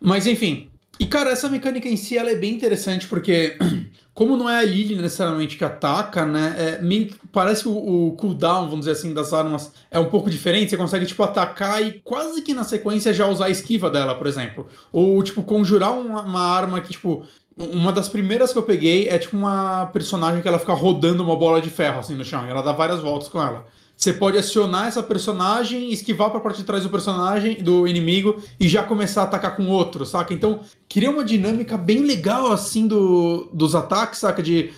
Mas 0.00 0.26
enfim. 0.26 0.68
E 0.98 1.06
cara, 1.06 1.30
essa 1.30 1.48
mecânica 1.48 1.88
em 1.88 1.96
si 1.96 2.18
ela 2.18 2.30
é 2.30 2.34
bem 2.34 2.52
interessante 2.54 3.06
porque, 3.06 3.56
como 4.12 4.36
não 4.36 4.48
é 4.48 4.58
a 4.58 4.62
Lily 4.62 4.96
necessariamente 4.96 5.56
que 5.56 5.64
ataca, 5.64 6.26
né? 6.26 6.54
É, 6.58 6.82
meio, 6.82 7.14
parece 7.32 7.62
que 7.62 7.68
o, 7.68 8.08
o, 8.08 8.12
cooldown, 8.12 8.66
vamos 8.66 8.80
dizer 8.80 8.92
assim, 8.92 9.14
das 9.14 9.32
armas 9.32 9.72
é 9.90 9.98
um 9.98 10.10
pouco 10.10 10.28
diferente. 10.28 10.70
Você 10.70 10.76
consegue, 10.76 11.06
tipo, 11.06 11.22
atacar 11.22 11.82
e 11.82 12.00
quase 12.04 12.42
que 12.42 12.52
na 12.52 12.64
sequência 12.64 13.14
já 13.14 13.26
usar 13.26 13.46
a 13.46 13.50
esquiva 13.50 13.88
dela, 13.88 14.14
por 14.14 14.26
exemplo. 14.26 14.68
Ou, 14.92 15.22
tipo, 15.22 15.42
conjurar 15.42 15.92
uma, 15.92 16.22
uma 16.22 16.42
arma 16.42 16.80
que, 16.80 16.90
tipo, 16.90 17.24
uma 17.56 17.92
das 17.92 18.08
primeiras 18.08 18.52
que 18.52 18.58
eu 18.58 18.62
peguei 18.62 19.08
é 19.08 19.18
tipo 19.18 19.36
uma 19.36 19.86
personagem 19.86 20.40
que 20.40 20.48
ela 20.48 20.58
fica 20.58 20.72
rodando 20.72 21.22
uma 21.22 21.36
bola 21.36 21.60
de 21.60 21.70
ferro 21.70 22.00
assim 22.00 22.14
no 22.14 22.24
chão. 22.24 22.46
E 22.46 22.50
ela 22.50 22.62
dá 22.62 22.72
várias 22.72 23.00
voltas 23.00 23.28
com 23.28 23.40
ela. 23.40 23.66
Você 23.96 24.12
pode 24.12 24.36
acionar 24.36 24.88
essa 24.88 25.02
personagem, 25.02 25.92
esquivar 25.92 26.30
para 26.30 26.40
parte 26.40 26.56
de 26.56 26.64
trás 26.64 26.82
do 26.82 26.90
personagem, 26.90 27.62
do 27.62 27.86
inimigo, 27.86 28.42
e 28.58 28.68
já 28.68 28.82
começar 28.82 29.20
a 29.20 29.24
atacar 29.24 29.54
com 29.54 29.68
outro, 29.68 30.04
saca? 30.04 30.34
Então, 30.34 30.60
cria 30.88 31.08
uma 31.08 31.24
dinâmica 31.24 31.76
bem 31.76 32.00
legal, 32.00 32.50
assim, 32.50 32.88
do, 32.88 33.48
dos 33.52 33.76
ataques, 33.76 34.18
saca? 34.18 34.42
De 34.42 34.72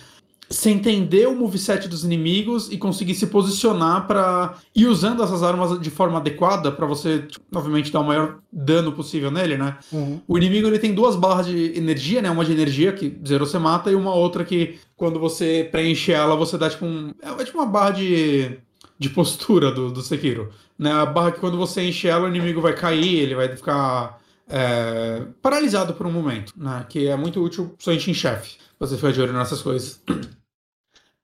você 0.49 0.69
entender 0.69 1.27
o 1.27 1.35
moveset 1.35 1.87
dos 1.87 2.03
inimigos 2.03 2.71
e 2.71 2.77
conseguir 2.77 3.15
se 3.15 3.27
posicionar 3.27 4.07
para 4.07 4.55
ir 4.75 4.85
usando 4.85 5.23
essas 5.23 5.41
armas 5.43 5.79
de 5.79 5.89
forma 5.89 6.17
adequada 6.17 6.71
para 6.71 6.85
você, 6.85 7.19
tipo, 7.19 7.45
obviamente, 7.53 7.91
dar 7.91 8.01
o 8.01 8.03
maior 8.03 8.39
dano 8.51 8.91
possível 8.91 9.31
nele, 9.31 9.57
né? 9.57 9.77
Uhum. 9.91 10.21
O 10.27 10.37
inimigo 10.37 10.67
ele 10.67 10.79
tem 10.79 10.93
duas 10.93 11.15
barras 11.15 11.47
de 11.47 11.77
energia, 11.77 12.21
né? 12.21 12.29
Uma 12.29 12.45
de 12.45 12.51
energia 12.51 12.93
que 12.93 13.17
zero 13.27 13.45
você 13.45 13.57
mata 13.57 13.91
e 13.91 13.95
uma 13.95 14.13
outra 14.13 14.43
que 14.43 14.77
quando 14.95 15.19
você 15.19 15.67
preenche 15.71 16.11
ela 16.11 16.35
você 16.35 16.57
dá 16.57 16.69
tipo 16.69 16.85
um 16.85 17.11
é, 17.21 17.29
é 17.41 17.45
tipo 17.45 17.57
uma 17.57 17.67
barra 17.67 17.91
de 17.91 18.59
de 18.97 19.09
postura 19.09 19.71
do, 19.71 19.91
do 19.91 20.01
Sekiro. 20.01 20.51
Né? 20.77 20.91
A 20.91 21.05
barra 21.05 21.31
que 21.31 21.39
quando 21.39 21.57
você 21.57 21.81
enche 21.81 22.07
ela, 22.07 22.25
o 22.25 22.29
inimigo 22.29 22.61
vai 22.61 22.73
cair, 22.73 23.19
ele 23.19 23.35
vai 23.35 23.53
ficar 23.55 24.21
é, 24.47 25.23
paralisado 25.41 25.93
por 25.93 26.05
um 26.05 26.11
momento, 26.11 26.53
né? 26.55 26.85
Que 26.87 27.07
é 27.07 27.15
muito 27.15 27.41
útil 27.41 27.75
somente 27.77 28.09
em 28.09 28.13
chefe. 28.13 28.57
Você 28.79 28.95
ficar 28.95 29.11
de 29.11 29.21
olho 29.21 29.33
nessas 29.33 29.61
coisas. 29.61 30.01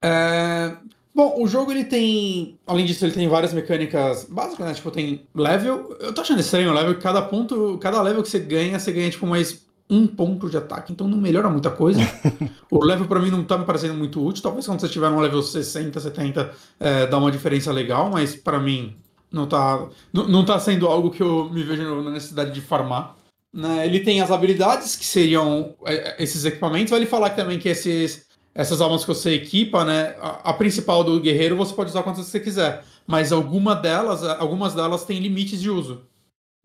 É, 0.03 0.77
bom, 1.13 1.43
o 1.43 1.47
jogo 1.47 1.71
ele 1.71 1.83
tem. 1.83 2.57
Além 2.65 2.87
disso, 2.87 3.05
ele 3.05 3.13
tem 3.13 3.27
várias 3.27 3.53
mecânicas 3.53 4.23
básicas, 4.23 4.65
né? 4.65 4.73
Tipo, 4.73 4.89
tem 4.89 5.27
level. 5.35 5.95
Eu 5.99 6.11
tô 6.11 6.21
achando 6.21 6.39
estranho 6.39 6.71
o 6.71 6.73
level, 6.73 6.97
cada 6.99 7.21
ponto, 7.21 7.77
cada 7.77 8.01
level 8.01 8.23
que 8.23 8.29
você 8.29 8.39
ganha, 8.39 8.79
você 8.79 8.91
ganha 8.91 9.11
tipo 9.11 9.27
mais 9.27 9.63
um 9.91 10.07
ponto 10.07 10.49
de 10.49 10.55
ataque, 10.55 10.93
então 10.93 11.07
não 11.07 11.17
melhora 11.17 11.49
muita 11.49 11.69
coisa. 11.69 11.99
o 12.71 12.83
level 12.83 13.07
para 13.07 13.19
mim 13.19 13.29
não 13.29 13.43
tá 13.43 13.57
me 13.57 13.65
parecendo 13.65 13.93
muito 13.93 14.25
útil. 14.25 14.41
Talvez 14.41 14.65
quando 14.65 14.79
você 14.79 14.85
estiver 14.85 15.11
no 15.11 15.19
level 15.19 15.43
60, 15.43 15.99
70, 15.99 16.51
é, 16.79 17.05
dá 17.05 17.17
uma 17.17 17.29
diferença 17.29 17.73
legal, 17.73 18.09
mas 18.09 18.33
para 18.33 18.57
mim 18.57 18.95
não 19.29 19.45
tá, 19.45 19.89
não, 20.13 20.27
não 20.29 20.45
tá 20.45 20.57
sendo 20.59 20.87
algo 20.87 21.11
que 21.11 21.21
eu 21.21 21.49
me 21.51 21.61
vejo 21.61 22.01
na 22.01 22.11
necessidade 22.11 22.51
de 22.51 22.61
farmar. 22.61 23.17
Né? 23.53 23.85
Ele 23.85 23.99
tem 23.99 24.21
as 24.21 24.31
habilidades, 24.31 24.95
que 24.95 25.05
seriam 25.05 25.75
é, 25.85 26.21
esses 26.23 26.45
equipamentos. 26.45 26.91
Vale 26.91 27.05
falar 27.05 27.31
também 27.31 27.59
que 27.59 27.69
esses, 27.69 28.27
essas 28.55 28.81
almas 28.81 29.01
que 29.01 29.07
você 29.07 29.33
equipa, 29.33 29.83
né? 29.83 30.15
A, 30.21 30.51
a, 30.51 30.53
principal 30.53 31.03
do 31.03 31.19
guerreiro 31.19 31.57
você 31.57 31.73
pode 31.73 31.89
usar 31.89 32.03
quantas 32.03 32.25
você 32.25 32.39
quiser. 32.39 32.83
Mas 33.05 33.31
alguma 33.31 33.75
delas, 33.75 34.23
algumas 34.23 34.73
delas 34.73 35.03
têm 35.03 35.19
limites 35.19 35.61
de 35.61 35.69
uso. 35.69 36.03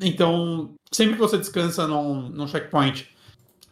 Então, 0.00 0.74
sempre 0.92 1.14
que 1.14 1.20
você 1.20 1.38
descansa 1.38 1.86
num, 1.86 2.28
num 2.28 2.46
checkpoint 2.46 3.08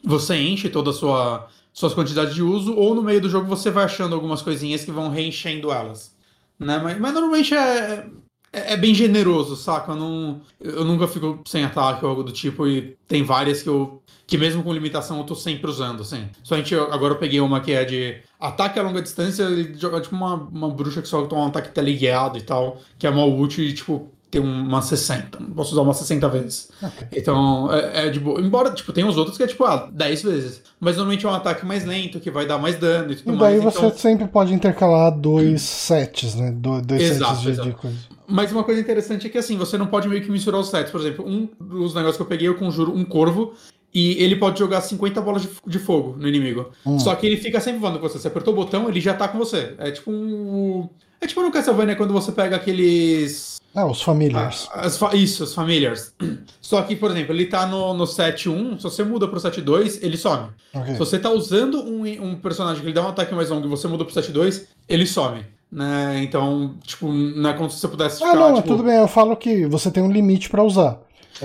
você 0.04 0.36
enche 0.36 0.68
toda 0.68 0.90
a 0.90 0.92
sua 0.92 1.48
suas 1.72 1.92
quantidades 1.92 2.32
de 2.32 2.42
uso, 2.42 2.72
ou 2.76 2.94
no 2.94 3.02
meio 3.02 3.20
do 3.20 3.28
jogo 3.28 3.48
você 3.48 3.68
vai 3.68 3.84
achando 3.84 4.14
algumas 4.14 4.40
coisinhas 4.40 4.84
que 4.84 4.92
vão 4.92 5.08
reenchendo 5.08 5.72
elas. 5.72 6.16
Né? 6.56 6.78
Mas, 6.78 7.00
mas 7.00 7.12
normalmente 7.12 7.52
é, 7.52 8.08
é, 8.54 8.72
é, 8.74 8.76
bem 8.76 8.94
generoso, 8.94 9.56
saca? 9.56 9.92
Eu, 9.92 9.96
não, 9.96 10.40
eu 10.60 10.84
nunca 10.84 11.08
fico 11.08 11.42
sem 11.46 11.64
ataque 11.64 12.04
ou 12.04 12.10
algo 12.10 12.22
do 12.22 12.32
tipo, 12.32 12.66
e 12.66 12.96
tem 13.08 13.22
várias 13.22 13.62
que 13.62 13.68
eu. 13.68 14.00
Que 14.26 14.38
mesmo 14.38 14.62
com 14.62 14.72
limitação 14.72 15.18
eu 15.18 15.24
tô 15.24 15.34
sempre 15.34 15.70
usando, 15.70 16.00
assim. 16.00 16.30
Só 16.42 16.54
a 16.54 16.58
gente, 16.58 16.74
agora 16.74 17.12
eu 17.12 17.18
peguei 17.18 17.40
uma 17.40 17.60
que 17.60 17.72
é 17.72 17.84
de 17.84 18.22
ataque 18.40 18.78
a 18.78 18.82
longa 18.82 19.02
distância, 19.02 19.42
ele 19.42 19.78
joga 19.78 20.00
tipo 20.00 20.14
uma, 20.14 20.34
uma 20.34 20.70
bruxa 20.70 21.02
que 21.02 21.08
só 21.08 21.26
toma 21.26 21.42
um 21.42 21.48
ataque 21.48 21.72
teleguiado 21.72 22.38
e 22.38 22.40
tal, 22.40 22.78
que 22.98 23.06
é 23.06 23.10
mal 23.10 23.30
útil 23.30 23.62
e, 23.62 23.74
tipo, 23.74 24.10
ter 24.34 24.40
uma 24.40 24.82
60. 24.82 25.38
Não 25.38 25.50
posso 25.50 25.72
usar 25.72 25.82
uma 25.82 25.94
60 25.94 26.28
vezes. 26.28 26.68
Okay. 26.82 27.20
Então, 27.20 27.72
é, 27.72 28.06
é, 28.06 28.10
de 28.10 28.18
boa. 28.18 28.40
Embora, 28.40 28.72
tipo, 28.72 28.92
tem 28.92 29.04
os 29.04 29.16
outros 29.16 29.36
que 29.36 29.44
é 29.44 29.46
tipo, 29.46 29.64
ah, 29.64 29.88
10 29.92 30.22
vezes. 30.22 30.62
Mas 30.80 30.96
normalmente 30.96 31.24
é 31.24 31.28
um 31.28 31.32
ataque 31.32 31.64
mais 31.64 31.84
lento, 31.84 32.18
que 32.18 32.30
vai 32.30 32.44
dar 32.46 32.58
mais 32.58 32.76
dano 32.76 33.12
e 33.12 33.16
tudo 33.16 33.34
e 33.34 33.38
daí 33.38 33.60
mais. 33.60 33.74
você 33.74 33.86
então... 33.86 33.96
sempre 33.96 34.26
pode 34.26 34.52
intercalar 34.52 35.16
dois 35.16 35.62
sets, 35.62 36.34
né? 36.34 36.50
Do, 36.50 36.82
dois 36.82 37.00
exato, 37.00 37.42
sets 37.42 37.56
de, 37.56 37.70
de 37.70 37.76
coisa. 37.76 37.96
Mas 38.26 38.50
uma 38.50 38.64
coisa 38.64 38.80
interessante 38.80 39.26
é 39.26 39.30
que, 39.30 39.38
assim, 39.38 39.56
você 39.56 39.78
não 39.78 39.86
pode 39.86 40.08
meio 40.08 40.22
que 40.22 40.30
misturar 40.30 40.60
os 40.60 40.68
sets. 40.68 40.90
Por 40.90 41.00
exemplo, 41.00 41.24
um 41.26 41.48
dos 41.60 41.94
negócios 41.94 42.16
que 42.16 42.22
eu 42.22 42.26
peguei, 42.26 42.48
eu 42.48 42.56
conjuro 42.56 42.92
um 42.92 43.04
corvo 43.04 43.54
e 43.94 44.20
ele 44.20 44.34
pode 44.34 44.58
jogar 44.58 44.80
50 44.80 45.20
bolas 45.20 45.42
de, 45.42 45.48
de 45.64 45.78
fogo 45.78 46.16
no 46.18 46.26
inimigo. 46.26 46.70
Hum. 46.84 46.98
Só 46.98 47.14
que 47.14 47.24
ele 47.24 47.36
fica 47.36 47.60
sempre 47.60 47.78
voando 47.78 48.00
com 48.00 48.08
você. 48.08 48.18
Você 48.18 48.26
apertou 48.26 48.52
o 48.52 48.56
botão, 48.56 48.88
ele 48.88 49.00
já 49.00 49.14
tá 49.14 49.28
com 49.28 49.38
você. 49.38 49.74
É 49.78 49.92
tipo 49.92 50.10
um. 50.10 50.88
É 51.20 51.26
tipo 51.26 51.40
no 51.40 51.52
Castlevania 51.52 51.94
quando 51.94 52.12
você 52.12 52.32
pega 52.32 52.56
aqueles. 52.56 53.53
Ah, 53.74 53.86
os 53.86 54.00
familiars. 54.00 54.68
Ah, 54.72 54.82
as 54.82 54.96
fa 54.96 55.14
isso, 55.16 55.42
os 55.42 55.52
familiars. 55.52 56.14
Só 56.60 56.80
que, 56.82 56.94
por 56.94 57.10
exemplo, 57.10 57.34
ele 57.34 57.46
tá 57.46 57.66
no, 57.66 57.92
no 57.92 58.06
set 58.06 58.48
1, 58.48 58.78
se 58.78 58.84
você 58.84 59.02
muda 59.02 59.26
pro 59.26 59.40
set 59.40 59.60
2, 59.60 60.02
ele 60.02 60.16
some. 60.16 60.48
Okay. 60.72 60.92
Se 60.92 60.98
você 60.98 61.18
tá 61.18 61.30
usando 61.30 61.82
um, 61.82 62.02
um 62.02 62.36
personagem 62.36 62.80
que 62.80 62.86
ele 62.86 62.94
dá 62.94 63.02
um 63.02 63.08
ataque 63.08 63.34
mais 63.34 63.50
longo 63.50 63.66
e 63.66 63.70
você 63.70 63.88
muda 63.88 64.04
pro 64.04 64.14
set 64.14 64.30
2, 64.30 64.68
ele 64.88 65.06
some. 65.06 65.44
Né? 65.72 66.20
Então, 66.22 66.76
tipo, 66.84 67.10
não 67.10 67.50
é 67.50 67.52
como 67.54 67.68
se 67.68 67.80
você 67.80 67.88
pudesse 67.88 68.22
ah, 68.22 68.28
ficar. 68.28 68.38
Ah, 68.38 68.48
não, 68.48 68.56
tipo... 68.56 68.68
tudo 68.68 68.84
bem, 68.84 68.96
eu 68.96 69.08
falo 69.08 69.36
que 69.36 69.66
você 69.66 69.90
tem 69.90 70.02
um 70.02 70.10
limite 70.10 70.48
para 70.48 70.62
usar. 70.62 71.00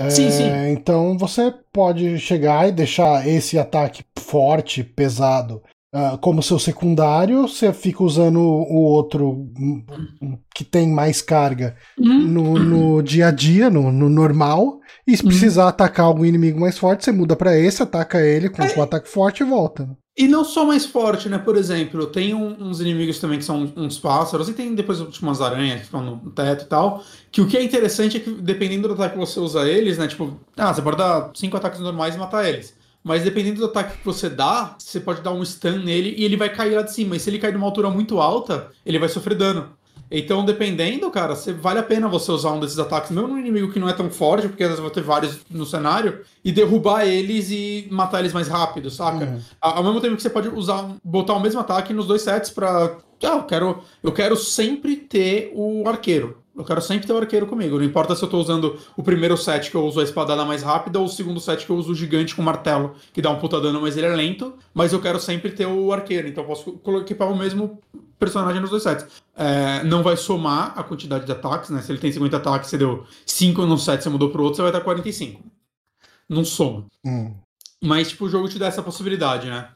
Sim, 0.08 0.26
é, 0.26 0.30
sim. 0.30 0.48
Então 0.70 1.18
você 1.18 1.52
pode 1.72 2.16
chegar 2.20 2.68
e 2.68 2.72
deixar 2.72 3.26
esse 3.26 3.58
ataque 3.58 4.04
forte, 4.16 4.84
pesado, 4.84 5.60
uh, 5.94 6.18
como 6.18 6.42
seu 6.42 6.58
secundário, 6.58 7.42
você 7.42 7.72
fica 7.72 8.02
usando 8.02 8.40
o 8.40 8.76
outro 8.76 9.48
que 10.54 10.64
tem 10.64 10.88
mais 10.88 11.20
carga 11.20 11.76
uhum. 11.98 12.20
no, 12.26 12.58
no, 12.58 13.02
dia 13.02 13.28
a 13.28 13.30
dia, 13.30 13.70
no, 13.70 13.90
no 13.90 14.08
normal. 14.08 14.80
E 15.06 15.16
se 15.16 15.22
uhum. 15.22 15.28
precisar 15.28 15.68
atacar 15.68 16.06
algum 16.06 16.24
inimigo 16.24 16.60
mais 16.60 16.78
forte, 16.78 17.04
você 17.04 17.12
muda 17.12 17.34
para 17.34 17.58
esse, 17.58 17.82
ataca 17.82 18.20
ele 18.20 18.48
com, 18.48 18.62
é. 18.62 18.74
um 18.76 18.82
ataque 18.82 19.08
forte 19.08 19.42
e 19.42 19.46
volta. 19.46 19.88
E 20.16 20.28
não 20.28 20.44
só 20.44 20.66
mais 20.66 20.84
forte, 20.84 21.28
né? 21.28 21.38
Por 21.38 21.56
exemplo, 21.56 22.06
tem 22.06 22.34
um, 22.34 22.54
uns 22.60 22.80
inimigos 22.80 23.18
também 23.18 23.38
que 23.38 23.44
são 23.44 23.72
uns 23.76 23.98
pássaros, 23.98 24.48
e 24.48 24.52
tem 24.52 24.74
depois 24.74 24.98
tipo, 24.98 25.24
umas 25.24 25.40
aranhas 25.40 25.78
que 25.78 25.84
estão 25.86 26.02
no 26.02 26.30
teto 26.30 26.64
e 26.64 26.68
tal. 26.68 27.02
Que 27.32 27.40
o 27.40 27.46
que 27.46 27.56
é 27.56 27.62
interessante 27.62 28.18
é 28.18 28.20
que, 28.20 28.30
dependendo 28.30 28.86
do 28.86 28.94
ataque 28.94 29.14
que 29.14 29.20
você 29.20 29.40
usa 29.40 29.66
eles, 29.66 29.96
né? 29.96 30.06
Tipo, 30.06 30.38
ah, 30.56 30.74
você 30.74 30.82
pode 30.82 30.98
dar 30.98 31.30
cinco 31.34 31.56
ataques 31.56 31.80
normais 31.80 32.14
e 32.14 32.18
matar 32.18 32.46
eles. 32.46 32.74
Mas 33.02 33.24
dependendo 33.24 33.60
do 33.60 33.66
ataque 33.66 33.98
que 33.98 34.04
você 34.04 34.28
dá, 34.28 34.76
você 34.78 35.00
pode 35.00 35.22
dar 35.22 35.32
um 35.32 35.44
stun 35.44 35.78
nele 35.78 36.14
e 36.16 36.24
ele 36.24 36.36
vai 36.36 36.50
cair 36.50 36.74
lá 36.74 36.82
de 36.82 36.92
cima. 36.92 37.16
E 37.16 37.20
se 37.20 37.30
ele 37.30 37.38
cair 37.38 37.52
de 37.52 37.56
uma 37.56 37.66
altura 37.66 37.90
muito 37.90 38.20
alta, 38.20 38.68
ele 38.84 38.98
vai 38.98 39.08
sofrer 39.08 39.36
dano. 39.36 39.70
Então, 40.10 40.44
dependendo, 40.44 41.08
cara, 41.10 41.36
você, 41.36 41.52
vale 41.52 41.78
a 41.78 41.84
pena 41.84 42.08
você 42.08 42.32
usar 42.32 42.50
um 42.50 42.58
desses 42.58 42.78
ataques, 42.80 43.12
mesmo 43.12 43.28
num 43.28 43.38
inimigo 43.38 43.72
que 43.72 43.78
não 43.78 43.88
é 43.88 43.92
tão 43.92 44.10
forte, 44.10 44.48
porque 44.48 44.64
às 44.64 44.70
vezes 44.70 44.82
vai 44.82 44.90
ter 44.90 45.02
vários 45.02 45.38
no 45.48 45.64
cenário, 45.64 46.22
e 46.44 46.50
derrubar 46.50 47.06
eles 47.06 47.48
e 47.50 47.86
matar 47.92 48.18
eles 48.18 48.32
mais 48.32 48.48
rápido, 48.48 48.90
saca? 48.90 49.24
Uhum. 49.24 49.40
Ao 49.60 49.84
mesmo 49.84 50.00
tempo 50.00 50.16
que 50.16 50.22
você 50.22 50.30
pode 50.30 50.48
usar, 50.48 50.96
botar 51.04 51.34
o 51.34 51.40
mesmo 51.40 51.60
ataque 51.60 51.94
nos 51.94 52.06
dois 52.06 52.22
sets 52.22 52.50
pra. 52.50 52.98
Ah, 53.22 53.36
eu 53.36 53.42
quero, 53.44 53.82
eu 54.02 54.12
quero 54.12 54.36
sempre 54.36 54.96
ter 54.96 55.52
o 55.54 55.86
arqueiro. 55.86 56.38
Eu 56.56 56.64
quero 56.64 56.80
sempre 56.82 57.06
ter 57.06 57.12
o 57.12 57.18
arqueiro 57.18 57.46
comigo. 57.46 57.78
Não 57.78 57.84
importa 57.84 58.14
se 58.14 58.22
eu 58.22 58.28
tô 58.28 58.38
usando 58.38 58.78
o 58.96 59.02
primeiro 59.02 59.36
set 59.36 59.70
que 59.70 59.76
eu 59.76 59.84
uso 59.84 60.00
a 60.00 60.02
espadada 60.02 60.44
mais 60.44 60.62
rápida 60.62 60.98
ou 60.98 61.06
o 61.06 61.08
segundo 61.08 61.40
set 61.40 61.64
que 61.64 61.70
eu 61.70 61.76
uso 61.76 61.92
o 61.92 61.94
gigante 61.94 62.34
com 62.34 62.42
martelo, 62.42 62.94
que 63.12 63.22
dá 63.22 63.30
um 63.30 63.38
puta 63.38 63.60
dano, 63.60 63.80
mas 63.80 63.96
ele 63.96 64.06
é 64.06 64.14
lento. 64.14 64.54
Mas 64.74 64.92
eu 64.92 65.00
quero 65.00 65.20
sempre 65.20 65.50
ter 65.50 65.66
o 65.66 65.92
arqueiro. 65.92 66.28
Então 66.28 66.44
eu 66.44 66.48
posso 66.48 66.80
equipar 67.00 67.30
o 67.30 67.36
mesmo 67.36 67.80
personagem 68.18 68.60
nos 68.60 68.70
dois 68.70 68.82
sets. 68.82 69.06
É, 69.34 69.82
não 69.84 70.02
vai 70.02 70.16
somar 70.16 70.78
a 70.78 70.82
quantidade 70.82 71.24
de 71.24 71.32
ataques, 71.32 71.70
né? 71.70 71.80
Se 71.80 71.90
ele 71.90 71.98
tem 71.98 72.12
50 72.12 72.36
ataques, 72.36 72.68
você 72.68 72.76
deu 72.76 73.06
5 73.24 73.64
no 73.64 73.78
set, 73.78 74.02
você 74.02 74.10
mudou 74.10 74.30
pro 74.30 74.42
outro, 74.42 74.56
você 74.56 74.62
vai 74.62 74.72
dar 74.72 74.82
45. 74.82 75.42
Não 76.28 76.44
soma. 76.44 76.86
Hum. 77.04 77.34
Mas, 77.82 78.10
tipo, 78.10 78.26
o 78.26 78.28
jogo 78.28 78.48
te 78.48 78.58
dá 78.58 78.66
essa 78.66 78.82
possibilidade, 78.82 79.48
né? 79.48 79.68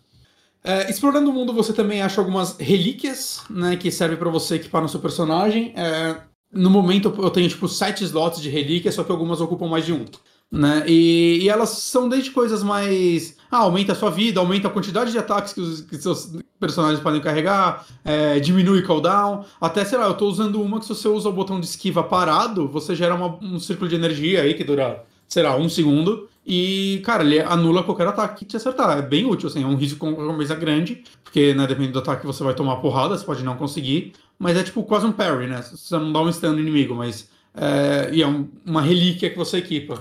É, 0.63 0.91
explorando 0.91 1.31
o 1.31 1.33
mundo, 1.33 1.53
você 1.53 1.73
também 1.73 2.03
acha 2.03 2.21
algumas 2.21 2.57
relíquias, 2.59 3.43
né? 3.49 3.77
Que 3.77 3.91
servem 3.91 4.19
para 4.19 4.31
você 4.31 4.57
equipar 4.57 4.83
no 4.83 4.89
seu 4.89 5.01
personagem. 5.01 5.73
É, 5.77 6.21
no 6.55 6.71
momento, 6.71 7.15
eu 7.19 7.31
tenho, 7.31 7.49
tipo, 7.49 7.69
7 7.69 8.05
slots 8.05 8.41
de 8.41 8.49
relíquias, 8.49 8.95
só 8.95 9.05
que 9.05 9.11
algumas 9.11 9.41
ocupam 9.41 9.67
mais 9.67 9.85
de 9.85 9.93
um. 9.93 10.05
Né? 10.51 10.85
E, 10.87 11.41
e, 11.43 11.49
elas 11.49 11.71
são 11.71 12.09
desde 12.09 12.31
coisas 12.31 12.63
mais. 12.63 13.37
Ah, 13.51 13.59
aumenta 13.59 13.93
a 13.93 13.95
sua 13.97 14.11
vida, 14.11 14.39
aumenta 14.39 14.69
a 14.69 14.71
quantidade 14.71 15.11
de 15.11 15.19
ataques 15.19 15.53
que 15.53 15.61
os 15.61 15.81
que 15.81 15.97
seus 15.97 16.33
personagens 16.61 17.01
podem 17.01 17.21
carregar, 17.21 17.85
é, 18.05 18.39
diminui 18.39 18.81
o 18.81 18.87
cooldown. 18.87 19.45
Até, 19.61 19.85
sei 19.85 19.99
lá, 19.99 20.07
eu 20.07 20.15
tô 20.15 20.29
usando 20.29 20.63
uma 20.63 20.79
que 20.79 20.87
se 20.87 20.95
você 20.95 21.09
usa 21.09 21.29
o 21.29 21.33
botão 21.33 21.59
de 21.59 21.67
esquiva 21.67 22.03
parado, 22.03 22.69
você 22.69 22.95
gera 22.95 23.15
uma, 23.15 23.37
um 23.43 23.59
círculo 23.59 23.89
de 23.89 23.97
energia 23.97 24.43
aí 24.43 24.55
que 24.55 24.65
dura, 24.65 25.05
sei 25.29 25.43
lá, 25.43 25.57
um 25.57 25.69
segundo. 25.69 26.29
E, 26.47 27.01
cara, 27.05 27.23
ele 27.25 27.41
anula 27.41 27.83
qualquer 27.83 28.07
ataque 28.07 28.41
que 28.41 28.45
te 28.45 28.57
acertar. 28.57 28.99
É 28.99 29.03
bem 29.03 29.25
útil, 29.25 29.49
assim, 29.49 29.63
é 29.63 29.67
um 29.67 29.77
risco 29.77 29.99
com 29.99 30.15
coisa 30.15 30.55
grande, 30.55 31.03
porque, 31.23 31.55
né, 31.55 31.67
dependendo 31.67 31.95
do 31.95 31.99
ataque 32.01 32.27
você 32.27 32.45
vai 32.45 32.55
tomar 32.55 32.77
porrada, 32.77 33.17
você 33.17 33.25
pode 33.25 33.43
não 33.43 33.57
conseguir. 33.57 34.13
Mas 34.39 34.57
é 34.57 34.63
tipo 34.63 34.83
quase 34.83 35.07
um 35.07 35.13
parry, 35.13 35.47
né? 35.47 35.63
Você 35.63 35.97
não 35.99 36.13
dá 36.13 36.21
um 36.21 36.31
stun 36.33 36.53
no 36.53 36.61
inimigo, 36.61 36.95
mas. 36.95 37.29
É, 37.57 38.11
e 38.13 38.21
é 38.23 38.27
um, 38.27 38.49
uma 38.67 38.83
relíquia 38.83 39.31
que 39.31 39.37
você 39.37 39.59
equipa. 39.59 40.01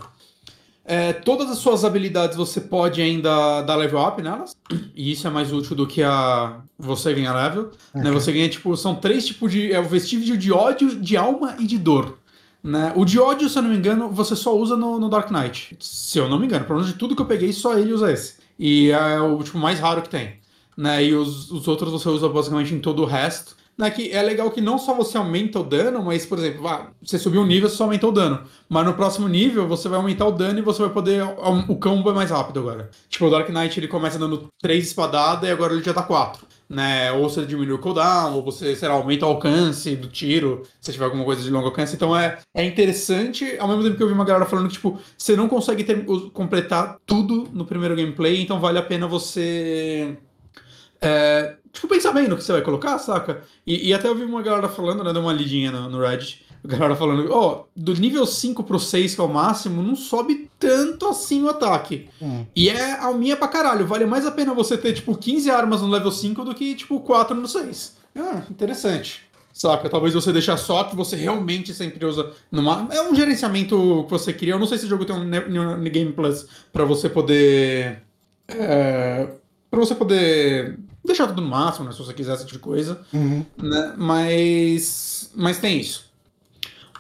é, 0.85 1.13
todas 1.13 1.49
as 1.49 1.59
suas 1.59 1.85
habilidades 1.85 2.35
você 2.35 2.59
pode 2.59 3.01
ainda 3.01 3.61
dar 3.61 3.75
level 3.75 4.05
up 4.05 4.21
nelas. 4.21 4.55
E 4.95 5.11
isso 5.11 5.25
é 5.27 5.29
mais 5.29 5.51
útil 5.51 5.75
do 5.75 5.87
que 5.87 6.03
a 6.03 6.61
você 6.77 7.13
ganhar 7.13 7.33
level. 7.33 7.71
Né? 7.95 8.11
Você 8.11 8.31
ganha, 8.31 8.49
tipo, 8.49 8.75
são 8.77 8.95
três 8.95 9.25
tipos 9.25 9.51
de. 9.51 9.71
É 9.71 9.79
o 9.79 9.83
vestígio 9.83 10.37
de 10.37 10.51
ódio, 10.51 10.99
de 10.99 11.17
alma 11.17 11.55
e 11.59 11.65
de 11.65 11.77
dor. 11.79 12.19
Né? 12.63 12.93
O 12.95 13.03
de 13.03 13.19
ódio, 13.19 13.49
se 13.49 13.59
eu 13.59 13.63
não 13.63 13.69
me 13.69 13.75
engano, 13.75 14.09
você 14.09 14.35
só 14.35 14.55
usa 14.55 14.77
no, 14.77 14.97
no 14.97 15.09
Dark 15.09 15.29
Knight. 15.29 15.75
Se 15.79 16.17
eu 16.17 16.29
não 16.29 16.39
me 16.39 16.45
engano, 16.45 16.63
pelo 16.63 16.79
menos 16.79 16.93
de 16.93 16.97
tudo 16.97 17.15
que 17.15 17.21
eu 17.21 17.25
peguei, 17.25 17.51
só 17.51 17.77
ele 17.77 17.91
usa 17.91 18.11
esse. 18.11 18.35
E 18.57 18.89
é 18.91 19.19
o 19.19 19.43
tipo 19.43 19.57
mais 19.57 19.79
raro 19.79 20.01
que 20.01 20.09
tem. 20.09 20.39
Né? 20.77 21.03
E 21.05 21.13
os, 21.13 21.51
os 21.51 21.67
outros 21.67 21.91
você 21.91 22.07
usa 22.07 22.29
basicamente 22.29 22.73
em 22.73 22.79
todo 22.79 23.01
o 23.03 23.05
resto. 23.05 23.61
Né, 23.75 23.89
que 23.89 24.11
é 24.11 24.21
legal 24.21 24.51
que 24.51 24.61
não 24.61 24.77
só 24.77 24.93
você 24.93 25.17
aumenta 25.17 25.59
o 25.59 25.63
dano, 25.63 26.03
mas, 26.03 26.27
por 26.27 26.37
exemplo, 26.37 26.67
ah, 26.67 26.91
você 27.01 27.17
subiu 27.17 27.41
um 27.41 27.45
nível, 27.45 27.67
você 27.67 27.75
só 27.75 27.85
aumentou 27.85 28.11
o 28.11 28.13
dano. 28.13 28.43
Mas 28.69 28.85
no 28.85 28.93
próximo 28.93 29.27
nível, 29.27 29.67
você 29.67 29.89
vai 29.89 29.97
aumentar 29.97 30.27
o 30.27 30.31
dano 30.31 30.59
e 30.59 30.61
você 30.61 30.83
vai 30.83 30.91
poder. 30.91 31.23
O 31.67 31.75
combo 31.77 32.11
é 32.11 32.13
mais 32.13 32.29
rápido 32.29 32.59
agora. 32.59 32.91
Tipo, 33.09 33.25
o 33.25 33.29
Dark 33.31 33.49
Knight 33.49 33.79
ele 33.79 33.87
começa 33.87 34.19
dando 34.19 34.47
3 34.61 34.85
espadadas 34.85 35.49
e 35.49 35.51
agora 35.51 35.73
ele 35.73 35.83
já 35.83 35.91
tá 35.91 36.03
4. 36.03 36.45
Né? 36.73 37.11
Ou 37.11 37.29
você 37.29 37.45
diminui 37.45 37.73
o 37.73 37.79
cooldown, 37.79 38.33
ou 38.33 38.43
você, 38.43 38.75
sei 38.75 38.89
lá, 38.89 38.95
aumenta 38.95 39.25
o 39.25 39.29
alcance 39.29 39.95
do 39.95 40.07
tiro, 40.07 40.63
se 40.81 40.91
tiver 40.91 41.05
alguma 41.05 41.23
coisa 41.23 41.43
de 41.43 41.49
longo 41.49 41.67
alcance. 41.67 41.95
Então 41.95 42.17
é, 42.17 42.39
é 42.53 42.65
interessante, 42.65 43.55
ao 43.59 43.67
mesmo 43.67 43.83
tempo 43.83 43.95
que 43.95 44.03
eu 44.03 44.07
vi 44.07 44.13
uma 44.13 44.25
galera 44.25 44.45
falando 44.45 44.67
que, 44.67 44.73
tipo, 44.73 44.99
você 45.17 45.35
não 45.35 45.47
consegue 45.47 45.83
ter, 45.83 46.03
completar 46.33 46.97
tudo 47.05 47.47
no 47.53 47.63
primeiro 47.63 47.95
gameplay, 47.95 48.41
então 48.41 48.59
vale 48.59 48.79
a 48.79 48.83
pena 48.83 49.07
você. 49.07 50.17
É, 50.99 51.57
tipo, 51.71 51.87
pensar 51.87 52.11
bem 52.11 52.27
no 52.27 52.37
que 52.37 52.43
você 52.43 52.53
vai 52.53 52.61
colocar, 52.61 52.97
saca? 52.97 53.43
E, 53.67 53.89
e 53.89 53.93
até 53.93 54.07
eu 54.07 54.15
vi 54.15 54.23
uma 54.23 54.41
galera 54.41 54.67
falando, 54.67 55.03
né? 55.03 55.13
Deu 55.13 55.21
uma 55.21 55.33
lidinha 55.33 55.71
no, 55.71 55.89
no 55.89 55.99
Reddit. 55.99 56.43
A 56.63 56.67
galera 56.67 56.95
falando, 56.95 57.29
ó, 57.29 57.51
oh, 57.51 57.65
do 57.75 57.93
nível 57.93 58.25
5 58.25 58.63
pro 58.63 58.79
6, 58.79 59.15
que 59.15 59.21
é 59.21 59.23
o 59.23 59.27
máximo, 59.27 59.83
não 59.83 59.95
sobe 59.95 60.49
tanto 60.57 61.05
assim 61.07 61.43
o 61.43 61.49
ataque. 61.49 62.07
Hum. 62.21 62.45
E 62.55 62.69
é 62.69 62.93
a 62.99 63.11
minha 63.11 63.35
pra 63.35 63.49
caralho. 63.49 63.85
Vale 63.85 64.05
mais 64.05 64.25
a 64.25 64.31
pena 64.31 64.53
você 64.53 64.77
ter, 64.77 64.93
tipo, 64.93 65.15
15 65.17 65.51
armas 65.51 65.81
no 65.81 65.89
level 65.89 66.11
5 66.11 66.45
do 66.45 66.55
que, 66.55 66.73
tipo, 66.73 67.01
4 67.01 67.35
no 67.35 67.47
6. 67.47 67.97
Ah, 68.15 68.43
interessante. 68.49 69.23
Saca? 69.51 69.89
Talvez 69.89 70.13
você 70.13 70.31
deixar 70.31 70.57
só 70.57 70.85
que 70.85 70.95
você 70.95 71.15
realmente 71.15 71.73
sempre 71.73 72.03
usa. 72.05 72.31
Numa... 72.51 72.87
É 72.91 73.01
um 73.01 73.13
gerenciamento 73.13 74.03
que 74.05 74.11
você 74.11 74.31
cria. 74.31 74.53
Eu 74.53 74.59
não 74.59 74.65
sei 74.65 74.77
se 74.77 74.85
o 74.85 74.89
jogo 74.89 75.05
tem 75.05 75.15
um 75.15 75.83
Game 75.83 76.11
Plus 76.13 76.47
pra 76.71 76.85
você 76.85 77.09
poder. 77.09 78.01
É... 78.47 79.27
Pra 79.69 79.79
você 79.79 79.93
poder 79.93 80.79
deixar 81.03 81.27
tudo 81.27 81.41
no 81.41 81.49
máximo, 81.49 81.85
né, 81.85 81.91
se 81.91 81.99
você 81.99 82.13
quiser 82.13 82.33
esse 82.33 82.45
tipo 82.45 82.57
de 82.57 82.59
coisa. 82.59 83.01
Uhum. 83.13 83.45
Né? 83.57 83.93
Mas, 83.97 85.29
mas 85.35 85.59
tem 85.59 85.79
isso. 85.79 86.12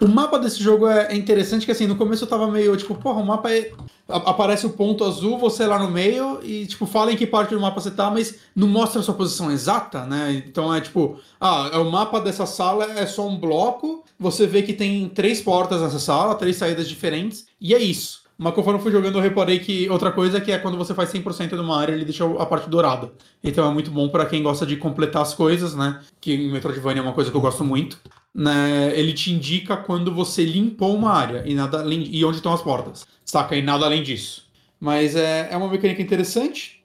O 0.03 0.07
mapa 0.09 0.37
desse 0.37 0.61
jogo 0.61 0.85
é, 0.85 1.15
interessante 1.15 1.65
que 1.65 1.71
assim, 1.71 1.87
no 1.87 1.95
começo 1.95 2.25
eu 2.25 2.27
tava 2.27 2.51
meio 2.51 2.75
tipo, 2.75 2.93
porra, 2.93 3.21
o 3.21 3.25
mapa 3.25 3.49
é. 3.49 3.71
Aparece 4.05 4.65
o 4.65 4.71
ponto 4.71 5.05
azul, 5.05 5.37
você 5.37 5.65
lá 5.65 5.79
no 5.79 5.89
meio, 5.89 6.41
e 6.43 6.65
tipo, 6.65 6.85
fala 6.85 7.13
em 7.13 7.15
que 7.15 7.25
parte 7.25 7.55
do 7.55 7.61
mapa 7.61 7.79
você 7.79 7.89
tá, 7.89 8.11
mas 8.11 8.35
não 8.53 8.67
mostra 8.67 8.99
a 8.99 9.03
sua 9.03 9.13
posição 9.13 9.49
exata, 9.49 10.05
né? 10.05 10.43
Então 10.45 10.75
é 10.75 10.81
tipo, 10.81 11.17
ah, 11.39 11.69
é 11.71 11.77
o 11.77 11.89
mapa 11.89 12.19
dessa 12.19 12.45
sala 12.45 12.83
é 12.99 13.05
só 13.05 13.25
um 13.25 13.39
bloco, 13.39 14.03
você 14.19 14.45
vê 14.45 14.61
que 14.61 14.73
tem 14.73 15.07
três 15.07 15.39
portas 15.41 15.81
nessa 15.81 15.99
sala, 15.99 16.35
três 16.35 16.57
saídas 16.57 16.89
diferentes, 16.89 17.45
e 17.61 17.73
é 17.73 17.79
isso. 17.79 18.22
Mas 18.43 18.53
conforme 18.55 18.77
eu 18.77 18.83
fui 18.83 18.91
jogando, 18.91 19.17
eu 19.17 19.21
reparei 19.21 19.57
que 19.57 19.89
outra 19.89 20.11
coisa 20.11 20.41
que 20.41 20.51
é 20.51 20.57
quando 20.57 20.77
você 20.77 20.93
faz 20.93 21.09
100% 21.09 21.51
de 21.51 21.55
uma 21.55 21.79
área, 21.79 21.93
ele 21.93 22.03
deixa 22.03 22.25
a 22.25 22.45
parte 22.45 22.69
dourada. 22.69 23.09
Então 23.41 23.65
é 23.65 23.73
muito 23.73 23.89
bom 23.89 24.09
para 24.09 24.25
quem 24.25 24.43
gosta 24.43 24.65
de 24.65 24.75
completar 24.75 25.21
as 25.21 25.33
coisas, 25.33 25.73
né? 25.73 26.01
Que 26.19 26.33
em 26.33 26.51
Metroidvania 26.51 26.99
é 26.99 27.03
uma 27.03 27.13
coisa 27.13 27.31
que 27.31 27.37
eu 27.37 27.39
gosto 27.39 27.63
muito. 27.63 27.97
Né? 28.35 28.91
Ele 28.99 29.13
te 29.13 29.31
indica 29.31 29.77
quando 29.77 30.13
você 30.13 30.43
limpou 30.43 30.93
uma 30.93 31.13
área 31.13 31.43
e, 31.45 31.55
nada 31.55 31.79
além, 31.79 32.05
e 32.13 32.25
onde 32.25 32.37
estão 32.37 32.51
as 32.51 32.61
portas, 32.61 33.05
saca? 33.23 33.55
E 33.55 33.61
nada 33.61 33.85
além 33.85 34.03
disso. 34.03 34.45
Mas 34.77 35.15
é, 35.15 35.47
é 35.49 35.55
uma 35.55 35.69
mecânica 35.69 36.01
interessante. 36.01 36.83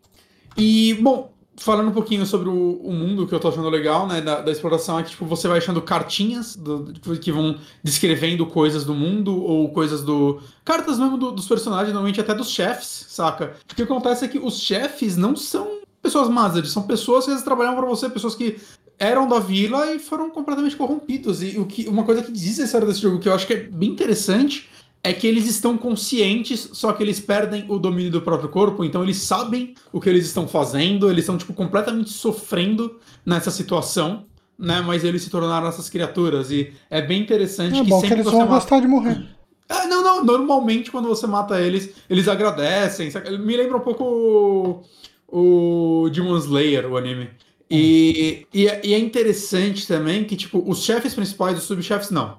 E, 0.57 0.95
bom, 1.01 1.33
falando 1.59 1.89
um 1.89 1.93
pouquinho 1.93 2.25
sobre 2.25 2.49
o, 2.49 2.81
o, 2.83 2.93
mundo 2.93 3.27
que 3.27 3.35
eu 3.35 3.41
tô 3.41 3.49
achando 3.49 3.69
legal, 3.69 4.07
né, 4.07 4.21
da, 4.21 4.41
da 4.41 4.51
exploração, 4.51 4.99
é 4.99 5.03
que 5.03 5.11
tipo, 5.11 5.27
você 5.27 5.49
vai 5.49 5.59
achando 5.59 5.83
cartinhas 5.83 6.57
do, 6.57 6.93
que 7.21 7.33
vão 7.33 7.57
descrevendo 7.83 8.47
coisas 8.47 8.85
do 8.85 8.95
mundo 8.95 9.37
ou 9.43 9.69
coisas 9.71 10.03
do. 10.03 10.41
Cartas 10.65 10.99
mesmo 10.99 11.19
do, 11.19 11.33
dos 11.33 11.47
personagens, 11.47 11.93
normalmente 11.93 12.21
até 12.21 12.35
dos 12.35 12.51
chefes, 12.51 13.07
saca? 13.09 13.57
O 13.71 13.75
que 13.75 13.83
acontece 13.83 14.25
é 14.25 14.29
que 14.29 14.39
os 14.39 14.61
chefes 14.61 15.17
não 15.17 15.37
são 15.37 15.79
pessoas 16.01 16.29
más, 16.29 16.57
eles 16.57 16.71
são 16.71 16.85
pessoas 16.85 17.27
que 17.27 17.43
trabalham 17.43 17.75
para 17.75 17.87
você, 17.87 18.09
pessoas 18.09 18.35
que 18.35 18.59
eram 18.99 19.29
da 19.29 19.39
vila 19.39 19.93
e 19.93 19.99
foram 19.99 20.31
completamente 20.31 20.77
corrompidos. 20.77 21.43
E 21.43 21.59
o 21.59 21.67
que, 21.67 21.89
uma 21.89 22.05
coisa 22.05 22.23
que 22.23 22.33
diz 22.33 22.59
a 22.59 22.65
história 22.65 22.87
desse 22.87 23.01
jogo 23.01 23.19
que 23.19 23.29
eu 23.29 23.35
acho 23.35 23.47
que 23.47 23.53
é 23.53 23.57
bem 23.57 23.91
interessante 23.91 24.69
é 25.03 25.13
que 25.13 25.27
eles 25.27 25.47
estão 25.47 25.79
conscientes, 25.79 26.71
só 26.73 26.93
que 26.93 27.03
eles 27.03 27.21
perdem 27.21 27.65
o 27.69 27.79
domínio 27.79 28.11
do 28.11 28.21
próprio 28.21 28.49
corpo, 28.49 28.85
então 28.85 29.03
eles 29.03 29.19
sabem 29.19 29.75
o 29.93 30.01
que 30.01 30.09
eles 30.09 30.27
estão 30.27 30.49
fazendo, 30.49 31.11
eles 31.11 31.23
estão 31.23 31.39
tipo 31.39 31.53
completamente 31.55 32.11
sofrendo 32.11 32.99
nessa 33.25 33.51
situação, 33.51 34.27
né? 34.59 34.81
Mas 34.81 35.05
eles 35.05 35.23
se 35.23 35.31
tornaram 35.31 35.69
essas 35.69 35.89
criaturas 35.89 36.51
e 36.51 36.73
é 36.91 37.01
bem 37.01 37.23
interessante 37.23 37.79
é 37.79 37.85
que 37.85 37.89
bom 37.89 38.01
sempre 38.01 38.17
que 38.17 38.23
eles 38.23 38.33
vão 38.33 38.41
mata... 38.41 38.55
gostar 38.55 38.81
de 38.81 38.89
morrer. 38.89 39.25
Ah, 39.69 39.87
não, 39.87 40.03
não. 40.03 40.25
Normalmente, 40.25 40.91
quando 40.91 41.09
você 41.09 41.27
mata 41.27 41.61
eles, 41.61 41.91
eles 42.09 42.27
agradecem. 42.27 43.11
Me 43.39 43.57
lembra 43.57 43.77
um 43.77 43.81
pouco 43.81 44.83
o, 45.31 46.05
o 46.05 46.09
Demon 46.09 46.39
Slayer, 46.39 46.91
o 46.91 46.97
anime. 46.97 47.29
E, 47.71 48.47
e, 48.53 48.67
é, 48.67 48.81
e, 48.83 48.95
é 48.95 48.99
interessante 48.99 49.87
também 49.87 50.25
que, 50.25 50.37
tipo, 50.37 50.63
os 50.67 50.83
chefes 50.83 51.15
principais, 51.15 51.59
os 51.59 51.65
subchefes, 51.65 52.11
não. 52.11 52.39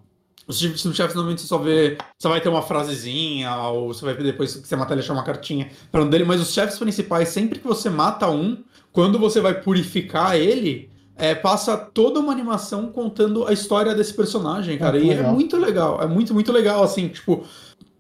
Os 0.50 0.58
subchefes 0.58 1.14
normalmente 1.14 1.42
você 1.42 1.48
só 1.48 1.60
vê. 1.60 1.96
Você 2.18 2.28
vai 2.28 2.42
ter 2.42 2.50
uma 2.50 2.64
frasezinha, 2.64 3.56
ou 3.68 3.94
você 3.94 4.04
vai 4.04 4.16
depois 4.16 4.56
que 4.56 4.68
você 4.68 4.76
mata 4.76 4.96
ele 4.96 5.02
achar 5.02 5.14
uma 5.14 5.24
cartinha 5.24 5.70
para 5.92 6.02
um 6.02 6.10
dele, 6.10 6.24
mas 6.24 6.42
os 6.42 6.52
chefes 6.52 6.80
principais, 6.80 7.30
sempre 7.30 7.60
que 7.60 7.68
você 7.68 7.88
mata 7.88 8.28
um, 8.32 8.58
quando 8.92 9.20
você 9.20 9.40
vai 9.40 9.62
purificar 9.62 10.36
ele, 10.36 10.90
é, 11.16 11.36
passa 11.36 11.78
toda 11.78 12.20
uma 12.20 12.32
animação 12.32 12.92
contando 12.92 13.46
a 13.46 13.54
história 13.54 13.94
desse 13.94 14.12
personagem, 14.12 14.76
cara. 14.80 14.98
É, 14.98 15.02
e 15.02 15.10
legal. 15.10 15.26
é 15.26 15.32
muito 15.32 15.56
legal. 15.56 16.02
É 16.02 16.08
muito, 16.08 16.34
muito 16.34 16.52
legal, 16.52 16.82
assim, 16.82 17.10
tipo. 17.10 17.44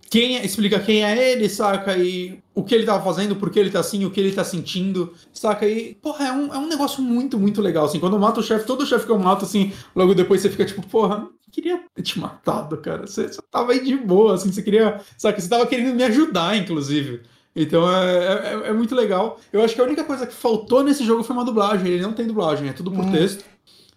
Quem 0.09 0.37
é, 0.37 0.43
explica 0.43 0.79
quem 0.79 1.05
é 1.05 1.33
ele, 1.33 1.47
saca? 1.47 1.95
E 1.95 2.39
o 2.55 2.63
que 2.63 2.73
ele 2.73 2.83
tá 2.83 2.99
fazendo, 2.99 3.35
por 3.35 3.51
que 3.51 3.59
ele 3.59 3.69
tá 3.69 3.79
assim, 3.79 4.05
o 4.05 4.09
que 4.09 4.19
ele 4.19 4.31
tá 4.31 4.43
sentindo, 4.43 5.13
saca? 5.31 5.67
E, 5.67 5.93
porra, 6.01 6.25
é 6.25 6.31
um, 6.31 6.51
é 6.51 6.57
um 6.57 6.67
negócio 6.67 7.03
muito, 7.03 7.37
muito 7.37 7.61
legal, 7.61 7.85
assim. 7.85 7.99
Quando 7.99 8.13
eu 8.13 8.19
mato 8.19 8.39
o 8.39 8.43
chefe, 8.43 8.65
todo 8.65 8.87
chefe 8.87 9.05
que 9.05 9.11
eu 9.11 9.19
mato, 9.19 9.45
assim, 9.45 9.71
logo 9.95 10.15
depois 10.15 10.41
você 10.41 10.49
fica 10.49 10.65
tipo, 10.65 10.81
porra, 10.87 11.27
queria 11.49 11.83
ter 11.93 12.01
te 12.01 12.19
matado, 12.19 12.77
cara. 12.77 13.05
Você, 13.05 13.27
você 13.27 13.41
tava 13.51 13.71
aí 13.71 13.83
de 13.83 13.95
boa, 13.95 14.35
assim, 14.35 14.51
você 14.51 14.61
queria. 14.61 15.01
Sabe, 15.17 15.41
você 15.41 15.49
tava 15.49 15.67
querendo 15.67 15.95
me 15.95 16.03
ajudar, 16.03 16.55
inclusive. 16.55 17.21
Então 17.55 17.91
é, 17.91 18.33
é, 18.33 18.69
é, 18.69 18.73
muito 18.73 18.95
legal. 18.95 19.39
Eu 19.51 19.63
acho 19.63 19.75
que 19.75 19.81
a 19.81 19.83
única 19.83 20.03
coisa 20.03 20.25
que 20.25 20.33
faltou 20.33 20.83
nesse 20.83 21.03
jogo 21.03 21.23
foi 21.23 21.35
uma 21.35 21.45
dublagem. 21.45 21.91
Ele 21.91 22.03
não 22.03 22.13
tem 22.13 22.27
dublagem, 22.27 22.69
é 22.69 22.73
tudo 22.73 22.91
por 22.91 23.03
hum. 23.03 23.11
texto. 23.11 23.43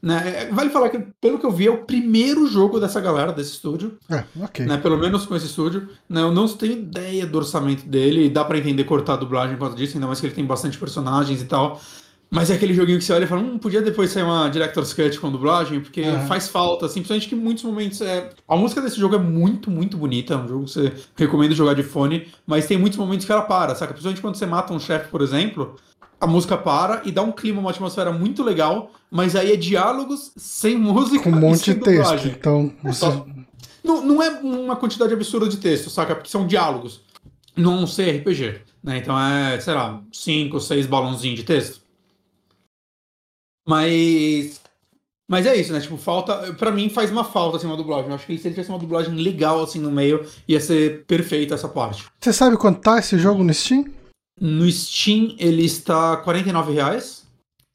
Né? 0.03 0.49
Vale 0.51 0.71
falar 0.71 0.89
que, 0.89 0.99
pelo 1.21 1.39
que 1.39 1.47
eu 1.47 1.53
vi, 1.53 1.69
é 1.69 1.71
o 1.71 1.85
primeiro 1.85 2.49
jogo 2.49 2.81
dessa 2.81 3.01
galera, 3.01 3.33
desse 3.33 3.53
estúdio. 3.53 3.99
É, 4.11 4.25
ok. 4.41 4.67
Né? 4.67 4.77
Pelo 4.79 4.99
menos 4.99 5.25
com 5.25 5.37
esse 5.37 5.47
estúdio. 5.47 5.89
Né? 6.09 6.21
Eu 6.21 6.33
não 6.33 6.49
tenho 6.49 6.73
ideia 6.73 7.25
do 7.25 7.39
orçamento 7.39 7.87
dele. 7.87 8.29
Dá 8.29 8.45
para 8.45 8.59
entender 8.59 8.83
cortar 8.83 9.13
a 9.13 9.17
dublagem 9.17 9.55
por 9.57 9.67
causa 9.67 9.77
disso, 9.77 9.97
ainda 9.97 10.09
mais 10.09 10.19
que 10.19 10.27
ele 10.27 10.35
tem 10.35 10.45
bastante 10.45 10.77
personagens 10.77 11.41
e 11.41 11.45
tal. 11.45 11.81
Mas 12.35 12.51
é 12.51 12.55
aquele 12.55 12.73
joguinho 12.73 12.99
que 12.99 13.05
você 13.05 13.13
olha 13.13 13.25
e 13.25 13.27
fala, 13.27 13.43
hum, 13.43 13.59
podia 13.59 13.83
depois 13.83 14.11
sair 14.11 14.23
uma 14.23 14.49
Director's 14.49 14.95
Cut 14.95 15.21
com 15.21 15.31
dublagem, 15.31 15.81
porque 15.81 16.01
uhum. 16.01 16.27
faz 16.27 16.49
falta, 16.49 16.87
assim, 16.87 17.01
principalmente 17.01 17.29
que 17.29 17.35
em 17.35 17.39
muitos 17.39 17.63
momentos 17.63 18.01
é... 18.01 18.31
A 18.49 18.57
música 18.57 18.81
desse 18.81 18.99
jogo 18.99 19.17
é 19.17 19.19
muito, 19.19 19.71
muito 19.71 19.99
bonita, 19.99 20.33
é 20.33 20.37
um 20.39 20.49
jogo 20.49 20.65
que 20.65 20.71
você 20.71 20.93
recomenda 21.15 21.55
jogar 21.55 21.75
de 21.75 21.83
fone, 21.83 22.27
mas 22.47 22.67
tem 22.67 22.79
muitos 22.79 22.99
momentos 22.99 23.27
que 23.27 23.33
ela 23.33 23.43
para, 23.43 23.75
saca? 23.75 23.93
Principalmente 23.93 24.23
quando 24.23 24.37
você 24.37 24.47
mata 24.47 24.73
um 24.73 24.81
chefe, 24.81 25.11
por 25.11 25.21
exemplo, 25.21 25.77
a 26.19 26.27
música 26.27 26.57
para 26.57 27.03
e 27.05 27.13
dá 27.13 27.21
um 27.21 27.33
clima, 27.33 27.61
uma 27.61 27.69
atmosfera 27.69 28.11
muito 28.11 28.43
legal, 28.43 28.91
mas 29.11 29.37
aí 29.37 29.53
é 29.53 29.57
diálogos 29.57 30.33
sem 30.35 30.79
música 30.79 31.25
Com 31.25 31.37
um 31.37 31.39
monte 31.39 31.75
de 31.75 31.81
texto, 31.81 32.29
então... 32.29 32.73
Você... 32.83 33.23
Não, 33.85 34.03
não 34.03 34.23
é 34.23 34.31
uma 34.31 34.77
quantidade 34.77 35.13
absurda 35.13 35.51
de 35.51 35.59
texto, 35.59 35.91
saca? 35.91 36.15
Porque 36.15 36.31
são 36.31 36.47
diálogos, 36.47 37.03
não 37.55 37.87
sei 37.87 38.17
RPG, 38.21 38.61
né? 38.83 38.97
Então 38.97 39.21
é, 39.21 39.61
sei 39.61 39.75
lá, 39.75 40.01
cinco, 40.11 40.59
seis 40.61 40.87
balãozinhos 40.87 41.39
de 41.39 41.45
texto. 41.45 41.82
Mas. 43.67 44.61
Mas 45.29 45.47
é 45.47 45.57
isso, 45.57 45.73
né? 45.73 45.81
Tipo, 45.81 45.97
falta. 45.97 46.53
Pra 46.55 46.71
mim 46.71 46.89
faz 46.89 47.11
uma 47.11 47.25
falta 47.25 47.57
assim 47.57 47.67
uma 47.67 47.77
dublagem. 47.77 48.09
Eu 48.09 48.15
acho 48.15 48.27
que 48.27 48.37
se 48.37 48.49
ele 48.49 48.55
tivesse 48.55 48.71
uma 48.71 48.79
dublagem 48.79 49.15
legal 49.15 49.63
assim 49.63 49.79
no 49.79 49.91
meio, 49.91 50.27
ia 50.47 50.61
ser 50.61 51.05
perfeita 51.07 51.55
essa 51.55 51.69
parte. 51.69 52.07
Você 52.21 52.33
sabe 52.33 52.57
quanto 52.57 52.81
tá 52.81 52.99
esse 52.99 53.19
jogo 53.19 53.43
no 53.43 53.55
Steam? 53.55 53.87
No 54.41 54.71
Steam 54.71 55.35
ele 55.39 55.65
está 55.65 56.17
49 56.19 56.73
reais. 56.73 57.27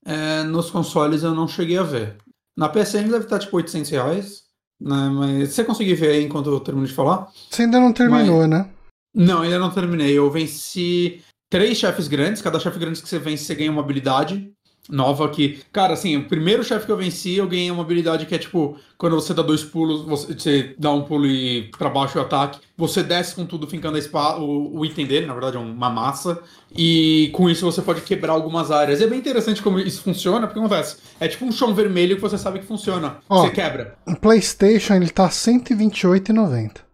É, 0.05 0.43
nos 0.43 0.69
consoles 0.69 1.23
eu 1.23 1.34
não 1.34 1.47
cheguei 1.47 1.77
a 1.77 1.84
ver. 1.84 2.18
Na 2.57 2.69
PSN 2.69 3.09
deve 3.09 3.26
estar 3.26 3.39
tipo 3.39 3.57
800 3.57 3.91
reais. 3.91 4.43
Né? 4.80 5.09
Mas 5.09 5.53
você 5.53 5.64
conseguiu 5.64 5.95
ver 5.95 6.11
aí 6.11 6.23
enquanto 6.23 6.49
eu 6.49 6.59
termino 6.59 6.88
de 6.88 6.93
falar? 6.93 7.27
Você 7.49 7.64
ainda 7.64 7.80
não 7.80 7.91
terminou, 7.91 8.41
Mas... 8.41 8.49
né? 8.49 8.69
Não, 9.14 9.41
ainda 9.41 9.57
não 9.57 9.72
terminei. 9.72 10.18
Eu 10.18 10.30
venci 10.30 11.22
três 11.49 11.77
chefes 11.77 12.07
grandes. 12.07 12.41
Cada 12.41 12.59
chefe 12.59 12.77
grande 12.77 13.01
que 13.01 13.09
você 13.09 13.18
vence, 13.18 13.45
você 13.45 13.55
ganha 13.55 13.72
uma 13.72 13.81
habilidade. 13.81 14.51
Nova 14.89 15.30
que, 15.30 15.59
cara, 15.72 15.93
assim, 15.93 16.15
o 16.15 16.27
primeiro 16.27 16.64
chefe 16.64 16.85
que 16.85 16.91
eu 16.91 16.97
venci, 16.97 17.35
eu 17.35 17.47
ganhei 17.47 17.69
uma 17.69 17.84
habilidade 17.84 18.26
que 18.26 18.34
é 18.34 18.38
tipo, 18.38 18.77
quando 18.97 19.15
você 19.15 19.34
dá 19.34 19.41
dois 19.41 19.64
pulos, 19.64 20.03
você, 20.03 20.34
você 20.34 20.76
dá 20.77 20.91
um 20.91 21.03
pulo 21.03 21.26
e 21.26 21.69
para 21.77 21.89
baixo 21.89 22.18
o 22.18 22.22
ataque, 22.22 22.59
você 22.77 23.03
desce 23.03 23.35
com 23.35 23.45
tudo 23.45 23.68
fincando 23.68 23.97
a 23.97 23.99
espada, 23.99 24.39
o, 24.39 24.80
o, 24.80 24.85
item 24.85 25.05
dele, 25.05 25.26
na 25.26 25.34
verdade 25.34 25.57
é 25.57 25.59
uma 25.59 25.89
massa, 25.89 26.41
e 26.76 27.30
com 27.34 27.49
isso 27.49 27.65
você 27.65 27.81
pode 27.81 28.01
quebrar 28.01 28.34
algumas 28.34 28.72
áreas. 28.72 29.01
E 29.01 29.03
é 29.03 29.07
bem 29.07 29.19
interessante 29.19 29.61
como 29.61 29.80
isso 29.80 30.01
funciona, 30.01 30.47
porque 30.47 30.59
acontece, 30.59 30.97
é 31.19 31.27
tipo 31.27 31.45
um 31.45 31.51
chão 31.51 31.73
vermelho 31.73 32.15
que 32.15 32.22
você 32.22 32.38
sabe 32.38 32.59
que 32.59 32.65
funciona, 32.65 33.18
Ó, 33.30 33.41
você 33.41 33.51
quebra. 33.51 33.97
O 34.07 34.15
PlayStation 34.15 34.93
ele 34.93 35.09
tá 35.09 35.27
128,90. 35.27 36.88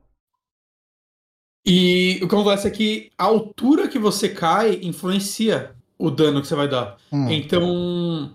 E 1.66 2.20
o 2.22 2.28
que 2.28 2.36
acontece 2.36 2.68
é 2.68 2.72
que 2.72 3.10
a 3.18 3.24
altura 3.24 3.88
que 3.88 3.98
você 3.98 4.28
cai 4.28 4.80
influencia 4.84 5.74
o 6.04 6.12
dano 6.12 6.42
que 6.42 6.48
você 6.48 6.56
vai 6.56 6.68
dar. 6.68 6.98
Hum. 7.10 7.32
Então, 7.32 8.30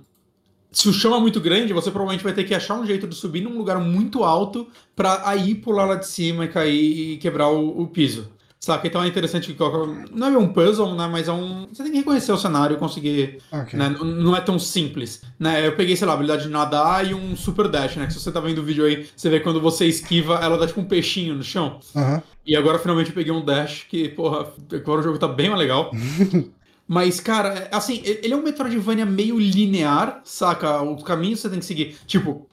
se 0.72 0.88
o 0.88 0.92
chão 0.92 1.14
é 1.14 1.20
muito 1.20 1.38
grande, 1.38 1.74
você 1.74 1.90
provavelmente 1.90 2.24
vai 2.24 2.32
ter 2.32 2.44
que 2.44 2.54
achar 2.54 2.74
um 2.80 2.86
jeito 2.86 3.06
de 3.06 3.14
subir 3.14 3.42
num 3.42 3.58
lugar 3.58 3.78
muito 3.78 4.24
alto 4.24 4.66
para 4.96 5.28
aí 5.28 5.54
pular 5.54 5.84
lá 5.84 5.94
de 5.96 6.06
cima 6.06 6.46
e 6.46 6.48
cair 6.48 7.12
e 7.12 7.16
quebrar 7.18 7.50
o, 7.50 7.82
o 7.82 7.86
piso. 7.86 8.32
Saca? 8.58 8.86
Então 8.88 9.02
é 9.02 9.06
interessante 9.06 9.52
que 9.52 9.62
não 10.10 10.26
é 10.26 10.38
um 10.38 10.48
puzzle, 10.48 10.94
né? 10.94 11.06
Mas 11.06 11.28
é 11.28 11.32
um. 11.32 11.68
Você 11.70 11.82
tem 11.82 11.92
que 11.92 11.98
reconhecer 11.98 12.32
o 12.32 12.38
cenário 12.38 12.74
e 12.74 12.78
conseguir. 12.78 13.38
Okay. 13.52 13.78
Né? 13.78 13.88
Não 14.00 14.34
é 14.34 14.40
tão 14.40 14.58
simples. 14.58 15.22
Né? 15.38 15.64
Eu 15.66 15.76
peguei, 15.76 15.94
sei 15.94 16.06
lá, 16.06 16.14
a 16.14 16.16
habilidade 16.16 16.44
de 16.44 16.48
nadar 16.48 17.06
e 17.06 17.14
um 17.14 17.36
super 17.36 17.68
dash, 17.68 17.96
né? 17.96 18.06
Que 18.06 18.14
se 18.14 18.20
você 18.20 18.32
tá 18.32 18.40
vendo 18.40 18.58
o 18.58 18.64
vídeo 18.64 18.84
aí, 18.84 19.06
você 19.14 19.28
vê 19.30 19.40
quando 19.40 19.60
você 19.60 19.86
esquiva, 19.86 20.40
ela 20.42 20.58
dá 20.58 20.66
tipo 20.66 20.80
um 20.80 20.84
peixinho 20.84 21.36
no 21.36 21.42
chão. 21.42 21.78
Uhum. 21.94 22.20
E 22.44 22.56
agora 22.56 22.78
finalmente 22.78 23.10
eu 23.10 23.14
peguei 23.14 23.32
um 23.32 23.44
dash 23.44 23.84
que, 23.88 24.08
porra, 24.08 24.48
agora 24.72 25.00
o 25.00 25.04
jogo 25.04 25.18
tá 25.18 25.28
bem 25.28 25.50
mais 25.50 25.60
legal. 25.60 25.92
Mas, 26.88 27.20
cara, 27.20 27.50
é, 27.50 27.68
assim, 27.70 28.00
ele 28.02 28.32
é 28.32 28.36
um 28.36 28.42
Metroidvania 28.42 29.04
meio 29.04 29.38
linear, 29.38 30.22
saca? 30.24 30.80
O 30.80 31.02
caminho 31.04 31.36
você 31.36 31.50
tem 31.50 31.58
que 31.58 31.66
seguir. 31.66 31.98
Tipo, 32.06 32.48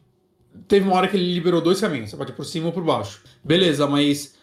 teve 0.68 0.86
uma 0.86 0.98
hora 0.98 1.08
que 1.08 1.16
ele 1.16 1.34
liberou 1.34 1.62
dois 1.62 1.80
caminhos, 1.80 2.10
você 2.10 2.18
pode 2.18 2.32
ir 2.32 2.36
por 2.36 2.46
cima 2.46 2.68
ou 2.68 2.74
por 2.74 2.84
baixo. 2.84 3.22
Beleza, 3.42 3.88
mas. 3.88 4.36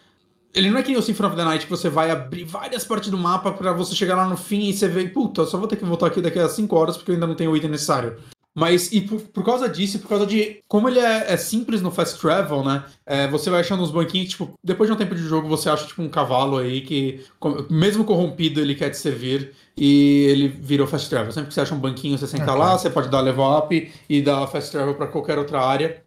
Ele 0.54 0.70
não 0.70 0.78
é 0.78 0.82
que 0.82 0.88
nem 0.90 0.98
o 0.98 1.02
Symphony 1.02 1.28
of 1.28 1.36
the 1.36 1.44
Night 1.44 1.64
que 1.64 1.70
você 1.70 1.88
vai 1.88 2.10
abrir 2.10 2.44
várias 2.44 2.84
partes 2.84 3.10
do 3.10 3.16
mapa 3.16 3.52
para 3.52 3.72
você 3.72 3.94
chegar 3.94 4.16
lá 4.16 4.28
no 4.28 4.36
fim 4.36 4.68
e 4.68 4.74
você 4.74 4.86
vê, 4.86 5.08
puta, 5.08 5.46
só 5.46 5.56
vou 5.56 5.66
ter 5.66 5.76
que 5.76 5.84
voltar 5.84 6.08
aqui 6.08 6.20
daqui 6.20 6.38
a 6.38 6.46
5 6.46 6.76
horas 6.76 6.94
porque 6.94 7.10
eu 7.10 7.14
ainda 7.14 7.26
não 7.26 7.34
tenho 7.34 7.50
o 7.50 7.56
item 7.56 7.70
necessário. 7.70 8.18
Mas, 8.54 8.92
e 8.92 9.00
por, 9.00 9.18
por, 9.20 9.42
causa 9.42 9.66
disso, 9.66 9.98
por 9.98 10.08
causa 10.08 10.26
de 10.26 10.60
como 10.68 10.88
ele 10.88 10.98
é, 10.98 11.32
é 11.32 11.36
simples 11.38 11.80
no 11.80 11.90
fast 11.90 12.20
travel, 12.20 12.62
né? 12.62 12.84
É, 13.06 13.26
você 13.28 13.48
vai 13.48 13.60
achando 13.60 13.82
uns 13.82 13.90
banquinhos, 13.90 14.28
tipo, 14.28 14.52
depois 14.62 14.90
de 14.90 14.94
um 14.94 14.98
tempo 14.98 15.14
de 15.14 15.22
jogo, 15.22 15.48
você 15.48 15.70
acha, 15.70 15.86
tipo, 15.86 16.02
um 16.02 16.08
cavalo 16.08 16.58
aí 16.58 16.82
que, 16.82 17.24
mesmo 17.70 18.04
corrompido, 18.04 18.60
ele 18.60 18.74
quer 18.74 18.90
te 18.90 18.98
servir 18.98 19.54
e 19.76 20.26
ele 20.28 20.48
virou 20.48 20.86
fast 20.86 21.08
travel. 21.08 21.32
Sempre 21.32 21.48
que 21.48 21.54
você 21.54 21.60
acha 21.60 21.74
um 21.74 21.78
banquinho, 21.78 22.18
você 22.18 22.26
senta 22.26 22.44
okay. 22.44 22.56
lá, 22.56 22.78
você 22.78 22.90
pode 22.90 23.08
dar 23.08 23.20
level 23.20 23.58
up 23.58 23.92
e 24.08 24.22
dar 24.22 24.46
fast 24.46 24.70
travel 24.70 24.94
para 24.94 25.06
qualquer 25.06 25.38
outra 25.38 25.60
área. 25.60 26.02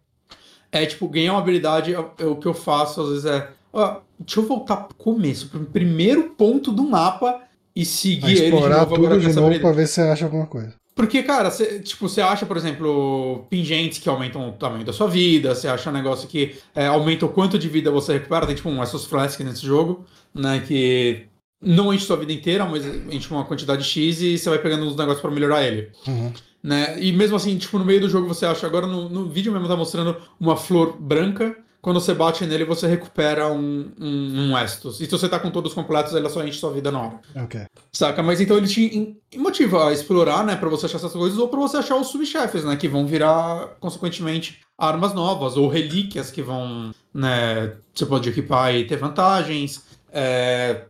É, 0.70 0.84
tipo, 0.84 1.08
ganhar 1.08 1.32
uma 1.32 1.40
habilidade, 1.40 1.94
é, 1.94 2.04
é, 2.18 2.26
o 2.26 2.36
que 2.36 2.46
eu 2.46 2.54
faço 2.54 3.00
às 3.00 3.08
vezes 3.08 3.24
é, 3.24 3.48
ó, 3.72 4.00
deixa 4.18 4.40
eu 4.40 4.46
voltar 4.46 4.76
pro 4.76 4.96
começo, 4.96 5.48
pro 5.48 5.60
primeiro 5.60 6.30
ponto 6.36 6.72
do 6.72 6.84
mapa 6.84 7.40
e 7.74 7.84
seguir 7.84 8.38
ele 8.38 8.44
de 8.44 8.68
novo. 8.68 8.94
tudo 8.94 9.20
de 9.20 9.32
novo 9.32 9.60
pra 9.60 9.72
ver 9.72 9.86
se 9.86 9.94
você 9.94 10.00
acha 10.02 10.24
alguma 10.24 10.46
coisa. 10.46 10.74
Porque, 10.94 11.22
cara, 11.22 11.50
cê, 11.50 11.78
tipo, 11.80 12.08
você 12.08 12.22
acha, 12.22 12.46
por 12.46 12.56
exemplo, 12.56 13.44
pingentes 13.50 13.98
que 13.98 14.08
aumentam 14.08 14.48
o 14.48 14.52
tamanho 14.52 14.82
da 14.82 14.94
sua 14.94 15.06
vida, 15.06 15.54
você 15.54 15.68
acha 15.68 15.90
um 15.90 15.92
negócio 15.92 16.26
que 16.26 16.56
é, 16.74 16.86
aumenta 16.86 17.26
o 17.26 17.28
quanto 17.28 17.58
de 17.58 17.68
vida 17.68 17.90
você 17.90 18.14
recupera, 18.14 18.46
tem 18.46 18.56
tipo 18.56 18.70
um 18.70 18.82
Essos 18.82 19.04
Flask 19.04 19.38
nesse 19.40 19.64
jogo, 19.64 20.06
né, 20.34 20.62
que 20.66 21.26
não 21.60 21.92
enche 21.92 22.06
sua 22.06 22.16
vida 22.16 22.32
inteira, 22.32 22.64
mas 22.64 22.84
enche 23.10 23.30
uma 23.30 23.44
quantidade 23.44 23.84
X 23.84 24.20
e 24.20 24.38
você 24.38 24.48
vai 24.48 24.58
pegando 24.58 24.86
uns 24.86 24.96
negócios 24.96 25.20
para 25.20 25.30
melhorar 25.30 25.64
ele. 25.64 25.90
Uhum. 26.06 26.32
Né? 26.62 26.96
E 27.00 27.12
mesmo 27.12 27.36
assim, 27.36 27.56
tipo, 27.56 27.78
no 27.78 27.84
meio 27.84 28.00
do 28.00 28.08
jogo 28.08 28.26
você 28.26 28.44
acha, 28.44 28.66
agora 28.66 28.86
no, 28.86 29.08
no 29.08 29.28
vídeo 29.28 29.52
mesmo 29.52 29.68
tá 29.68 29.76
mostrando 29.76 30.16
uma 30.38 30.56
flor 30.56 30.96
branca, 30.98 31.56
quando 31.86 32.00
você 32.00 32.12
bate 32.12 32.44
nele, 32.44 32.64
você 32.64 32.88
recupera 32.88 33.46
um, 33.46 33.92
um, 33.96 34.50
um 34.50 34.58
Estus. 34.58 35.00
E 35.00 35.04
se 35.04 35.10
você 35.12 35.28
tá 35.28 35.38
com 35.38 35.52
todos 35.52 35.72
completos, 35.72 36.12
ele 36.14 36.28
só 36.28 36.44
enche 36.44 36.58
sua 36.58 36.72
vida 36.72 36.90
na 36.90 37.00
hora. 37.00 37.20
Ok. 37.36 37.60
Saca? 37.92 38.24
Mas 38.24 38.40
então 38.40 38.56
ele 38.56 38.66
te 38.66 39.16
motiva 39.36 39.88
a 39.88 39.92
explorar, 39.92 40.44
né? 40.44 40.56
Pra 40.56 40.68
você 40.68 40.86
achar 40.86 40.96
essas 40.96 41.12
coisas, 41.12 41.38
ou 41.38 41.46
pra 41.46 41.60
você 41.60 41.76
achar 41.76 41.94
os 41.94 42.08
subchefes, 42.08 42.64
né? 42.64 42.74
Que 42.74 42.88
vão 42.88 43.06
virar, 43.06 43.76
consequentemente, 43.78 44.62
armas 44.76 45.14
novas, 45.14 45.56
ou 45.56 45.68
relíquias 45.68 46.28
que 46.28 46.42
vão, 46.42 46.92
né? 47.14 47.76
Você 47.94 48.04
pode 48.04 48.30
equipar 48.30 48.74
e 48.74 48.84
ter 48.84 48.96
vantagens. 48.96 49.84
É... 50.12 50.86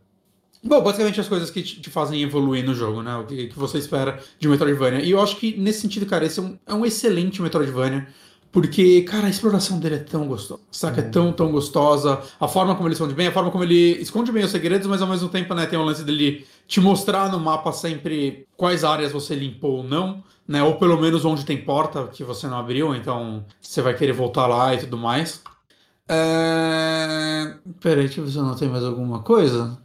Bom, 0.66 0.82
basicamente 0.82 1.20
as 1.20 1.28
coisas 1.28 1.48
que 1.48 1.62
te, 1.62 1.88
fazem 1.88 2.20
evoluir 2.22 2.64
no 2.64 2.74
jogo, 2.74 3.01
né? 3.01 3.16
O 3.16 3.24
que, 3.24 3.47
que, 3.47 3.59
você 3.59 3.78
espera 3.78 4.18
de 4.38 4.48
Metroidvania. 4.48 5.01
E 5.01 5.12
eu 5.12 5.20
acho 5.20 5.36
que, 5.36 5.56
nesse 5.56 5.80
sentido, 5.80 6.06
cara, 6.06 6.26
esse 6.26 6.40
é 6.40 6.43
um, 6.43 6.59
é 6.66 6.74
um 6.74 6.84
excelente 6.84 7.40
Metroidvania. 7.40 8.06
Porque, 8.51 9.02
cara, 9.02 9.26
a 9.26 9.30
exploração 9.30 9.78
dele 9.78 9.97
é 9.97 9.98
tão 9.98 10.26
gostosa, 10.26 10.62
saca? 10.70 11.02
É 11.02 11.05
uhum. 11.05 11.10
tão, 11.10 11.32
tão 11.32 11.52
gostosa. 11.52 12.20
A 12.40 12.48
forma 12.48 12.74
como 12.74 12.88
ele 12.88 12.94
esconde 12.94 13.14
bem, 13.14 13.26
a 13.26 13.32
forma 13.32 13.51
como 13.51 13.62
ele 13.62 13.93
esconde 14.01 14.32
bem 14.32 14.44
os 14.44 14.51
segredos, 14.51 14.86
mas 14.86 15.02
ao 15.02 15.09
mesmo 15.09 15.28
tempo, 15.28 15.55
né, 15.55 15.66
tem 15.66 15.78
o 15.78 15.84
lance 15.84 16.02
dele 16.02 16.47
te 16.66 16.80
mostrar 16.80 17.30
no 17.30 17.38
mapa 17.38 17.70
sempre 17.70 18.47
quais 18.56 18.82
áreas 18.82 19.12
você 19.12 19.34
limpou 19.34 19.78
ou 19.78 19.84
não, 19.84 20.24
né? 20.48 20.62
Ou 20.62 20.76
pelo 20.76 20.98
menos 20.98 21.24
onde 21.24 21.44
tem 21.44 21.62
porta 21.62 22.09
que 22.09 22.24
você 22.24 22.47
não 22.47 22.59
abriu, 22.59 22.94
então 22.94 23.44
você 23.60 23.82
vai 23.82 23.94
querer 23.94 24.12
voltar 24.12 24.47
lá 24.47 24.74
e 24.74 24.78
tudo 24.78 24.97
mais. 24.97 25.43
É... 26.09 27.56
Peraí, 27.80 28.06
deixa 28.06 28.20
eu 28.20 28.24
ver 28.24 28.30
se 28.30 28.38
eu 28.38 28.43
não 28.43 28.56
tenho 28.56 28.72
mais 28.72 28.84
alguma 28.84 29.22
coisa. 29.22 29.78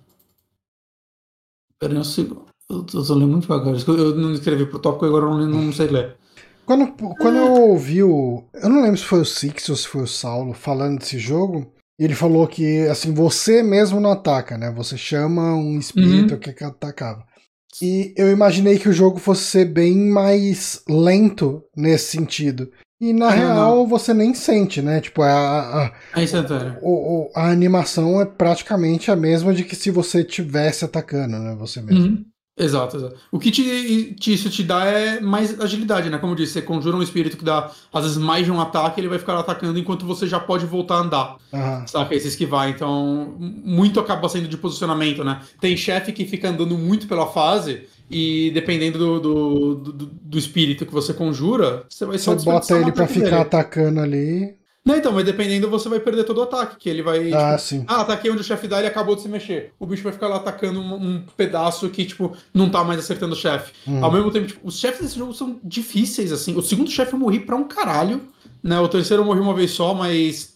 Peraí 1.82 1.98
um 1.98 2.04
segundo. 2.04 2.46
Eu 2.70 2.84
tô, 2.84 3.00
lendo 3.16 3.28
muito 3.28 3.42
devagar. 3.42 3.74
Eu 3.88 4.16
não 4.16 4.34
escrevi 4.34 4.68
pro 4.68 4.80
tópico, 4.80 5.06
agora 5.06 5.26
eu 5.26 5.48
não, 5.48 5.64
não 5.64 5.74
sei 5.74 5.88
ler. 5.88 6.16
Quando, 6.64 6.88
quando 6.94 7.38
eu 7.38 7.54
ouvi 7.54 8.04
o. 8.04 8.44
Eu 8.54 8.70
não 8.70 8.84
lembro 8.84 8.98
se 8.98 9.04
foi 9.04 9.22
o 9.22 9.26
Six 9.26 9.68
ou 9.68 9.76
se 9.76 9.88
foi 9.88 10.04
o 10.04 10.08
Saulo 10.08 10.54
falando 10.54 11.00
desse 11.00 11.18
jogo. 11.18 11.74
Ele 12.00 12.16
falou 12.16 12.48
que, 12.48 12.88
assim, 12.88 13.14
você 13.14 13.62
mesmo 13.62 14.00
não 14.00 14.12
ataca, 14.12 14.58
né? 14.58 14.72
Você 14.72 14.98
chama 14.98 15.56
um 15.56 15.78
espírito 15.78 16.36
uhum. 16.36 16.40
que 16.40 16.64
atacava. 16.64 17.26
E 17.82 18.14
eu 18.16 18.32
imaginei 18.32 18.78
que 18.78 18.90
o 18.90 18.94
jogo 18.94 19.20
fosse 19.20 19.44
ser 19.44 19.66
bem 19.66 19.96
mais 19.96 20.84
lento 20.88 21.64
nesse 21.76 22.12
sentido. 22.12 22.72
E 23.02 23.14
na 23.14 23.32
real 23.32 23.78
não. 23.78 23.88
você 23.88 24.14
nem 24.14 24.32
sente, 24.36 24.80
né? 24.80 25.02
Tipo, 25.02 25.24
a, 25.24 25.86
a, 26.14 26.20
é 26.20 26.24
instantâneo. 26.24 26.78
A, 27.34 27.42
a, 27.42 27.50
animação 27.50 28.22
é 28.22 28.26
praticamente 28.26 29.10
a 29.10 29.16
mesma 29.16 29.56
de 29.56 29.64
que 29.64 29.76
se 29.76 29.90
você 29.90 30.24
tivesse 30.24 30.86
atacando, 30.86 31.40
né? 31.40 31.56
Você 31.58 31.82
mesmo. 31.82 32.06
Uhum. 32.06 32.26
Exato, 32.56 32.98
exato. 32.98 33.16
O 33.32 33.40
que 33.40 33.50
te, 33.50 34.14
te, 34.20 34.34
isso 34.34 34.48
te 34.52 34.62
dá 34.62 34.86
é 34.86 35.20
mais 35.20 35.60
agilidade, 35.60 36.12
né? 36.12 36.20
Como 36.20 36.34
eu 36.34 36.38
disse, 36.38 36.54
você 36.54 36.62
conjura 36.62 36.96
um 36.96 37.02
espírito 37.02 37.38
que 37.38 37.44
dá, 37.44 37.72
às 37.92 38.04
vezes, 38.04 38.20
mais 38.20 38.46
de 38.46 38.52
um 38.52 38.62
ataque, 38.62 39.02
ele 39.02 39.08
vai 39.08 39.18
ficar 39.18 39.40
atacando 39.40 39.80
enquanto 39.80 40.06
você 40.06 40.28
já 40.28 40.40
pode 40.40 40.68
voltar 40.68 40.96
a 40.96 41.00
andar. 41.00 41.38
Uhum. 41.52 41.88
Saca? 41.88 42.14
Esse 42.14 42.28
esquivar. 42.28 42.70
Então, 42.70 43.36
muito 43.40 44.00
acaba 44.00 44.30
sendo 44.30 44.48
de 44.48 44.58
posicionamento, 44.58 45.24
né? 45.24 45.42
Tem 45.60 45.76
chefe 45.76 46.12
que 46.12 46.24
fica 46.24 46.50
andando 46.50 46.78
muito 46.78 47.08
pela 47.08 47.26
fase 47.26 47.88
e 48.12 48.52
dependendo 48.52 49.00
do, 49.00 49.20
do, 49.20 49.76
do, 49.76 50.06
do 50.06 50.38
espírito 50.38 50.86
que 50.86 50.94
você 50.94 51.14
conjura, 51.14 51.86
você 51.90 52.06
vai 52.06 52.18
só 52.18 52.34
Você 52.34 52.46
bota 52.46 52.78
ele 52.78 52.92
pra 52.92 53.08
ficar 53.08 53.26
dele. 53.26 53.36
atacando 53.38 54.00
ali. 54.02 54.56
Não, 54.84 54.96
então, 54.96 55.12
mas 55.12 55.24
dependendo, 55.24 55.70
você 55.70 55.88
vai 55.88 56.00
perder 56.00 56.24
todo 56.24 56.40
o 56.40 56.42
ataque, 56.42 56.76
que 56.78 56.90
ele 56.90 57.04
vai. 57.04 57.32
Ah, 57.32 57.56
tipo, 57.56 57.62
sim. 57.62 57.86
Ah, 57.88 58.02
ataquei 58.02 58.32
onde 58.32 58.42
o 58.42 58.44
chefe 58.44 58.68
dá 58.68 58.82
e 58.82 58.88
acabou 58.88 59.16
de 59.16 59.22
se 59.22 59.30
mexer. 59.30 59.74
O 59.80 59.86
bicho 59.86 60.02
vai 60.02 60.12
ficar 60.12 60.28
lá 60.28 60.38
atacando 60.38 60.80
um, 60.80 60.96
um 60.96 61.24
pedaço 61.38 61.88
que, 61.90 62.04
tipo, 62.04 62.36
não 62.52 62.68
tá 62.68 62.84
mais 62.84 63.00
acertando 63.00 63.34
o 63.34 63.38
chefe. 63.38 63.74
Hum. 63.88 64.04
Ao 64.04 64.12
mesmo 64.12 64.32
tempo, 64.32 64.48
tipo, 64.48 64.68
os 64.68 64.80
chefes 64.80 65.02
desse 65.02 65.20
jogo 65.20 65.34
são 65.36 65.60
difíceis, 65.64 66.32
assim. 66.32 66.56
O 66.58 66.64
segundo 66.64 66.90
chefe 66.90 67.14
eu 67.14 67.20
morri 67.20 67.40
pra 67.40 67.56
um 67.56 67.64
caralho, 67.66 68.22
né? 68.64 68.80
O 68.80 68.88
terceiro 68.88 69.22
eu 69.22 69.26
morri 69.28 69.40
uma 69.40 69.54
vez 69.54 69.70
só, 69.70 69.94
mas 69.94 70.51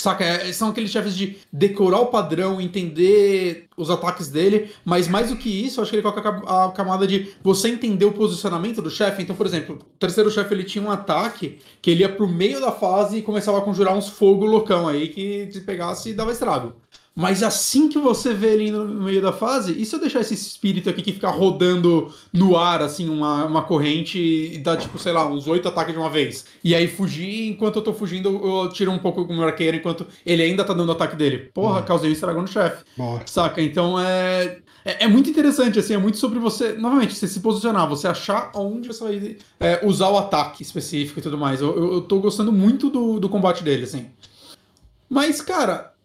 Saca? 0.00 0.24
É, 0.24 0.52
são 0.52 0.68
aqueles 0.68 0.90
chefes 0.90 1.16
de 1.16 1.38
decorar 1.52 2.00
o 2.00 2.06
padrão, 2.06 2.60
entender 2.60 3.66
os 3.76 3.90
ataques 3.90 4.28
dele, 4.28 4.70
mas 4.84 5.08
mais 5.08 5.30
do 5.30 5.36
que 5.36 5.48
isso, 5.48 5.80
acho 5.80 5.90
que 5.90 5.96
ele 5.96 6.02
coloca 6.02 6.28
a 6.28 6.70
camada 6.70 7.06
de 7.06 7.34
você 7.42 7.68
entender 7.68 8.04
o 8.04 8.12
posicionamento 8.12 8.80
do 8.80 8.90
chefe. 8.90 9.22
Então, 9.22 9.34
por 9.34 9.46
exemplo, 9.46 9.76
o 9.76 9.98
terceiro 9.98 10.30
chefe 10.30 10.54
ele 10.54 10.64
tinha 10.64 10.84
um 10.84 10.90
ataque 10.90 11.58
que 11.82 11.90
ele 11.90 12.02
ia 12.02 12.08
pro 12.08 12.28
meio 12.28 12.60
da 12.60 12.70
fase 12.70 13.18
e 13.18 13.22
começava 13.22 13.58
a 13.58 13.62
conjurar 13.62 13.96
uns 13.96 14.08
fogo 14.08 14.46
loucão 14.46 14.86
aí 14.86 15.08
que 15.08 15.48
se 15.52 15.60
pegasse 15.62 16.14
dava 16.14 16.30
estrago. 16.32 16.74
Mas 17.18 17.42
assim 17.42 17.88
que 17.88 17.98
você 17.98 18.32
vê 18.32 18.52
ele 18.52 18.70
no 18.70 18.84
meio 18.86 19.20
da 19.20 19.32
fase, 19.32 19.72
e 19.76 19.84
se 19.84 19.92
eu 19.92 19.98
deixar 19.98 20.20
esse 20.20 20.34
espírito 20.34 20.88
aqui 20.88 21.02
que 21.02 21.12
fica 21.12 21.28
rodando 21.28 22.14
no 22.32 22.56
ar, 22.56 22.80
assim, 22.80 23.08
uma, 23.08 23.44
uma 23.44 23.62
corrente 23.62 24.16
e 24.16 24.56
dá, 24.58 24.76
tipo, 24.76 25.00
sei 25.00 25.10
lá, 25.10 25.26
uns 25.26 25.48
oito 25.48 25.66
ataques 25.66 25.92
de 25.92 25.98
uma 25.98 26.08
vez? 26.08 26.44
E 26.62 26.76
aí 26.76 26.86
fugir, 26.86 27.48
enquanto 27.48 27.74
eu 27.74 27.82
tô 27.82 27.92
fugindo, 27.92 28.28
eu 28.28 28.68
tiro 28.68 28.92
um 28.92 29.00
pouco 29.00 29.22
o 29.22 29.34
meu 29.34 29.42
arqueiro 29.42 29.76
enquanto 29.76 30.06
ele 30.24 30.44
ainda 30.44 30.62
tá 30.62 30.72
dando 30.72 30.92
ataque 30.92 31.16
dele. 31.16 31.50
Porra, 31.52 31.80
uhum. 31.80 31.86
causei 31.86 32.08
um 32.08 32.12
estrago 32.12 32.40
no 32.40 32.46
chefe. 32.46 32.84
Saca? 33.26 33.60
Então 33.60 33.98
é, 33.98 34.58
é. 34.84 35.06
É 35.06 35.08
muito 35.08 35.28
interessante, 35.28 35.76
assim, 35.76 35.94
é 35.94 35.98
muito 35.98 36.18
sobre 36.18 36.38
você, 36.38 36.74
novamente, 36.74 37.16
você 37.16 37.26
se 37.26 37.40
posicionar, 37.40 37.88
você 37.88 38.06
achar 38.06 38.52
onde 38.54 38.86
você 38.86 39.02
vai 39.02 39.36
é, 39.58 39.80
usar 39.84 40.08
o 40.10 40.18
ataque 40.18 40.62
específico 40.62 41.18
e 41.18 41.22
tudo 41.22 41.36
mais. 41.36 41.60
Eu, 41.60 41.76
eu, 41.76 41.92
eu 41.94 42.00
tô 42.00 42.20
gostando 42.20 42.52
muito 42.52 42.88
do, 42.88 43.18
do 43.18 43.28
combate 43.28 43.64
dele, 43.64 43.82
assim. 43.82 44.06
Mas, 45.10 45.40
cara, 45.40 45.97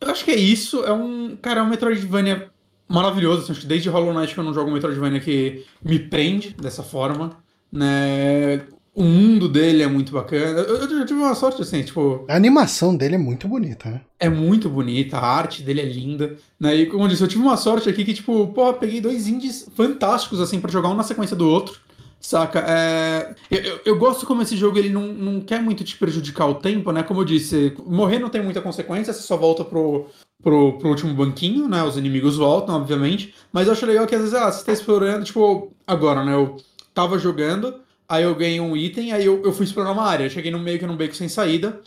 eu 0.00 0.10
acho 0.10 0.24
que 0.24 0.30
é 0.30 0.36
isso. 0.36 0.84
É 0.84 0.92
um. 0.92 1.36
Cara, 1.36 1.60
é 1.60 1.62
um 1.62 1.68
Metroidvania 1.68 2.50
maravilhoso. 2.88 3.42
Assim, 3.42 3.52
acho 3.52 3.60
que 3.60 3.66
desde 3.66 3.88
Hollow 3.88 4.12
Knight 4.12 4.34
que 4.34 4.40
eu 4.40 4.44
não 4.44 4.54
jogo 4.54 4.70
um 4.70 4.74
Metroidvania 4.74 5.20
que 5.20 5.64
me 5.82 5.98
prende 5.98 6.54
dessa 6.60 6.82
forma. 6.82 7.36
né? 7.72 8.62
O 8.92 9.04
mundo 9.04 9.48
dele 9.48 9.84
é 9.84 9.86
muito 9.86 10.12
bacana. 10.12 10.60
Eu, 10.60 10.76
eu, 10.76 10.98
eu, 10.98 11.06
tive 11.06 11.20
uma 11.20 11.34
sorte 11.34 11.62
assim, 11.62 11.82
tipo. 11.82 12.24
A 12.28 12.34
animação 12.34 12.96
dele 12.96 13.14
é 13.14 13.18
muito 13.18 13.46
bonita, 13.46 13.88
né? 13.88 14.00
É 14.18 14.28
muito 14.28 14.68
bonita, 14.68 15.16
a 15.16 15.24
arte 15.24 15.62
dele 15.62 15.80
é 15.80 15.84
linda. 15.84 16.36
Né? 16.58 16.74
E 16.74 16.86
como 16.86 17.04
eu 17.04 17.08
disse, 17.08 17.22
eu 17.22 17.28
tive 17.28 17.42
uma 17.42 17.56
sorte 17.56 17.88
aqui 17.88 18.04
que, 18.04 18.12
tipo, 18.12 18.48
pô, 18.48 18.74
peguei 18.74 19.00
dois 19.00 19.28
indies 19.28 19.70
fantásticos, 19.76 20.40
assim, 20.40 20.60
para 20.60 20.72
jogar 20.72 20.88
um 20.88 20.96
na 20.96 21.04
sequência 21.04 21.36
do 21.36 21.48
outro. 21.48 21.80
Saca? 22.20 22.60
É... 22.68 23.34
Eu, 23.50 23.80
eu, 23.86 23.98
gosto 23.98 24.26
como 24.26 24.42
esse 24.42 24.54
jogo 24.54 24.78
ele 24.78 24.90
não, 24.90 25.06
não 25.06 25.40
quer 25.40 25.62
muito 25.62 25.82
te 25.82 25.96
prejudicar 25.96 26.46
o 26.46 26.56
tempo, 26.56 26.92
né? 26.92 27.02
Como 27.02 27.20
eu 27.20 27.24
disse, 27.24 27.74
morrer 27.86 28.18
não 28.18 28.28
tem 28.28 28.42
muita 28.42 28.60
consequência, 28.60 29.12
você 29.12 29.22
só 29.22 29.38
volta 29.38 29.64
pro, 29.64 30.06
pro, 30.42 30.78
pro 30.78 30.88
último 30.90 31.14
banquinho, 31.14 31.66
né? 31.66 31.82
Os 31.82 31.96
inimigos 31.96 32.36
voltam, 32.36 32.76
obviamente. 32.76 33.34
Mas 33.50 33.66
eu 33.66 33.72
acho 33.72 33.86
legal 33.86 34.06
que 34.06 34.14
às 34.14 34.20
vezes, 34.20 34.34
ah, 34.34 34.52
você 34.52 34.64
tá 34.64 34.72
explorando, 34.72 35.24
tipo, 35.24 35.72
agora, 35.86 36.22
né? 36.22 36.34
Eu 36.34 36.58
tava 36.92 37.18
jogando, 37.18 37.80
aí 38.06 38.22
eu 38.22 38.34
ganhei 38.34 38.60
um 38.60 38.76
item, 38.76 39.12
aí 39.12 39.24
eu, 39.24 39.42
eu 39.42 39.52
fui 39.52 39.64
explorar 39.64 39.92
uma 39.92 40.04
área. 40.04 40.28
Cheguei 40.28 40.50
no 40.50 40.58
meio 40.58 40.78
que 40.78 40.86
num 40.86 40.96
beco 40.96 41.16
sem 41.16 41.28
saída. 41.28 41.80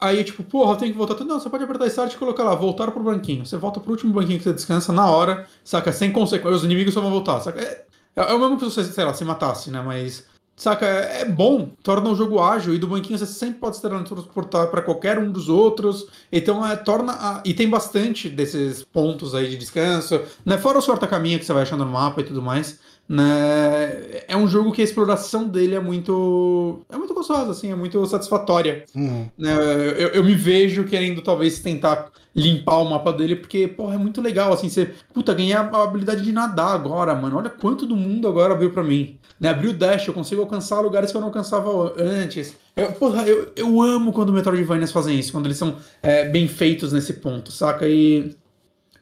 Aí, 0.00 0.22
tipo, 0.24 0.42
porra, 0.44 0.72
eu 0.72 0.76
tenho 0.76 0.92
que 0.92 0.98
voltar 0.98 1.14
tudo. 1.14 1.28
Não, 1.28 1.40
você 1.40 1.50
pode 1.50 1.64
apertar 1.64 1.86
Start 1.88 2.14
e 2.14 2.16
colocar 2.16 2.44
lá, 2.44 2.54
voltar 2.54 2.90
pro 2.90 3.02
banquinho. 3.02 3.44
Você 3.44 3.56
volta 3.58 3.80
pro 3.80 3.90
último 3.90 4.12
banquinho 4.12 4.38
que 4.38 4.44
você 4.44 4.52
descansa 4.52 4.92
na 4.92 5.10
hora, 5.10 5.46
saca? 5.64 5.92
Sem 5.92 6.12
consequência. 6.12 6.56
Os 6.56 6.64
inimigos 6.64 6.94
só 6.94 7.00
vão 7.00 7.10
voltar, 7.10 7.40
saca? 7.40 7.60
É, 7.60 7.84
é 8.16 8.34
o 8.34 8.38
mesmo 8.38 8.58
que 8.58 8.64
você, 8.64 8.84
sei 8.84 9.04
lá, 9.04 9.14
se 9.14 9.24
matasse, 9.24 9.70
né? 9.70 9.80
Mas 9.80 10.26
Saca? 10.60 10.84
É, 10.84 11.22
é 11.22 11.24
bom, 11.24 11.70
torna 11.82 12.10
o 12.10 12.14
jogo 12.14 12.38
ágil 12.38 12.74
e 12.74 12.78
do 12.78 12.86
banquinho 12.86 13.18
você 13.18 13.24
sempre 13.24 13.58
pode 13.58 13.76
se 13.76 13.80
transportar 13.82 14.66
para 14.66 14.82
qualquer 14.82 15.18
um 15.18 15.32
dos 15.32 15.48
outros. 15.48 16.06
Então 16.30 16.66
é, 16.66 16.76
torna. 16.76 17.12
A... 17.12 17.42
E 17.46 17.54
tem 17.54 17.66
bastante 17.66 18.28
desses 18.28 18.84
pontos 18.84 19.34
aí 19.34 19.48
de 19.48 19.56
descanso, 19.56 20.20
né? 20.44 20.58
Fora 20.58 20.78
os 20.78 20.84
corta-caminho 20.84 21.38
que 21.38 21.46
você 21.46 21.54
vai 21.54 21.62
achando 21.62 21.82
no 21.86 21.90
mapa 21.90 22.20
e 22.20 22.24
tudo 22.24 22.42
mais. 22.42 22.78
Né? 23.10 24.22
É 24.28 24.36
um 24.36 24.46
jogo 24.46 24.70
que 24.70 24.80
a 24.80 24.84
exploração 24.84 25.48
dele 25.48 25.74
é 25.74 25.80
muito. 25.80 26.82
É 26.88 26.96
muito 26.96 27.12
gostosa, 27.12 27.50
assim, 27.50 27.72
é 27.72 27.74
muito 27.74 28.06
satisfatória. 28.06 28.84
Uhum. 28.94 29.26
Né? 29.36 29.52
Eu, 29.98 30.08
eu, 30.10 30.22
me 30.22 30.36
vejo 30.36 30.84
querendo 30.84 31.20
talvez 31.20 31.58
tentar 31.58 32.12
limpar 32.32 32.78
o 32.78 32.88
mapa 32.88 33.12
dele, 33.12 33.34
porque, 33.34 33.66
porra, 33.66 33.96
é 33.96 33.98
muito 33.98 34.20
legal, 34.20 34.52
assim, 34.52 34.68
você. 34.68 34.94
Puta, 35.12 35.34
ganhei 35.34 35.54
a 35.54 35.62
habilidade 35.62 36.22
de 36.22 36.30
nadar 36.30 36.72
agora, 36.72 37.12
mano. 37.12 37.36
Olha 37.38 37.50
quanto 37.50 37.84
do 37.84 37.96
mundo 37.96 38.28
agora 38.28 38.54
veio 38.54 38.70
para 38.70 38.84
mim. 38.84 39.18
Né? 39.40 39.48
Abrir 39.48 39.70
o 39.70 39.74
dash, 39.74 40.06
eu 40.06 40.14
consigo 40.14 40.42
alcançar 40.42 40.78
lugares 40.78 41.10
que 41.10 41.16
eu 41.16 41.20
não 41.20 41.28
alcançava 41.28 41.92
antes. 41.98 42.54
Eu, 42.76 42.92
porra, 42.92 43.26
eu, 43.26 43.50
eu 43.56 43.82
amo 43.82 44.12
quando 44.12 44.32
Metroidvanias 44.32 44.92
fazem 44.92 45.18
isso, 45.18 45.32
quando 45.32 45.46
eles 45.46 45.58
são 45.58 45.74
é, 46.00 46.28
bem 46.28 46.46
feitos 46.46 46.92
nesse 46.92 47.14
ponto, 47.14 47.50
saca? 47.50 47.88
E 47.88 48.36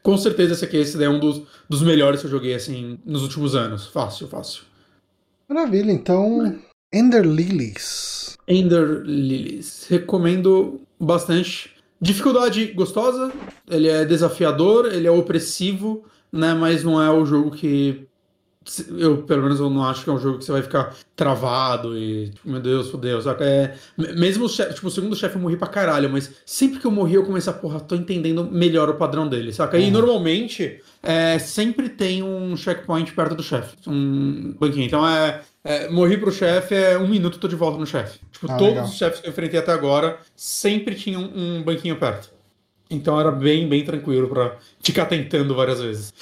com 0.01 0.17
certeza 0.17 0.53
esse 0.53 0.65
aqui 0.65 0.77
esse 0.77 1.03
é 1.03 1.09
um 1.09 1.19
dos, 1.19 1.43
dos 1.67 1.81
melhores 1.81 2.21
que 2.21 2.27
eu 2.27 2.31
joguei 2.31 2.53
assim 2.53 2.97
nos 3.05 3.23
últimos 3.23 3.55
anos. 3.55 3.87
Fácil, 3.87 4.27
fácil. 4.27 4.63
Maravilha, 5.47 5.91
então. 5.91 6.59
Ender 6.93 7.25
Lilies. 7.25 8.37
Ender 8.47 9.01
Lilies. 9.03 9.87
Recomendo 9.89 10.81
bastante. 10.99 11.71
Dificuldade 12.01 12.67
gostosa, 12.67 13.31
ele 13.69 13.89
é 13.89 14.05
desafiador, 14.05 14.85
ele 14.85 15.05
é 15.05 15.11
opressivo, 15.11 16.05
né? 16.31 16.53
Mas 16.53 16.83
não 16.83 17.01
é 17.01 17.11
o 17.11 17.25
jogo 17.25 17.51
que 17.51 18.07
eu, 18.89 19.23
pelo 19.23 19.43
menos, 19.43 19.59
eu 19.59 19.69
não 19.69 19.83
acho 19.83 20.03
que 20.03 20.09
é 20.09 20.13
um 20.13 20.19
jogo 20.19 20.39
que 20.39 20.45
você 20.45 20.51
vai 20.51 20.61
ficar 20.61 20.95
travado 21.15 21.97
e, 21.97 22.29
tipo, 22.29 22.49
meu 22.49 22.59
Deus, 22.59 22.89
fodeu, 22.89 23.21
saca? 23.21 23.43
É, 23.43 23.75
mesmo 24.15 24.45
o 24.45 24.49
chefe, 24.49 24.75
tipo, 24.75 24.87
o 24.87 24.91
segundo 24.91 25.15
chefe 25.15 25.35
eu 25.35 25.41
morri 25.41 25.57
pra 25.57 25.67
caralho, 25.67 26.09
mas 26.09 26.31
sempre 26.45 26.79
que 26.79 26.85
eu 26.85 26.91
morri 26.91 27.15
eu 27.15 27.25
comecei 27.25 27.51
a, 27.51 27.55
porra, 27.55 27.79
tô 27.79 27.95
entendendo 27.95 28.43
melhor 28.43 28.89
o 28.89 28.95
padrão 28.95 29.27
dele, 29.27 29.51
saca? 29.51 29.77
Uhum. 29.77 29.83
E 29.83 29.91
normalmente, 29.91 30.81
é, 31.01 31.39
sempre 31.39 31.89
tem 31.89 32.23
um 32.23 32.55
checkpoint 32.55 33.11
perto 33.13 33.35
do 33.35 33.43
chefe, 33.43 33.75
um 33.87 34.55
banquinho. 34.59 34.85
Então 34.85 35.07
é, 35.07 35.41
é, 35.63 35.89
morri 35.89 36.17
pro 36.17 36.31
chefe, 36.31 36.75
é 36.75 36.97
um 36.97 37.07
minuto 37.07 37.39
tô 37.39 37.47
de 37.47 37.55
volta 37.55 37.77
no 37.77 37.85
chefe. 37.85 38.19
Tipo, 38.31 38.51
ah, 38.51 38.57
todos 38.57 38.73
legal. 38.73 38.85
os 38.85 38.97
chefes 38.97 39.19
que 39.19 39.27
eu 39.27 39.31
enfrentei 39.31 39.59
até 39.59 39.71
agora 39.71 40.19
sempre 40.35 40.95
tinham 40.95 41.21
um 41.21 41.63
banquinho 41.63 41.95
perto. 41.97 42.31
Então 42.89 43.19
era 43.19 43.31
bem, 43.31 43.67
bem 43.69 43.83
tranquilo 43.83 44.27
para 44.27 44.57
ficar 44.81 45.05
tentando 45.05 45.55
várias 45.55 45.79
vezes. 45.81 46.13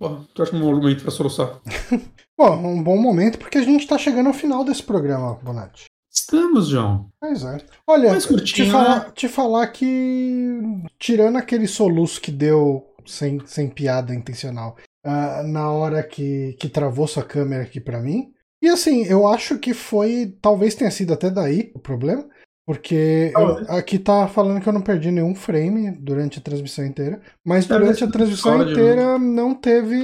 Bom, 0.00 0.24
tu 0.34 0.42
acha 0.42 0.56
um 0.56 0.60
bom 0.60 0.74
momento 0.74 1.02
para 1.02 1.10
soluçar? 1.10 1.60
bom, 2.34 2.56
um 2.56 2.82
bom 2.82 2.96
momento 2.96 3.38
porque 3.38 3.58
a 3.58 3.62
gente 3.62 3.82
está 3.82 3.98
chegando 3.98 4.28
ao 4.28 4.32
final 4.32 4.64
desse 4.64 4.82
programa, 4.82 5.34
Bonatti. 5.42 5.84
Estamos, 6.10 6.68
João. 6.68 7.10
Pois 7.20 7.44
é. 7.44 7.58
Olha, 7.86 8.18
te, 8.18 8.64
falar, 8.70 9.04
né? 9.04 9.12
te 9.14 9.28
falar 9.28 9.66
que, 9.66 10.58
tirando 10.98 11.36
aquele 11.36 11.68
soluço 11.68 12.18
que 12.18 12.30
deu 12.30 12.82
sem, 13.04 13.44
sem 13.44 13.68
piada 13.68 14.14
intencional, 14.14 14.74
uh, 15.06 15.46
na 15.46 15.70
hora 15.70 16.02
que, 16.02 16.56
que 16.58 16.70
travou 16.70 17.06
sua 17.06 17.22
câmera 17.22 17.64
aqui 17.64 17.78
para 17.78 18.00
mim, 18.00 18.32
e 18.62 18.68
assim, 18.68 19.04
eu 19.04 19.28
acho 19.28 19.58
que 19.58 19.74
foi, 19.74 20.34
talvez 20.40 20.74
tenha 20.74 20.90
sido 20.90 21.12
até 21.12 21.30
daí 21.30 21.70
o 21.74 21.78
problema, 21.78 22.26
porque 22.70 23.32
eu, 23.34 23.56
aqui 23.74 23.98
tá 23.98 24.28
falando 24.28 24.60
que 24.60 24.68
eu 24.68 24.72
não 24.72 24.80
perdi 24.80 25.10
nenhum 25.10 25.34
frame 25.34 25.90
durante 25.90 26.38
a 26.38 26.40
transmissão 26.40 26.86
inteira, 26.86 27.20
mas 27.44 27.66
durante 27.66 28.04
a 28.04 28.06
transmissão 28.08 28.62
inteira 28.62 29.18
não 29.18 29.56
teve 29.56 29.96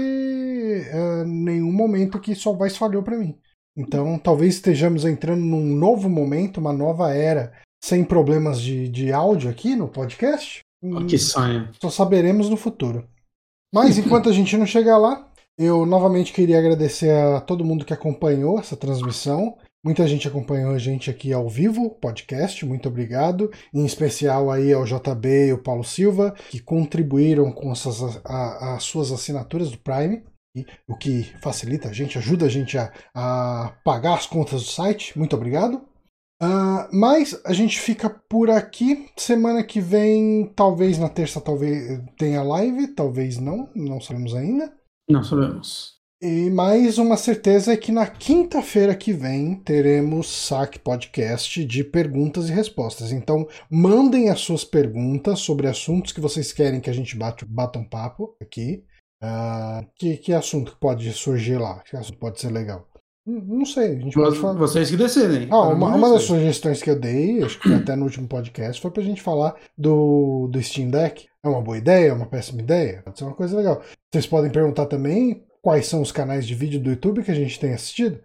uh, 0.92 1.24
nenhum 1.24 1.70
momento 1.70 2.18
que 2.18 2.34
só 2.34 2.52
vai 2.52 2.68
falhou 2.68 3.04
para 3.04 3.16
mim. 3.16 3.38
Então 3.78 4.18
talvez 4.18 4.56
estejamos 4.56 5.04
entrando 5.04 5.42
num 5.42 5.76
novo 5.76 6.10
momento, 6.10 6.58
uma 6.58 6.72
nova 6.72 7.14
era, 7.14 7.52
sem 7.80 8.02
problemas 8.02 8.60
de, 8.60 8.88
de 8.88 9.12
áudio 9.12 9.48
aqui 9.48 9.76
no 9.76 9.86
podcast. 9.86 10.58
Oh, 10.82 11.06
que 11.06 11.18
sonho. 11.18 11.68
Só 11.80 11.88
saberemos 11.88 12.50
no 12.50 12.56
futuro. 12.56 13.06
Mas 13.72 13.96
enquanto 13.96 14.28
a 14.28 14.32
gente 14.32 14.56
não 14.56 14.66
chegar 14.66 14.98
lá, 14.98 15.30
eu 15.56 15.86
novamente 15.86 16.32
queria 16.32 16.58
agradecer 16.58 17.12
a 17.12 17.40
todo 17.40 17.64
mundo 17.64 17.84
que 17.84 17.94
acompanhou 17.94 18.58
essa 18.58 18.76
transmissão. 18.76 19.56
Muita 19.86 20.04
gente 20.08 20.26
acompanhou 20.26 20.72
a 20.72 20.78
gente 20.78 21.08
aqui 21.08 21.32
ao 21.32 21.48
vivo, 21.48 21.90
podcast, 22.00 22.66
muito 22.66 22.88
obrigado. 22.88 23.52
Em 23.72 23.86
especial 23.86 24.50
aí 24.50 24.72
ao 24.72 24.82
JB 24.82 25.46
e 25.46 25.50
ao 25.52 25.58
Paulo 25.58 25.84
Silva, 25.84 26.34
que 26.50 26.58
contribuíram 26.58 27.52
com 27.52 27.70
essas, 27.70 28.20
a, 28.24 28.74
as 28.74 28.82
suas 28.82 29.12
assinaturas 29.12 29.70
do 29.70 29.78
Prime. 29.78 30.24
O 30.88 30.96
que 30.96 31.22
facilita 31.40 31.88
a 31.88 31.92
gente, 31.92 32.18
ajuda 32.18 32.46
a 32.46 32.48
gente 32.48 32.76
a, 32.76 32.92
a 33.14 33.76
pagar 33.84 34.14
as 34.14 34.26
contas 34.26 34.64
do 34.64 34.68
site. 34.68 35.16
Muito 35.16 35.36
obrigado. 35.36 35.76
Uh, 36.42 36.90
mas 36.92 37.40
a 37.46 37.52
gente 37.52 37.78
fica 37.78 38.10
por 38.10 38.50
aqui. 38.50 39.06
Semana 39.16 39.62
que 39.62 39.80
vem, 39.80 40.52
talvez 40.56 40.98
na 40.98 41.08
terça, 41.08 41.40
talvez 41.40 42.02
tenha 42.18 42.42
live, 42.42 42.88
talvez 42.88 43.38
não, 43.38 43.70
não 43.72 44.00
sabemos 44.00 44.34
ainda. 44.34 44.76
Não 45.08 45.22
sabemos. 45.22 45.95
E 46.20 46.48
mais 46.48 46.96
uma 46.96 47.14
certeza 47.14 47.74
é 47.74 47.76
que 47.76 47.92
na 47.92 48.06
quinta-feira 48.06 48.94
que 48.94 49.12
vem 49.12 49.54
teremos 49.56 50.46
saque 50.46 50.78
podcast 50.78 51.62
de 51.62 51.84
perguntas 51.84 52.48
e 52.48 52.52
respostas. 52.52 53.12
Então 53.12 53.46
mandem 53.70 54.30
as 54.30 54.40
suas 54.40 54.64
perguntas 54.64 55.40
sobre 55.40 55.68
assuntos 55.68 56.12
que 56.12 56.20
vocês 56.20 56.54
querem 56.54 56.80
que 56.80 56.88
a 56.88 56.92
gente 56.92 57.14
bate, 57.18 57.44
bata 57.44 57.78
um 57.78 57.84
papo 57.84 58.34
aqui. 58.40 58.82
Uh, 59.22 59.86
que, 59.94 60.16
que 60.16 60.32
assunto 60.32 60.78
pode 60.80 61.12
surgir 61.12 61.58
lá? 61.58 61.80
Que 61.80 61.98
assunto 61.98 62.18
pode 62.18 62.40
ser 62.40 62.50
legal? 62.50 62.88
Não 63.26 63.66
sei, 63.66 63.96
a 63.96 64.00
gente 64.00 64.14
pode 64.14 64.38
falar. 64.38 64.54
Vocês 64.54 64.88
que 64.88 64.96
decidem. 64.96 65.48
Ah, 65.50 65.68
uma, 65.68 65.96
uma 65.96 66.10
das 66.10 66.22
sugestões 66.22 66.80
que 66.80 66.88
eu 66.88 66.98
dei, 66.98 67.42
acho 67.42 67.60
que 67.60 67.74
até 67.74 67.94
no 67.94 68.04
último 68.04 68.28
podcast, 68.28 68.80
foi 68.80 68.90
pra 68.90 69.02
gente 69.02 69.20
falar 69.20 69.54
do, 69.76 70.48
do 70.50 70.62
Steam 70.62 70.90
Deck. 70.90 71.26
É 71.44 71.48
uma 71.48 71.60
boa 71.60 71.76
ideia? 71.76 72.10
É 72.10 72.12
uma 72.12 72.26
péssima 72.26 72.62
ideia? 72.62 73.02
Pode 73.04 73.18
ser 73.18 73.24
uma 73.24 73.34
coisa 73.34 73.56
legal. 73.56 73.82
Vocês 74.10 74.26
podem 74.26 74.50
perguntar 74.50 74.86
também 74.86 75.44
quais 75.66 75.86
são 75.88 76.00
os 76.00 76.12
canais 76.12 76.46
de 76.46 76.54
vídeo 76.54 76.78
do 76.78 76.90
YouTube 76.90 77.24
que 77.24 77.30
a 77.32 77.34
gente 77.34 77.58
tem 77.58 77.74
assistido. 77.74 78.20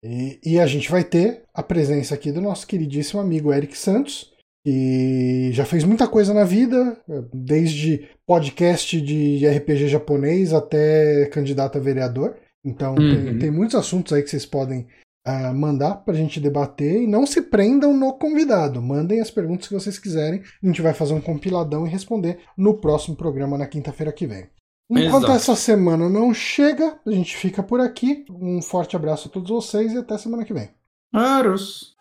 E, 0.00 0.38
e, 0.46 0.60
a 0.60 0.66
gente 0.68 0.88
vai 0.88 1.02
ter 1.02 1.42
a 1.52 1.60
presença 1.60 2.14
aqui 2.14 2.30
do 2.30 2.40
nosso 2.40 2.68
queridíssimo 2.68 3.20
amigo 3.20 3.52
Eric 3.52 3.76
Santos, 3.76 4.32
que 4.64 5.50
já 5.52 5.64
fez 5.64 5.82
muita 5.82 6.06
coisa 6.06 6.32
na 6.32 6.44
vida, 6.44 6.96
desde 7.34 8.08
podcast 8.24 9.00
de 9.00 9.44
RPG 9.44 9.88
japonês 9.88 10.52
até 10.52 11.26
candidato 11.32 11.78
a 11.78 11.80
vereador. 11.80 12.36
Então 12.64 12.94
uhum. 12.94 13.24
tem, 13.24 13.38
tem, 13.40 13.50
muitos 13.50 13.74
assuntos 13.74 14.12
aí 14.12 14.22
que 14.22 14.30
vocês 14.30 14.46
podem 14.46 14.86
uh, 15.26 15.52
mandar 15.52 15.96
para 15.96 16.14
a 16.14 16.16
gente 16.16 16.38
debater 16.38 17.02
e 17.02 17.08
não 17.08 17.26
se 17.26 17.42
prendam 17.42 17.92
no 17.92 18.16
convidado. 18.16 18.80
Mandem 18.80 19.20
as 19.20 19.32
perguntas 19.32 19.66
que 19.66 19.74
vocês 19.74 19.98
quiserem. 19.98 20.42
A 20.62 20.66
gente 20.68 20.80
vai 20.80 20.94
fazer 20.94 21.14
um 21.14 21.20
compiladão 21.20 21.84
e 21.84 21.90
responder 21.90 22.38
no 22.56 22.80
próximo 22.80 23.16
programa 23.16 23.58
na 23.58 23.66
quinta-feira 23.66 24.12
que 24.12 24.28
vem. 24.28 24.48
Enquanto 24.90 25.24
Exato. 25.24 25.32
essa 25.32 25.56
semana 25.56 26.08
não 26.08 26.32
chega, 26.32 26.98
a 27.06 27.10
gente 27.10 27.36
fica 27.36 27.62
por 27.62 27.80
aqui. 27.80 28.24
Um 28.30 28.62
forte 28.62 28.96
abraço 28.96 29.28
a 29.28 29.30
todos 29.30 29.50
vocês 29.50 29.92
e 29.92 29.98
até 29.98 30.16
semana 30.16 30.44
que 30.44 30.54
vem. 30.54 30.70
Aros. 31.12 31.96